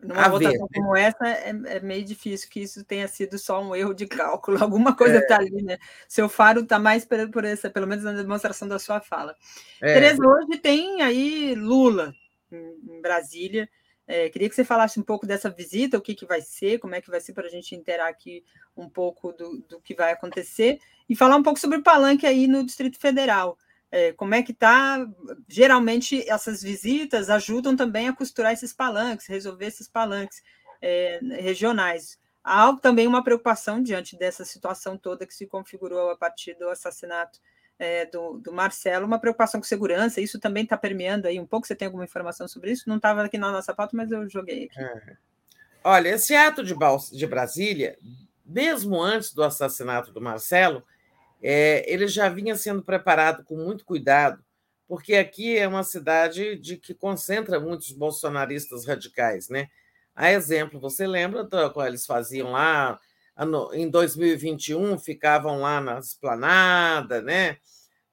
[0.00, 0.68] Numa votação ver, né?
[0.74, 4.56] como essa, é, é, meio difícil que isso tenha sido só um erro de cálculo,
[4.62, 5.38] alguma coisa está é.
[5.38, 5.78] ali, né?
[6.06, 9.34] Seu faro está mais por, por essa, pelo menos na demonstração da sua fala.
[9.82, 9.94] É.
[9.94, 12.14] Tereza, hoje tem aí Lula,
[12.50, 13.68] em, Brasília.
[14.06, 16.94] É, queria que você falasse um pouco dessa visita, o que, que vai ser, como
[16.94, 18.42] é que vai ser para a gente interar aqui
[18.76, 20.78] um pouco do, do que vai acontecer
[21.08, 23.58] e falar um pouco sobre o palanque aí no Distrito Federal.
[23.90, 25.06] É, como é que está?
[25.48, 30.42] Geralmente essas visitas ajudam também a costurar esses palanques, resolver esses palanques
[30.82, 32.18] é, regionais.
[32.44, 37.40] Há também uma preocupação diante dessa situação toda que se configurou a partir do assassinato
[37.78, 41.66] é, do, do, Marcelo, uma preocupação com segurança, isso também está permeando aí um pouco.
[41.66, 42.88] Você tem alguma informação sobre isso?
[42.88, 44.80] Não estava aqui na nossa pauta, mas eu joguei aqui.
[44.80, 45.16] É.
[45.84, 46.74] Olha, esse ato de,
[47.12, 47.96] de Brasília,
[48.44, 50.82] mesmo antes do assassinato do Marcelo,
[51.42, 54.42] é, ele já vinha sendo preparado com muito cuidado,
[54.86, 59.68] porque aqui é uma cidade de que concentra muitos bolsonaristas radicais, né?
[60.14, 62.98] A exemplo, você lembra quando eles faziam lá
[63.72, 67.58] em 2021 ficavam lá na esplanada, né,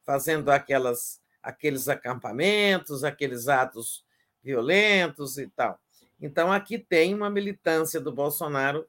[0.06, 4.04] fazendo aquelas, aqueles acampamentos, aqueles atos
[4.44, 5.80] violentos e tal.
[6.22, 8.86] Então, aqui tem uma militância do Bolsonaro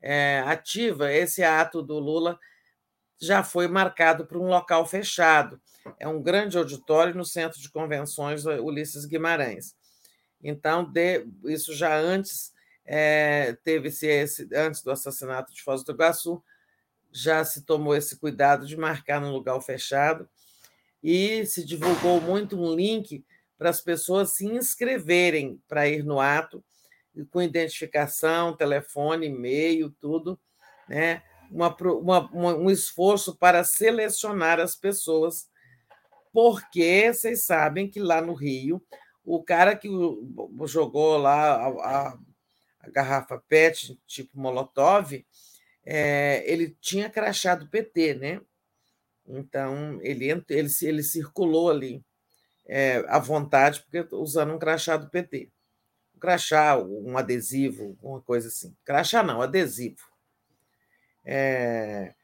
[0.00, 1.10] é, ativa.
[1.12, 2.38] Esse ato do Lula
[3.20, 5.60] já foi marcado por um local fechado.
[5.98, 9.74] É um grande auditório no Centro de Convenções Ulisses Guimarães.
[10.42, 12.52] Então, de, isso já antes
[12.84, 16.42] é, teve-se esse, antes do assassinato de Foz do Iguaçu,
[17.10, 20.28] já se tomou esse cuidado de marcar num lugar fechado
[21.02, 23.24] e se divulgou muito um link
[23.56, 26.64] para as pessoas se inscreverem para ir no ato,
[27.30, 30.38] com identificação, telefone, e-mail, tudo,
[30.88, 31.22] né?
[31.50, 35.48] Uma, uma, um esforço para selecionar as pessoas,
[36.32, 38.82] porque vocês sabem que lá no Rio,
[39.24, 39.88] o cara que
[40.66, 42.18] jogou lá a, a
[42.88, 45.24] a garrafa PET, tipo Molotov,
[45.84, 48.40] é, ele tinha crachado PT, né?
[49.26, 52.02] Então, ele, ele, ele circulou ali
[52.66, 55.50] é, à vontade, porque usando um crachado PT.
[56.14, 58.74] Um crachá, um adesivo, uma coisa assim.
[58.84, 60.00] Crachá não, adesivo.
[61.30, 62.14] É,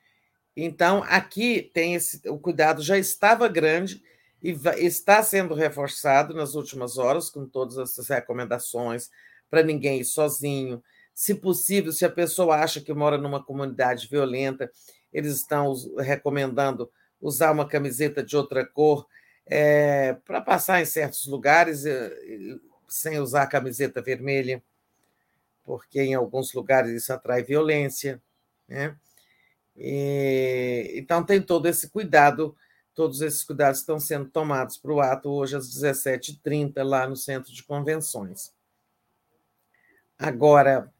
[0.57, 2.26] então, aqui tem esse.
[2.26, 4.02] O cuidado já estava grande
[4.42, 9.10] e está sendo reforçado nas últimas horas, com todas essas recomendações,
[9.50, 10.83] para ninguém ir sozinho.
[11.15, 14.70] Se possível, se a pessoa acha que mora numa comunidade violenta,
[15.12, 19.07] eles estão recomendando usar uma camiseta de outra cor
[19.47, 21.84] é, para passar em certos lugares
[22.89, 24.62] sem usar a camiseta vermelha,
[25.62, 28.20] porque em alguns lugares isso atrai violência.
[28.68, 28.97] Né?
[29.76, 32.57] E, então, tem todo esse cuidado,
[32.94, 37.52] todos esses cuidados estão sendo tomados para o ato hoje às 17h30, lá no Centro
[37.52, 38.52] de Convenções.
[40.18, 40.93] Agora,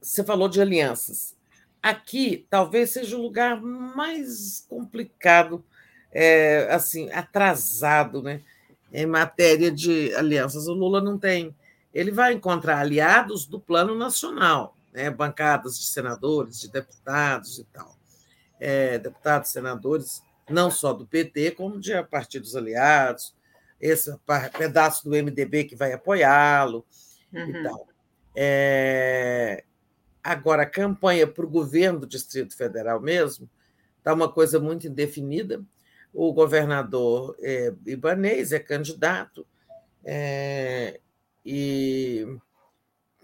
[0.00, 1.36] você falou de alianças.
[1.82, 5.64] Aqui talvez seja o lugar mais complicado,
[6.12, 8.42] é, assim, atrasado, né?
[8.92, 10.68] Em matéria de alianças.
[10.68, 11.54] O Lula não tem.
[11.92, 15.10] Ele vai encontrar aliados do plano nacional, né?
[15.10, 17.96] bancadas de senadores, de deputados e tal.
[18.60, 23.34] é, deputados, senadores, não só do PT, como de partidos aliados,
[23.80, 24.16] esse
[24.56, 26.86] pedaço do MDB que vai apoiá-lo
[27.32, 27.48] uhum.
[27.48, 27.88] e tal.
[28.36, 29.64] É...
[30.22, 33.50] Agora, a campanha para o governo do Distrito Federal mesmo
[33.98, 35.64] está uma coisa muito indefinida.
[36.14, 39.44] O governador é, Ibanês é candidato
[40.04, 41.00] é,
[41.44, 42.24] e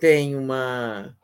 [0.01, 1.17] tem uma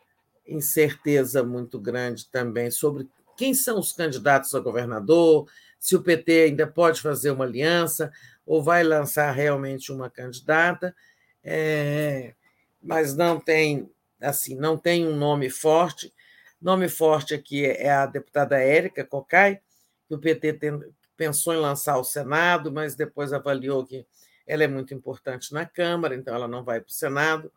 [0.47, 5.49] incerteza muito grande também sobre quem são os candidatos a governador,
[5.79, 8.13] se o PT ainda pode fazer uma aliança
[8.47, 10.95] ou vai lançar realmente uma candidata,
[11.43, 12.35] é,
[12.83, 13.91] mas não tem
[14.21, 16.13] assim, não tem um nome forte.
[16.61, 19.61] Nome forte aqui é a deputada Érica Cocai,
[20.09, 20.81] que o PT tem,
[21.17, 24.07] pensou em lançar ao Senado, mas depois avaliou que
[24.47, 27.53] ela é muito importante na Câmara, então ela não vai para o Senado.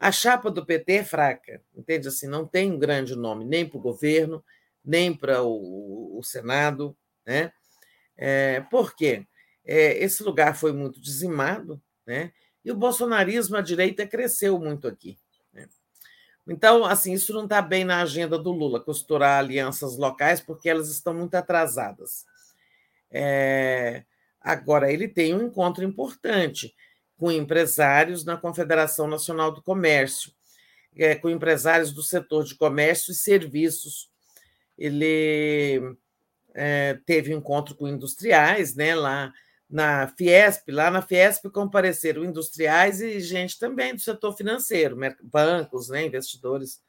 [0.00, 2.08] A chapa do PT é fraca, entende?
[2.08, 4.42] Assim, não tem um grande nome nem para o governo,
[4.82, 6.96] nem para o, o, Senado.
[7.26, 7.52] Né?
[8.16, 9.26] É, por quê?
[9.62, 12.32] É, esse lugar foi muito dizimado, né?
[12.64, 15.18] e o bolsonarismo, a direita, cresceu muito aqui.
[15.52, 15.68] Né?
[16.48, 20.88] Então, assim, isso não está bem na agenda do Lula, costurar alianças locais, porque elas
[20.88, 22.24] estão muito atrasadas.
[23.10, 24.04] É,
[24.40, 26.74] agora, ele tem um encontro importante
[27.20, 30.32] com empresários na Confederação Nacional do Comércio,
[30.96, 34.10] é, com empresários do setor de comércio e serviços
[34.80, 35.94] ele
[36.54, 39.30] é, teve encontro com industriais, né, lá
[39.68, 46.06] na Fiesp, lá na Fiesp compareceram industriais e gente também do setor financeiro, bancos, né,
[46.06, 46.82] investidores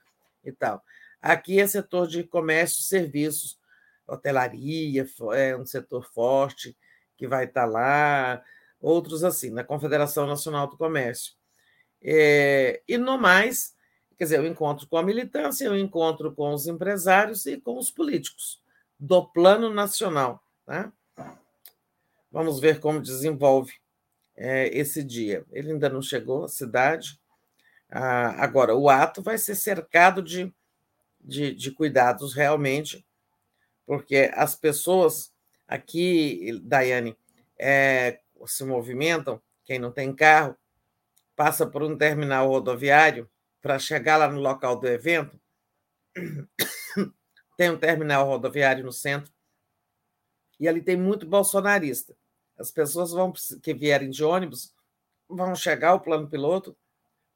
[0.46, 0.82] e tal.
[1.22, 3.60] Aqui é setor de comércio, serviços,
[4.08, 6.76] hotelaria, é um setor forte
[7.18, 8.42] que vai estar lá,
[8.82, 11.34] outros assim, na Confederação Nacional do Comércio.
[12.04, 13.76] É, e no mais,
[14.22, 17.90] Quer dizer, eu encontro com a militância, eu encontro com os empresários e com os
[17.90, 18.62] políticos
[19.00, 20.44] do plano nacional.
[20.68, 20.94] Né?
[22.32, 23.74] Vamos ver como desenvolve
[24.38, 25.44] é, esse dia.
[25.52, 27.20] Ele ainda não chegou à cidade.
[27.90, 30.54] Ah, agora, o ato vai ser cercado de,
[31.20, 33.04] de, de cuidados realmente,
[33.88, 35.34] porque as pessoas
[35.68, 37.18] aqui, Daiane,
[37.58, 40.56] é, se movimentam, quem não tem carro,
[41.36, 43.30] passa por um terminal rodoviário
[43.62, 45.40] para chegar lá no local do evento,
[47.58, 49.32] tem um terminal rodoviário no centro
[50.60, 52.16] e ali tem muito bolsonarista.
[52.58, 54.74] As pessoas vão que vierem de ônibus
[55.28, 56.78] vão chegar ao plano piloto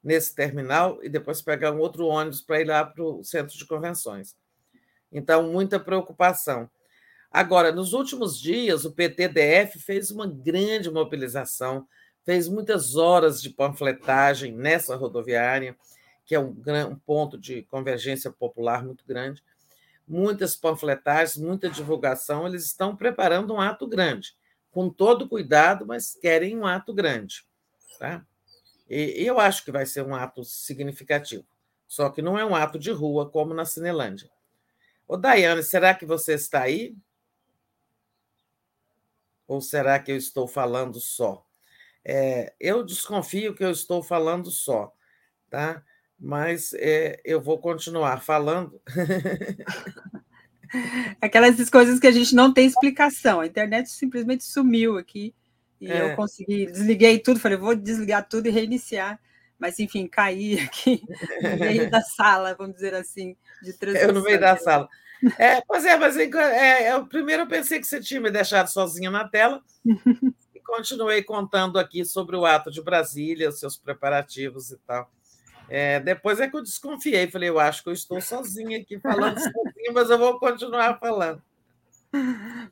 [0.02, 3.66] nesse terminal e depois pegar um outro ônibus para ir lá para o centro de
[3.66, 4.36] convenções.
[5.10, 6.70] Então, muita preocupação.
[7.30, 11.86] Agora, nos últimos dias, o PTDF fez uma grande mobilização,
[12.24, 15.76] fez muitas horas de panfletagem nessa rodoviária
[16.26, 16.54] que é um,
[16.90, 19.42] um ponto de convergência popular muito grande,
[20.06, 24.36] muitas panfletagens, muita divulgação, eles estão preparando um ato grande,
[24.72, 27.46] com todo cuidado, mas querem um ato grande.
[27.98, 28.26] Tá?
[28.90, 31.46] E eu acho que vai ser um ato significativo,
[31.86, 34.28] só que não é um ato de rua como na Cinelândia.
[35.06, 36.96] Ô, Daiane, será que você está aí?
[39.46, 41.44] Ou será que eu estou falando só?
[42.04, 44.92] É, eu desconfio que eu estou falando só,
[45.50, 45.82] tá?
[46.18, 48.80] mas é, eu vou continuar falando.
[51.20, 53.40] Aquelas coisas que a gente não tem explicação.
[53.40, 55.34] A internet simplesmente sumiu aqui
[55.80, 56.12] e é.
[56.12, 59.20] eu consegui, desliguei tudo, falei, vou desligar tudo e reiniciar.
[59.58, 61.02] Mas, enfim, caí aqui
[61.42, 64.08] no meio da sala, vamos dizer assim, de transmissão.
[64.08, 64.88] Eu no meio da sala.
[65.38, 69.10] É, pois é, mas é, é, primeiro eu pensei que você tinha me deixado sozinha
[69.10, 69.62] na tela
[70.54, 75.10] e continuei contando aqui sobre o ato de Brasília, os seus preparativos e tal.
[75.68, 79.38] É, depois é que eu desconfiei, falei, eu acho que eu estou sozinha aqui falando
[79.40, 81.42] sozinha, mas eu vou continuar falando.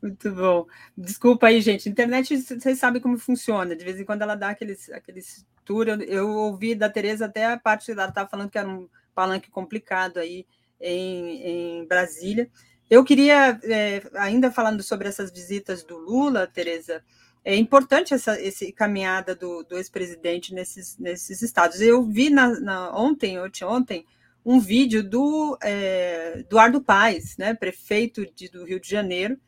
[0.01, 0.67] Muito bom.
[0.97, 1.89] Desculpa aí, gente.
[1.89, 3.75] Internet, vocês sabem como funciona.
[3.75, 5.89] De vez em quando ela dá aqueles, aqueles tour.
[5.89, 9.51] Eu, eu ouvi da Tereza até a parte ela estava falando que era um palanque
[9.51, 10.47] complicado aí
[10.85, 12.49] em, em Brasília.
[12.91, 17.03] Eu queria, é, ainda falando sobre essas visitas do Lula, Tereza,
[17.45, 21.81] é importante essa, essa caminhada do, do ex-presidente nesses, nesses estados.
[21.81, 24.07] Eu vi na, na, ontem, ontem,
[24.45, 29.39] um vídeo do é, Eduardo Paes, né, prefeito de, do Rio de Janeiro,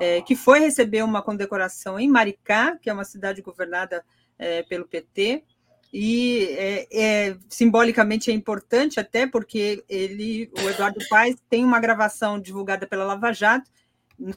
[0.00, 4.04] é, que foi receber uma condecoração em Maricá, que é uma cidade governada
[4.38, 5.44] é, pelo PT,
[5.92, 12.38] e é, é, simbolicamente é importante até porque ele, o Eduardo Paes, tem uma gravação
[12.38, 13.70] divulgada pela Lava Jato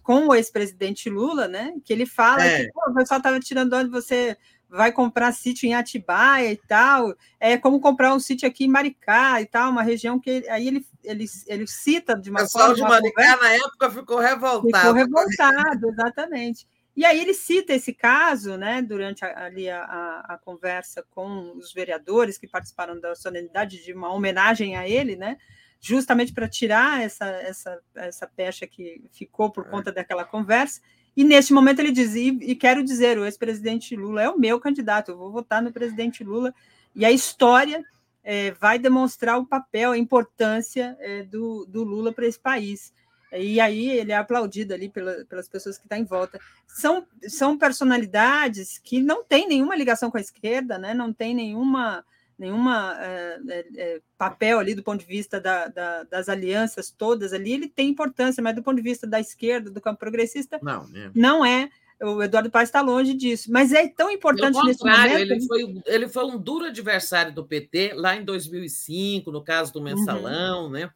[0.03, 1.73] com o ex-presidente Lula, né?
[1.83, 2.65] Que ele fala é.
[2.65, 4.37] que o pessoal estava tirando onde você
[4.69, 9.41] vai comprar sítio em Atibaia e tal, é como comprar um sítio aqui em Maricá
[9.41, 12.73] e tal, uma região que aí ele, ele, ele cita de uma forma...
[12.73, 14.77] O pessoal de Maricá, conversa, na época, ficou revoltado.
[14.77, 16.67] Ficou revoltado, exatamente.
[16.99, 21.53] E aí ele cita esse caso, né, durante a, ali a, a, a, conversa com
[21.55, 25.37] os vereadores que participaram da solenidade de uma homenagem a ele, né,
[25.79, 29.69] justamente para tirar essa, essa, essa pecha que ficou por é.
[29.69, 30.81] conta daquela conversa.
[31.15, 34.59] E neste momento ele diz, e, e quero dizer, o ex-presidente Lula é o meu
[34.59, 36.53] candidato, eu vou votar no presidente Lula,
[36.93, 37.81] e a história
[38.21, 42.91] é, vai demonstrar o papel, a importância é, do, do Lula para esse país.
[43.33, 46.40] E aí ele é aplaudido ali pela, pelas pessoas que estão tá em volta.
[46.67, 50.93] São, são personalidades que não têm nenhuma ligação com a esquerda, né?
[50.93, 52.03] não tem nenhuma,
[52.38, 53.40] nenhuma é,
[53.77, 57.90] é, papel ali do ponto de vista da, da, das alianças todas ali, ele tem
[57.90, 61.11] importância, mas do ponto de vista da esquerda, do campo progressista, não, é.
[61.14, 61.69] não é.
[62.01, 65.17] O Eduardo Paes está longe disso, mas é tão importante Pelo nesse momento.
[65.17, 69.80] Ele foi, ele foi um duro adversário do PT lá em 2005, no caso do
[69.80, 69.85] uhum.
[69.85, 70.69] mensalão, uhum.
[70.69, 70.90] né?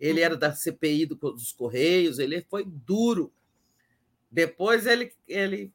[0.00, 3.32] Ele era da CPI do, dos Correios, ele foi duro.
[4.30, 5.72] Depois ele, ele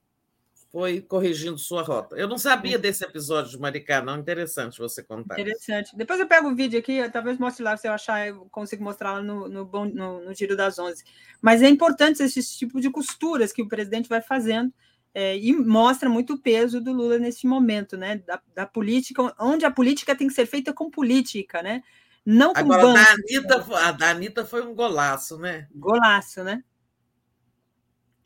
[0.71, 2.17] foi corrigindo sua rota.
[2.17, 4.17] Eu não sabia desse episódio de Maricá, não.
[4.17, 5.39] Interessante você contar.
[5.39, 5.95] Interessante.
[5.95, 9.13] Depois eu pego o vídeo aqui, talvez mostre lá, se eu achar, eu consigo mostrar
[9.13, 11.03] lá no, no, no, no Giro das Onze.
[11.41, 14.73] Mas é importante esse tipo de costuras que o presidente vai fazendo
[15.13, 18.17] é, e mostra muito o peso do Lula nesse momento, né?
[18.27, 21.83] Da, da política, onde a política tem que ser feita com política, né?
[22.25, 25.67] Não com Agora, banco, da Anitta, a da Anitta foi um golaço, né?
[25.75, 26.63] Golaço, né?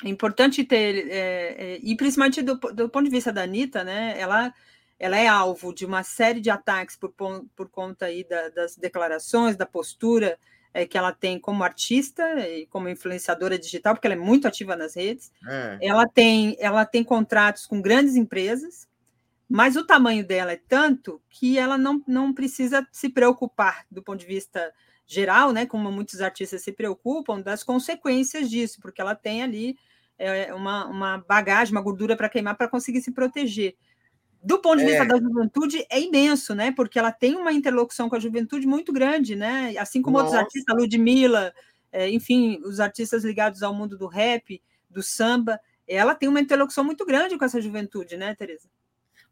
[0.04, 4.18] É importante ter, é, é, e principalmente do, do, ponto de vista da Anitta, né?
[4.18, 4.54] Ela,
[4.98, 7.14] ela é alvo de uma série de ataques por,
[7.56, 10.40] por conta aí da, das declarações, da postura
[10.74, 14.76] é, que ela tem como artista e como influenciadora digital, porque ela é muito ativa
[14.76, 15.32] nas redes.
[15.48, 15.78] É.
[15.82, 18.88] Ela, tem, ela tem contratos com grandes empresas,
[19.50, 24.20] mas o tamanho dela é tanto que ela não, não precisa se preocupar do ponto
[24.20, 24.72] de vista
[25.08, 29.76] geral, né, como muitos artistas se preocupam, das consequências disso, porque ela tem ali
[30.20, 33.76] é, uma, uma bagagem, uma gordura para queimar para conseguir se proteger.
[34.42, 35.08] Do ponto de vista é.
[35.08, 36.72] da juventude, é imenso, né?
[36.72, 39.74] Porque ela tem uma interlocução com a juventude muito grande, né?
[39.78, 40.28] Assim como Nossa.
[40.28, 41.54] outros artistas, Ludmilla,
[41.92, 46.84] é, enfim, os artistas ligados ao mundo do rap, do samba, ela tem uma interlocução
[46.84, 48.70] muito grande com essa juventude, né, Tereza?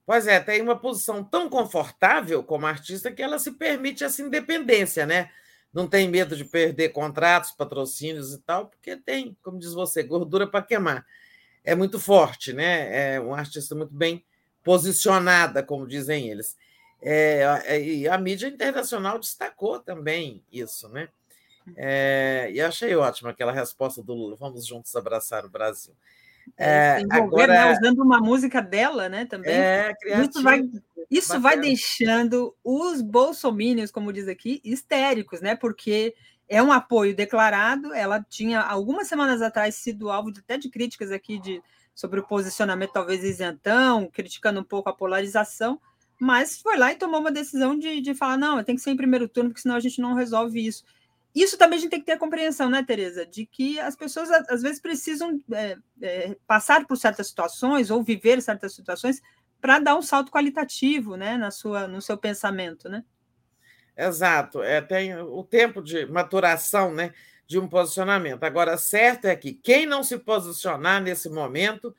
[0.07, 5.05] Pois é, tem uma posição tão confortável como artista que ela se permite essa independência,
[5.05, 5.29] né?
[5.73, 10.47] Não tem medo de perder contratos, patrocínios e tal, porque tem, como diz você, gordura
[10.47, 11.05] para queimar.
[11.61, 13.15] É muito forte, né?
[13.15, 14.23] É um artista muito bem
[14.63, 16.55] posicionada, como dizem eles.
[17.01, 21.09] É, e a mídia internacional destacou também isso, né?
[21.75, 25.93] É, e achei ótima aquela resposta do Lula: vamos juntos abraçar o Brasil.
[26.57, 29.25] É, envolver, agora, né, usando uma música dela, né?
[29.25, 29.53] Também.
[29.53, 30.61] É, isso vai,
[31.09, 35.55] isso vai deixando os bolsomínios, como diz aqui, histéricos, né?
[35.55, 36.15] Porque
[36.47, 37.93] é um apoio declarado.
[37.93, 41.61] Ela tinha algumas semanas atrás sido alvo de, até de críticas aqui de,
[41.93, 45.79] sobre o posicionamento talvez isentão, criticando um pouco a polarização,
[46.19, 48.97] mas foi lá e tomou uma decisão de, de falar: não, tem que ser em
[48.97, 50.83] primeiro turno, porque senão a gente não resolve isso.
[51.37, 54.31] Isso também a gente tem que ter a compreensão, né, Tereza, de que as pessoas
[54.31, 59.21] às vezes precisam é, é, passar por certas situações ou viver certas situações
[59.61, 63.03] para dar um salto qualitativo, né, na sua, no seu pensamento, né?
[63.95, 67.13] Exato, é, tem o tempo de maturação, né,
[67.45, 68.43] de um posicionamento.
[68.43, 71.95] Agora, certo é que quem não se posicionar nesse momento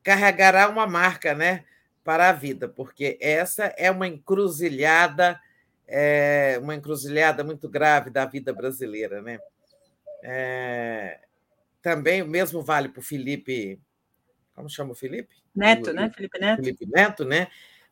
[0.00, 1.64] carregará uma marca, né,
[2.04, 5.40] para a vida, porque essa é uma encruzilhada
[5.86, 9.22] é uma encruzilhada muito grave da vida brasileira.
[9.22, 9.38] Né?
[10.22, 11.20] É,
[11.80, 13.80] também o mesmo vale para o Felipe.
[14.54, 15.34] Como chama o Felipe?
[15.54, 16.10] Neto, o, né?
[16.14, 16.56] Felipe Neto.
[16.56, 17.48] Felipe Neto, né?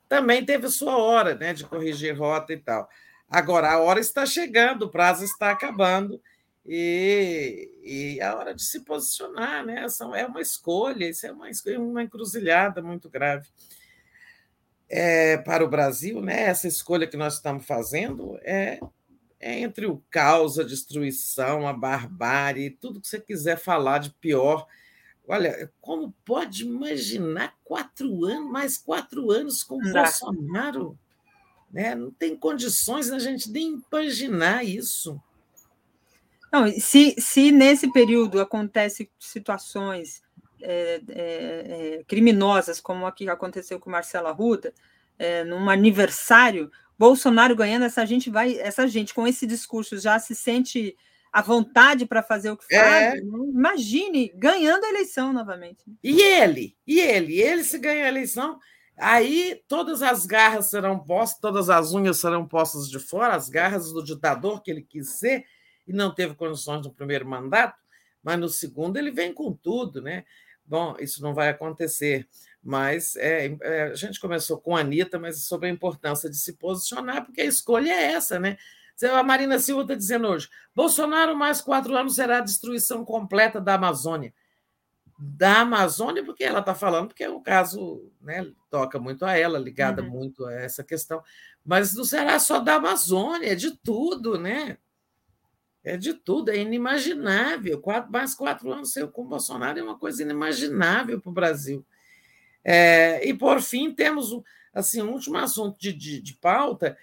[0.08, 2.88] Também teve sua hora né, de corrigir rota e tal.
[3.28, 6.20] Agora, a hora está chegando, o prazo está acabando,
[6.66, 9.86] e, e a hora de se posicionar, né?
[10.14, 11.48] É uma escolha, isso é uma,
[11.78, 13.48] uma encruzilhada muito grave
[14.96, 18.78] é, para o Brasil, né, essa escolha que nós estamos fazendo é,
[19.40, 24.64] é, entre o caos, a destruição, a barbárie, tudo que você quiser falar de pior.
[25.26, 30.96] Olha, como pode imaginar quatro anos, mais quatro anos com Bolsonaro?
[31.72, 31.96] Né?
[31.96, 35.20] Não tem condições da gente nem imaginar isso.
[36.52, 40.22] Não, se, se nesse período acontecem situações
[40.64, 44.72] é, é, é, criminosas, como aqui aconteceu com Marcela Ruda,
[45.18, 50.34] é, num aniversário, Bolsonaro ganhando, essa gente vai, essa gente com esse discurso já se
[50.34, 50.96] sente
[51.32, 52.78] à vontade para fazer o que é.
[52.78, 53.22] faz.
[53.22, 53.38] Né?
[53.52, 55.84] Imagine ganhando a eleição novamente.
[56.02, 58.58] E ele, e ele, ele se ganhar a eleição,
[58.96, 63.92] Aí todas as garras serão postas, todas as unhas serão postas de fora, as garras
[63.92, 65.44] do ditador que ele quis ser
[65.86, 67.76] e não teve condições no primeiro mandato,
[68.22, 70.24] mas no segundo ele vem com tudo, né?
[70.66, 72.26] Bom, isso não vai acontecer,
[72.62, 76.54] mas é, é, a gente começou com a Anitta, mas sobre a importância de se
[76.54, 78.56] posicionar, porque a escolha é essa, né?
[79.12, 83.74] A Marina Silva está dizendo hoje: Bolsonaro mais quatro anos será a destruição completa da
[83.74, 84.32] Amazônia.
[85.18, 89.58] Da Amazônia, porque ela está falando, porque é um caso, né, toca muito a ela,
[89.58, 90.10] ligada uhum.
[90.10, 91.22] muito a essa questão,
[91.64, 94.78] mas não será só da Amazônia, é de tudo, né?
[95.84, 97.78] É de tudo, é inimaginável.
[97.80, 101.84] Quatro, mais quatro anos sem com o Bolsonaro é uma coisa inimaginável para o Brasil.
[102.64, 104.30] É, e, por fim, temos
[104.72, 106.96] assim, um último assunto de, de, de pauta,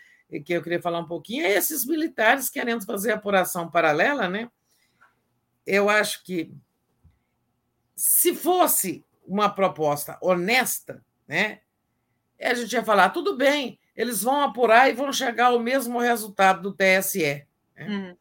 [0.45, 4.49] que eu queria falar um pouquinho, é esses militares querendo fazer apuração paralela, né?
[5.65, 6.51] Eu acho que
[7.95, 11.59] se fosse uma proposta honesta, né?
[12.39, 16.61] A gente ia falar, tudo bem, eles vão apurar e vão chegar ao mesmo resultado
[16.61, 17.45] do TSE.
[17.75, 17.87] Né?
[17.87, 18.17] Uhum.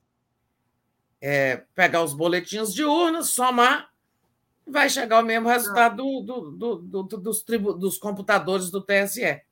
[1.20, 3.90] É, pegar os boletins de urnas, somar,
[4.66, 9.42] vai chegar ao mesmo resultado do, do, do, dos, tribu, dos computadores do TSE.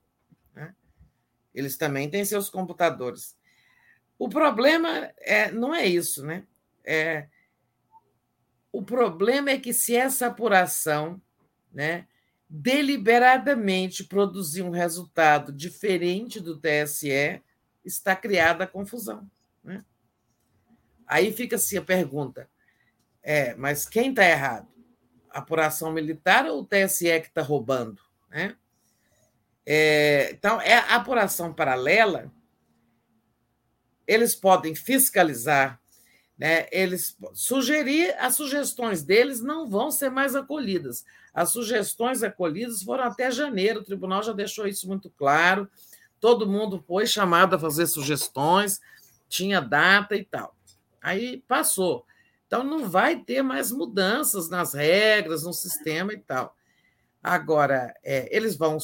[1.55, 3.37] Eles também têm seus computadores.
[4.19, 6.47] O problema é, não é isso, né?
[6.85, 7.27] É,
[8.71, 11.21] o problema é que se essa apuração
[11.73, 12.07] né,
[12.49, 17.43] deliberadamente produzir um resultado diferente do TSE,
[17.85, 19.29] está criada a confusão.
[19.63, 19.85] Né?
[21.09, 22.49] Aí fica assim a pergunta:
[23.23, 24.69] é, mas quem está errado?
[25.31, 28.01] A apuração militar ou o TSE que está roubando?
[28.31, 28.55] Né?
[29.65, 32.33] É, então, é a apuração paralela,
[34.07, 35.79] eles podem fiscalizar,
[36.39, 36.67] né?
[36.73, 41.05] eles sugerir, as sugestões deles não vão ser mais acolhidas.
[41.35, 45.69] As sugestões acolhidas foram até janeiro, o tribunal já deixou isso muito claro,
[46.19, 48.81] todo mundo foi chamado a fazer sugestões,
[49.29, 50.58] tinha data e tal.
[51.01, 52.05] Aí passou.
[52.47, 56.57] Então, não vai ter mais mudanças nas regras, no sistema e tal.
[57.23, 58.79] Agora, é, eles vão,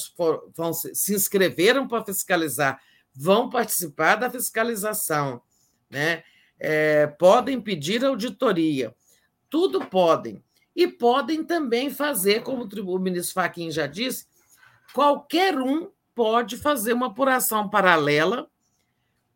[0.54, 2.80] vão se, inscreveram para fiscalizar,
[3.14, 5.40] vão participar da fiscalização,
[5.88, 6.24] né?
[6.58, 8.94] É, podem pedir auditoria,
[9.48, 10.42] tudo podem.
[10.74, 14.26] E podem também fazer, como o ministro Faquim já disse,
[14.92, 18.48] qualquer um pode fazer uma apuração paralela,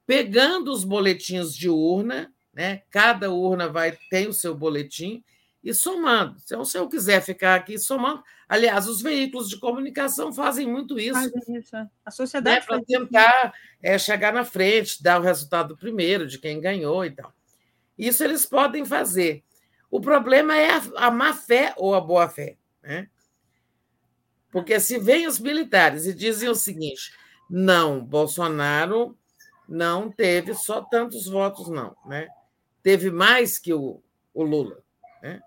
[0.06, 2.82] pegando os boletins de urna, né?
[2.90, 5.22] cada urna vai ter o seu boletim,
[5.62, 6.36] e somando.
[6.44, 11.14] Então, se eu quiser ficar aqui somando, aliás, os veículos de comunicação fazem muito isso.
[11.14, 11.76] Fazem isso.
[11.76, 11.88] É.
[12.04, 16.60] A sociedade né, para tentar é, chegar na frente, dar o resultado primeiro de quem
[16.60, 17.32] ganhou e tal.
[17.96, 19.44] Isso eles podem fazer.
[19.90, 23.08] O problema é a, a má fé ou a boa fé, né?
[24.50, 27.12] Porque se vêm os militares e dizem o seguinte:
[27.48, 29.16] não, Bolsonaro
[29.68, 32.28] não teve só tantos votos, não, né?
[32.82, 34.82] Teve mais que o, o Lula.
[35.22, 35.40] Né?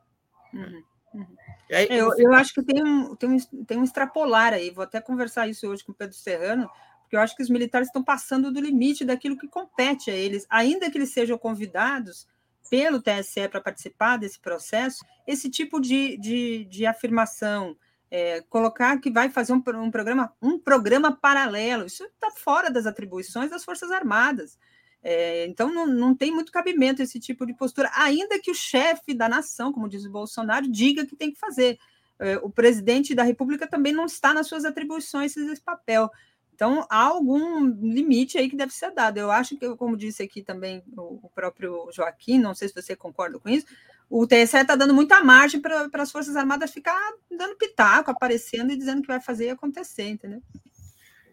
[0.53, 1.35] Uhum, uhum.
[1.71, 4.99] Aí, eu, eu acho que tem um, tem, um, tem um extrapolar aí, vou até
[4.99, 6.69] conversar isso hoje com o Pedro Serrano,
[7.01, 10.45] porque eu acho que os militares estão passando do limite daquilo que compete a eles,
[10.49, 12.27] ainda que eles sejam convidados
[12.69, 17.75] pelo TSE para participar desse processo, esse tipo de, de, de afirmação,
[18.09, 22.85] é, colocar que vai fazer um, um, programa, um programa paralelo, isso está fora das
[22.85, 24.57] atribuições das Forças Armadas.
[25.03, 29.13] É, então, não, não tem muito cabimento esse tipo de postura, ainda que o chefe
[29.13, 31.79] da nação, como diz o Bolsonaro, diga que tem que fazer.
[32.19, 36.09] É, o presidente da República também não está nas suas atribuições esse papel.
[36.53, 39.17] Então, há algum limite aí que deve ser dado.
[39.17, 43.39] Eu acho que, como disse aqui também o, próprio Joaquim, não sei se você concorda
[43.39, 43.65] com isso,
[44.07, 46.99] o TSE está dando muita margem para as Forças Armadas ficar
[47.35, 50.43] dando pitaco, aparecendo e dizendo que vai fazer e acontecer, entendeu?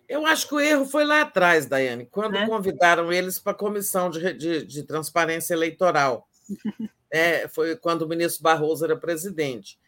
[0.08, 2.46] Eu acho que o erro foi lá atrás, Daiane, quando é?
[2.46, 6.26] convidaram eles para a comissão de, de, de, transparência eleitoral.
[7.12, 9.78] é, foi quando o ministro Barroso era presidente.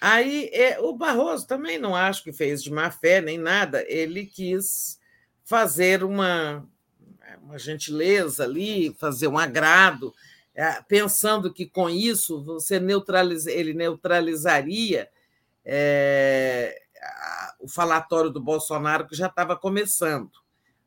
[0.00, 4.26] Aí é, o Barroso também não acho que fez de má fé nem nada, ele
[4.26, 4.98] quis
[5.44, 6.66] fazer uma,
[7.42, 10.12] uma gentileza ali, fazer um agrado,
[10.54, 15.08] é, pensando que com isso você neutraliza, ele neutralizaria
[15.64, 16.80] é,
[17.60, 20.30] o falatório do Bolsonaro, que já estava começando.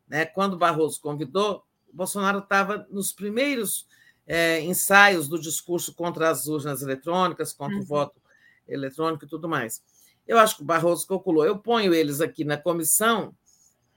[0.08, 0.26] Né?
[0.26, 3.88] Quando Barroso convidou, o Bolsonaro estava nos primeiros
[4.26, 7.84] é, ensaios do discurso contra as urnas eletrônicas, contra uhum.
[7.84, 8.22] o voto
[8.68, 9.82] eletrônico e tudo mais.
[10.28, 11.46] Eu acho que o Barroso calculou.
[11.46, 13.36] Eu ponho eles aqui na comissão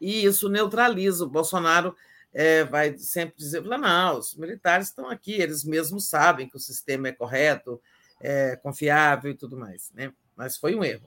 [0.00, 1.24] e isso neutraliza.
[1.24, 1.94] O Bolsonaro
[2.32, 7.08] é, vai sempre dizer: não, os militares estão aqui, eles mesmos sabem que o sistema
[7.08, 7.80] é correto,
[8.20, 9.90] é confiável e tudo mais.
[9.94, 10.12] Né?
[10.34, 11.06] Mas foi um erro.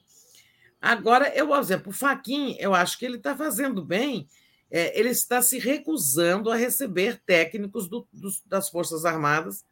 [0.81, 4.27] Agora, eu, por exemplo, o Faquin, eu acho que ele está fazendo bem,
[4.71, 9.65] é, ele está se recusando a receber técnicos do, dos, das Forças Armadas,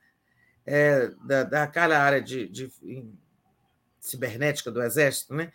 [0.65, 3.05] é, da, daquela área de, de, de
[3.99, 5.51] cibernética do Exército, né?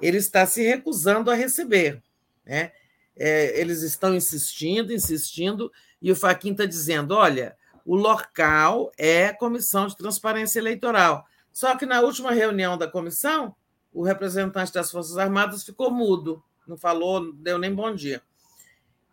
[0.00, 2.02] ele está se recusando a receber.
[2.44, 2.72] Né?
[3.16, 9.36] É, eles estão insistindo, insistindo, e o Faquin está dizendo: olha, o local é a
[9.36, 11.26] Comissão de Transparência Eleitoral.
[11.52, 13.54] Só que na última reunião da comissão,
[13.96, 18.22] o representante das Forças Armadas ficou mudo, não falou, não deu nem bom dia.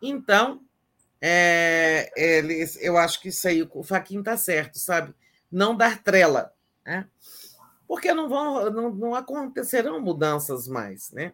[0.02, 0.60] Então,
[1.20, 2.10] é,
[2.82, 5.14] eu acho que isso aí, o Faquin está certo, sabe?
[5.50, 6.52] Não dar trela,
[6.84, 7.08] né?
[7.88, 11.10] porque não, vão, não, não acontecerão mudanças mais.
[11.12, 11.32] Né?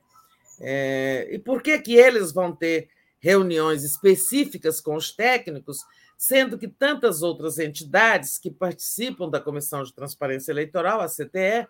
[0.61, 2.89] É, e por que, que eles vão ter
[3.19, 5.79] reuniões específicas com os técnicos,
[6.17, 11.67] sendo que tantas outras entidades que participam da Comissão de Transparência Eleitoral, a CTE,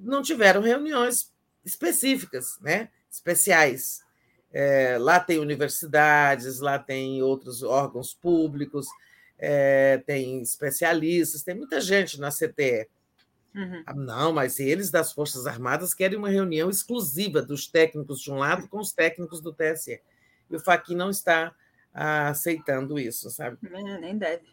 [0.00, 1.32] não tiveram reuniões
[1.64, 2.88] específicas, né?
[3.16, 4.04] especiais.
[4.52, 8.86] É, lá tem universidades, lá tem outros órgãos públicos,
[9.38, 12.88] é, tem especialistas, tem muita gente na CTE.
[13.54, 13.82] Uhum.
[13.86, 18.36] Ah, não, mas eles das Forças Armadas querem uma reunião exclusiva dos técnicos de um
[18.36, 20.00] lado com os técnicos do TSE.
[20.50, 21.54] E o Fachin não está
[21.92, 23.56] aceitando isso, sabe?
[23.62, 24.46] Nem deve.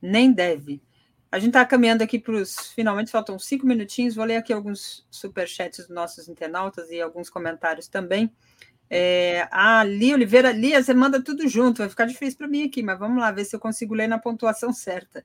[0.00, 0.82] Nem deve.
[1.30, 2.72] A gente está caminhando aqui para os.
[2.74, 4.16] Finalmente, faltam cinco minutinhos.
[4.16, 8.32] Vou ler aqui alguns superchats dos nossos internautas e alguns comentários também.
[8.92, 12.82] É, a Lia Oliveira, Lia, você manda tudo junto, vai ficar difícil para mim aqui,
[12.82, 15.24] mas vamos lá ver se eu consigo ler na pontuação certa.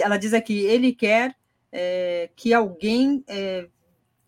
[0.00, 1.36] Ela diz aqui: ele quer
[1.70, 3.68] é, que alguém é,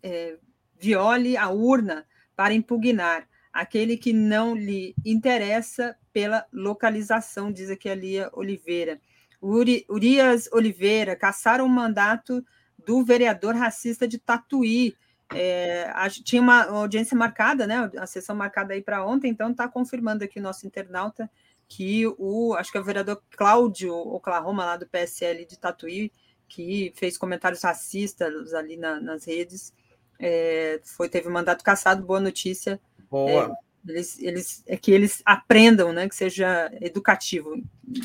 [0.03, 0.37] é,
[0.77, 2.05] viole a urna
[2.35, 9.01] para impugnar aquele que não lhe interessa pela localização, diz aqui a Lia Oliveira.
[9.41, 12.43] Uri, Urias Oliveira caçaram o mandato
[12.85, 14.95] do vereador racista de Tatuí.
[15.33, 17.89] É, a, tinha uma audiência marcada, né?
[17.97, 21.29] A sessão marcada aí para ontem, então está confirmando aqui o nosso internauta
[21.67, 26.11] que o, acho que é o vereador Cláudio Oklahoma, lá do PSL de Tatuí,
[26.47, 29.73] que fez comentários racistas ali na, nas redes,
[30.19, 32.79] é, foi teve mandato cassado, boa notícia.
[33.09, 33.43] Boa.
[33.43, 37.61] É, eles, eles, é que eles aprendam, né, que seja educativo.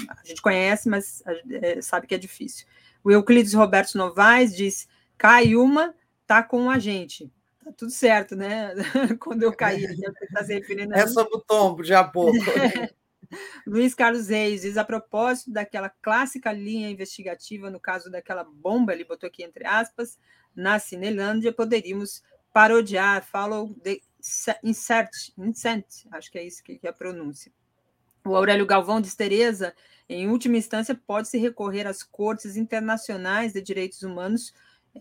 [0.08, 2.66] A gente conhece, mas é, sabe que é difícil.
[3.04, 5.94] O Euclides Roberto Novaes diz: cai uma,
[6.26, 7.32] tá com a gente.
[7.64, 8.72] Tá tudo certo, né?
[9.20, 12.36] Quando eu caí, está se referindo a É sobre o tombo, já pouco.
[13.66, 19.04] Luiz Carlos Reis diz: a propósito daquela clássica linha investigativa, no caso daquela bomba, ele
[19.04, 20.18] botou aqui entre aspas,
[20.54, 23.26] na Cinelândia, poderíamos parodiar,
[23.82, 24.00] the
[24.62, 27.52] insert, insert, acho que é isso que é a pronúncia.
[28.24, 29.74] O Aurélio Galvão diz: Tereza,
[30.08, 34.54] em última instância, pode-se recorrer às cortes internacionais de direitos humanos,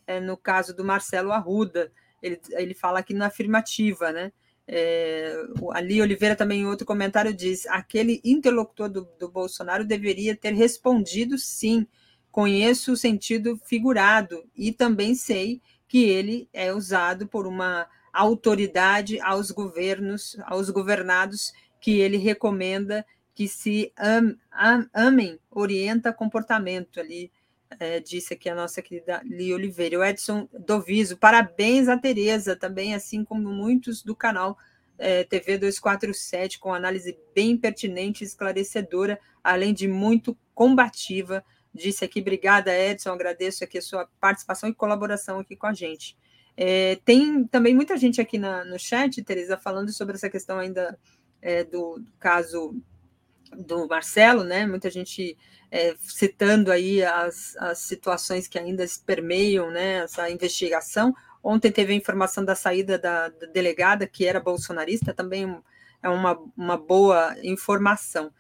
[0.08, 1.92] é, no caso do Marcelo Arruda.
[2.22, 4.32] Ele, ele fala aqui na afirmativa, né?
[4.68, 5.36] É,
[5.74, 11.38] Ali Oliveira também em outro comentário diz: aquele interlocutor do, do Bolsonaro deveria ter respondido
[11.38, 11.86] sim.
[12.32, 19.52] Conheço o sentido figurado e também sei que ele é usado por uma autoridade aos
[19.52, 27.32] governos, aos governados, que ele recomenda que se am, am, amem, orienta comportamento ali,
[27.80, 30.00] é, disse aqui a nossa querida Li Oliveira.
[30.00, 34.58] O Edson Doviso, parabéns a Tereza, também, assim como muitos do canal
[34.98, 41.44] é, TV 247, com análise bem pertinente e esclarecedora, além de muito combativa.
[41.74, 46.18] Disse aqui, obrigada, Edson, agradeço aqui a sua participação e colaboração aqui com a gente.
[46.56, 50.98] É, tem também muita gente aqui na, no chat, Teresa, falando sobre essa questão ainda
[51.42, 52.76] é, do, do, caso
[53.58, 54.66] do Marcelo, né?
[54.66, 55.38] Muita gente
[55.72, 61.14] é, citando aí as, as situações que ainda permeiam né, essa investigação.
[61.44, 65.58] Ontem teve a informação da saída da, da delegada, que era bolsonarista, também
[66.04, 68.32] é uma, uma boa informação.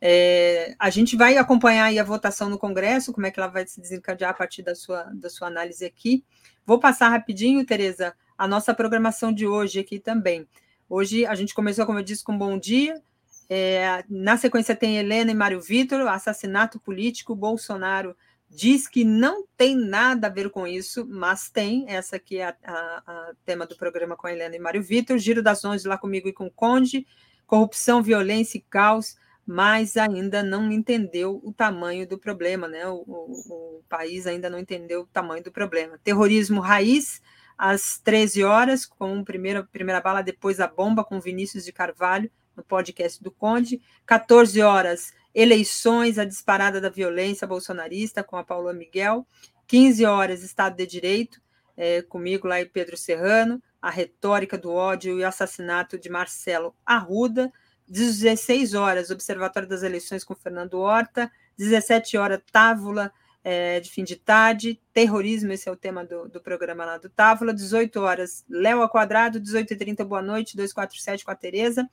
[0.00, 3.66] É, a gente vai acompanhar aí a votação no Congresso, como é que ela vai
[3.66, 6.24] se desencadear a partir da sua, da sua análise aqui.
[6.64, 10.48] Vou passar rapidinho, Tereza, a nossa programação de hoje aqui também.
[10.88, 13.00] Hoje a gente começou, como eu disse, com bom dia.
[13.48, 18.16] É, na sequência tem Helena e Mário Vitor, assassinato político, Bolsonaro
[18.50, 21.84] diz que não tem nada a ver com isso, mas tem.
[21.88, 25.16] Essa aqui é a tema do programa com a Helena e Mário Vitor.
[25.18, 27.06] Giro das Onze lá comigo e com o Conde.
[27.46, 29.16] Corrupção, violência e caos,
[29.52, 32.86] mas ainda não entendeu o tamanho do problema, né?
[32.86, 35.98] O, o, o país ainda não entendeu o tamanho do problema.
[36.04, 37.20] Terrorismo raiz,
[37.58, 42.62] às 13 horas, com primeira, primeira bala, depois a bomba, com Vinícius de Carvalho, no
[42.62, 43.82] podcast do Conde.
[44.06, 49.26] 14 horas, eleições, a disparada da violência bolsonarista com a Paula Miguel,
[49.66, 51.42] 15 horas, Estado de Direito,
[51.76, 56.72] é, comigo lá e Pedro Serrano, a retórica do ódio e o assassinato de Marcelo
[56.86, 57.52] Arruda.
[57.90, 61.30] 16 horas, Observatório das Eleições com Fernando Horta.
[61.58, 63.12] 17 horas, Távola
[63.42, 64.80] é, de fim de tarde.
[64.92, 67.52] Terrorismo, esse é o tema do, do programa lá do Távola.
[67.52, 69.40] 18 horas, Léo ao quadrado.
[69.40, 70.56] 18h30, boa noite.
[70.56, 71.90] 247 com a Tereza.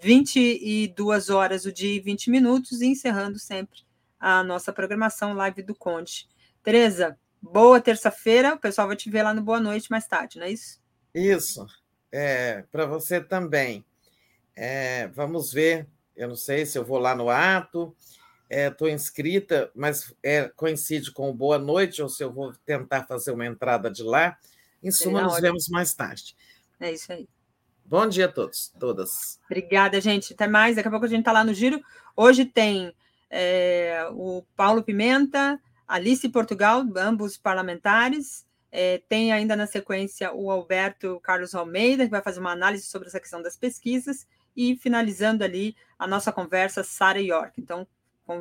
[0.00, 2.80] 22 horas, o dia e 20 minutos.
[2.80, 3.80] E encerrando sempre
[4.18, 6.26] a nossa programação live do Conte.
[6.62, 8.54] Tereza, boa terça-feira.
[8.54, 10.80] O pessoal vai te ver lá no Boa Noite mais tarde, não é isso?
[11.14, 11.66] Isso.
[12.10, 13.84] É, Para você também.
[14.56, 15.86] É, vamos ver.
[16.16, 17.94] Eu não sei se eu vou lá no ato.
[18.48, 23.04] Estou é, inscrita, mas é, coincide com o Boa Noite, ou se eu vou tentar
[23.04, 24.38] fazer uma entrada de lá.
[24.82, 26.36] Em suma, nos vemos mais tarde.
[26.80, 27.28] É isso aí.
[27.84, 29.38] Bom dia a todos, todas.
[29.46, 30.32] Obrigada, gente.
[30.32, 30.76] Até mais.
[30.76, 31.80] Daqui a pouco a gente está lá no giro.
[32.16, 32.94] Hoje tem
[33.28, 38.46] é, o Paulo Pimenta, Alice Portugal, ambos parlamentares.
[38.70, 43.08] É, tem ainda na sequência o Alberto Carlos Almeida, que vai fazer uma análise sobre
[43.08, 44.26] essa questão das pesquisas.
[44.56, 47.60] E finalizando ali a nossa conversa, Sara York.
[47.60, 47.86] Então,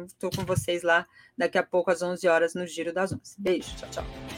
[0.08, 1.06] Estou com vocês lá
[1.38, 3.36] daqui a pouco às 11 horas no Giro das 11.
[3.38, 4.35] Beijo, tchau, tchau.